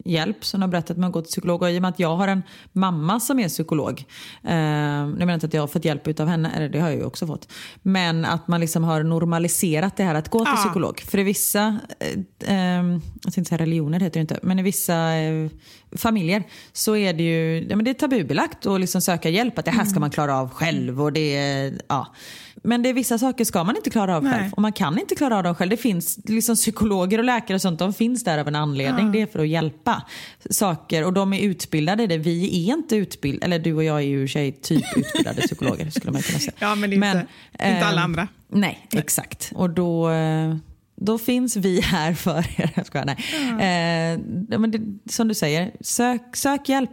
hjälp 0.04 0.44
som 0.44 0.60
har 0.60 0.68
berättat 0.68 0.96
med 0.96 1.06
att 1.06 1.12
gå 1.12 1.22
till 1.22 1.30
psykolog. 1.30 1.62
Och 1.62 1.70
i 1.70 1.78
och 1.78 1.82
med 1.82 1.88
att 1.88 1.98
jag 1.98 2.16
har 2.16 2.28
en 2.28 2.42
mamma 2.72 3.20
som 3.20 3.38
är 3.40 3.48
psykolog. 3.48 4.04
Eh, 4.44 4.54
jag 4.54 5.18
menar 5.18 5.34
inte 5.34 5.46
att 5.46 5.54
jag 5.54 5.62
har 5.62 5.66
fått 5.66 5.84
hjälp 5.84 6.20
av 6.20 6.28
henne, 6.28 6.50
eller 6.56 6.68
det 6.68 6.80
har 6.80 6.88
jag 6.88 6.98
ju 6.98 7.04
också 7.04 7.26
fått. 7.26 7.52
Men 7.82 8.24
att 8.24 8.48
man 8.48 8.60
liksom 8.60 8.84
har 8.84 9.02
normaliserat 9.02 9.96
det 9.96 10.04
här 10.04 10.14
att 10.14 10.28
gå 10.28 10.38
till 10.38 10.52
Ja. 10.56 10.62
psykolog. 10.62 11.00
För 11.00 11.18
i 11.18 11.22
vissa, 11.22 11.78
eh, 12.00 12.78
eh, 12.78 12.84
jag 13.24 13.32
tänkte 13.34 13.44
säga 13.44 13.58
religioner 13.58 14.00
heter 14.00 14.14
det 14.14 14.20
inte, 14.20 14.38
men 14.42 14.58
i 14.58 14.62
vissa 14.62 15.14
eh, 15.14 15.50
familjer 15.96 16.42
så 16.72 16.96
är 16.96 17.12
det 17.12 17.22
ju 17.22 17.66
ja, 17.70 17.76
men 17.76 17.84
det 17.84 17.90
är 17.90 17.94
tabubelagt 17.94 18.66
att 18.66 18.80
liksom 18.80 19.00
söka 19.00 19.28
hjälp. 19.28 19.58
Att 19.58 19.64
det 19.64 19.70
här 19.70 19.84
ska 19.84 20.00
man 20.00 20.10
klara 20.10 20.36
av 20.36 20.50
själv. 20.50 21.02
Och 21.02 21.12
det 21.12 21.72
ja. 21.88 22.14
Men 22.62 22.82
det 22.82 22.88
är 22.88 22.94
vissa 22.94 23.18
saker 23.18 23.44
ska 23.44 23.64
man 23.64 23.76
inte 23.76 23.90
klara 23.90 24.16
av 24.16 24.24
Nej. 24.24 24.32
själv. 24.32 24.52
Och 24.52 24.62
man 24.62 24.72
kan 24.72 24.98
inte 24.98 25.14
klara 25.14 25.36
av 25.36 25.42
dem 25.42 25.54
själv. 25.54 25.70
Det 25.70 25.76
finns 25.76 26.18
liksom 26.24 26.56
psykologer 26.56 27.18
och 27.18 27.24
läkare 27.24 27.54
och 27.54 27.62
sånt, 27.62 27.78
de 27.78 27.92
finns 27.92 28.24
där 28.24 28.38
av 28.38 28.48
en 28.48 28.54
anledning. 28.54 29.12
Det 29.12 29.22
är 29.22 29.26
för 29.26 29.38
att 29.38 29.48
hjälpa 29.48 30.02
saker. 30.50 31.04
Och 31.04 31.12
de 31.12 31.32
är 31.32 31.40
utbildade 31.40 32.06
det. 32.06 32.18
Vi 32.18 32.68
är 32.70 32.74
inte 32.74 32.96
utbildade, 32.96 33.44
eller 33.44 33.58
du 33.58 33.74
och 33.74 33.84
jag 33.84 33.96
är 33.96 34.06
ju 34.06 34.24
i 34.24 34.28
sig 34.28 34.52
typ 34.52 34.84
utbildade 34.96 35.42
psykologer 35.46 35.90
skulle 35.90 36.12
man 36.12 36.22
kunna 36.22 36.38
säga. 36.38 36.52
Ja, 36.58 36.74
men 36.74 36.92
inte- 36.92 37.26
inte 37.52 37.86
alla 37.86 38.00
ehm, 38.00 38.04
andra. 38.04 38.28
Nej, 38.48 38.86
exakt. 38.92 39.52
Och 39.54 39.70
då, 39.70 40.10
eh, 40.10 40.56
då 40.96 41.18
finns 41.18 41.56
vi 41.56 41.80
här 41.80 42.14
för 42.14 42.38
er. 42.38 42.72
Jag 42.76 42.86
skojar, 42.86 43.06
nej. 43.06 43.16
Eh, 43.60 44.20
ja, 44.48 44.58
men 44.58 44.70
det, 44.70 45.12
som 45.12 45.28
du 45.28 45.34
säger, 45.34 45.72
sök, 45.80 46.36
sök 46.36 46.68
hjälp. 46.68 46.90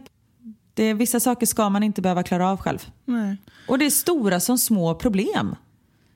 Det, 0.73 0.93
vissa 0.93 1.19
saker 1.19 1.45
ska 1.45 1.69
man 1.69 1.83
inte 1.83 2.01
behöva 2.01 2.23
klara 2.23 2.49
av 2.49 2.57
själv. 2.57 2.79
Nej. 3.05 3.37
Och 3.67 3.77
det 3.79 3.85
är 3.85 3.89
stora 3.89 4.39
som 4.39 4.57
små 4.57 4.95
problem. 4.95 5.55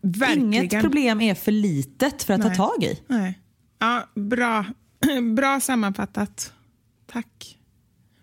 Verkligen. 0.01 0.53
Inget 0.53 0.81
problem 0.81 1.21
är 1.21 1.35
för 1.35 1.51
litet 1.51 2.23
för 2.23 2.33
att 2.33 2.39
Nej. 2.39 2.55
ta 2.55 2.67
tag 2.67 2.83
i. 2.83 2.99
Nej. 3.07 3.39
Ja, 3.79 4.07
bra. 4.15 4.65
bra 5.35 5.59
sammanfattat. 5.59 6.53
Tack. 7.11 7.57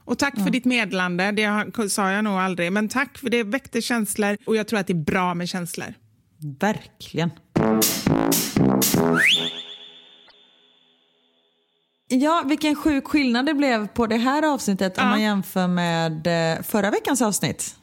Och 0.05 0.19
tack 0.19 0.35
för 0.35 0.51
ditt 0.51 0.65
medlande. 0.65 1.33
Det 1.33 1.91
sa 1.91 2.11
jag 2.11 2.25
nog 2.25 2.35
aldrig. 2.35 2.73
Men 2.73 2.89
tack 2.89 3.19
för 3.19 3.31
det 3.31 3.43
väckte 3.43 3.83
känslor 3.83 4.37
och 4.47 4.57
jag 4.57 4.69
tror 4.69 4.79
att 4.81 4.87
det 4.87 4.93
är 4.93 5.05
bra 5.05 5.35
med 5.35 5.49
känslor. 5.49 5.95
Verkligen. 6.61 7.31
Ja, 12.09 12.43
vilken 12.47 12.75
sjuk 12.77 13.07
skillnad 13.09 13.47
det 13.47 13.55
blev 13.55 13.87
på 13.89 14.07
det 14.07 14.17
här 14.17 14.43
avsnittet 14.55 14.99
om 14.99 15.05
Ja. 15.05 15.11
man 15.11 15.23
jämför 15.23 15.69
med 15.69 16.27
eh, 16.57 16.62
förra 16.62 16.91
veckans 16.91 17.23
avsnitt. 17.23 17.75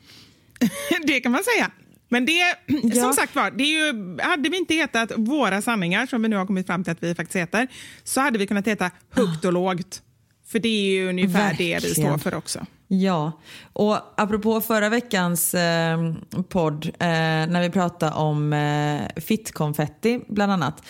det 1.04 1.20
kan 1.20 1.32
man 1.32 1.42
säga. 1.44 1.72
Men 2.10 2.26
det, 2.26 2.32
Ja. 2.84 3.02
som 3.04 3.14
sagt 3.14 3.36
var, 3.36 3.52
det 3.52 3.64
är 3.64 3.68
ju, 3.94 4.18
hade 4.22 4.50
vi 4.50 4.58
inte 4.58 4.74
hetat 4.76 5.12
Våra 5.16 5.62
sanningar, 5.62 6.06
som 6.06 6.22
vi 6.22 6.28
nu 6.28 6.36
har 6.36 6.46
kommit 6.46 6.68
fram 6.68 6.84
till 6.84 6.92
att 6.92 7.04
vi 7.04 7.16
faktiskt 7.16 7.36
heter, 7.36 7.68
så 8.04 8.22
hade 8.22 8.40
vi 8.40 8.48
kunnat 8.48 8.68
heta 8.68 8.92
Högt 9.12 9.46
och 9.46 9.54
lågt. 9.54 10.02
För 10.48 10.60
det 10.60 10.70
är 10.70 10.92
ju 10.92 11.10
ungefär 11.10 11.50
det 11.58 11.64
vi 11.64 11.74
Verkligen. 11.74 12.10
står 12.10 12.18
för 12.18 12.36
också. 12.36 12.66
Ja, 12.94 13.32
och 13.74 13.98
apropå 14.18 14.62
förra 14.62 14.90
veckans 14.90 15.54
eh, 15.54 16.14
podd 16.50 16.86
eh, 16.86 17.08
när 17.48 17.62
vi 17.62 17.70
pratade 17.70 18.12
om 18.12 18.54
eh, 18.54 19.22
fittkonfetti 19.22 20.20
bland 20.28 20.52
annat. 20.52 20.84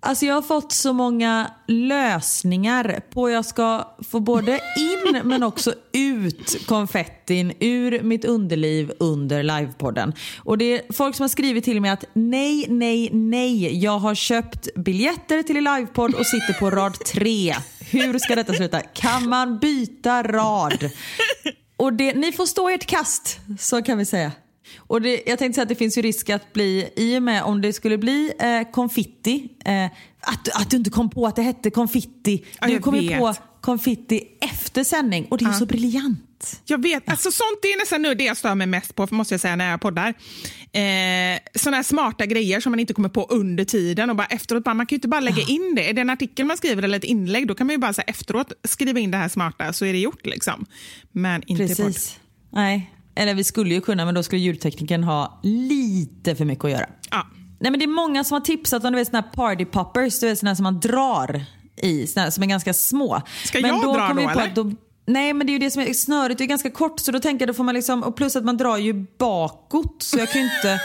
Alltså 0.00 0.26
jag 0.26 0.34
har 0.34 0.42
fått 0.42 0.72
så 0.72 0.92
många 0.92 1.50
lösningar 1.66 3.00
på 3.10 3.26
hur 3.26 3.34
jag 3.34 3.44
ska 3.44 3.96
få 4.10 4.20
både 4.20 4.52
in 4.52 5.20
men 5.24 5.42
också 5.42 5.74
ut 5.92 6.66
konfettin 6.66 7.52
ur 7.60 8.02
mitt 8.02 8.24
underliv 8.24 8.92
under 8.98 9.42
livepodden. 9.42 10.12
Och 10.38 10.58
det 10.58 10.64
är 10.64 10.92
folk 10.92 11.16
som 11.16 11.24
har 11.24 11.28
skrivit 11.28 11.64
till 11.64 11.80
mig 11.80 11.90
att 11.90 12.04
nej, 12.12 12.66
nej, 12.68 13.10
nej, 13.12 13.82
jag 13.84 13.98
har 13.98 14.14
köpt 14.14 14.74
biljetter 14.74 15.42
till 15.42 15.64
livepodd 15.64 16.14
och 16.14 16.26
sitter 16.26 16.52
på 16.60 16.70
rad 16.70 16.94
tre. 16.94 17.54
Hur 17.90 18.18
ska 18.18 18.34
detta 18.34 18.54
sluta? 18.54 18.80
Kan 18.80 19.28
man 19.28 19.58
byta 19.58 20.22
rad? 20.22 20.90
Och 21.76 21.92
det, 21.92 22.14
ni 22.14 22.32
får 22.32 22.46
stå 22.46 22.68
ert 22.68 22.86
kast, 22.86 23.40
så 23.58 23.82
kan 23.82 23.98
vi 23.98 24.04
säga. 24.04 24.32
Och 24.76 25.02
det, 25.02 25.22
jag 25.26 25.38
tänkte 25.38 25.54
säga 25.54 25.62
att 25.62 25.68
det 25.68 25.74
finns 25.74 25.98
ju 25.98 26.02
risk 26.02 26.30
att 26.30 26.52
bli, 26.52 26.88
i 26.96 27.18
och 27.18 27.22
med 27.22 27.42
om 27.42 27.60
det 27.60 27.72
skulle 27.72 27.98
bli 27.98 28.32
eh, 28.38 28.70
konfitti, 28.72 29.48
eh, 29.64 29.84
att, 30.20 30.48
att 30.60 30.70
du 30.70 30.76
inte 30.76 30.90
kom 30.90 31.10
på 31.10 31.26
att 31.26 31.36
det 31.36 31.42
hette 31.42 31.70
konfitti. 31.70 32.44
Ja, 32.60 32.66
du 32.66 32.80
kom 32.80 32.96
ju 32.96 33.18
på 33.18 33.34
konfitti 33.60 34.22
efter 34.40 34.84
sändning 34.84 35.26
och 35.30 35.38
det 35.38 35.44
är 35.44 35.48
ju 35.48 35.54
så 35.54 35.66
briljant. 35.66 36.18
Jag 36.64 36.82
vet, 36.82 37.10
alltså 37.10 37.30
sånt 37.30 37.58
är 37.62 37.78
nästan 37.78 38.02
nu 38.02 38.14
det 38.14 38.24
jag 38.24 38.36
stör 38.36 38.54
mig 38.54 38.66
mest 38.66 38.94
på, 38.94 39.08
måste 39.10 39.34
jag 39.34 39.40
säga, 39.40 39.56
när 39.56 39.70
jag 39.70 39.80
poddar. 39.80 40.08
Eh, 40.72 41.38
såna 41.54 41.76
här 41.76 41.82
smarta 41.82 42.26
grejer 42.26 42.60
som 42.60 42.72
man 42.72 42.80
inte 42.80 42.94
kommer 42.94 43.08
på 43.08 43.26
under 43.30 43.64
tiden 43.64 44.10
och 44.10 44.16
bara 44.16 44.26
efteråt, 44.26 44.64
bara, 44.64 44.74
man 44.74 44.86
kan 44.86 44.94
ju 44.94 44.96
inte 44.96 45.08
bara 45.08 45.20
lägga 45.20 45.42
in 45.42 45.74
det. 45.76 45.90
Är 45.90 45.92
det 45.92 46.00
en 46.00 46.10
artikel 46.10 46.46
man 46.46 46.56
skriver 46.56 46.82
eller 46.82 46.98
ett 46.98 47.04
inlägg, 47.04 47.48
då 47.48 47.54
kan 47.54 47.66
man 47.66 47.74
ju 47.74 47.78
bara 47.78 47.92
så 47.92 48.00
här, 48.00 48.10
efteråt 48.10 48.52
skriva 48.64 49.00
in 49.00 49.10
det 49.10 49.18
här 49.18 49.28
smarta 49.28 49.72
så 49.72 49.84
är 49.84 49.92
det 49.92 49.98
gjort. 49.98 50.26
liksom. 50.26 50.66
Men 51.12 51.42
inte 51.46 51.64
i 51.64 51.68
podd. 51.68 51.86
Precis. 51.86 52.18
Nej, 52.52 52.90
eller 53.14 53.34
vi 53.34 53.44
skulle 53.44 53.74
ju 53.74 53.80
kunna 53.80 54.04
men 54.04 54.14
då 54.14 54.22
skulle 54.22 54.42
ljudtekniken 54.42 55.04
ha 55.04 55.40
lite 55.42 56.34
för 56.34 56.44
mycket 56.44 56.64
att 56.64 56.70
göra. 56.70 56.86
Ja. 57.10 57.26
Nej 57.60 57.70
men 57.70 57.78
det 57.80 57.84
är 57.84 57.86
många 57.86 58.24
som 58.24 58.34
har 58.34 58.40
tipsat 58.40 58.84
om 58.84 58.92
du 58.92 58.98
vet, 58.98 59.08
såna 59.08 59.20
här 59.20 59.30
party 59.30 59.64
poppers, 59.64 60.20
du 60.20 60.26
vet 60.28 60.38
såna 60.38 60.56
som 60.56 60.62
man 60.62 60.80
drar 60.80 61.44
i, 61.82 62.06
såna 62.06 62.30
som 62.30 62.42
är 62.42 62.46
ganska 62.46 62.74
små. 62.74 63.22
Ska 63.44 63.60
men 63.60 63.70
jag 63.70 63.94
dra 63.94 64.08
kom 64.08 64.16
vi 64.16 64.22
då, 64.22 64.28
på 64.28 64.40
eller? 64.40 64.54
då 64.54 64.72
Nej 65.08 65.32
men 65.32 65.46
det 65.46 65.50
är 65.50 65.52
ju 65.52 65.58
det 65.58 65.70
som 65.70 65.82
är 65.82 65.92
snöret 65.92 66.40
är 66.40 66.44
ganska 66.44 66.70
kort 66.70 67.00
så 67.00 67.12
då 67.12 67.20
tänker 67.20 67.42
jag 67.42 67.48
då 67.48 67.54
får 67.54 67.64
man 67.64 67.74
liksom, 67.74 68.02
och 68.02 68.16
plus 68.16 68.36
att 68.36 68.44
man 68.44 68.56
drar 68.56 68.76
ju 68.76 69.06
bakåt 69.18 70.02
så 70.02 70.18
jag 70.18 70.30
kan 70.30 70.40
ju 70.40 70.50
inte, 70.56 70.80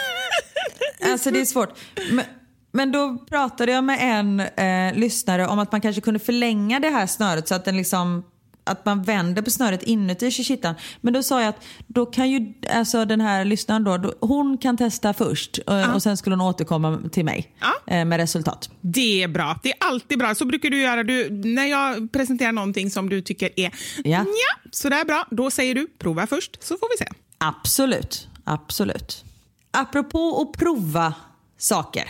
alltså 1.11 1.31
det 1.31 1.41
är 1.41 1.45
svårt. 1.45 1.69
Men, 2.11 2.25
men 2.71 2.91
då 2.91 3.17
pratade 3.29 3.71
jag 3.71 3.83
med 3.83 3.97
en 4.01 4.39
eh, 4.39 4.99
lyssnare 4.99 5.47
om 5.47 5.59
att 5.59 5.71
man 5.71 5.81
kanske 5.81 6.01
kunde 6.01 6.19
förlänga 6.19 6.79
det 6.79 6.89
här 6.89 7.07
snöret 7.07 7.47
så 7.47 7.55
att 7.55 7.65
den 7.65 7.77
liksom 7.77 8.23
att 8.63 8.85
man 8.85 9.03
vänder 9.03 9.41
på 9.41 9.51
snöret 9.51 9.83
inuti 9.83 10.31
shishittan. 10.31 10.75
Men 11.01 11.13
då 11.13 11.23
sa 11.23 11.39
jag 11.41 11.49
att 11.49 11.63
då 11.87 12.05
kan 12.05 12.29
ju 12.31 12.53
alltså 12.73 13.05
den 13.05 13.21
här 13.21 13.45
lyssnaren 13.45 13.83
då, 13.83 13.97
då 13.97 14.13
hon 14.19 14.57
kan 14.57 14.77
testa 14.77 15.13
först 15.13 15.59
eh, 15.67 15.95
och 15.95 16.03
sen 16.03 16.17
skulle 16.17 16.35
hon 16.35 16.41
återkomma 16.47 16.99
till 17.11 17.25
mig 17.25 17.55
Ja. 17.59 17.93
eh, 17.93 18.05
med 18.05 18.17
resultat. 18.19 18.69
Det 18.81 19.23
är 19.23 19.27
bra. 19.27 19.59
Det 19.63 19.69
är 19.69 19.77
alltid 19.87 20.19
bra. 20.19 20.35
Så 20.35 20.45
brukar 20.45 20.69
du 20.69 20.81
göra. 20.81 21.03
Du, 21.03 21.29
när 21.29 21.65
jag 21.65 22.11
presenterar 22.11 22.51
någonting 22.51 22.91
som 22.91 23.09
du 23.09 23.21
tycker 23.21 23.49
är 23.55 23.71
Ja. 24.03 24.23
nja, 24.23 24.69
sådär 24.71 25.05
bra, 25.05 25.27
då 25.31 25.51
säger 25.51 25.75
du 25.75 25.87
prova 25.97 26.27
först 26.27 26.63
så 26.63 26.77
får 26.77 26.89
vi 26.99 27.05
se. 27.05 27.11
Absolut, 27.37 28.27
absolut. 28.43 29.23
Apropå 29.71 30.41
att 30.41 30.59
prova 30.59 31.13
saker. 31.57 32.03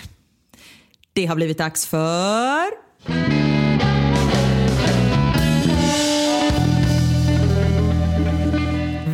Det 1.13 1.25
har 1.25 1.35
blivit 1.35 1.57
dags 1.57 1.85
för... 1.87 2.63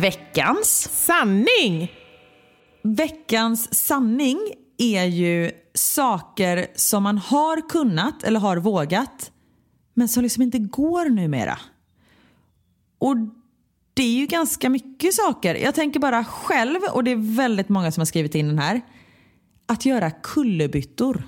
Veckans 0.00 0.88
Sanning! 1.06 1.92
Veckans 2.82 3.74
sanning 3.74 4.38
är 4.78 5.04
ju 5.04 5.50
saker 5.74 6.66
som 6.74 7.02
man 7.02 7.18
har 7.18 7.68
kunnat 7.68 8.22
eller 8.22 8.40
har 8.40 8.56
vågat 8.56 9.30
men 9.94 10.08
som 10.08 10.22
liksom 10.22 10.42
inte 10.42 10.58
går 10.58 11.04
numera. 11.04 11.58
Och 12.98 13.16
det 13.94 14.02
är 14.02 14.12
ju 14.12 14.26
ganska 14.26 14.70
mycket 14.70 15.14
saker. 15.14 15.54
Jag 15.54 15.74
tänker 15.74 16.00
bara 16.00 16.24
själv, 16.24 16.80
och 16.92 17.04
det 17.04 17.10
är 17.10 17.36
väldigt 17.36 17.68
många 17.68 17.92
som 17.92 18.00
har 18.00 18.06
skrivit 18.06 18.34
in 18.34 18.48
den 18.48 18.58
här, 18.58 18.80
att 19.66 19.86
göra 19.86 20.10
kullerbyttor. 20.10 21.22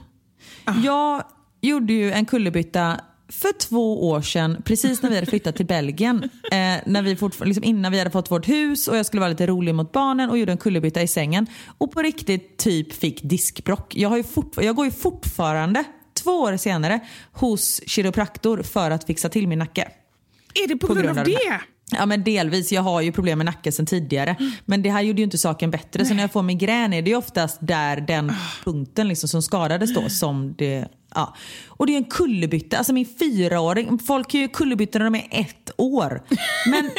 Jag 0.84 1.24
gjorde 1.60 1.92
ju 1.92 2.12
en 2.12 2.26
kullerbytta 2.26 3.00
för 3.32 3.52
två 3.58 4.08
år 4.08 4.22
sedan, 4.22 4.62
precis 4.64 5.02
när 5.02 5.10
vi 5.10 5.16
hade 5.16 5.26
flyttat 5.26 5.56
till 5.56 5.66
Belgien. 5.66 6.30
Eh, 6.44 6.58
när 6.86 7.02
vi 7.02 7.16
liksom 7.44 7.64
innan 7.64 7.92
vi 7.92 7.98
hade 7.98 8.10
fått 8.10 8.30
vårt 8.30 8.48
hus 8.48 8.88
och 8.88 8.96
jag 8.96 9.06
skulle 9.06 9.20
vara 9.20 9.30
lite 9.30 9.46
rolig 9.46 9.74
mot 9.74 9.92
barnen 9.92 10.30
och 10.30 10.38
gjorde 10.38 10.52
en 10.52 10.58
kullerbytta 10.58 11.02
i 11.02 11.08
sängen. 11.08 11.46
Och 11.78 11.92
på 11.92 12.02
riktigt 12.02 12.56
typ 12.56 12.92
fick 12.92 13.22
diskbrock. 13.22 13.96
Jag, 13.96 14.08
har 14.08 14.16
ju 14.16 14.24
jag 14.56 14.76
går 14.76 14.84
ju 14.84 14.90
fortfarande, 14.90 15.84
två 16.14 16.30
år 16.30 16.56
senare, 16.56 17.00
hos 17.32 17.80
kiropraktor 17.86 18.62
för 18.62 18.90
att 18.90 19.04
fixa 19.04 19.28
till 19.28 19.48
min 19.48 19.58
nacke. 19.58 19.88
Är 20.54 20.68
det 20.68 20.76
på, 20.76 20.86
på 20.86 20.94
grund, 20.94 21.06
grund, 21.06 21.18
av 21.18 21.24
det? 21.24 21.30
det 21.30 21.60
Ja 21.98 22.06
men 22.06 22.24
delvis, 22.24 22.72
jag 22.72 22.82
har 22.82 23.00
ju 23.00 23.12
problem 23.12 23.38
med 23.38 23.44
nacken 23.44 23.72
sedan 23.72 23.86
tidigare. 23.86 24.36
Mm. 24.40 24.52
Men 24.64 24.82
det 24.82 24.90
här 24.90 25.02
gjorde 25.02 25.20
ju 25.20 25.24
inte 25.24 25.38
saken 25.38 25.70
bättre. 25.70 25.98
Nej. 25.98 26.06
Så 26.06 26.14
när 26.14 26.22
jag 26.22 26.32
får 26.32 26.42
migrän 26.42 26.92
är 26.92 27.02
det 27.02 27.14
oftast 27.14 27.58
där 27.60 27.96
den 27.96 28.30
ah. 28.30 28.34
punkten 28.64 29.08
liksom 29.08 29.28
som 29.28 29.42
skadades 29.42 29.94
då 29.94 30.08
som 30.08 30.54
det 30.58 30.88
Ja. 31.14 31.36
Och 31.68 31.86
det 31.86 31.92
är 31.92 31.96
en 31.96 32.04
kullerbytta. 32.04 32.78
Alltså 32.78 32.92
min 32.92 33.06
fyraåring, 33.18 33.98
folk 33.98 34.30
kan 34.30 34.40
ju 34.40 34.48
kullerbytta 34.48 34.98
när 34.98 35.04
de 35.04 35.14
är 35.14 35.28
ett 35.30 35.70
år. 35.76 36.22
Men 36.66 36.84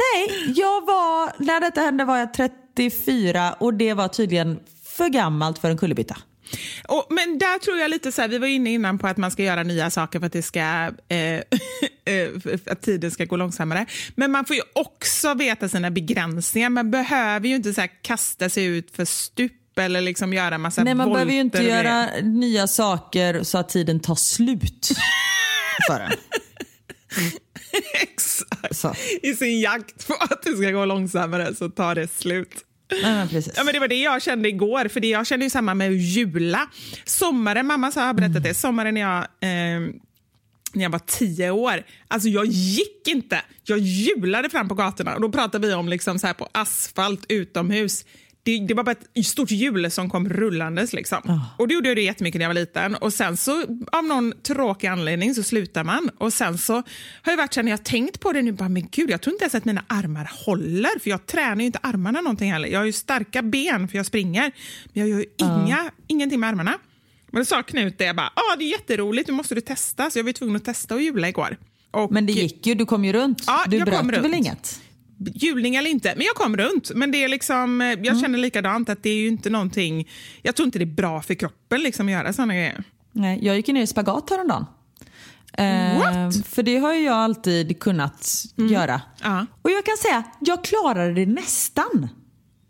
nej, 0.00 0.52
jag 0.56 0.86
var, 0.86 1.42
när 1.44 1.60
detta 1.60 1.80
hände 1.80 2.04
var 2.04 2.16
jag 2.16 2.34
34 2.34 3.52
och 3.52 3.74
det 3.74 3.94
var 3.94 4.08
tydligen 4.08 4.60
för 4.84 5.08
gammalt 5.08 5.58
för 5.58 5.70
en 5.70 5.78
kullerbytta. 5.78 6.16
Och, 6.88 7.06
men 7.10 7.38
där 7.38 7.58
tror 7.58 7.78
jag 7.78 7.90
lite 7.90 8.12
så 8.12 8.22
här, 8.22 8.28
vi 8.28 8.38
var 8.38 8.46
inne 8.46 8.70
innan 8.70 8.98
på 8.98 9.06
att 9.06 9.16
man 9.16 9.30
ska 9.30 9.42
göra 9.42 9.62
nya 9.62 9.90
saker 9.90 10.18
för 10.18 10.26
att, 10.26 10.32
det 10.32 10.42
ska, 10.42 10.60
eh, 11.08 11.34
eh 12.04 12.28
att 12.66 12.82
tiden 12.82 13.10
ska 13.10 13.24
gå 13.24 13.36
långsammare. 13.36 13.86
Men 14.14 14.30
man 14.30 14.44
får 14.44 14.56
ju 14.56 14.62
också 14.72 15.34
veta 15.34 15.68
sina 15.68 15.90
begränsningar. 15.90 16.70
Man 16.70 16.90
behöver 16.90 17.48
ju 17.48 17.54
inte 17.54 17.74
så 17.74 17.86
kasta 18.02 18.48
sig 18.48 18.64
ut 18.64 18.96
för 18.96 19.04
stup 19.04 19.52
eller 19.80 20.00
liksom 20.00 20.32
göra 20.32 20.58
massa 20.58 20.84
Nej, 20.84 20.94
man 20.94 21.12
behöver 21.12 21.32
ju 21.32 21.40
inte 21.40 21.62
göra 21.62 22.06
nya 22.22 22.66
saker 22.66 23.42
så 23.42 23.58
att 23.58 23.68
tiden 23.68 24.00
tar 24.00 24.14
slut 24.14 24.90
för 25.86 26.00
en. 26.00 26.10
Exakt. 28.02 28.76
Så. 28.76 28.94
I 29.22 29.34
sin 29.34 29.60
jakt 29.60 30.06
på 30.06 30.14
att 30.14 30.42
det 30.42 30.56
ska 30.56 30.70
gå 30.70 30.84
långsammare 30.84 31.54
så 31.54 31.68
tar 31.68 31.94
det 31.94 32.12
slut. 32.12 32.64
Ja, 33.02 33.26
precis. 33.30 33.52
Ja, 33.56 33.64
men 33.64 33.74
det 33.74 33.80
var 33.80 33.88
det 33.88 34.00
jag 34.00 34.22
kände 34.22 34.48
igår, 34.48 34.88
för 34.88 35.00
det 35.00 35.08
jag 35.08 35.26
kände 35.26 35.46
ju 35.46 35.50
samma 35.50 35.74
med 35.74 35.92
jula. 35.92 36.70
Sommaren, 37.04 37.66
mamma 37.66 37.92
har 37.94 38.14
berättat 38.14 38.30
mm. 38.30 38.42
det, 38.42 38.54
sommaren 38.54 38.94
när 38.94 39.00
jag 39.00 39.18
eh, 39.18 39.94
när 40.72 40.82
jag 40.82 40.90
var 40.90 40.98
tio 40.98 41.50
år. 41.50 41.84
Alltså 42.08 42.28
jag 42.28 42.46
gick 42.46 43.08
inte. 43.08 43.42
Jag 43.64 43.78
julade 43.78 44.50
fram 44.50 44.68
på 44.68 44.74
gatorna. 44.74 45.14
Och 45.14 45.20
Då 45.20 45.32
pratade 45.32 45.68
vi 45.68 45.74
om 45.74 45.88
liksom 45.88 46.18
så 46.18 46.26
här 46.26 46.34
på 46.34 46.48
asfalt 46.52 47.24
utomhus 47.28 48.04
det, 48.42 48.58
det, 48.58 48.74
var 48.74 48.84
bara 48.84 48.96
ett 49.14 49.26
stort 49.26 49.50
hjul 49.50 49.90
som 49.90 50.10
kom 50.10 50.28
rullandes. 50.28 50.92
Liksom. 50.92 51.18
Oh. 51.24 51.44
Och 51.58 51.68
Det 51.68 51.74
gjorde 51.74 51.88
jag 51.88 51.96
det 51.96 52.02
jättemycket 52.02 52.38
när 52.38 52.44
jag 52.44 52.48
var 52.48 52.60
liten. 52.60 52.94
Och 52.94 53.12
Sen 53.12 53.36
så 53.36 53.64
av 53.92 54.04
någon 54.04 54.32
tråkig 54.42 54.86
anledning 54.86 55.34
så 55.34 55.42
slutar 55.42 55.84
man. 55.84 56.10
Och 56.18 56.32
Sen 56.32 56.58
så 56.58 56.74
har 56.74 57.32
jag 57.32 57.36
varit 57.36 57.54
så 57.54 57.62
när 57.62 57.70
jag 57.70 57.84
tänkt 57.84 58.20
på 58.20 58.32
det 58.32 58.42
nu, 58.42 58.52
bara, 58.52 58.68
men 58.68 58.88
gud, 58.90 59.10
jag 59.10 59.20
tror 59.20 59.34
inte 59.34 59.44
ens 59.44 59.54
att 59.54 59.64
mina 59.64 59.84
armar 59.86 60.30
håller. 60.46 60.98
För 61.00 61.10
jag 61.10 61.26
tränar 61.26 61.56
ju 61.56 61.66
inte 61.66 61.78
armarna 61.82 62.20
någonting 62.20 62.52
heller. 62.52 62.68
Jag 62.68 62.78
har 62.78 62.86
ju 62.86 62.92
starka 62.92 63.42
ben 63.42 63.88
för 63.88 63.96
jag 63.96 64.06
springer. 64.06 64.52
Men 64.92 65.02
jag 65.02 65.08
gör 65.08 65.18
ju 65.18 65.26
oh. 65.42 65.64
inga, 65.66 65.90
ingenting 66.06 66.40
med 66.40 66.48
armarna. 66.48 66.78
Men 67.30 67.40
då 67.40 67.44
sa 67.44 67.62
Knut 67.62 67.98
det, 67.98 68.04
jag 68.04 68.16
bara, 68.16 68.32
ah, 68.34 68.56
det 68.58 68.64
är 68.64 68.70
jätteroligt, 68.70 69.28
nu 69.28 69.34
måste 69.34 69.54
du 69.54 69.60
testa. 69.60 70.10
Så 70.10 70.18
jag 70.18 70.24
var 70.24 70.32
tvungen 70.32 70.56
att 70.56 70.64
testa 70.64 70.94
att 70.94 71.02
hjula 71.02 71.28
igår. 71.28 71.56
Och, 71.90 72.12
men 72.12 72.26
det 72.26 72.32
gick 72.32 72.66
ju, 72.66 72.74
du 72.74 72.86
kom 72.86 73.04
ju 73.04 73.12
runt. 73.12 73.44
Ja, 73.46 73.64
du 73.66 73.84
bröt 73.84 74.24
väl 74.24 74.34
inget? 74.34 74.80
Julning 75.34 75.76
eller 75.76 75.90
inte, 75.90 76.12
men 76.16 76.26
jag 76.26 76.34
kom 76.34 76.56
runt. 76.56 76.90
Men 76.94 77.10
det 77.10 77.24
är 77.24 77.28
liksom, 77.28 77.80
jag 77.80 78.06
mm. 78.06 78.20
känner 78.20 78.38
likadant 78.38 78.88
att 78.88 79.02
det 79.02 79.10
är 79.10 79.16
ju 79.16 79.28
inte 79.28 79.50
någonting, 79.50 80.08
jag 80.42 80.56
tror 80.56 80.66
inte 80.66 80.78
det 80.78 80.84
är 80.84 80.86
bra 80.86 81.22
för 81.22 81.34
kroppen 81.34 81.80
liksom 81.80 82.06
att 82.06 82.12
göra 82.12 82.32
sådana 82.32 82.54
grejer. 82.54 82.84
Nej, 83.12 83.38
jag 83.42 83.56
gick 83.56 83.68
ner 83.68 83.82
i 83.82 83.86
spagat 83.86 84.30
häromdagen. 84.30 84.66
Eh, 85.52 86.30
för 86.44 86.62
det 86.62 86.76
har 86.76 86.92
jag 86.92 87.14
alltid 87.14 87.80
kunnat 87.80 88.44
mm. 88.58 88.72
göra. 88.72 89.00
Uh. 89.24 89.42
Och 89.62 89.70
jag 89.70 89.84
kan 89.84 89.96
säga, 89.96 90.22
jag 90.40 90.64
klarade 90.64 91.14
det 91.14 91.26
nästan. 91.26 92.08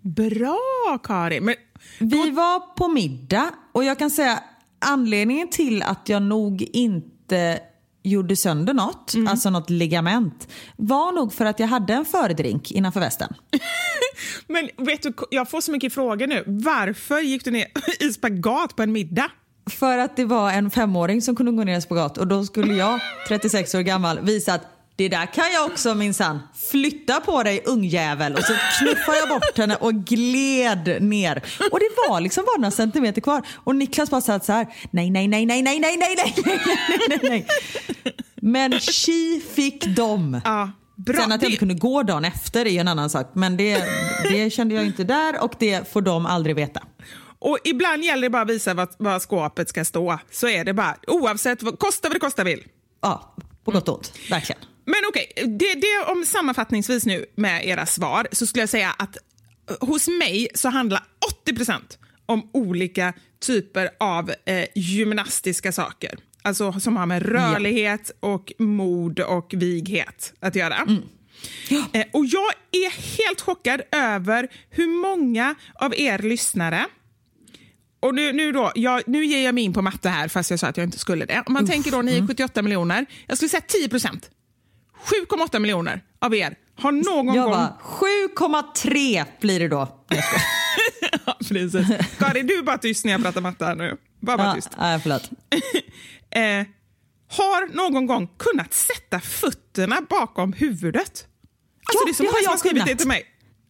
Bra 0.01 0.99
Karin! 1.03 1.45
Men, 1.45 1.55
Vi 1.99 2.31
var 2.31 2.75
på 2.75 2.89
middag 2.89 3.51
och 3.73 3.85
jag 3.85 3.99
kan 3.99 4.11
säga 4.11 4.43
anledningen 4.79 5.49
till 5.51 5.83
att 5.83 6.09
jag 6.09 6.23
nog 6.23 6.63
inte 6.73 7.61
gjorde 8.03 8.37
sönder 8.37 8.75
något, 8.75 9.15
mm. 9.15 9.27
alltså 9.27 9.51
något 9.51 9.71
ligament, 9.71 10.49
var 10.77 11.13
nog 11.13 11.33
för 11.33 11.45
att 11.45 11.61
jag 11.61 11.67
hade 11.67 11.93
en 11.93 12.05
fördrink 12.05 12.71
innanför 12.71 13.01
västen. 13.01 13.35
Men 14.47 14.71
vet 14.77 15.03
du, 15.03 15.13
jag 15.31 15.51
får 15.51 15.61
så 15.61 15.73
mycket 15.73 15.95
frågor 15.95 16.27
nu. 16.27 16.45
Varför 16.47 17.21
gick 17.21 17.45
du 17.45 17.51
ner 17.51 17.67
i 18.01 18.13
spagat 18.13 18.77
på 18.77 18.83
en 18.83 18.93
middag? 18.93 19.31
För 19.71 19.99
att 19.99 20.17
det 20.17 20.25
var 20.25 20.53
en 20.53 20.71
femåring 20.71 21.23
som 21.23 21.37
kunde 21.37 21.53
gå 21.53 21.65
ner 21.65 21.79
i 21.79 21.81
spagat 21.81 22.19
och 22.19 22.27
då 22.27 22.45
skulle 22.45 22.75
jag, 22.75 23.01
36 23.29 23.75
år 23.75 23.81
gammal, 23.81 24.21
visa 24.21 24.55
att 24.55 24.80
det 25.01 25.09
där 25.09 25.27
kan 25.27 25.53
jag 25.53 25.67
också 25.67 25.95
minsann. 25.95 26.41
Flytta 26.71 27.21
på 27.21 27.43
dig 27.43 27.63
ungjävel. 27.67 28.35
Och 28.35 28.43
så 28.43 28.53
knuffade 28.79 29.19
jag 29.19 29.29
bort 29.29 29.59
henne 29.59 29.77
och 29.77 29.95
gled 29.95 31.03
ner. 31.03 31.37
Och 31.73 31.79
det 31.79 32.09
var 32.09 32.21
liksom 32.21 32.45
bara 32.45 32.57
några 32.61 32.71
centimeter 32.71 33.21
kvar. 33.21 33.43
Och 33.55 33.77
Niklas 33.77 34.11
bara 34.11 34.21
satt 34.21 34.45
så 34.45 34.53
här. 34.53 34.67
Nej, 34.91 35.11
nej, 35.11 35.29
nej, 35.29 35.47
nej, 35.47 35.63
nej, 35.63 35.81
nej, 35.81 35.97
nej, 35.97 36.15
nej, 36.17 36.35
nej, 36.45 36.99
nej, 37.09 37.19
nej. 37.23 37.47
Men 38.37 38.81
tji 38.81 39.43
fick 39.55 39.87
dem. 39.87 40.41
Ja. 40.45 40.71
Bra. 40.97 41.21
Sen 41.21 41.33
att 41.33 41.43
jag 41.43 41.51
inte 41.51 41.59
kunde 41.59 41.75
gå 41.75 42.03
dagen 42.03 42.25
efter 42.25 42.67
är 42.67 42.71
ju 42.71 42.79
en 42.79 42.89
annan 42.89 43.11
sak. 43.11 43.31
Men 43.35 43.57
det, 43.57 43.85
det 44.31 44.51
kände 44.51 44.75
jag 44.75 44.87
inte 44.87 45.05
där 45.05 45.43
och 45.43 45.53
det 45.59 45.93
får 45.93 46.03
de 46.03 46.27
aldrig 46.27 46.57
veta. 46.57 46.83
Och 47.39 47.59
Ibland 47.65 48.05
gäller 48.05 48.23
det 48.23 48.31
bara 48.31 48.43
att 48.43 48.51
visa 48.51 48.75
vad, 48.75 48.89
vad 48.99 49.23
skåpet 49.23 49.69
ska 49.69 49.85
stå. 49.85 50.19
Så 50.31 50.49
är 50.49 50.65
det 50.65 50.75
bara. 50.75 50.97
Oavsett, 51.07 51.63
vad, 51.63 51.79
kosta 51.79 52.09
vad 52.09 52.17
det 52.17 52.21
kosta 52.21 52.45
vill. 52.45 52.65
Ja, 53.03 53.35
på 53.65 53.71
gott 53.71 53.89
och 53.89 53.95
ont. 53.97 54.13
Verkligen. 54.31 54.63
Men 54.91 55.01
okej, 55.09 55.33
okay, 55.37 55.47
det, 55.47 55.75
det 55.75 56.13
om 56.13 56.25
sammanfattningsvis 56.25 57.07
nu 57.07 57.27
med 57.35 57.67
era 57.67 57.87
svar 57.87 58.29
så 58.33 58.47
skulle 58.47 58.63
jag 58.63 58.69
säga 58.69 58.95
att 58.99 59.17
eh, 59.71 59.89
hos 59.89 60.09
mig 60.09 60.49
så 60.55 60.69
handlar 60.69 61.03
80% 61.47 61.73
om 62.27 62.51
olika 62.53 63.13
typer 63.41 63.91
av 64.01 64.31
eh, 64.45 64.67
gymnastiska 64.75 65.73
saker. 65.73 66.19
Alltså 66.43 66.73
som 66.81 66.97
har 66.97 67.07
med 67.07 67.23
rörlighet 67.23 68.11
ja. 68.21 68.29
och 68.29 68.53
mod 68.59 69.21
och 69.21 69.55
vighet 69.57 70.33
att 70.41 70.55
göra. 70.55 70.77
Mm. 70.77 71.03
Ja. 71.69 71.85
Eh, 71.93 72.07
och 72.13 72.27
jag 72.27 72.53
är 72.73 72.91
helt 73.19 73.41
chockad 73.41 73.83
över 73.93 74.49
hur 74.71 74.87
många 74.87 75.55
av 75.75 75.95
er 75.95 76.19
lyssnare 76.19 76.87
och 78.01 78.15
nu, 78.15 78.33
nu, 78.33 78.53
då, 78.53 78.73
jag, 78.75 79.03
nu 79.07 79.25
ger 79.25 79.45
jag 79.45 79.55
mig 79.55 79.65
in 79.65 79.73
på 79.73 79.83
matte 79.83 80.09
här, 80.09 80.29
fast 80.29 80.51
jag 80.51 80.61
sa 80.61 80.67
att 80.67 80.77
jag 80.77 80.85
inte 80.85 80.99
skulle 80.99 81.25
det. 81.25 81.43
Om 81.47 81.53
man 81.53 81.65
Uff, 81.65 81.71
tänker 81.71 81.91
då, 81.91 82.03
ni 82.03 82.19
är 82.19 82.27
78 82.27 82.61
mm. 82.61 82.65
miljoner. 82.65 83.07
Jag 83.27 83.37
skulle 83.37 83.49
säga 83.49 83.61
10 83.61 83.89
procent. 83.89 84.31
7,8 85.05 85.59
miljoner 85.59 86.05
av 86.19 86.35
er 86.35 86.57
har 86.77 86.93
någon 86.93 87.35
jag 87.35 87.51
gång... 87.51 87.67
7,3 88.39 89.25
blir 89.41 89.61
det 89.61 89.69
då. 89.69 89.89
ja, 91.27 91.37
precis. 91.49 91.87
Karin, 92.19 92.47
du 92.47 92.59
är 92.59 92.63
bara 92.63 92.79
tyst 92.79 93.05
när 93.05 93.13
jag 93.13 93.23
pratar 93.23 93.41
matte 93.41 93.65
här 93.65 93.75
nu. 93.75 93.97
Bara, 94.21 94.37
bara 94.37 94.55
tyst. 94.55 94.71
Ja, 94.79 95.01
förlåt. 95.03 95.23
eh, 96.31 96.43
har 97.29 97.75
någon 97.75 98.07
gång 98.07 98.29
kunnat 98.39 98.75
sätta 98.75 99.21
fötterna 99.21 99.97
bakom 100.09 100.53
huvudet. 100.53 101.01
Alltså, 101.03 101.27
ja, 101.93 102.01
det, 102.05 102.11
är 102.11 102.15
som 102.15 102.27
det 102.27 102.33
har 102.33 102.43
jag 102.43 102.59
skrivit 102.59 102.87
det 102.87 102.97
till 102.97 103.09
mig. 103.09 103.25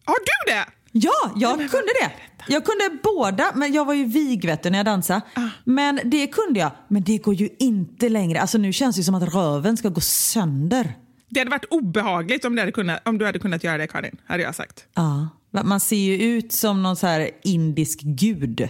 Har 0.05 0.17
du 0.19 0.51
det? 0.53 0.65
Ja, 0.91 1.31
jag 1.35 1.57
kunde 1.57 1.93
det. 2.01 2.11
Jag 2.47 2.65
kunde 2.65 2.97
båda, 3.03 3.51
men 3.55 3.73
jag 3.73 3.85
var 3.85 3.93
ju 3.93 4.05
vig 4.05 4.45
vet 4.45 4.63
du, 4.63 4.69
när 4.69 4.79
jag 4.79 4.85
dansade. 4.85 5.21
Ah. 5.33 5.47
Men 5.63 5.99
det 6.03 6.27
kunde 6.27 6.59
jag. 6.59 6.71
Men 6.87 7.03
det 7.03 7.17
går 7.17 7.33
ju 7.33 7.49
inte 7.59 8.09
längre. 8.09 8.41
Alltså 8.41 8.57
nu 8.57 8.73
känns 8.73 8.95
det 8.95 9.03
som 9.03 9.15
att 9.15 9.33
röven 9.33 9.77
ska 9.77 9.89
gå 9.89 10.01
sönder. 10.01 10.95
Det 11.31 11.39
hade 11.39 11.51
varit 11.51 11.65
obehagligt 11.69 12.45
om 12.45 12.55
du 12.55 12.61
hade 12.61 12.71
kunnat, 12.71 13.07
om 13.07 13.17
du 13.17 13.25
hade 13.25 13.39
kunnat 13.39 13.63
göra 13.63 13.77
det 13.77 13.87
Karin, 13.87 14.17
hade 14.25 14.43
jag 14.43 14.55
sagt. 14.55 14.85
Ja, 14.93 15.29
man 15.63 15.79
ser 15.79 15.95
ju 15.95 16.15
ut 16.15 16.51
som 16.51 16.83
någon 16.83 16.95
så 16.95 17.07
här 17.07 17.29
indisk 17.43 17.99
gud. 18.01 18.59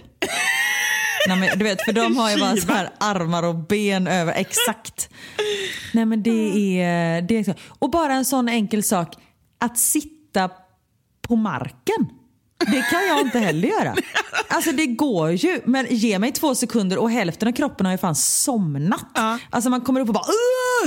Nej, 1.27 1.39
men, 1.39 1.59
du 1.59 1.63
vet, 1.63 1.85
för 1.85 1.93
de 1.93 2.17
har 2.17 2.31
ju 2.31 2.39
bara 2.39 2.57
så 2.57 2.73
här 2.73 2.89
armar 2.97 3.43
och 3.43 3.55
ben 3.55 4.07
över. 4.07 4.33
Exakt. 4.33 5.09
Nej 5.93 6.05
men 6.05 6.23
det 6.23 6.79
är, 6.81 7.21
det 7.21 7.47
är... 7.47 7.55
Och 7.69 7.91
bara 7.91 8.13
en 8.13 8.25
sån 8.25 8.49
enkel 8.49 8.83
sak. 8.83 9.15
Att 9.59 9.77
sitta 9.77 10.49
på 11.21 11.35
marken. 11.35 12.09
Det 12.67 12.81
kan 12.81 13.05
jag 13.07 13.21
inte 13.21 13.39
heller 13.39 13.67
göra. 13.67 13.95
Alltså 14.47 14.71
det 14.71 14.85
går 14.85 15.31
ju, 15.31 15.61
men 15.65 15.85
ge 15.89 16.19
mig 16.19 16.31
två 16.31 16.55
sekunder 16.55 16.97
och 16.97 17.11
hälften 17.11 17.47
av 17.47 17.51
kroppen 17.51 17.85
har 17.85 17.93
ju 17.93 17.97
fan 17.97 18.15
somnat. 18.15 19.05
Ja. 19.13 19.39
Alltså 19.49 19.69
man 19.69 19.81
kommer 19.81 19.99
upp 19.99 20.07
och 20.07 20.13
bara 20.13 20.25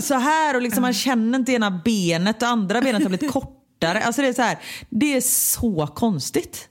så 0.03 0.15
här 0.15 0.57
och 0.57 0.63
liksom 0.63 0.83
man 0.83 0.95
känner 0.95 1.39
inte 1.39 1.53
ena 1.53 1.71
benet 1.71 2.43
och 2.43 2.49
andra 2.49 2.81
benet 2.81 3.03
har 3.03 3.09
blivit 3.09 3.33
korta 3.33 3.61
fortare. 3.85 4.05
Alltså 4.05 4.23
det 4.23 4.29
är 4.29 4.33
så 4.33 4.43
här, 4.43 4.59
det 4.91 5.17
är 5.17 5.21
så 5.21 5.87
konstigt. 5.87 6.69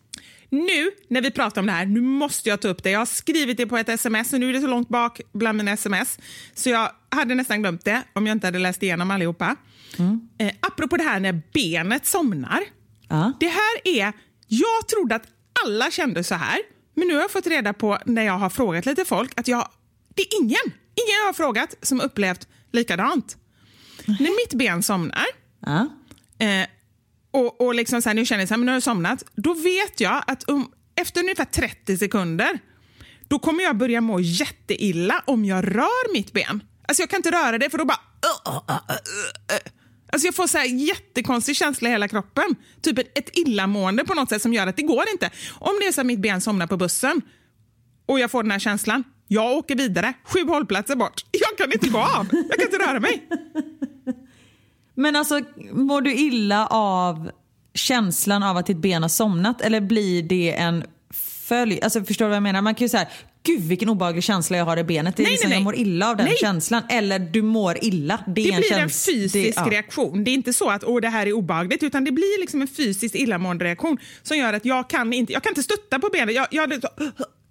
Nu 0.50 0.92
när 1.08 1.22
vi 1.22 1.32
pratar 1.32 1.62
om 1.62 1.68
det 1.68 1.74
här, 1.74 1.86
nu 1.86 2.02
måste 2.02 2.50
jag 2.50 2.62
ta 2.62 2.68
upp 2.68 2.84
det. 2.84 2.92
Jag 2.92 3.00
har 3.00 3.06
skrivit 3.06 3.58
det 3.58 3.68
på 3.68 3.78
ett 3.78 3.90
sms 3.90 4.34
och 4.34 4.40
nu 4.40 4.50
är 4.50 4.54
det 4.54 4.62
så 4.62 4.68
långt 4.68 4.90
bak 4.90 5.22
bland 5.34 5.58
mina 5.58 5.72
sms 5.72 6.20
så 6.54 6.70
jag 6.70 6.90
hade 7.12 7.36
nästan 7.36 7.62
glömt 7.62 7.86
det 7.86 8.04
om 8.14 8.28
jag 8.28 8.36
inte 8.36 8.48
hade 8.48 8.60
läst 8.60 8.84
igenom 8.84 9.12
allihopa. 9.12 9.56
Mm. 10.00 10.30
Eh, 10.38 10.52
apropå 10.60 10.98
det 10.98 11.04
här 11.04 11.20
när 11.20 11.42
benet 11.54 12.06
somnar. 12.06 12.64
Ja. 13.10 13.34
Det 13.40 13.48
här 13.48 13.88
är, 14.00 14.14
jag 14.54 14.88
trodde 14.88 15.16
att 15.16 15.28
alla 15.66 15.92
kände 15.92 16.24
så 16.24 16.36
här, 16.36 16.60
men 16.96 17.08
nu 17.08 17.14
har 17.14 17.22
jag 17.22 17.32
fått 17.32 17.48
reda 17.48 17.74
på 17.74 17.98
när 18.06 18.24
jag 18.24 18.38
har 18.38 18.50
frågat 18.50 18.86
lite 18.86 19.06
folk 19.06 19.40
att 19.40 19.48
jag, 19.48 19.70
det 20.16 20.22
är 20.22 20.42
ingen, 20.42 20.66
ingen 20.96 21.18
jag 21.22 21.26
har 21.26 21.34
frågat 21.34 21.76
som 21.82 22.02
upplevt 22.02 22.48
likadant. 22.72 23.38
När 24.06 24.44
mitt 24.44 24.54
ben 24.54 24.84
somnar 24.84 25.26
Ja. 25.60 25.90
eh, 26.46 26.68
och, 27.32 27.62
och 27.62 27.76
liksom 27.76 28.02
så 28.02 28.10
här, 28.10 28.14
nu 28.14 28.26
känner 28.26 28.42
jag 28.42 28.48
så 28.48 28.54
här, 28.54 28.58
men 28.58 28.66
nu 28.66 28.72
har 28.72 28.76
jag 28.76 28.84
somnat, 28.84 29.24
då 29.36 29.54
vet 29.54 30.00
jag 30.00 30.24
att 30.28 30.50
um, 30.50 30.72
efter 30.96 31.22
ungefär 31.22 31.46
30 31.46 31.98
sekunder 31.98 32.60
då 33.28 33.40
kommer 33.40 33.64
jag 33.64 33.78
börja 33.78 34.02
må 34.02 34.20
jätteilla 34.20 35.24
om 35.26 35.46
jag 35.46 35.76
rör 35.76 36.14
mitt 36.14 36.34
ben. 36.34 36.64
Alltså 36.88 37.02
jag 37.02 37.10
kan 37.10 37.18
inte 37.18 37.32
röra 37.32 37.58
det 37.58 37.70
för 37.70 37.78
då 37.78 37.86
bara... 37.86 38.00
Uh, 38.48 38.54
uh, 38.54 38.62
uh, 38.70 38.76
uh. 39.56 39.72
Alltså 40.14 40.27
jag 40.27 40.35
får 40.35 40.48
så 40.48 40.57
här 40.57 40.65
jättekonstig 40.65 41.56
känsla 41.56 41.90
i 41.90 41.91
hela 41.91 42.07
kroppen. 42.07 42.56
Typ 42.81 42.99
ett, 42.99 43.18
ett 43.18 43.38
illamående 43.38 44.06
på 44.06 44.14
något 44.14 44.30
sätt 44.30 44.41
som 44.41 44.53
gör 44.53 44.68
att 44.68 44.77
det 44.77 44.84
går 44.84 45.03
inte. 45.11 45.30
Om 45.60 45.72
det 45.81 45.88
är 45.88 45.91
så 45.91 46.02
att 46.02 46.07
mitt 46.07 46.19
ben 46.19 46.41
somnar 46.41 46.68
på 46.68 46.77
bussen 46.77 47.22
och 48.06 48.19
jag 48.19 48.31
får 48.31 48.44
den 48.44 48.52
här 48.52 48.60
känslan, 48.60 49.03
jag 49.27 49.52
åker 49.52 49.76
vidare, 49.76 50.14
sju 50.23 50.48
hållplatser 50.48 50.95
bort. 50.95 51.26
Jag 51.31 51.57
kan 51.57 51.73
inte 51.73 51.90
gå 51.90 51.99
av, 51.99 52.27
jag 52.31 52.60
kan 52.60 52.65
inte 52.65 52.77
röra 52.77 52.99
mig. 52.99 53.30
Men 54.94 55.15
alltså, 55.15 55.41
mår 55.72 56.02
du 56.02 56.14
illa 56.14 56.68
av 56.68 57.31
känslan 57.73 58.44
av 58.44 58.57
att 58.57 58.65
ditt 58.65 58.77
ben 58.77 59.02
har 59.02 59.10
somnat 59.10 59.61
eller 59.61 59.81
blir 59.81 60.23
det 60.23 60.56
en 60.56 60.84
följd? 61.48 61.84
Alltså 61.84 62.03
förstår 62.03 62.26
du 62.26 62.30
vad 62.30 62.35
jag 62.35 62.44
menar? 62.44 62.61
Man 62.61 62.76
kan 62.76 62.85
ju 62.85 62.90
säga, 62.90 63.07
gud 63.44 63.61
vilken 63.61 63.90
obehaglig 63.90 64.24
känsla 64.24 64.57
jag 64.57 64.65
har 64.65 64.78
i 64.78 64.84
benet. 64.84 65.18
Det 65.18 65.22
är 65.22 65.24
Nej, 65.24 65.32
liksom, 65.32 65.49
nej, 65.49 65.56
nej. 65.56 65.60
Jag 65.60 65.64
mår 65.64 65.76
illa 65.76 66.10
av 66.10 66.18
den 66.18 66.26
Nej. 66.26 66.36
känslan. 66.38 66.84
Eller 66.90 67.20
du 67.20 67.41
mår 67.41 67.84
illa. 67.84 68.24
Det, 68.28 68.41
är 68.41 68.45
Det 68.45 68.53
en 68.53 68.61
blir 68.61 68.72
en 68.74 68.90
fysisk 68.90 69.34
det, 69.34 69.53
ja. 69.56 69.68
reaktion. 69.72 70.24
Det 70.24 70.32
är 70.32 70.34
inte 70.34 70.53
så 70.53 70.70
att 70.70 70.84
Åh, 70.84 71.02
det 71.02 71.10
här 71.10 71.28
är 71.28 71.34
obehagligt, 71.34 71.84
utan 71.84 72.03
det 72.03 72.11
blir 72.11 72.41
liksom 72.41 72.61
en 72.61 72.68
fysisk 72.68 73.15
illamående 73.15 73.65
reaktion 73.65 73.98
som 74.22 74.38
gör 74.38 74.53
att 74.53 74.65
jag 74.65 74.90
kan 74.90 75.14
inte, 75.14 75.34
jag 75.34 75.44
kan 75.44 75.49
inte 75.52 75.64
stötta 75.64 75.99
på 75.99 76.10
benet. 76.14 76.36
Jag, 76.36 76.48
jag, 76.52 76.74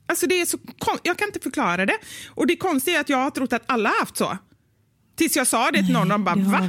alltså 0.09 0.27
det 0.27 0.41
är 0.41 0.47
så, 0.47 0.59
jag 1.03 1.19
kan 1.19 1.29
inte 1.29 1.41
förklara 1.41 1.87
det. 1.87 1.97
Och 2.29 2.47
det 2.47 2.57
konstiga 2.57 2.97
är 2.97 3.01
att 3.01 3.09
jag 3.09 3.19
har 3.19 3.31
trott 3.31 3.53
att 3.53 3.63
alla 3.67 3.89
har 3.89 3.99
haft 4.01 4.17
så. 4.17 4.39
Tills 5.17 5.37
jag 5.37 5.47
sa 5.47 5.71
det 5.71 5.79
till 5.79 5.93
någon 5.93 6.03
och 6.03 6.09
de 6.09 6.25
bara 6.25 6.35
va? 6.35 6.69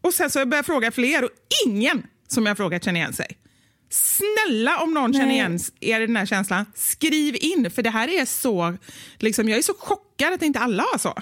Och 0.00 0.14
sen 0.14 0.30
så 0.30 0.38
har 0.38 0.40
jag 0.40 0.48
börjat 0.48 0.66
fråga 0.66 0.90
fler 0.90 1.24
och 1.24 1.30
ingen 1.66 2.02
som 2.28 2.46
jag 2.46 2.56
frågat 2.56 2.84
känner 2.84 3.00
igen 3.00 3.12
sig. 3.12 3.38
Snälla 3.90 4.82
om 4.82 4.94
någon 4.94 5.12
känner 5.12 5.26
Nej. 5.26 5.36
igen 5.36 5.58
er 5.80 6.00
i 6.00 6.06
den 6.06 6.16
här 6.16 6.26
känslan, 6.26 6.66
skriv 6.74 7.36
in 7.40 7.70
för 7.70 7.82
det 7.82 7.90
här 7.90 8.08
är 8.08 8.24
så, 8.24 8.76
liksom, 9.18 9.48
jag 9.48 9.58
är 9.58 9.62
så 9.62 9.74
chockad 9.78 10.32
att 10.32 10.42
inte 10.42 10.58
alla 10.58 10.84
har 10.92 10.98
så. 10.98 11.14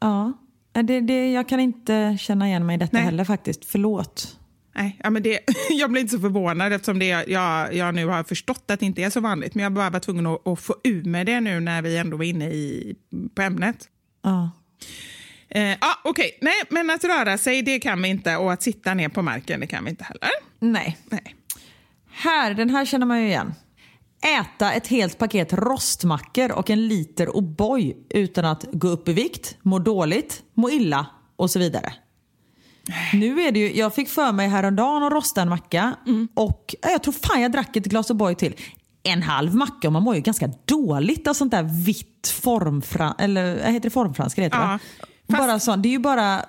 Ja. 0.00 0.32
Det, 0.72 1.00
det, 1.00 1.32
jag 1.32 1.48
kan 1.48 1.60
inte 1.60 2.16
känna 2.20 2.48
igen 2.48 2.66
mig 2.66 2.74
i 2.74 2.78
detta 2.78 2.96
Nej. 2.96 3.04
heller 3.04 3.24
faktiskt. 3.24 3.64
Förlåt. 3.64 4.38
Nej, 4.74 4.98
ja, 5.02 5.10
men 5.10 5.22
det, 5.22 5.40
jag 5.70 5.90
blir 5.90 6.02
inte 6.02 6.14
så 6.14 6.20
förvånad 6.20 6.72
eftersom 6.72 6.98
det, 6.98 7.06
jag, 7.06 7.74
jag 7.74 7.94
nu 7.94 8.06
har 8.06 8.24
förstått 8.24 8.70
att 8.70 8.80
det 8.80 8.86
inte 8.86 9.02
är 9.02 9.10
så 9.10 9.20
vanligt. 9.20 9.54
Men 9.54 9.62
jag 9.62 9.72
bara 9.72 9.90
var 9.90 10.00
tvungen 10.00 10.26
att, 10.26 10.48
att 10.48 10.60
få 10.60 10.74
ur 10.84 11.04
med 11.04 11.26
det 11.26 11.40
nu 11.40 11.60
när 11.60 11.82
vi 11.82 11.96
ändå 11.96 12.16
var 12.16 12.24
inne 12.24 12.50
i, 12.50 12.94
på 13.34 13.42
ämnet. 13.42 13.88
Ja. 14.22 14.50
Eh, 15.48 15.76
ah, 15.80 15.94
Okej, 16.04 16.38
nej, 16.40 16.62
men 16.68 16.90
att 16.90 17.04
röra 17.04 17.38
sig 17.38 17.62
det 17.62 17.78
kan 17.78 18.02
vi 18.02 18.08
inte 18.08 18.36
och 18.36 18.52
att 18.52 18.62
sitta 18.62 18.94
ner 18.94 19.08
på 19.08 19.22
marken 19.22 19.60
det 19.60 19.66
kan 19.66 19.84
vi 19.84 19.90
inte 19.90 20.04
heller. 20.04 20.30
Nej. 20.58 20.98
Nej. 21.08 21.36
Här, 22.12 22.54
den 22.54 22.70
här 22.70 22.84
känner 22.84 23.06
man 23.06 23.20
ju 23.20 23.26
igen. 23.26 23.54
Äta 24.40 24.72
ett 24.72 24.86
helt 24.86 25.18
paket 25.18 25.52
rostmackor 25.52 26.52
och 26.52 26.70
en 26.70 26.88
liter 26.88 27.26
O'boy 27.26 27.94
utan 28.10 28.44
att 28.44 28.64
gå 28.72 28.88
upp 28.88 29.08
i 29.08 29.12
vikt, 29.12 29.56
må 29.62 29.78
dåligt, 29.78 30.42
må 30.54 30.70
illa 30.70 31.06
och 31.36 31.50
så 31.50 31.58
vidare. 31.58 31.92
Nu 33.12 33.40
är 33.42 33.52
det 33.52 33.58
ju, 33.58 33.76
jag 33.76 33.94
fick 33.94 34.08
för 34.08 34.32
mig 34.32 34.48
häromdagen 34.48 35.02
att 35.02 35.12
rosta 35.12 35.42
en 35.42 35.48
macka 35.48 35.94
och 36.34 36.74
ja, 36.82 36.90
jag 36.90 37.02
tror 37.02 37.12
fan 37.14 37.40
jag 37.42 37.52
drack 37.52 37.76
ett 37.76 37.84
glas 37.84 38.10
O'boy 38.10 38.34
till. 38.34 38.54
En 39.02 39.22
halv 39.22 39.54
macka 39.54 39.88
och 39.88 39.92
man 39.92 40.02
mår 40.02 40.14
ju 40.14 40.20
ganska 40.20 40.50
dåligt 40.64 41.26
av 41.28 41.34
sånt 41.34 41.50
där 41.50 41.84
vitt 41.84 42.28
formfran... 42.42 43.14
Eller 43.18 43.56
heter 43.56 43.80
det? 43.80 43.90
Formfranska 43.90 44.42
heter 44.42 44.58
det? 44.58 44.64
Ja, 44.64 44.78
fast- 45.30 45.38
Bara 45.46 45.60
sånt, 45.60 45.82
det 45.82 45.88
är 45.88 45.90
ju 45.90 45.98
bara 45.98 46.44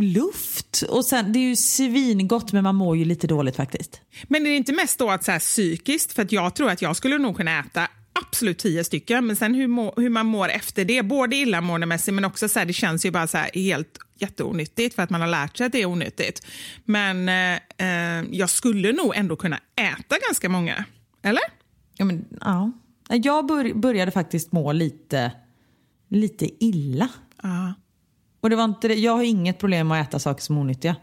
luft. 0.00 0.82
Och 0.88 1.04
sen, 1.04 1.32
det 1.32 1.38
är 1.38 1.48
ju 1.48 1.56
svingott 1.56 2.52
men 2.52 2.64
man 2.64 2.74
mår 2.74 2.96
ju 2.96 3.04
lite 3.04 3.26
dåligt 3.26 3.56
faktiskt. 3.56 4.00
Men 4.28 4.46
är 4.46 4.50
det 4.50 4.56
inte 4.56 4.72
mest 4.72 4.98
då 4.98 5.10
att 5.10 5.24
så 5.24 5.32
här, 5.32 5.38
psykiskt? 5.38 6.12
För 6.12 6.22
att 6.22 6.32
jag 6.32 6.54
tror 6.54 6.70
att 6.70 6.82
jag 6.82 6.96
skulle 6.96 7.18
nog 7.18 7.36
kunna 7.36 7.58
äta 7.58 7.88
absolut 8.12 8.58
tio 8.58 8.84
stycken, 8.84 9.26
men 9.26 9.36
sen 9.36 9.54
hur, 9.54 9.66
må, 9.66 9.92
hur 9.96 10.08
man 10.08 10.26
mår 10.26 10.48
efter 10.48 10.84
det, 10.84 11.02
både 11.02 11.36
illamåendemässigt 11.36 12.14
men 12.14 12.24
också 12.24 12.48
så 12.48 12.58
här, 12.58 12.66
det 12.66 12.72
känns 12.72 13.06
ju 13.06 13.10
bara 13.10 13.26
så 13.26 13.38
här 13.38 13.50
helt 13.54 13.98
jätteonyttigt 14.18 14.94
för 14.94 15.02
att 15.02 15.10
man 15.10 15.20
har 15.20 15.28
lärt 15.28 15.56
sig 15.56 15.66
att 15.66 15.72
det 15.72 15.82
är 15.82 15.86
onyttigt. 15.86 16.46
Men 16.84 17.28
eh, 17.28 17.60
eh, 17.78 18.24
jag 18.30 18.50
skulle 18.50 18.92
nog 18.92 19.16
ändå 19.16 19.36
kunna 19.36 19.60
äta 19.76 20.16
ganska 20.28 20.48
många. 20.48 20.84
Eller? 21.22 21.42
Ja, 21.96 22.04
men, 22.04 22.24
ja. 22.40 22.72
Jag 23.08 23.46
bör, 23.46 23.74
började 23.74 24.10
faktiskt 24.10 24.52
må 24.52 24.72
lite, 24.72 25.32
lite 26.08 26.64
illa. 26.64 27.08
Ja. 27.42 27.74
Och 28.40 28.50
det 28.50 28.56
var 28.56 28.64
inte. 28.64 28.88
Jag 29.00 29.12
har 29.12 29.22
inget 29.22 29.58
problem 29.58 29.88
med 29.88 30.00
att 30.00 30.08
äta 30.08 30.18
saker 30.18 30.42
som 30.42 30.56
är 30.56 30.60
onyttiga. 30.60 30.96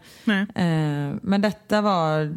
Eh, 0.54 1.14
men 1.22 1.40
detta 1.40 1.80
var... 1.82 2.36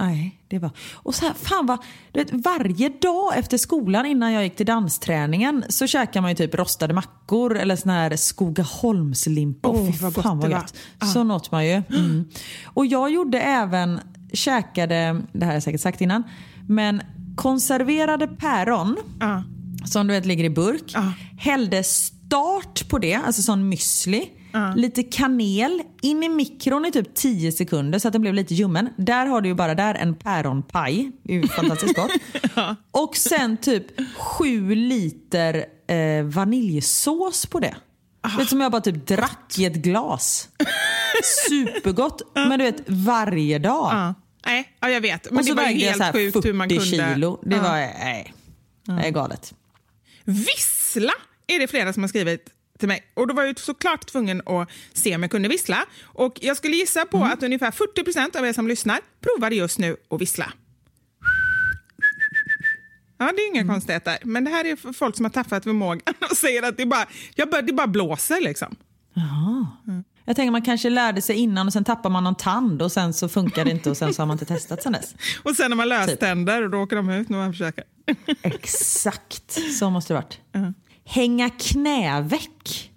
Nej, 0.00 0.40
det 0.48 0.58
var... 0.58 0.70
Och 0.94 1.14
så 1.14 1.26
här, 1.26 1.34
fan 1.34 1.66
vad... 1.66 1.78
Vet, 2.12 2.30
varje 2.32 2.88
dag 2.88 3.38
efter 3.38 3.58
skolan 3.58 4.06
innan 4.06 4.32
jag 4.32 4.42
gick 4.44 4.56
till 4.56 4.66
dansträningen 4.66 5.64
så 5.68 5.86
käkar 5.86 6.20
man 6.20 6.30
ju 6.30 6.36
typ 6.36 6.54
rostade 6.54 6.94
mackor 6.94 7.56
eller 7.58 7.76
sån 7.76 7.90
här 7.90 8.16
Skogaholmslimpa. 8.16 9.68
Åh, 9.68 9.86
Fy 9.92 10.04
gott 10.04 10.22
fan 10.22 10.38
vad 10.38 10.50
gott. 10.50 10.74
Så 11.12 11.24
något 11.24 11.50
man 11.52 11.66
ju. 11.66 11.72
Mm. 11.90 12.28
Och 12.64 12.86
jag 12.86 13.10
gjorde 13.10 13.40
även, 13.40 14.00
käkade, 14.32 15.22
det 15.32 15.40
här 15.44 15.46
har 15.46 15.52
jag 15.54 15.62
säkert 15.62 15.80
sagt 15.80 16.00
innan, 16.00 16.22
men 16.68 17.02
konserverade 17.36 18.26
päron 18.26 18.96
Ja. 19.20 19.42
som 19.84 20.06
du 20.06 20.14
vet 20.14 20.26
ligger 20.26 20.44
i 20.44 20.50
burk. 20.50 20.84
Ja. 20.94 21.12
Hällde 21.38 21.84
start 21.84 22.88
på 22.88 22.98
det, 22.98 23.14
alltså 23.14 23.42
sån 23.42 23.72
müsli. 23.72 24.22
Lite 24.76 25.02
kanel, 25.02 25.82
in 26.02 26.22
i 26.22 26.28
mikron 26.28 26.86
i 26.86 26.92
typ 26.92 27.14
10 27.14 27.52
sekunder 27.52 27.98
så 27.98 28.08
att 28.08 28.12
den 28.12 28.22
blev 28.22 28.34
lite 28.34 28.54
ljummen. 28.54 28.88
Där 28.96 29.26
har 29.26 29.40
du 29.40 29.48
ju 29.48 29.54
bara 29.54 29.74
där 29.74 29.94
en 29.94 30.14
päronpaj. 30.14 31.12
Det 31.22 31.32
är 31.34 31.36
ju 31.42 31.48
fantastiskt 31.48 31.96
gott. 31.96 32.10
Och 32.90 33.16
sen 33.16 33.56
typ 33.56 33.86
7 34.18 34.74
liter 34.74 35.64
eh, 35.88 36.24
vaniljsås 36.24 37.46
på 37.46 37.60
det. 37.60 37.76
Det 38.38 38.46
som 38.46 38.60
jag 38.60 38.72
bara 38.72 38.80
typ 38.82 39.06
drack 39.06 39.54
i 39.58 39.64
ett 39.64 39.74
glas. 39.76 40.48
Supergott. 41.48 42.22
Men 42.34 42.58
du 42.58 42.64
vet 42.64 42.82
varje 42.86 43.58
dag. 43.58 43.90
Ja. 43.92 44.14
Nej, 44.46 44.76
ja, 44.80 44.90
jag 44.90 45.00
vet. 45.00 45.30
Men 45.30 45.38
och 45.38 45.44
det 45.44 45.48
så 45.48 45.54
var 45.54 45.62
ju 45.62 45.68
vägde 45.68 45.84
jag 45.84 45.96
så 45.96 46.02
helt 46.02 46.14
här 46.16 46.22
sjukt 46.22 46.32
40 46.32 46.48
hur 46.48 46.54
man 46.54 46.68
kunde... 46.68 46.84
kilo. 46.84 47.40
Det 47.42 47.56
Ja. 47.56 47.62
var, 47.62 47.70
nej. 47.76 48.34
Det 48.84 48.92
är 49.06 49.10
galet. 49.10 49.54
Vissla 50.24 51.12
är 51.46 51.58
det 51.58 51.66
flera 51.68 51.92
som 51.92 52.02
har 52.02 52.08
skrivit 52.08 52.46
till 52.80 52.88
mig. 52.88 53.02
Och 53.14 53.26
Då 53.26 53.34
var 53.34 53.42
jag 53.44 53.58
såklart 53.60 54.06
tvungen 54.06 54.42
att 54.46 54.68
se 54.92 55.14
om 55.16 55.22
jag 55.22 55.30
kunde 55.30 55.48
vissla. 55.48 55.84
Och 56.02 56.38
Jag 56.42 56.56
skulle 56.56 56.76
gissa 56.76 57.06
på 57.06 57.16
Mm. 57.16 57.30
att 57.30 57.42
ungefär 57.42 57.70
40% 57.70 58.36
av 58.36 58.46
er 58.46 58.52
som 58.52 58.68
lyssnar 58.68 59.00
provade 59.20 59.56
just 59.56 59.78
nu 59.78 59.96
att 60.10 60.20
vissla. 60.20 60.52
Ja, 63.18 63.32
det 63.36 63.42
är 63.42 63.48
inga 63.48 63.60
Mm. 63.60 63.74
konstigheter. 63.74 64.18
Men 64.24 64.44
det 64.44 64.50
här 64.50 64.64
är 64.64 64.76
för 64.76 64.92
folk 64.92 65.16
som 65.16 65.24
har 65.24 65.30
tappat 65.30 65.64
förmågan 65.64 66.14
och 66.30 66.36
säger 66.36 66.62
att 66.62 66.76
det 66.76 66.86
bara, 66.86 67.06
jag 67.34 67.50
bara, 67.50 67.62
det 67.62 67.72
bara 67.72 67.86
blåser. 67.86 68.40
liksom. 68.40 68.76
Jag 70.24 70.36
tänker 70.36 70.50
man 70.50 70.62
kanske 70.62 70.90
lärde 70.90 71.22
sig 71.22 71.36
innan 71.36 71.66
och 71.66 71.72
sen 71.72 71.84
tappar 71.84 72.10
man 72.10 72.24
någon 72.24 72.34
tand 72.34 72.82
och 72.82 72.92
sen 72.92 73.12
så 73.12 73.28
funkar 73.28 73.64
det 73.64 73.70
inte 73.70 73.90
och 73.90 73.96
sen 73.96 74.14
så 74.14 74.22
har 74.22 74.26
man 74.26 74.34
inte 74.34 74.44
testat 74.44 74.82
sen 74.82 74.92
dess. 74.92 75.14
Och 75.42 75.56
sen 75.56 75.72
har 75.72 75.76
man 75.76 75.86
Typ. 75.86 76.08
löständer 76.08 76.62
och 76.62 76.70
då 76.70 76.78
åker 76.78 76.96
de 76.96 77.10
ut 77.10 77.28
när 77.28 77.38
man 77.38 77.52
försöker. 77.52 77.84
Exakt, 78.42 79.58
så 79.78 79.90
måste 79.90 80.12
det 80.12 80.16
varit. 80.20 80.40
Hänga 81.12 81.50
knäveck. 81.50 82.90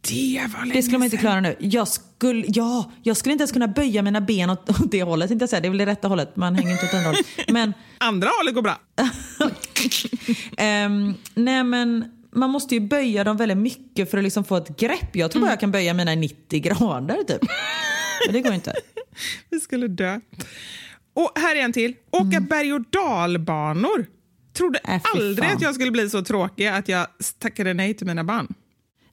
Det 0.00 0.46
var 0.52 0.60
länge 0.60 0.74
Det 0.74 0.82
skulle 0.82 0.98
man 0.98 1.04
inte 1.04 1.16
klara 1.16 1.40
nu. 1.40 1.56
Jag 1.58 1.88
skulle, 1.88 2.44
ja, 2.48 2.92
jag 3.02 3.16
skulle 3.16 3.32
inte 3.32 3.42
ens 3.42 3.52
kunna 3.52 3.68
böja 3.68 4.02
mina 4.02 4.20
ben 4.20 4.50
åt, 4.50 4.70
åt 4.70 4.90
det 4.90 5.02
hållet. 5.02 5.30
Inte 5.30 5.42
jag 5.42 5.50
säga. 5.50 5.60
Det 5.60 5.68
är 5.68 5.70
väl 5.70 5.78
det 5.78 5.86
rätta 5.86 6.08
hållet, 6.08 6.36
man 6.36 6.54
hänger 6.54 6.72
inte 6.72 6.86
åt 6.86 6.94
andra 6.94 7.08
hållet. 7.08 7.26
Men, 7.48 7.74
Andra 7.98 8.28
hållet 8.38 8.54
går 8.54 8.62
bra. 8.62 8.80
ehm, 10.56 11.14
nej 11.34 11.64
men 11.64 12.04
man 12.32 12.50
måste 12.50 12.74
ju 12.74 12.80
böja 12.80 13.24
dem 13.24 13.36
väldigt 13.36 13.58
mycket 13.58 14.10
för 14.10 14.18
att 14.18 14.24
liksom 14.24 14.44
få 14.44 14.56
ett 14.56 14.78
grepp. 14.80 15.16
Jag 15.16 15.30
tror 15.30 15.42
bara 15.42 15.50
jag 15.52 15.60
kan 15.60 15.70
böja 15.70 15.94
mina 15.94 16.12
i 16.12 16.16
90 16.16 16.60
grader 16.60 17.16
typ. 17.24 17.50
Men 18.26 18.34
det 18.34 18.40
går 18.40 18.52
inte. 18.52 18.74
Vi 19.50 19.60
skulle 19.60 19.88
dö. 19.88 20.20
Och 21.14 21.32
här 21.34 21.56
är 21.56 21.60
en 21.60 21.72
till. 21.72 21.94
Åka 22.10 22.40
berg 22.40 22.72
och 22.72 22.84
dalbanor. 22.90 24.06
Trodde. 24.60 24.78
Äh, 24.84 25.00
aldrig 25.14 25.48
fan. 25.48 25.56
att 25.56 25.62
jag 25.62 25.74
skulle 25.74 25.90
bli 25.90 26.10
så 26.10 26.22
tråkig 26.22 26.66
att 26.66 26.88
jag 26.88 27.06
tackade 27.38 27.74
nej 27.74 27.94
till 27.94 28.06
mina 28.06 28.24
barn. 28.24 28.54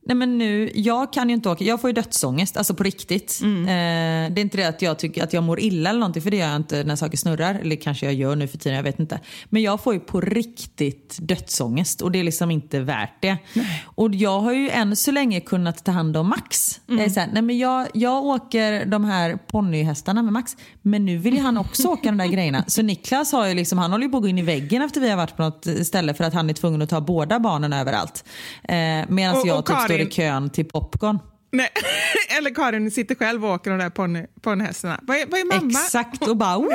Nej 0.08 0.16
men 0.16 0.38
nu, 0.38 0.72
jag 0.76 1.14
kan 1.14 1.30
ju 1.30 1.36
inte 1.36 1.50
åka, 1.50 1.64
jag 1.64 1.82
får 1.82 1.90
ju 1.90 1.94
dödsångest, 1.94 2.58
alltså 2.58 2.74
på 2.74 2.84
riktigt. 2.84 3.40
Mm. 3.44 3.64
Eh, 3.64 4.34
det 4.34 4.42
är 4.42 4.44
inte 4.44 4.58
det 4.58 4.64
att 4.64 4.82
jag 4.82 5.00
tycker 5.00 5.24
att 5.24 5.34
jag 5.34 5.44
mår 5.44 5.60
illa 5.60 5.90
eller 5.90 6.00
någonting, 6.00 6.22
för 6.22 6.32
det 6.32 6.38
gör 6.38 6.48
jag 6.48 6.56
inte 6.56 6.84
när 6.84 6.96
saker 6.96 7.18
snurrar. 7.18 7.56
Eller 7.56 7.76
kanske 7.76 8.06
jag 8.06 8.16
gör 8.16 8.36
nu 8.36 8.48
för 8.48 8.58
tiden, 8.58 8.76
jag 8.76 8.84
vet 8.84 9.00
inte. 9.00 9.20
Men 9.50 9.62
jag 9.62 9.84
får 9.84 9.94
ju 9.94 10.00
på 10.00 10.22
riktigt 10.22 11.18
dödsångest 11.22 12.02
och 12.02 12.12
det 12.12 12.20
är 12.20 12.24
liksom 12.24 12.52
inte 12.52 12.80
värt 12.80 13.22
det. 13.22 13.38
Och 13.86 14.16
jag 14.16 14.40
har 14.40 14.54
ju 14.54 14.70
än 14.70 14.96
så 14.96 15.12
länge 15.12 15.42
kunnat 15.42 15.86
ta 15.86 15.92
hand 15.92 16.18
om 16.18 16.30
Max. 16.30 16.80
Mm. 16.90 17.00
Jag, 17.00 17.18
är 17.18 17.20
här, 17.20 17.30
nej 17.34 17.42
men 17.42 17.58
jag, 17.58 17.88
jag 17.94 18.24
åker 18.24 18.86
de 18.86 19.06
här 19.06 19.38
ponnyhästarna 19.48 20.24
med 20.24 20.34
Max, 20.34 20.58
men 20.82 21.06
nu 21.06 21.18
vill 21.18 21.34
ju 21.34 21.42
han 21.42 21.58
också 21.58 21.88
åka 21.88 22.10
de 22.10 22.18
där 22.18 22.28
grejerna. 22.28 22.64
Så 22.68 22.82
Niklas 22.82 23.32
har 23.32 23.48
ju 23.48 23.54
liksom, 23.54 23.78
han 23.78 23.92
håller 23.92 24.06
ju 24.06 24.12
på 24.12 24.18
att 24.18 24.24
gå 24.24 24.30
in 24.30 24.38
i 24.38 24.42
väggen 24.42 24.82
efter 24.82 25.02
vi 25.02 25.10
har 25.10 25.18
varit 25.18 25.36
på 25.38 25.44
något 25.44 25.68
ställe 25.84 26.14
för 26.14 26.24
att 26.24 26.34
han 26.34 26.50
är 26.50 26.54
tvungen 26.54 26.82
att 26.82 26.90
ta 26.90 27.02
båda 27.02 27.40
barnen 27.40 27.74
överallt. 27.74 28.24
Eh, 28.64 28.76
Medan 29.08 29.48
jag 29.48 29.60
och 29.60 29.66
typ 29.66 29.78
står 29.98 30.08
i 30.08 30.12
kön 30.12 30.50
till 30.50 30.66
popcorn. 30.66 31.20
Nej. 31.52 31.70
Eller 32.38 32.56
Karin 32.56 32.92
sitter 32.92 33.16
själv 33.16 33.46
och 33.46 33.52
åker 33.52 33.72
de 33.72 33.80
där 33.80 33.90
ponny- 33.90 34.28
ponnyhästarna. 34.42 35.00
Vad 35.02 35.18
är, 35.18 35.26
vad 35.26 35.40
är 35.40 35.46
mamma? 35.46 35.80
Exakt 35.80 36.28
och 36.28 36.38
bara. 36.38 36.56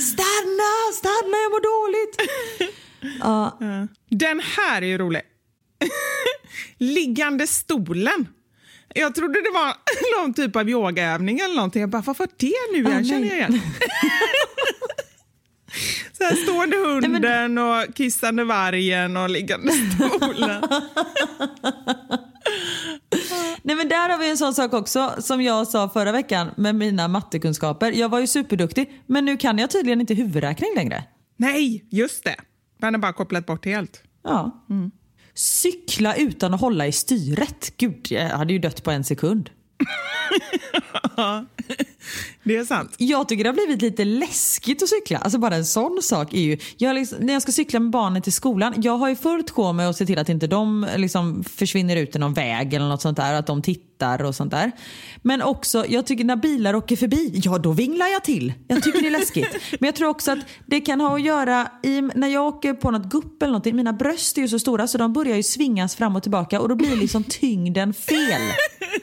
Stanna, 0.00 0.92
stanna 0.94 1.36
jag 1.42 1.50
mår 1.50 1.62
dåligt. 1.86 2.16
Ja, 3.20 3.58
Den 4.10 4.40
här 4.56 4.82
är 4.82 4.86
ju 4.86 4.98
rolig. 4.98 5.22
Liggande 6.78 7.46
stolen. 7.46 8.28
Jag 8.94 9.14
trodde 9.14 9.42
det 9.42 9.50
var 9.54 9.74
någon 10.20 10.34
typ 10.34 10.56
av 10.56 10.68
yogaövning 10.70 11.38
eller 11.38 11.54
någonting. 11.54 11.80
Jag 11.80 11.90
bara, 11.90 12.02
vad 12.02 12.18
var 12.18 12.28
det 12.36 12.54
nu? 12.72 12.86
Ah, 12.88 12.92
Jag 12.92 13.06
känner 13.06 13.20
nej. 13.20 13.28
jag 13.38 13.50
igen. 13.50 13.60
Så 16.12 16.24
här 16.24 16.36
stående 16.36 16.76
hunden 16.76 17.58
och 17.58 17.94
kissande 17.94 18.44
vargen 18.44 19.16
och 19.16 19.30
liggande 19.30 19.72
stolen. 19.72 20.62
Nej 23.62 23.76
men 23.76 23.88
där 23.88 24.08
har 24.08 24.18
vi 24.18 24.30
en 24.30 24.36
sån 24.36 24.54
sak 24.54 24.72
också 24.72 25.14
som 25.18 25.42
jag 25.42 25.68
sa 25.68 25.88
förra 25.88 26.12
veckan 26.12 26.50
med 26.56 26.74
mina 26.74 27.08
mattekunskaper. 27.08 27.92
Jag 27.92 28.08
var 28.08 28.20
ju 28.20 28.26
superduktig 28.26 29.02
men 29.06 29.24
nu 29.24 29.36
kan 29.36 29.58
jag 29.58 29.70
tydligen 29.70 30.00
inte 30.00 30.14
huvudräkning 30.14 30.70
längre. 30.76 31.04
Nej, 31.36 31.84
just 31.90 32.24
det. 32.24 32.36
Man 32.80 32.94
har 32.94 33.00
bara 33.00 33.12
kopplat 33.12 33.46
bort 33.46 33.64
helt. 33.64 34.02
Ja. 34.24 34.64
Cykla 35.34 36.14
utan 36.14 36.54
att 36.54 36.60
hålla 36.60 36.86
i 36.86 36.92
styret. 36.92 37.72
Gud, 37.76 38.06
jag 38.10 38.28
hade 38.28 38.52
ju 38.52 38.58
dött 38.58 38.84
på 38.84 38.90
en 38.90 39.04
sekund. 39.04 39.50
Det 42.42 42.56
är 42.56 42.64
sant. 42.64 42.94
Jag 42.98 43.28
tycker 43.28 43.44
det 43.44 43.50
har 43.50 43.54
blivit 43.54 43.82
lite 43.82 44.04
läskigt 44.04 44.82
att 44.82 44.88
cykla. 44.88 45.18
Alltså 45.18 45.38
bara 45.38 45.54
en 45.54 45.64
sån 45.64 45.98
sak 46.02 46.34
är 46.34 46.40
ju... 46.40 46.58
Jag 46.76 46.94
liksom, 46.94 47.18
när 47.20 47.32
jag 47.32 47.42
ska 47.42 47.52
cykla 47.52 47.80
med 47.80 47.90
barnen 47.90 48.22
till 48.22 48.32
skolan, 48.32 48.74
jag 48.76 48.96
har 48.96 49.08
ju 49.08 49.16
fullt 49.16 49.50
sjå 49.50 49.72
med 49.72 49.88
att 49.88 49.96
se 49.96 50.06
till 50.06 50.18
att 50.18 50.28
inte 50.28 50.46
de 50.46 50.86
liksom 50.96 51.44
försvinner 51.44 51.96
ut 51.96 52.16
i 52.16 52.18
någon 52.18 52.34
väg 52.34 52.74
eller 52.74 52.88
något 52.88 53.02
sånt 53.02 53.16
där. 53.16 53.34
Att 53.34 53.46
de 53.46 53.62
tittar 53.62 54.24
och 54.24 54.34
sånt 54.34 54.50
där. 54.50 54.72
Men 55.22 55.42
också, 55.42 55.84
jag 55.88 56.06
tycker 56.06 56.24
när 56.24 56.36
bilar 56.36 56.74
åker 56.74 56.96
förbi, 56.96 57.40
ja 57.44 57.58
då 57.58 57.72
vinglar 57.72 58.06
jag 58.06 58.24
till. 58.24 58.52
Jag 58.68 58.82
tycker 58.82 59.00
det 59.00 59.08
är 59.08 59.10
läskigt. 59.10 59.56
Men 59.80 59.86
jag 59.86 59.96
tror 59.96 60.08
också 60.08 60.32
att 60.32 60.38
det 60.66 60.80
kan 60.80 61.00
ha 61.00 61.14
att 61.14 61.22
göra 61.22 61.68
i, 61.82 62.00
när 62.00 62.28
jag 62.28 62.46
åker 62.46 62.74
på 62.74 62.90
något 62.90 63.10
gupp 63.10 63.42
eller 63.42 63.52
någonting, 63.52 63.76
mina 63.76 63.92
bröst 63.92 64.38
är 64.38 64.42
ju 64.42 64.48
så 64.48 64.58
stora 64.58 64.86
så 64.86 64.98
de 64.98 65.12
börjar 65.12 65.36
ju 65.36 65.42
svingas 65.42 65.96
fram 65.96 66.16
och 66.16 66.22
tillbaka 66.22 66.60
och 66.60 66.68
då 66.68 66.74
blir 66.74 66.96
liksom 66.96 67.24
tyngden 67.24 67.94
fel. 67.94 68.42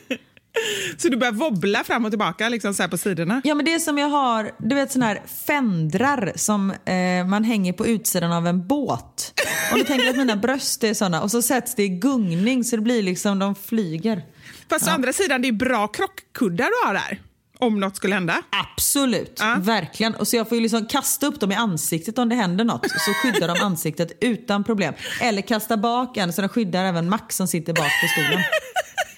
Så 0.98 1.10
du 1.10 1.18
börjar 1.18 1.34
wobbla 1.34 1.84
fram 1.84 2.06
och 2.06 2.12
tillbaka 2.12 2.50
liksom 2.50 2.74
så 2.74 2.84
här 2.84 2.88
på 2.90 2.98
sidorna? 2.98 3.42
Ja 3.44 3.56
men 3.56 3.66
det 3.66 3.74
är 3.74 3.80
som 3.80 3.98
jag 3.98 4.08
har, 4.10 4.52
du 4.60 4.76
vet 4.76 4.92
såna 4.92 5.06
här 5.06 5.22
fändrar 5.48 6.34
som 6.36 6.72
eh, 6.72 7.28
man 7.28 7.44
hänger 7.44 7.74
på 7.74 7.88
utsidan 7.88 8.32
av 8.32 8.48
en 8.48 8.68
båt. 8.68 9.34
Och 9.72 9.78
du 9.78 9.84
tänker 9.84 10.10
att 10.10 10.18
mina 10.18 10.36
bröst 10.36 10.84
är 10.84 10.94
såna 10.94 11.22
och 11.22 11.32
så 11.32 11.42
sätts 11.42 11.76
det 11.76 11.84
i 11.84 11.90
gungning 11.90 12.64
så 12.64 12.76
det 12.76 12.82
blir 12.82 13.04
liksom, 13.04 13.40
de 13.40 13.56
flyger. 13.56 14.24
Fast 14.70 14.88
å 14.88 14.92
andra 14.92 15.14
sidan, 15.14 15.42
det 15.42 15.48
är 15.48 15.52
bra 15.52 15.88
krockkuddar 15.88 16.66
du 16.66 16.88
har 16.88 16.94
där. 16.94 17.22
Om 17.60 17.80
något 17.80 17.96
skulle 17.96 18.14
hända. 18.16 18.42
Absolut, 18.50 19.38
Ja. 19.40 19.56
verkligen. 19.60 20.16
Och 20.16 20.28
så 20.28 20.36
jag 20.36 20.50
får 20.50 20.56
ju 20.56 20.62
liksom 20.62 20.86
kasta 20.86 21.28
upp 21.28 21.40
dem 21.40 21.52
i 21.52 21.56
ansiktet 21.56 22.18
om 22.18 22.30
det 22.30 22.36
händer 22.36 22.66
något. 22.66 22.90
Så 22.92 23.14
skyddar 23.14 23.48
de 23.48 23.60
ansiktet 23.64 24.18
utan 24.22 24.64
problem. 24.64 24.94
Eller 25.22 25.42
kasta 25.42 25.78
bak 25.78 26.18
en 26.18 26.34
så 26.34 26.42
de 26.42 26.50
skyddar 26.50 26.84
även 26.86 27.10
Max 27.10 27.36
som 27.36 27.48
sitter 27.48 27.74
bak 27.74 27.92
på 28.02 28.08
stolen. 28.22 28.42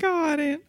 Karin. 0.00 0.60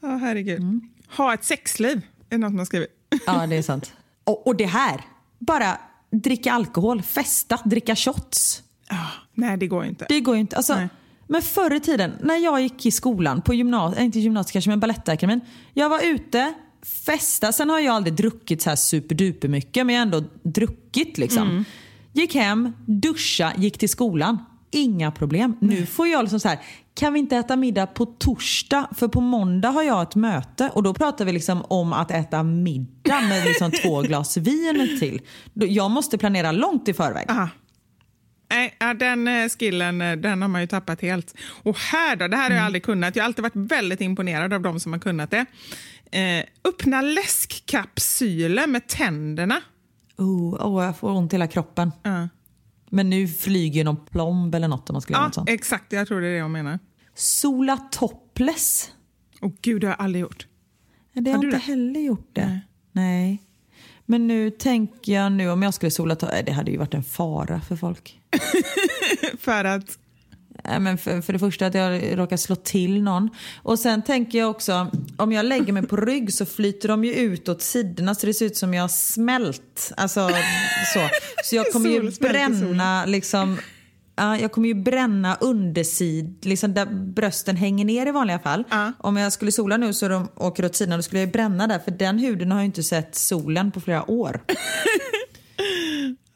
Ja, 0.00 0.08
herregud. 0.08 0.58
Mm. 0.60 0.80
Ha 1.16 1.34
ett 1.34 1.44
sexliv, 1.44 2.00
är 2.30 2.38
något 2.38 2.52
man 2.52 2.66
skriver. 2.66 2.86
Ja, 3.26 3.46
det 3.46 3.56
är 3.56 3.62
sant. 3.62 3.92
Och, 4.24 4.46
och 4.46 4.56
det 4.56 4.66
här, 4.66 5.00
bara 5.38 5.78
dricka 6.10 6.52
alkohol, 6.52 7.02
festa, 7.02 7.58
dricka 7.64 7.96
shots. 7.96 8.62
Ja, 8.88 9.06
nej, 9.34 9.56
det 9.56 9.66
går 9.66 9.84
inte. 9.84 10.06
Det 10.08 10.20
går 10.20 10.34
ju 10.34 10.40
inte. 10.40 10.56
Alltså, 10.56 10.74
Nej. 10.74 10.88
men 11.26 11.42
förr 11.42 11.74
i 11.74 11.80
tiden, 11.80 12.12
när 12.22 12.36
jag 12.36 12.60
gick 12.60 12.86
i 12.86 12.90
skolan, 12.90 13.42
på 13.42 13.54
gymnasiet, 13.54 14.02
inte 14.02 14.18
gymnasiet 14.18 14.52
kanske, 14.52 14.70
men 14.70 14.80
Balettakademin. 14.80 15.40
Jag 15.74 15.88
var 15.88 16.00
ute, 16.04 16.54
festa. 16.82 17.52
Sen 17.52 17.70
har 17.70 17.80
jag 17.80 17.94
aldrig 17.94 18.14
druckit 18.14 18.62
så 18.62 18.68
här 18.70 18.76
superduper 18.76 19.48
mycket, 19.48 19.86
men 19.86 19.94
jag 19.94 20.00
har 20.00 20.06
ändå 20.06 20.24
druckit 20.42 21.18
liksom. 21.18 21.64
Gick 22.12 22.34
hem, 22.34 22.72
duscha, 22.86 23.52
gick 23.56 23.78
till 23.78 23.88
skolan. 23.88 24.38
Inga 24.70 25.10
problem. 25.10 25.56
Nu 25.60 25.86
får 25.86 26.08
jag 26.08 26.22
liksom 26.22 26.40
så 26.40 26.48
här, 26.48 26.58
kan 26.98 27.12
vi 27.12 27.18
inte 27.18 27.36
äta 27.36 27.56
middag 27.56 27.86
på 27.86 28.06
torsdag? 28.06 28.88
För 28.96 29.08
på 29.08 29.20
måndag 29.20 29.68
har 29.68 29.82
jag 29.82 30.02
ett 30.02 30.14
möte 30.14 30.70
och 30.74 30.82
då 30.82 30.94
pratar 30.94 31.24
vi 31.24 31.32
liksom 31.32 31.62
om 31.68 31.92
att 31.92 32.10
äta 32.10 32.42
middag 32.42 33.20
med 33.20 33.44
liksom 33.44 33.70
två 33.70 34.02
glas 34.02 34.36
vin 34.36 34.96
till. 35.00 35.20
Jag 35.54 35.90
måste 35.90 36.18
planera 36.18 36.52
långt 36.52 36.88
i 36.88 36.94
förväg. 36.94 37.30
Aha. 37.30 37.48
Nej, 38.50 38.76
den 38.98 39.28
eh, 39.28 39.48
skillen 39.48 40.00
eh, 40.02 40.16
den 40.16 40.42
har 40.42 40.48
man 40.48 40.60
ju 40.60 40.66
tappat 40.66 41.00
helt. 41.02 41.34
Och 41.62 41.78
här 41.78 42.16
då, 42.16 42.28
det 42.28 42.36
här 42.36 42.42
har 42.42 42.50
Mm. 42.50 42.56
jag 42.56 42.66
aldrig 42.66 42.82
kunnat. 42.82 43.16
Jag 43.16 43.22
har 43.22 43.26
alltid 43.26 43.42
varit 43.42 43.56
väldigt 43.56 44.00
imponerad 44.00 44.52
av 44.52 44.60
de 44.60 44.80
som 44.80 44.92
har 44.92 45.00
kunnat 45.00 45.30
det. 45.30 45.46
Eh, 46.10 46.44
öppna 46.68 47.02
läskkapsyler 47.02 48.66
med 48.66 48.86
tänderna. 48.88 49.60
Oh, 50.18 50.54
oh, 50.66 50.84
jag 50.84 50.98
får 50.98 51.10
ont 51.10 51.32
i 51.32 51.36
hela 51.36 51.46
kroppen. 51.46 51.92
Ja, 52.02 52.28
Men 52.90 53.10
nu 53.10 53.28
flyger 53.28 53.84
någon 53.84 54.06
plomb 54.06 54.54
eller 54.54 54.68
något 54.68 54.90
om 54.90 54.94
man 54.94 55.02
skulle 55.02 55.14
göra 55.16 55.22
ja 55.22 55.26
något 55.26 55.34
sånt. 55.34 55.48
exakt. 55.48 55.92
Jag 55.92 56.08
tror 56.08 56.20
det 56.20 56.26
är 56.26 56.30
det 56.32 56.36
jag 56.38 56.50
menar. 56.50 56.78
Sola 57.18 57.76
topless. 57.76 58.90
Och 59.40 59.52
gud, 59.62 59.80
det 59.80 59.86
har 59.86 59.92
jag 59.98 60.04
aldrig 60.04 60.20
gjort. 60.22 60.46
Nej, 61.12 61.24
Det 61.24 61.30
har 61.30 61.36
Har 61.38 61.44
jag 61.44 61.48
inte 61.48 61.56
det? 61.56 61.72
heller 61.72 62.00
gjort 62.00 62.30
det. 62.32 62.60
Nej. 62.92 63.42
Men 64.06 64.26
nu 64.26 64.50
tänker 64.50 65.12
jag 65.12 65.32
nu 65.32 65.50
om 65.50 65.62
jag 65.62 65.74
skulle 65.74 65.90
sola 65.90 66.16
topless. 66.16 66.42
Det 66.46 66.52
hade 66.52 66.70
ju 66.70 66.76
varit 66.76 66.94
en 66.94 67.04
fara 67.04 67.60
för 67.60 67.76
folk. 67.76 68.20
För 69.40 69.64
att... 69.64 69.98
Nej, 70.64 70.80
Men 70.80 70.98
för, 70.98 71.20
för 71.20 71.32
det 71.32 71.38
första 71.38 71.66
att 71.66 71.74
jag 71.74 72.18
råkar 72.18 72.36
slå 72.36 72.56
till 72.56 73.02
någon. 73.02 73.30
Och 73.62 73.78
sen 73.78 74.02
tänker 74.02 74.38
jag 74.38 74.50
också, 74.50 74.90
om 75.16 75.32
jag 75.32 75.46
lägger 75.46 75.72
mig 75.72 75.86
på 75.86 75.96
rygg 75.96 76.32
så 76.34 76.46
flyter 76.46 76.88
de 76.88 77.04
ju 77.04 77.14
ut 77.14 77.48
åt 77.48 77.62
sidorna 77.62 78.14
så 78.14 78.26
det 78.26 78.34
ser 78.34 78.46
ut 78.46 78.56
som 78.56 78.74
jag 78.74 78.82
har 78.82 78.88
smält. 78.88 79.92
Alltså 79.96 80.28
så. 80.94 81.08
Så 81.44 81.56
jag 81.56 81.72
kommer 81.72 81.90
ju 81.90 82.10
bränna 82.10 83.06
liksom 83.06 83.58
Ja, 84.18 84.38
jag 84.38 84.52
kommer 84.52 84.68
ju 84.68 84.74
bränna 84.74 85.34
undersid, 85.40 86.46
liksom 86.46 86.74
där 86.74 86.86
brösten 86.86 87.56
hänger 87.56 87.84
ner 87.84 88.06
i 88.06 88.10
vanliga 88.10 88.38
fall. 88.38 88.64
Ja. 88.70 88.92
Om 88.98 89.16
jag 89.16 89.32
skulle 89.32 89.52
sola 89.52 89.76
nu 89.76 89.92
så 89.92 90.08
de 90.08 90.28
åker 90.36 90.64
åt 90.64 90.76
sidan 90.76 90.98
då 90.98 91.02
skulle 91.02 91.20
jag 91.20 91.26
ju 91.26 91.32
bränna 91.32 91.66
där 91.66 91.78
för 91.78 91.90
den 91.90 92.18
huden 92.18 92.52
har 92.52 92.60
ju 92.60 92.64
inte 92.66 92.82
sett 92.82 93.14
solen 93.14 93.72
på 93.72 93.80
flera 93.80 94.10
år. 94.10 94.40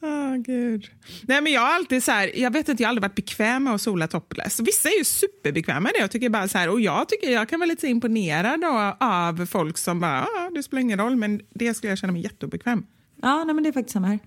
Åh, 0.01 0.35
gud. 0.45 0.85
Nej, 1.21 1.41
men 1.41 1.51
jag 1.51 1.61
har 1.61 1.75
alltid 1.75 2.03
så 2.03 2.11
här, 2.11 2.31
jag 2.39 2.51
vet 2.51 2.69
inte, 2.69 2.83
jag 2.83 2.87
har 2.87 2.89
aldrig 2.89 3.01
varit 3.01 3.15
bekväm 3.15 3.63
med 3.63 3.73
att 3.73 3.81
sola 3.81 4.07
topless. 4.07 4.59
Vissa 4.59 4.89
är 4.89 4.97
ju 4.97 5.03
superbekväma 5.03 5.79
med 5.79 5.91
det. 5.95 5.99
Jag 5.99 6.11
tycker 6.11 6.29
bara 6.29 6.47
så 6.47 6.57
här, 6.57 6.69
och 6.69 6.81
jag 6.81 7.09
tycker 7.09 7.29
jag 7.29 7.49
kan 7.49 7.59
vara 7.59 7.67
lite 7.67 7.87
imponerad 7.87 8.61
då, 8.61 8.97
av 8.99 9.45
folk 9.45 9.77
som 9.77 9.99
bara, 9.99 10.21
ah, 10.23 10.49
det 10.55 10.63
spelar 10.63 10.81
ingen 10.81 10.99
roll, 10.99 11.15
men 11.15 11.41
det 11.49 11.73
skulle 11.73 11.91
jag 11.91 11.97
känna 11.97 12.13
mig 12.13 12.21
jätteobekväm. 12.21 12.85
Ja, 13.21 13.43
nej, 13.43 13.55
men 13.55 13.63
det 13.63 13.69
är 13.69 13.73
faktiskt 13.73 13.93
samma 13.93 14.07
här. 14.07 14.19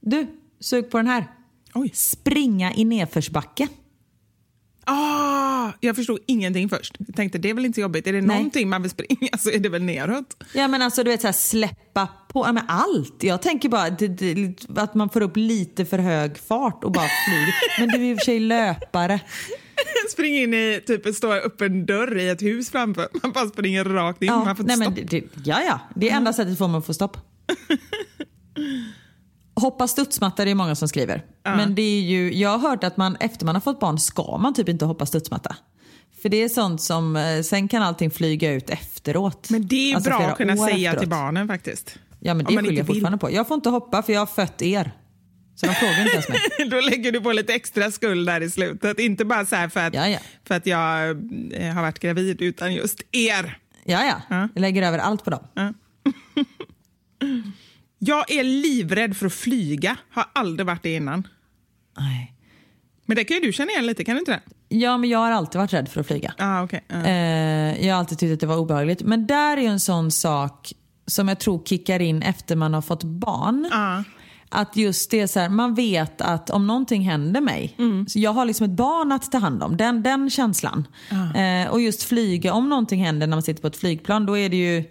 Du, 0.00 0.26
sug 0.60 0.90
på 0.90 0.96
den 0.96 1.06
här. 1.06 1.24
Oj. 1.74 1.90
Springa 1.94 2.74
i 2.74 2.84
nedförsbacke. 2.84 3.68
Ah, 4.90 5.72
jag 5.80 5.96
förstod 5.96 6.18
ingenting 6.26 6.68
först. 6.68 6.96
Jag 6.98 7.16
tänkte 7.16 7.38
det 7.38 7.50
är 7.50 7.54
väl 7.54 7.64
inte 7.64 7.74
så 7.74 7.80
jobbigt. 7.80 8.06
Är 8.06 8.12
det 8.12 8.20
Nej. 8.20 8.36
någonting 8.36 8.68
man 8.68 8.82
vill 8.82 8.90
springa 8.90 9.38
så 9.38 9.50
är 9.50 9.58
det 9.58 9.68
väl 9.68 9.82
neråt. 9.82 10.44
Ja 10.54 10.68
men 10.68 10.82
alltså 10.82 11.04
du 11.04 11.10
vet 11.10 11.20
så 11.20 11.26
här, 11.26 11.32
släppa 11.32 12.08
på, 12.28 12.46
ja, 12.46 12.52
men 12.52 12.64
allt. 12.68 13.22
Jag 13.22 13.42
tänker 13.42 13.68
bara 13.68 13.90
det, 13.90 14.08
det, 14.08 14.54
att 14.76 14.94
man 14.94 15.10
får 15.10 15.20
upp 15.20 15.36
lite 15.36 15.84
för 15.84 15.98
hög 15.98 16.38
fart 16.38 16.84
och 16.84 16.92
bara 16.92 17.08
flyger. 17.28 17.54
Men 17.80 17.88
du 17.88 18.06
är 18.06 18.10
i 18.10 18.14
och 18.14 18.18
för 18.18 18.24
sig 18.24 18.40
löpare. 18.40 19.20
Spring 20.10 20.36
in 20.36 20.54
i 20.54 20.80
typ 20.86 21.14
stor 21.14 21.36
öppen 21.36 21.86
dörr 21.86 22.18
i 22.18 22.28
ett 22.28 22.42
hus 22.42 22.70
framför. 22.70 23.08
Man 23.22 23.32
bara 23.32 23.48
springer 23.48 23.84
rakt 23.84 24.22
in. 24.22 24.28
Ja, 24.28 24.44
man 24.44 24.56
får 24.56 24.64
nej, 24.64 24.74
inte 24.74 24.90
men 24.90 24.96
stopp. 24.96 25.10
det, 25.10 25.50
ja, 25.50 25.62
ja. 25.62 25.80
Det 25.94 26.10
är 26.10 26.16
enda 26.16 26.32
sättet 26.32 26.58
för 26.58 26.68
mig 26.68 26.78
att 26.78 26.86
få 26.86 26.94
stopp. 26.94 27.16
Hoppa 29.60 29.88
studsmatta 29.88 30.44
det 30.44 30.50
är 30.50 30.54
många 30.54 30.74
som 30.74 30.88
skriver. 30.88 31.24
Men 31.44 31.74
det 31.74 31.82
är 31.82 32.00
ju, 32.00 32.34
jag 32.34 32.58
har 32.58 32.68
hört 32.70 32.84
att 32.84 32.96
man 32.96 33.16
efter 33.20 33.46
man 33.46 33.54
har 33.56 33.60
fått 33.60 33.80
barn 33.80 33.98
ska 33.98 34.38
man 34.38 34.54
typ 34.54 34.68
inte 34.68 34.84
hoppa 34.84 35.06
studsmatta. 35.06 35.56
För 36.22 36.28
det 36.28 36.42
är 36.42 36.48
sånt 36.48 36.80
som, 36.82 37.16
eh, 37.16 37.42
sen 37.42 37.68
kan 37.68 37.82
allting 37.82 38.10
flyga 38.10 38.52
ut 38.52 38.70
efteråt. 38.70 39.50
Men 39.50 39.66
det 39.66 39.90
är 39.90 39.94
Alltså 39.96 40.10
bra 40.10 40.18
att 40.20 40.36
kunna 40.36 40.56
säga 40.56 40.76
efteråt. 40.90 40.98
till 41.00 41.08
barnen 41.08 41.48
faktiskt. 41.48 41.98
Ja 42.20 42.34
men 42.34 42.46
det 42.46 42.56
skyller 42.56 42.72
jag 42.72 42.86
fortfarande 42.86 43.18
på. 43.18 43.30
Jag 43.32 43.48
får 43.48 43.54
inte 43.54 43.68
hoppa 43.68 44.02
för 44.02 44.12
jag 44.12 44.20
har 44.20 44.26
fött 44.26 44.62
er. 44.62 44.92
Så 45.54 45.66
de 45.66 45.74
frågar 45.74 46.00
inte 46.00 46.12
ens 46.12 46.28
mig. 46.28 46.38
Då 46.70 46.80
lägger 46.80 47.12
du 47.12 47.20
på 47.20 47.32
lite 47.32 47.54
extra 47.54 47.90
skuld 47.90 48.26
där 48.28 48.40
i 48.40 48.50
slutet. 48.50 48.98
Inte 48.98 49.24
bara 49.24 49.46
så 49.46 49.56
här 49.56 49.68
för 49.68 49.80
att, 49.86 49.94
Ja, 49.94 50.08
ja. 50.08 50.18
För 50.44 50.54
att 50.54 50.66
jag 50.66 51.10
eh, 51.52 51.74
har 51.74 51.82
varit 51.82 51.98
gravid, 51.98 52.42
utan 52.42 52.74
just 52.74 53.02
er. 53.12 53.58
Ja, 53.84 54.04
ja. 54.04 54.22
Ja. 54.28 54.48
Jag 54.54 54.60
lägger 54.60 54.82
över 54.82 54.98
allt 54.98 55.24
på 55.24 55.30
dem. 55.30 55.40
Jag 57.98 58.30
är 58.30 58.44
livrädd 58.44 59.16
för 59.16 59.26
att 59.26 59.32
flyga. 59.32 59.96
Har 60.10 60.24
aldrig 60.32 60.66
varit 60.66 60.82
det 60.82 60.94
innan. 60.94 61.28
Nej. 61.98 62.34
Men 63.06 63.16
det 63.16 63.24
kan 63.24 63.36
ju 63.36 63.40
du 63.40 63.52
känna 63.52 63.70
igen 63.70 63.86
lite, 63.86 64.04
kan 64.04 64.14
du 64.14 64.18
inte 64.18 64.32
det? 64.32 64.40
Ja, 64.76 64.98
men 64.98 65.10
jag 65.10 65.18
har 65.18 65.30
alltid 65.30 65.58
varit 65.58 65.72
rädd 65.72 65.88
för 65.88 66.00
att 66.00 66.06
flyga. 66.06 66.34
Ah, 66.38 66.62
okay. 66.62 66.80
ah. 66.88 67.04
Eh, 67.04 67.86
jag 67.86 67.94
har 67.94 68.00
alltid 68.00 68.18
tyckt 68.18 68.32
att 68.32 68.40
det 68.40 68.46
var 68.46 68.56
obehagligt. 68.56 69.02
Men 69.02 69.26
där 69.26 69.56
är 69.56 69.60
ju 69.60 69.66
en 69.66 69.80
sån 69.80 70.10
sak 70.10 70.72
som 71.06 71.28
jag 71.28 71.40
tror 71.40 71.62
kickar 71.64 72.00
in 72.00 72.22
efter 72.22 72.56
man 72.56 72.74
har 72.74 72.82
fått 72.82 73.04
barn. 73.04 73.70
Ah. 73.72 74.02
Att 74.50 74.76
just 74.76 75.10
det 75.10 75.20
är 75.20 75.26
så 75.26 75.40
här, 75.40 75.48
man 75.48 75.74
vet 75.74 76.20
att 76.20 76.50
om 76.50 76.66
någonting 76.66 77.02
händer 77.02 77.40
mig, 77.40 77.76
så 78.08 78.18
jag 78.18 78.32
har 78.32 78.44
liksom 78.44 78.64
ett 78.64 78.76
barn 78.76 79.12
att 79.12 79.32
ta 79.32 79.38
hand 79.38 79.62
om. 79.62 79.76
Den, 79.76 80.02
den 80.02 80.30
känslan. 80.30 80.88
Eh, 81.36 81.70
och 81.70 81.80
just 81.80 82.02
flyga, 82.02 82.52
om 82.52 82.68
någonting 82.68 83.04
händer 83.04 83.26
när 83.26 83.36
man 83.36 83.42
sitter 83.42 83.62
på 83.62 83.66
ett 83.68 83.76
flygplan, 83.76 84.26
då 84.26 84.38
är 84.38 84.48
det 84.48 84.56
ju, 84.56 84.84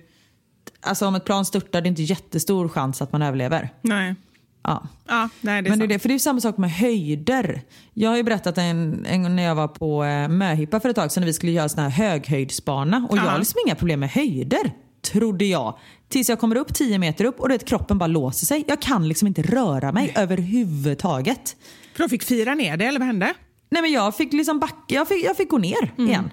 alltså 0.88 1.08
om 1.08 1.16
ett 1.16 1.26
plan 1.26 1.46
störtar, 1.46 1.82
det 1.82 1.88
är 1.88 1.90
inte 1.90 2.04
jättestor 2.04 2.70
chans 2.70 3.02
att 3.02 3.12
man 3.12 3.22
överlever. 3.22 3.70
Nej. 3.82 4.16
Ja. 4.64 4.88
Ja, 5.08 5.30
nej, 5.42 5.62
det 5.62 5.68
är 5.68 5.70
Men 5.70 5.80
det 5.80 5.86
är 5.86 5.88
det, 5.88 6.00
för 6.00 6.10
det 6.10 6.16
är 6.16 6.20
samma 6.20 6.42
sak 6.42 6.58
med 6.58 6.72
höjder. 6.72 7.62
Jag 7.94 8.10
har 8.10 8.18
ju 8.18 8.24
berättat 8.24 8.58
en, 8.58 9.06
en 9.06 9.24
gång 9.24 9.36
när 9.36 9.44
jag 9.44 9.56
var 9.56 9.68
på 9.68 10.04
eh, 10.04 10.28
Möhippa 10.28 10.80
för 10.80 10.90
ett 10.90 10.96
tag 10.96 11.12
sedan 11.12 11.22
när 11.22 11.26
vi 11.28 11.34
skulle 11.34 11.52
göra 11.52 11.70
sån 11.70 11.84
här 11.84 11.90
höghöjdsbana. 11.90 13.08
Och 13.10 13.18
jag 13.18 13.26
Ja. 13.26 13.30
har 13.30 13.40
liksom 13.40 13.60
inga 13.66 13.76
problem 13.76 14.00
med 14.00 14.10
höjder, 14.10 14.72
trodde 15.12 15.46
jag. 15.46 15.78
Tills 16.10 16.30
jag 16.30 16.40
kommer 16.40 16.56
upp 16.56 16.74
10 16.74 17.00
meter 17.00 17.26
upp 17.26 17.40
och 17.40 17.50
det, 17.50 17.66
kroppen 17.68 17.98
bara 17.98 18.08
låser 18.08 18.46
sig. 18.46 18.64
Jag 18.68 18.82
kan 18.82 19.08
liksom 19.08 19.28
inte 19.28 19.42
röra 19.42 19.92
mig 19.92 20.14
överhuvudtaget. 20.16 21.56
För 21.96 22.04
de 22.04 22.10
fick 22.10 22.24
fira 22.24 22.56
ner 22.56 22.78
det, 22.78 22.86
eller 22.86 23.00
vad 23.00 23.08
hände? 23.08 23.34
Nej 23.70 23.82
men 23.82 23.92
jag 23.92 24.16
fick 24.16 24.34
liksom 24.34 24.60
backa, 24.60 24.96
jag 24.96 25.08
fick, 25.08 25.26
jag 25.26 25.38
fick 25.38 25.50
gå 25.50 25.58
ner 25.58 25.94
igen. 25.98 26.30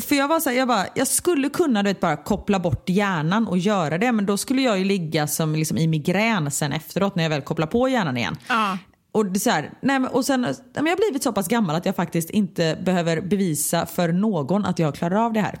För 0.00 0.14
jag 0.14 0.28
var 0.28 0.40
så 0.40 0.50
här, 0.50 0.56
jag, 0.56 0.68
bara, 0.68 0.86
jag 0.94 1.06
skulle 1.06 1.48
kunna 1.48 1.82
du 1.82 1.90
vet, 1.90 2.00
bara 2.00 2.16
koppla 2.16 2.58
bort 2.58 2.88
hjärnan 2.88 3.46
och 3.46 3.58
göra 3.58 3.98
det 3.98 4.12
men 4.12 4.26
då 4.26 4.36
skulle 4.36 4.62
jag 4.62 4.78
ju 4.78 4.84
ligga 4.84 5.26
som 5.26 5.54
liksom 5.54 5.78
i 5.78 5.86
migrän 5.86 6.50
sen 6.50 6.72
efteråt 6.72 7.16
när 7.16 7.22
jag 7.22 7.30
väl 7.30 7.42
kopplar 7.42 7.66
på 7.66 7.88
hjärnan 7.88 8.16
igen. 8.16 8.36
Ja. 8.48 8.78
Och, 9.12 9.26
det 9.26 9.40
så 9.40 9.50
här, 9.50 9.72
nej, 9.82 9.98
och 9.98 10.24
sen, 10.24 10.42
jag 10.74 10.82
har 10.82 10.96
blivit 10.96 11.22
så 11.22 11.32
pass 11.32 11.48
gammal 11.48 11.76
att 11.76 11.86
jag 11.86 11.96
faktiskt 11.96 12.30
inte 12.30 12.78
behöver 12.84 13.20
bevisa 13.20 13.86
för 13.86 14.12
någon 14.12 14.64
att 14.64 14.78
jag 14.78 14.94
klarar 14.94 15.24
av 15.24 15.32
det 15.32 15.40
här. 15.40 15.58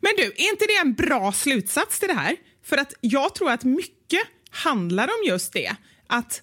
Men 0.00 0.12
du, 0.16 0.22
är 0.22 0.50
inte 0.50 0.64
det 0.68 0.76
en 0.82 0.94
bra 0.94 1.32
slutsats 1.32 1.98
till 1.98 2.08
det 2.08 2.14
här? 2.14 2.36
För 2.64 2.76
att 2.76 2.92
jag 3.00 3.34
tror 3.34 3.50
att 3.50 3.64
mycket 3.64 4.20
handlar 4.50 5.04
om 5.04 5.28
just 5.28 5.52
det. 5.52 5.76
Att 6.06 6.42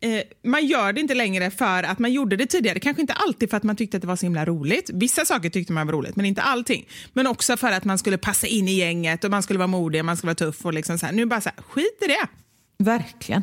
eh, 0.00 0.22
man 0.42 0.66
gör 0.66 0.92
det 0.92 1.00
inte 1.00 1.14
längre 1.14 1.50
för 1.50 1.82
att 1.82 1.98
man 1.98 2.12
gjorde 2.12 2.36
det 2.36 2.46
tidigare. 2.46 2.80
Kanske 2.80 3.00
inte 3.00 3.12
alltid 3.12 3.50
för 3.50 3.56
att 3.56 3.62
man 3.62 3.76
tyckte 3.76 3.96
att 3.96 4.00
det 4.00 4.06
var 4.06 4.16
så 4.16 4.26
himla 4.26 4.44
roligt. 4.44 4.90
Vissa 4.94 5.24
saker 5.24 5.50
tyckte 5.50 5.72
man 5.72 5.86
var 5.86 5.94
roligt, 5.94 6.16
men 6.16 6.26
inte 6.26 6.42
allting. 6.42 6.88
Men 7.12 7.26
också 7.26 7.56
för 7.56 7.72
att 7.72 7.84
man 7.84 7.98
skulle 7.98 8.18
passa 8.18 8.46
in 8.46 8.68
i 8.68 8.72
gänget 8.72 9.24
och 9.24 9.30
man 9.30 9.42
skulle 9.42 9.58
vara 9.58 9.66
modig, 9.66 10.04
man 10.04 10.16
skulle 10.16 10.28
vara 10.28 10.34
tuff 10.34 10.66
och 10.66 10.72
liksom 10.72 10.98
så 10.98 11.06
här. 11.06 11.12
Nu 11.12 11.26
bara 11.26 11.40
så 11.40 11.48
här, 11.48 11.62
skit 11.62 11.98
i 12.02 12.06
det. 12.06 12.26
Verkligen. 12.78 13.42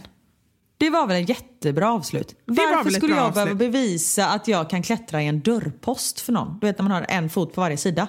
Det 0.77 0.89
var 0.89 1.07
väl 1.07 1.23
ett 1.23 1.29
jättebra 1.29 1.91
avslut. 1.93 2.35
var 2.45 2.75
Varför 2.75 2.89
skulle 2.89 3.15
jag 3.15 3.33
behöva 3.33 3.41
avslut. 3.51 3.57
bevisa 3.57 4.27
att 4.27 4.47
jag 4.47 4.69
kan 4.69 4.83
klättra 4.83 5.21
i 5.21 5.27
en 5.27 5.39
dörrpost 5.39 6.19
för 6.19 6.33
någon? 6.33 6.59
Du 6.61 6.67
vet 6.67 6.77
när 6.77 6.83
man 6.83 6.91
har 6.91 7.05
en 7.09 7.29
fot 7.29 7.53
på 7.53 7.61
varje 7.61 7.77
sida. 7.77 8.07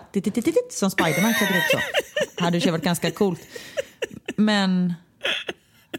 Som 0.71 0.91
Spiderman 0.91 1.35
klättrar 1.35 1.57
upp 1.57 1.65
så. 1.73 2.45
hade 2.45 2.59
ju 2.59 2.71
varit 2.71 2.85
ganska 2.85 3.11
coolt. 3.11 3.41
Men 4.37 4.95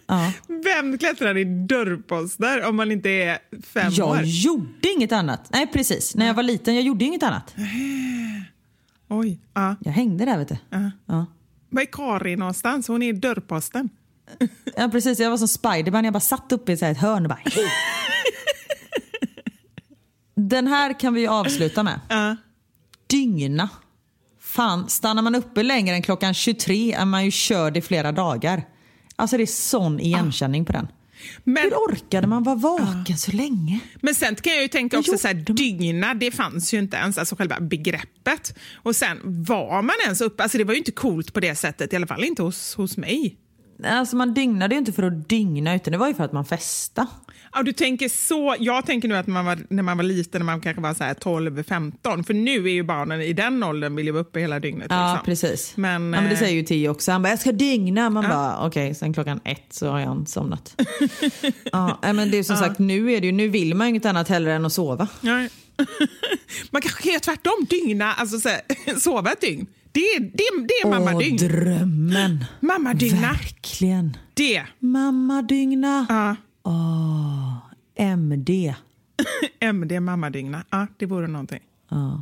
ja. 0.08 0.32
Vem 0.64 0.98
klättrar 0.98 1.38
i 1.38 1.44
dörrposter 1.44 2.66
om 2.70 2.76
man 2.76 2.92
inte 2.92 3.10
är 3.10 3.40
fem 3.64 3.92
jag 3.96 4.10
år? 4.10 4.22
gjorde 4.24 4.92
inget 4.98 5.12
annat. 5.12 5.48
Nej 5.50 5.68
precis, 5.68 6.16
när 6.16 6.26
jag 6.28 6.34
var 6.34 6.44
liten 6.44 6.76
jag 6.76 6.84
gjorde 6.84 7.06
inget 7.06 7.24
annat. 7.24 7.56
Oj. 9.10 9.40
Ja. 9.54 9.76
Jag 9.80 9.92
hängde 9.92 10.26
där 10.26 10.38
vet 10.38 10.48
du. 10.48 10.58
Ja. 11.06 11.26
Var 11.70 11.82
är 11.82 11.86
Karin 11.86 12.40
någonstans? 12.40 12.88
Hon 12.88 13.04
är 13.04 13.10
i 13.10 13.12
dörrposten. 13.14 13.90
Ja 14.78 14.90
precis, 14.90 15.20
jag 15.20 15.30
var 15.30 15.38
som 15.38 15.48
Spiderman. 15.48 16.04
Jag 16.04 16.14
bara 16.14 16.20
satt 16.20 16.52
uppe 16.52 16.72
i 16.72 16.78
så 16.78 16.86
ett 16.86 16.98
hörn 16.98 17.24
och 17.24 17.30
bara. 17.30 17.40
Den 20.36 20.68
här 20.68 21.00
kan 21.00 21.14
vi 21.14 21.28
avsluta 21.28 21.84
med. 21.84 22.00
Ja. 22.10 22.36
Dygna. 23.08 23.70
Fan, 24.42 24.90
stannar 24.90 25.22
man 25.22 25.36
uppe 25.36 25.64
längre 25.64 25.96
än 25.96 26.02
klockan 26.02 26.34
23 26.34 26.94
är 26.94 27.06
man 27.06 27.26
ju 27.26 27.32
körd 27.32 27.78
i 27.78 27.82
flera 27.82 28.12
dagar. 28.12 28.64
Alltså 29.16 29.38
det 29.38 29.44
är 29.44 29.48
sån 29.48 30.00
igenkänning 30.00 30.66
på 30.66 30.72
den. 30.72 30.88
Men, 31.44 31.64
Hur 31.64 31.72
orkade 31.72 32.28
man 32.28 32.44
vara 32.44 32.56
vaken 32.56 33.18
så 33.18 33.32
länge? 33.32 33.80
men 34.02 34.16
sen 34.16 34.36
kan 34.36 34.54
jag 34.54 34.62
ju 34.62 34.68
tänka 34.68 35.00
också 35.00 35.18
så 35.18 35.28
här, 35.28 35.34
dygna, 35.34 36.14
det 36.14 36.32
fanns 36.32 36.74
ju 36.74 36.80
inte 36.80 36.98
ens, 36.98 37.18
alltså 37.18 37.36
själva 37.36 37.60
begreppet. 37.60 38.58
Och 38.76 38.96
sen 38.96 39.20
var 39.24 39.82
man 39.82 39.96
ens 40.06 40.22
uppe, 40.22 40.44
alltså 40.44 40.58
det 40.58 40.64
var 40.64 40.74
ju 40.74 40.78
inte 40.78 40.92
coolt 40.92 41.34
på 41.34 41.40
det 41.40 41.56
sättet, 41.56 41.94
i 41.94 41.96
alla 41.96 42.08
fall 42.08 42.24
inte 42.24 42.44
hos, 42.44 42.76
hos 42.76 42.98
mig. 42.98 43.38
Alltså 43.84 44.16
man 44.16 44.34
dygnade 44.34 44.76
ju 44.76 44.80
inte 44.80 44.94
för 44.94 45.04
att 45.04 45.30
dygna 45.30 45.76
utan 45.76 45.92
det 45.92 45.98
var 45.98 46.08
ju 46.08 46.14
för 46.14 46.24
att 46.24 46.34
man 46.34 46.46
festade. 46.46 47.08
Ja, 47.56 47.64
du 47.64 47.74
tänker 47.74 48.10
så. 48.10 48.56
Jag 48.60 48.86
tänker 48.86 49.08
nu 49.08 49.18
att 49.18 49.28
man 49.28 49.46
var, 49.46 49.60
när 49.70 49.84
man 49.84 49.98
var 49.98 50.04
liten, 50.04 50.40
när 50.40 50.46
man 50.46 50.62
kanske 50.62 50.82
var 50.82 50.94
så 50.94 51.04
här 51.04 51.14
12-15, 51.14 52.24
för 52.24 52.34
nu 52.34 52.66
är 52.66 52.72
ju 52.72 52.84
barnen 52.84 53.22
i 53.22 53.34
den 53.34 53.64
åldern 53.64 53.96
vill 53.96 54.06
ju 54.06 54.12
vara 54.12 54.22
uppe 54.22 54.40
hela 54.40 54.60
dygnet. 54.60 54.88
Ja, 54.90 55.12
liksom. 55.12 55.26
precis. 55.26 55.78
Men, 55.78 55.92
ja, 55.92 56.00
men 56.00 56.24
det 56.24 56.32
eh, 56.32 56.40
säger 56.40 56.54
ju 56.54 56.64
Tio 56.64 56.90
också. 56.90 57.12
Han 57.12 57.22
bara, 57.22 57.30
jag 57.30 57.40
ska 57.40 57.52
dygna. 57.52 58.10
Man 58.10 58.24
bara, 58.24 58.68
okej, 58.68 58.96
sen 58.96 59.14
klockan 59.14 59.40
ett 59.44 59.66
så 59.70 59.90
har 59.90 60.00
jag 60.00 60.28
somnat. 60.28 60.82
ja, 61.72 62.00
men 62.02 62.32
det 62.32 62.38
är 62.38 62.44
som 62.44 62.58
sagt, 62.58 62.80
nu, 62.80 63.12
är 63.12 63.22
det 63.22 63.28
ju, 63.28 63.32
nu 63.32 63.48
vill 63.48 63.76
man 63.76 63.88
ju 63.88 63.90
inget 63.90 64.06
annat 64.06 64.30
heller 64.30 64.52
än 64.52 64.66
att 64.66 64.74
sova. 64.74 65.08
Nej. 65.22 65.50
Man 66.72 66.82
kanske 66.82 67.04
kan 67.04 67.12
göra 67.12 67.20
tvärtom, 67.20 67.66
dygna, 67.70 68.14
alltså 68.14 68.40
så 68.40 68.50
här, 68.50 68.62
sova 69.00 69.32
ett 69.32 69.42
dygn. 69.42 69.68
Det 69.92 70.00
är, 70.00 70.20
det, 70.20 70.68
det 70.68 70.74
är 70.84 70.90
mammadygn. 70.90 71.38
drömmen. 71.38 72.46
Mammadygna, 72.60 73.32
Verkligen. 73.32 74.18
det. 74.34 74.64
Mammadygna. 74.80 76.06
Ja, 76.10 76.36
MD. 77.98 78.76
MD 79.60 80.00
mammadygna. 80.00 80.64
Ja, 80.70 80.88
det 80.98 81.06
vore 81.06 81.28
någonting. 81.28 81.60
Ja. 81.90 82.22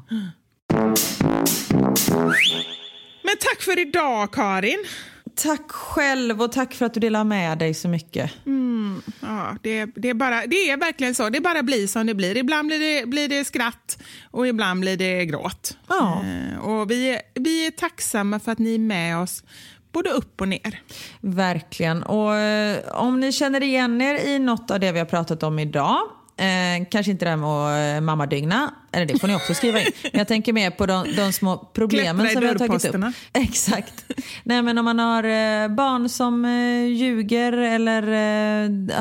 Men 3.24 3.36
tack 3.40 3.62
för 3.62 3.80
idag, 3.80 4.32
Karin. 4.34 4.86
Tack 5.36 5.72
själv 5.72 6.42
och 6.42 6.52
tack 6.52 6.74
för 6.74 6.86
att 6.86 6.94
du 6.94 7.00
delar 7.00 7.24
med 7.24 7.58
dig 7.58 7.74
så 7.74 7.88
mycket. 7.88 8.32
Ja, 9.22 9.58
det, 9.62 9.86
det, 9.86 10.10
är 10.10 10.14
bara, 10.14 10.46
det 10.48 10.56
är 10.70 10.78
verkligen 10.78 11.16
så. 11.16 11.30
Det 11.30 11.42
bara 11.42 11.64
blir 11.64 11.88
som 11.88 12.08
det 12.08 12.14
blir. 12.16 12.38
Ibland 12.38 12.68
blir 12.68 12.80
det, 12.80 13.06
blir 13.10 13.28
det 13.30 13.46
skratt 13.46 13.98
och 14.32 14.48
ibland 14.48 14.80
blir 14.80 14.98
det 14.98 15.26
gråt. 15.26 15.78
Ja. 15.90 16.24
Eh, 16.26 16.58
och 16.60 16.92
vi, 16.92 17.10
är- 17.10 17.22
vi 17.36 17.68
är 17.68 17.72
tacksamma 17.72 18.40
för 18.40 18.52
att 18.52 18.60
ni 18.60 18.76
är 18.76 18.80
med 18.80 19.18
oss 19.18 19.44
både 19.94 20.10
upp 20.10 20.42
och 20.42 20.48
ner. 20.48 20.82
Verkligen. 21.22 22.04
Och 22.04 22.36
eh, 22.36 22.80
om 22.92 23.20
ni 23.20 23.32
känner 23.32 23.64
igen 23.64 24.02
er 24.02 24.16
i 24.16 24.40
något 24.40 24.72
av 24.72 24.80
det 24.80 24.92
vi 24.92 25.00
har 25.00 25.06
pratat 25.06 25.44
om 25.44 25.60
idag, 25.60 25.98
eh, 26.38 26.88
kanske 26.92 27.12
inte 27.12 27.26
det 27.26 27.30
här 27.30 27.38
med 27.38 27.50
att 27.50 27.98
eh, 27.98 28.02
mammadygna, 28.02 28.74
eller 28.92 29.06
det 29.06 29.20
får 29.20 29.28
ni 29.28 29.36
också 29.36 29.54
skriva 29.54 29.80
in. 29.80 29.86
Men 30.02 30.18
jag 30.18 30.28
tänker 30.28 30.54
mer 30.54 30.72
på 30.72 30.86
de, 30.86 31.16
de 31.16 31.34
små 31.34 31.58
problemen 31.58 32.30
som 32.30 32.42
vi 32.42 32.48
har 32.48 32.56
tagit 32.56 32.86
upp. 32.86 32.96
Exakt. 33.34 34.06
Nej, 34.44 34.62
men 34.62 34.78
om 34.78 34.86
man 34.86 35.00
har 35.00 35.24
eh, 35.24 35.68
barn 35.68 36.10
som 36.10 36.46
eh, 36.46 36.86
ljuger 36.86 37.54
eller 37.54 38.02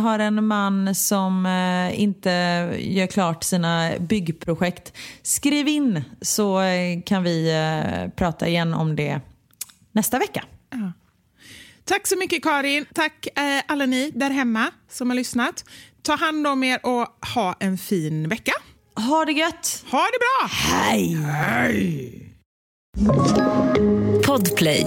har 0.00 0.18
en 0.18 0.46
man 0.46 0.94
som 0.94 1.46
inte 1.92 2.30
gör 2.78 3.06
klart 3.06 3.44
sina 3.44 3.90
byggprojekt. 4.00 4.92
Skriv 5.22 5.68
in 5.68 6.04
så 6.20 6.60
kan 7.06 7.22
vi 7.22 7.52
prata 8.16 8.48
igen 8.48 8.74
om 8.74 8.96
det 8.96 9.20
nästa 9.92 10.18
vecka. 10.18 10.44
Tack 11.84 12.06
så 12.06 12.16
mycket, 12.16 12.42
Karin. 12.42 12.86
Tack 12.94 13.26
eh, 13.38 13.62
alla 13.68 13.86
ni 13.86 14.10
där 14.10 14.30
hemma 14.30 14.70
som 14.90 15.10
har 15.10 15.14
lyssnat. 15.16 15.64
Ta 16.02 16.14
hand 16.14 16.46
om 16.46 16.64
er 16.64 16.86
och 16.86 17.06
ha 17.34 17.56
en 17.60 17.78
fin 17.78 18.28
vecka. 18.28 18.52
Ha 18.96 19.24
det 19.24 19.32
gött! 19.32 19.84
Ha 19.90 19.98
det 19.98 20.18
bra! 20.18 20.48
Hej! 20.48 21.14
Hej! 21.14 22.28
Podplay. 24.26 24.86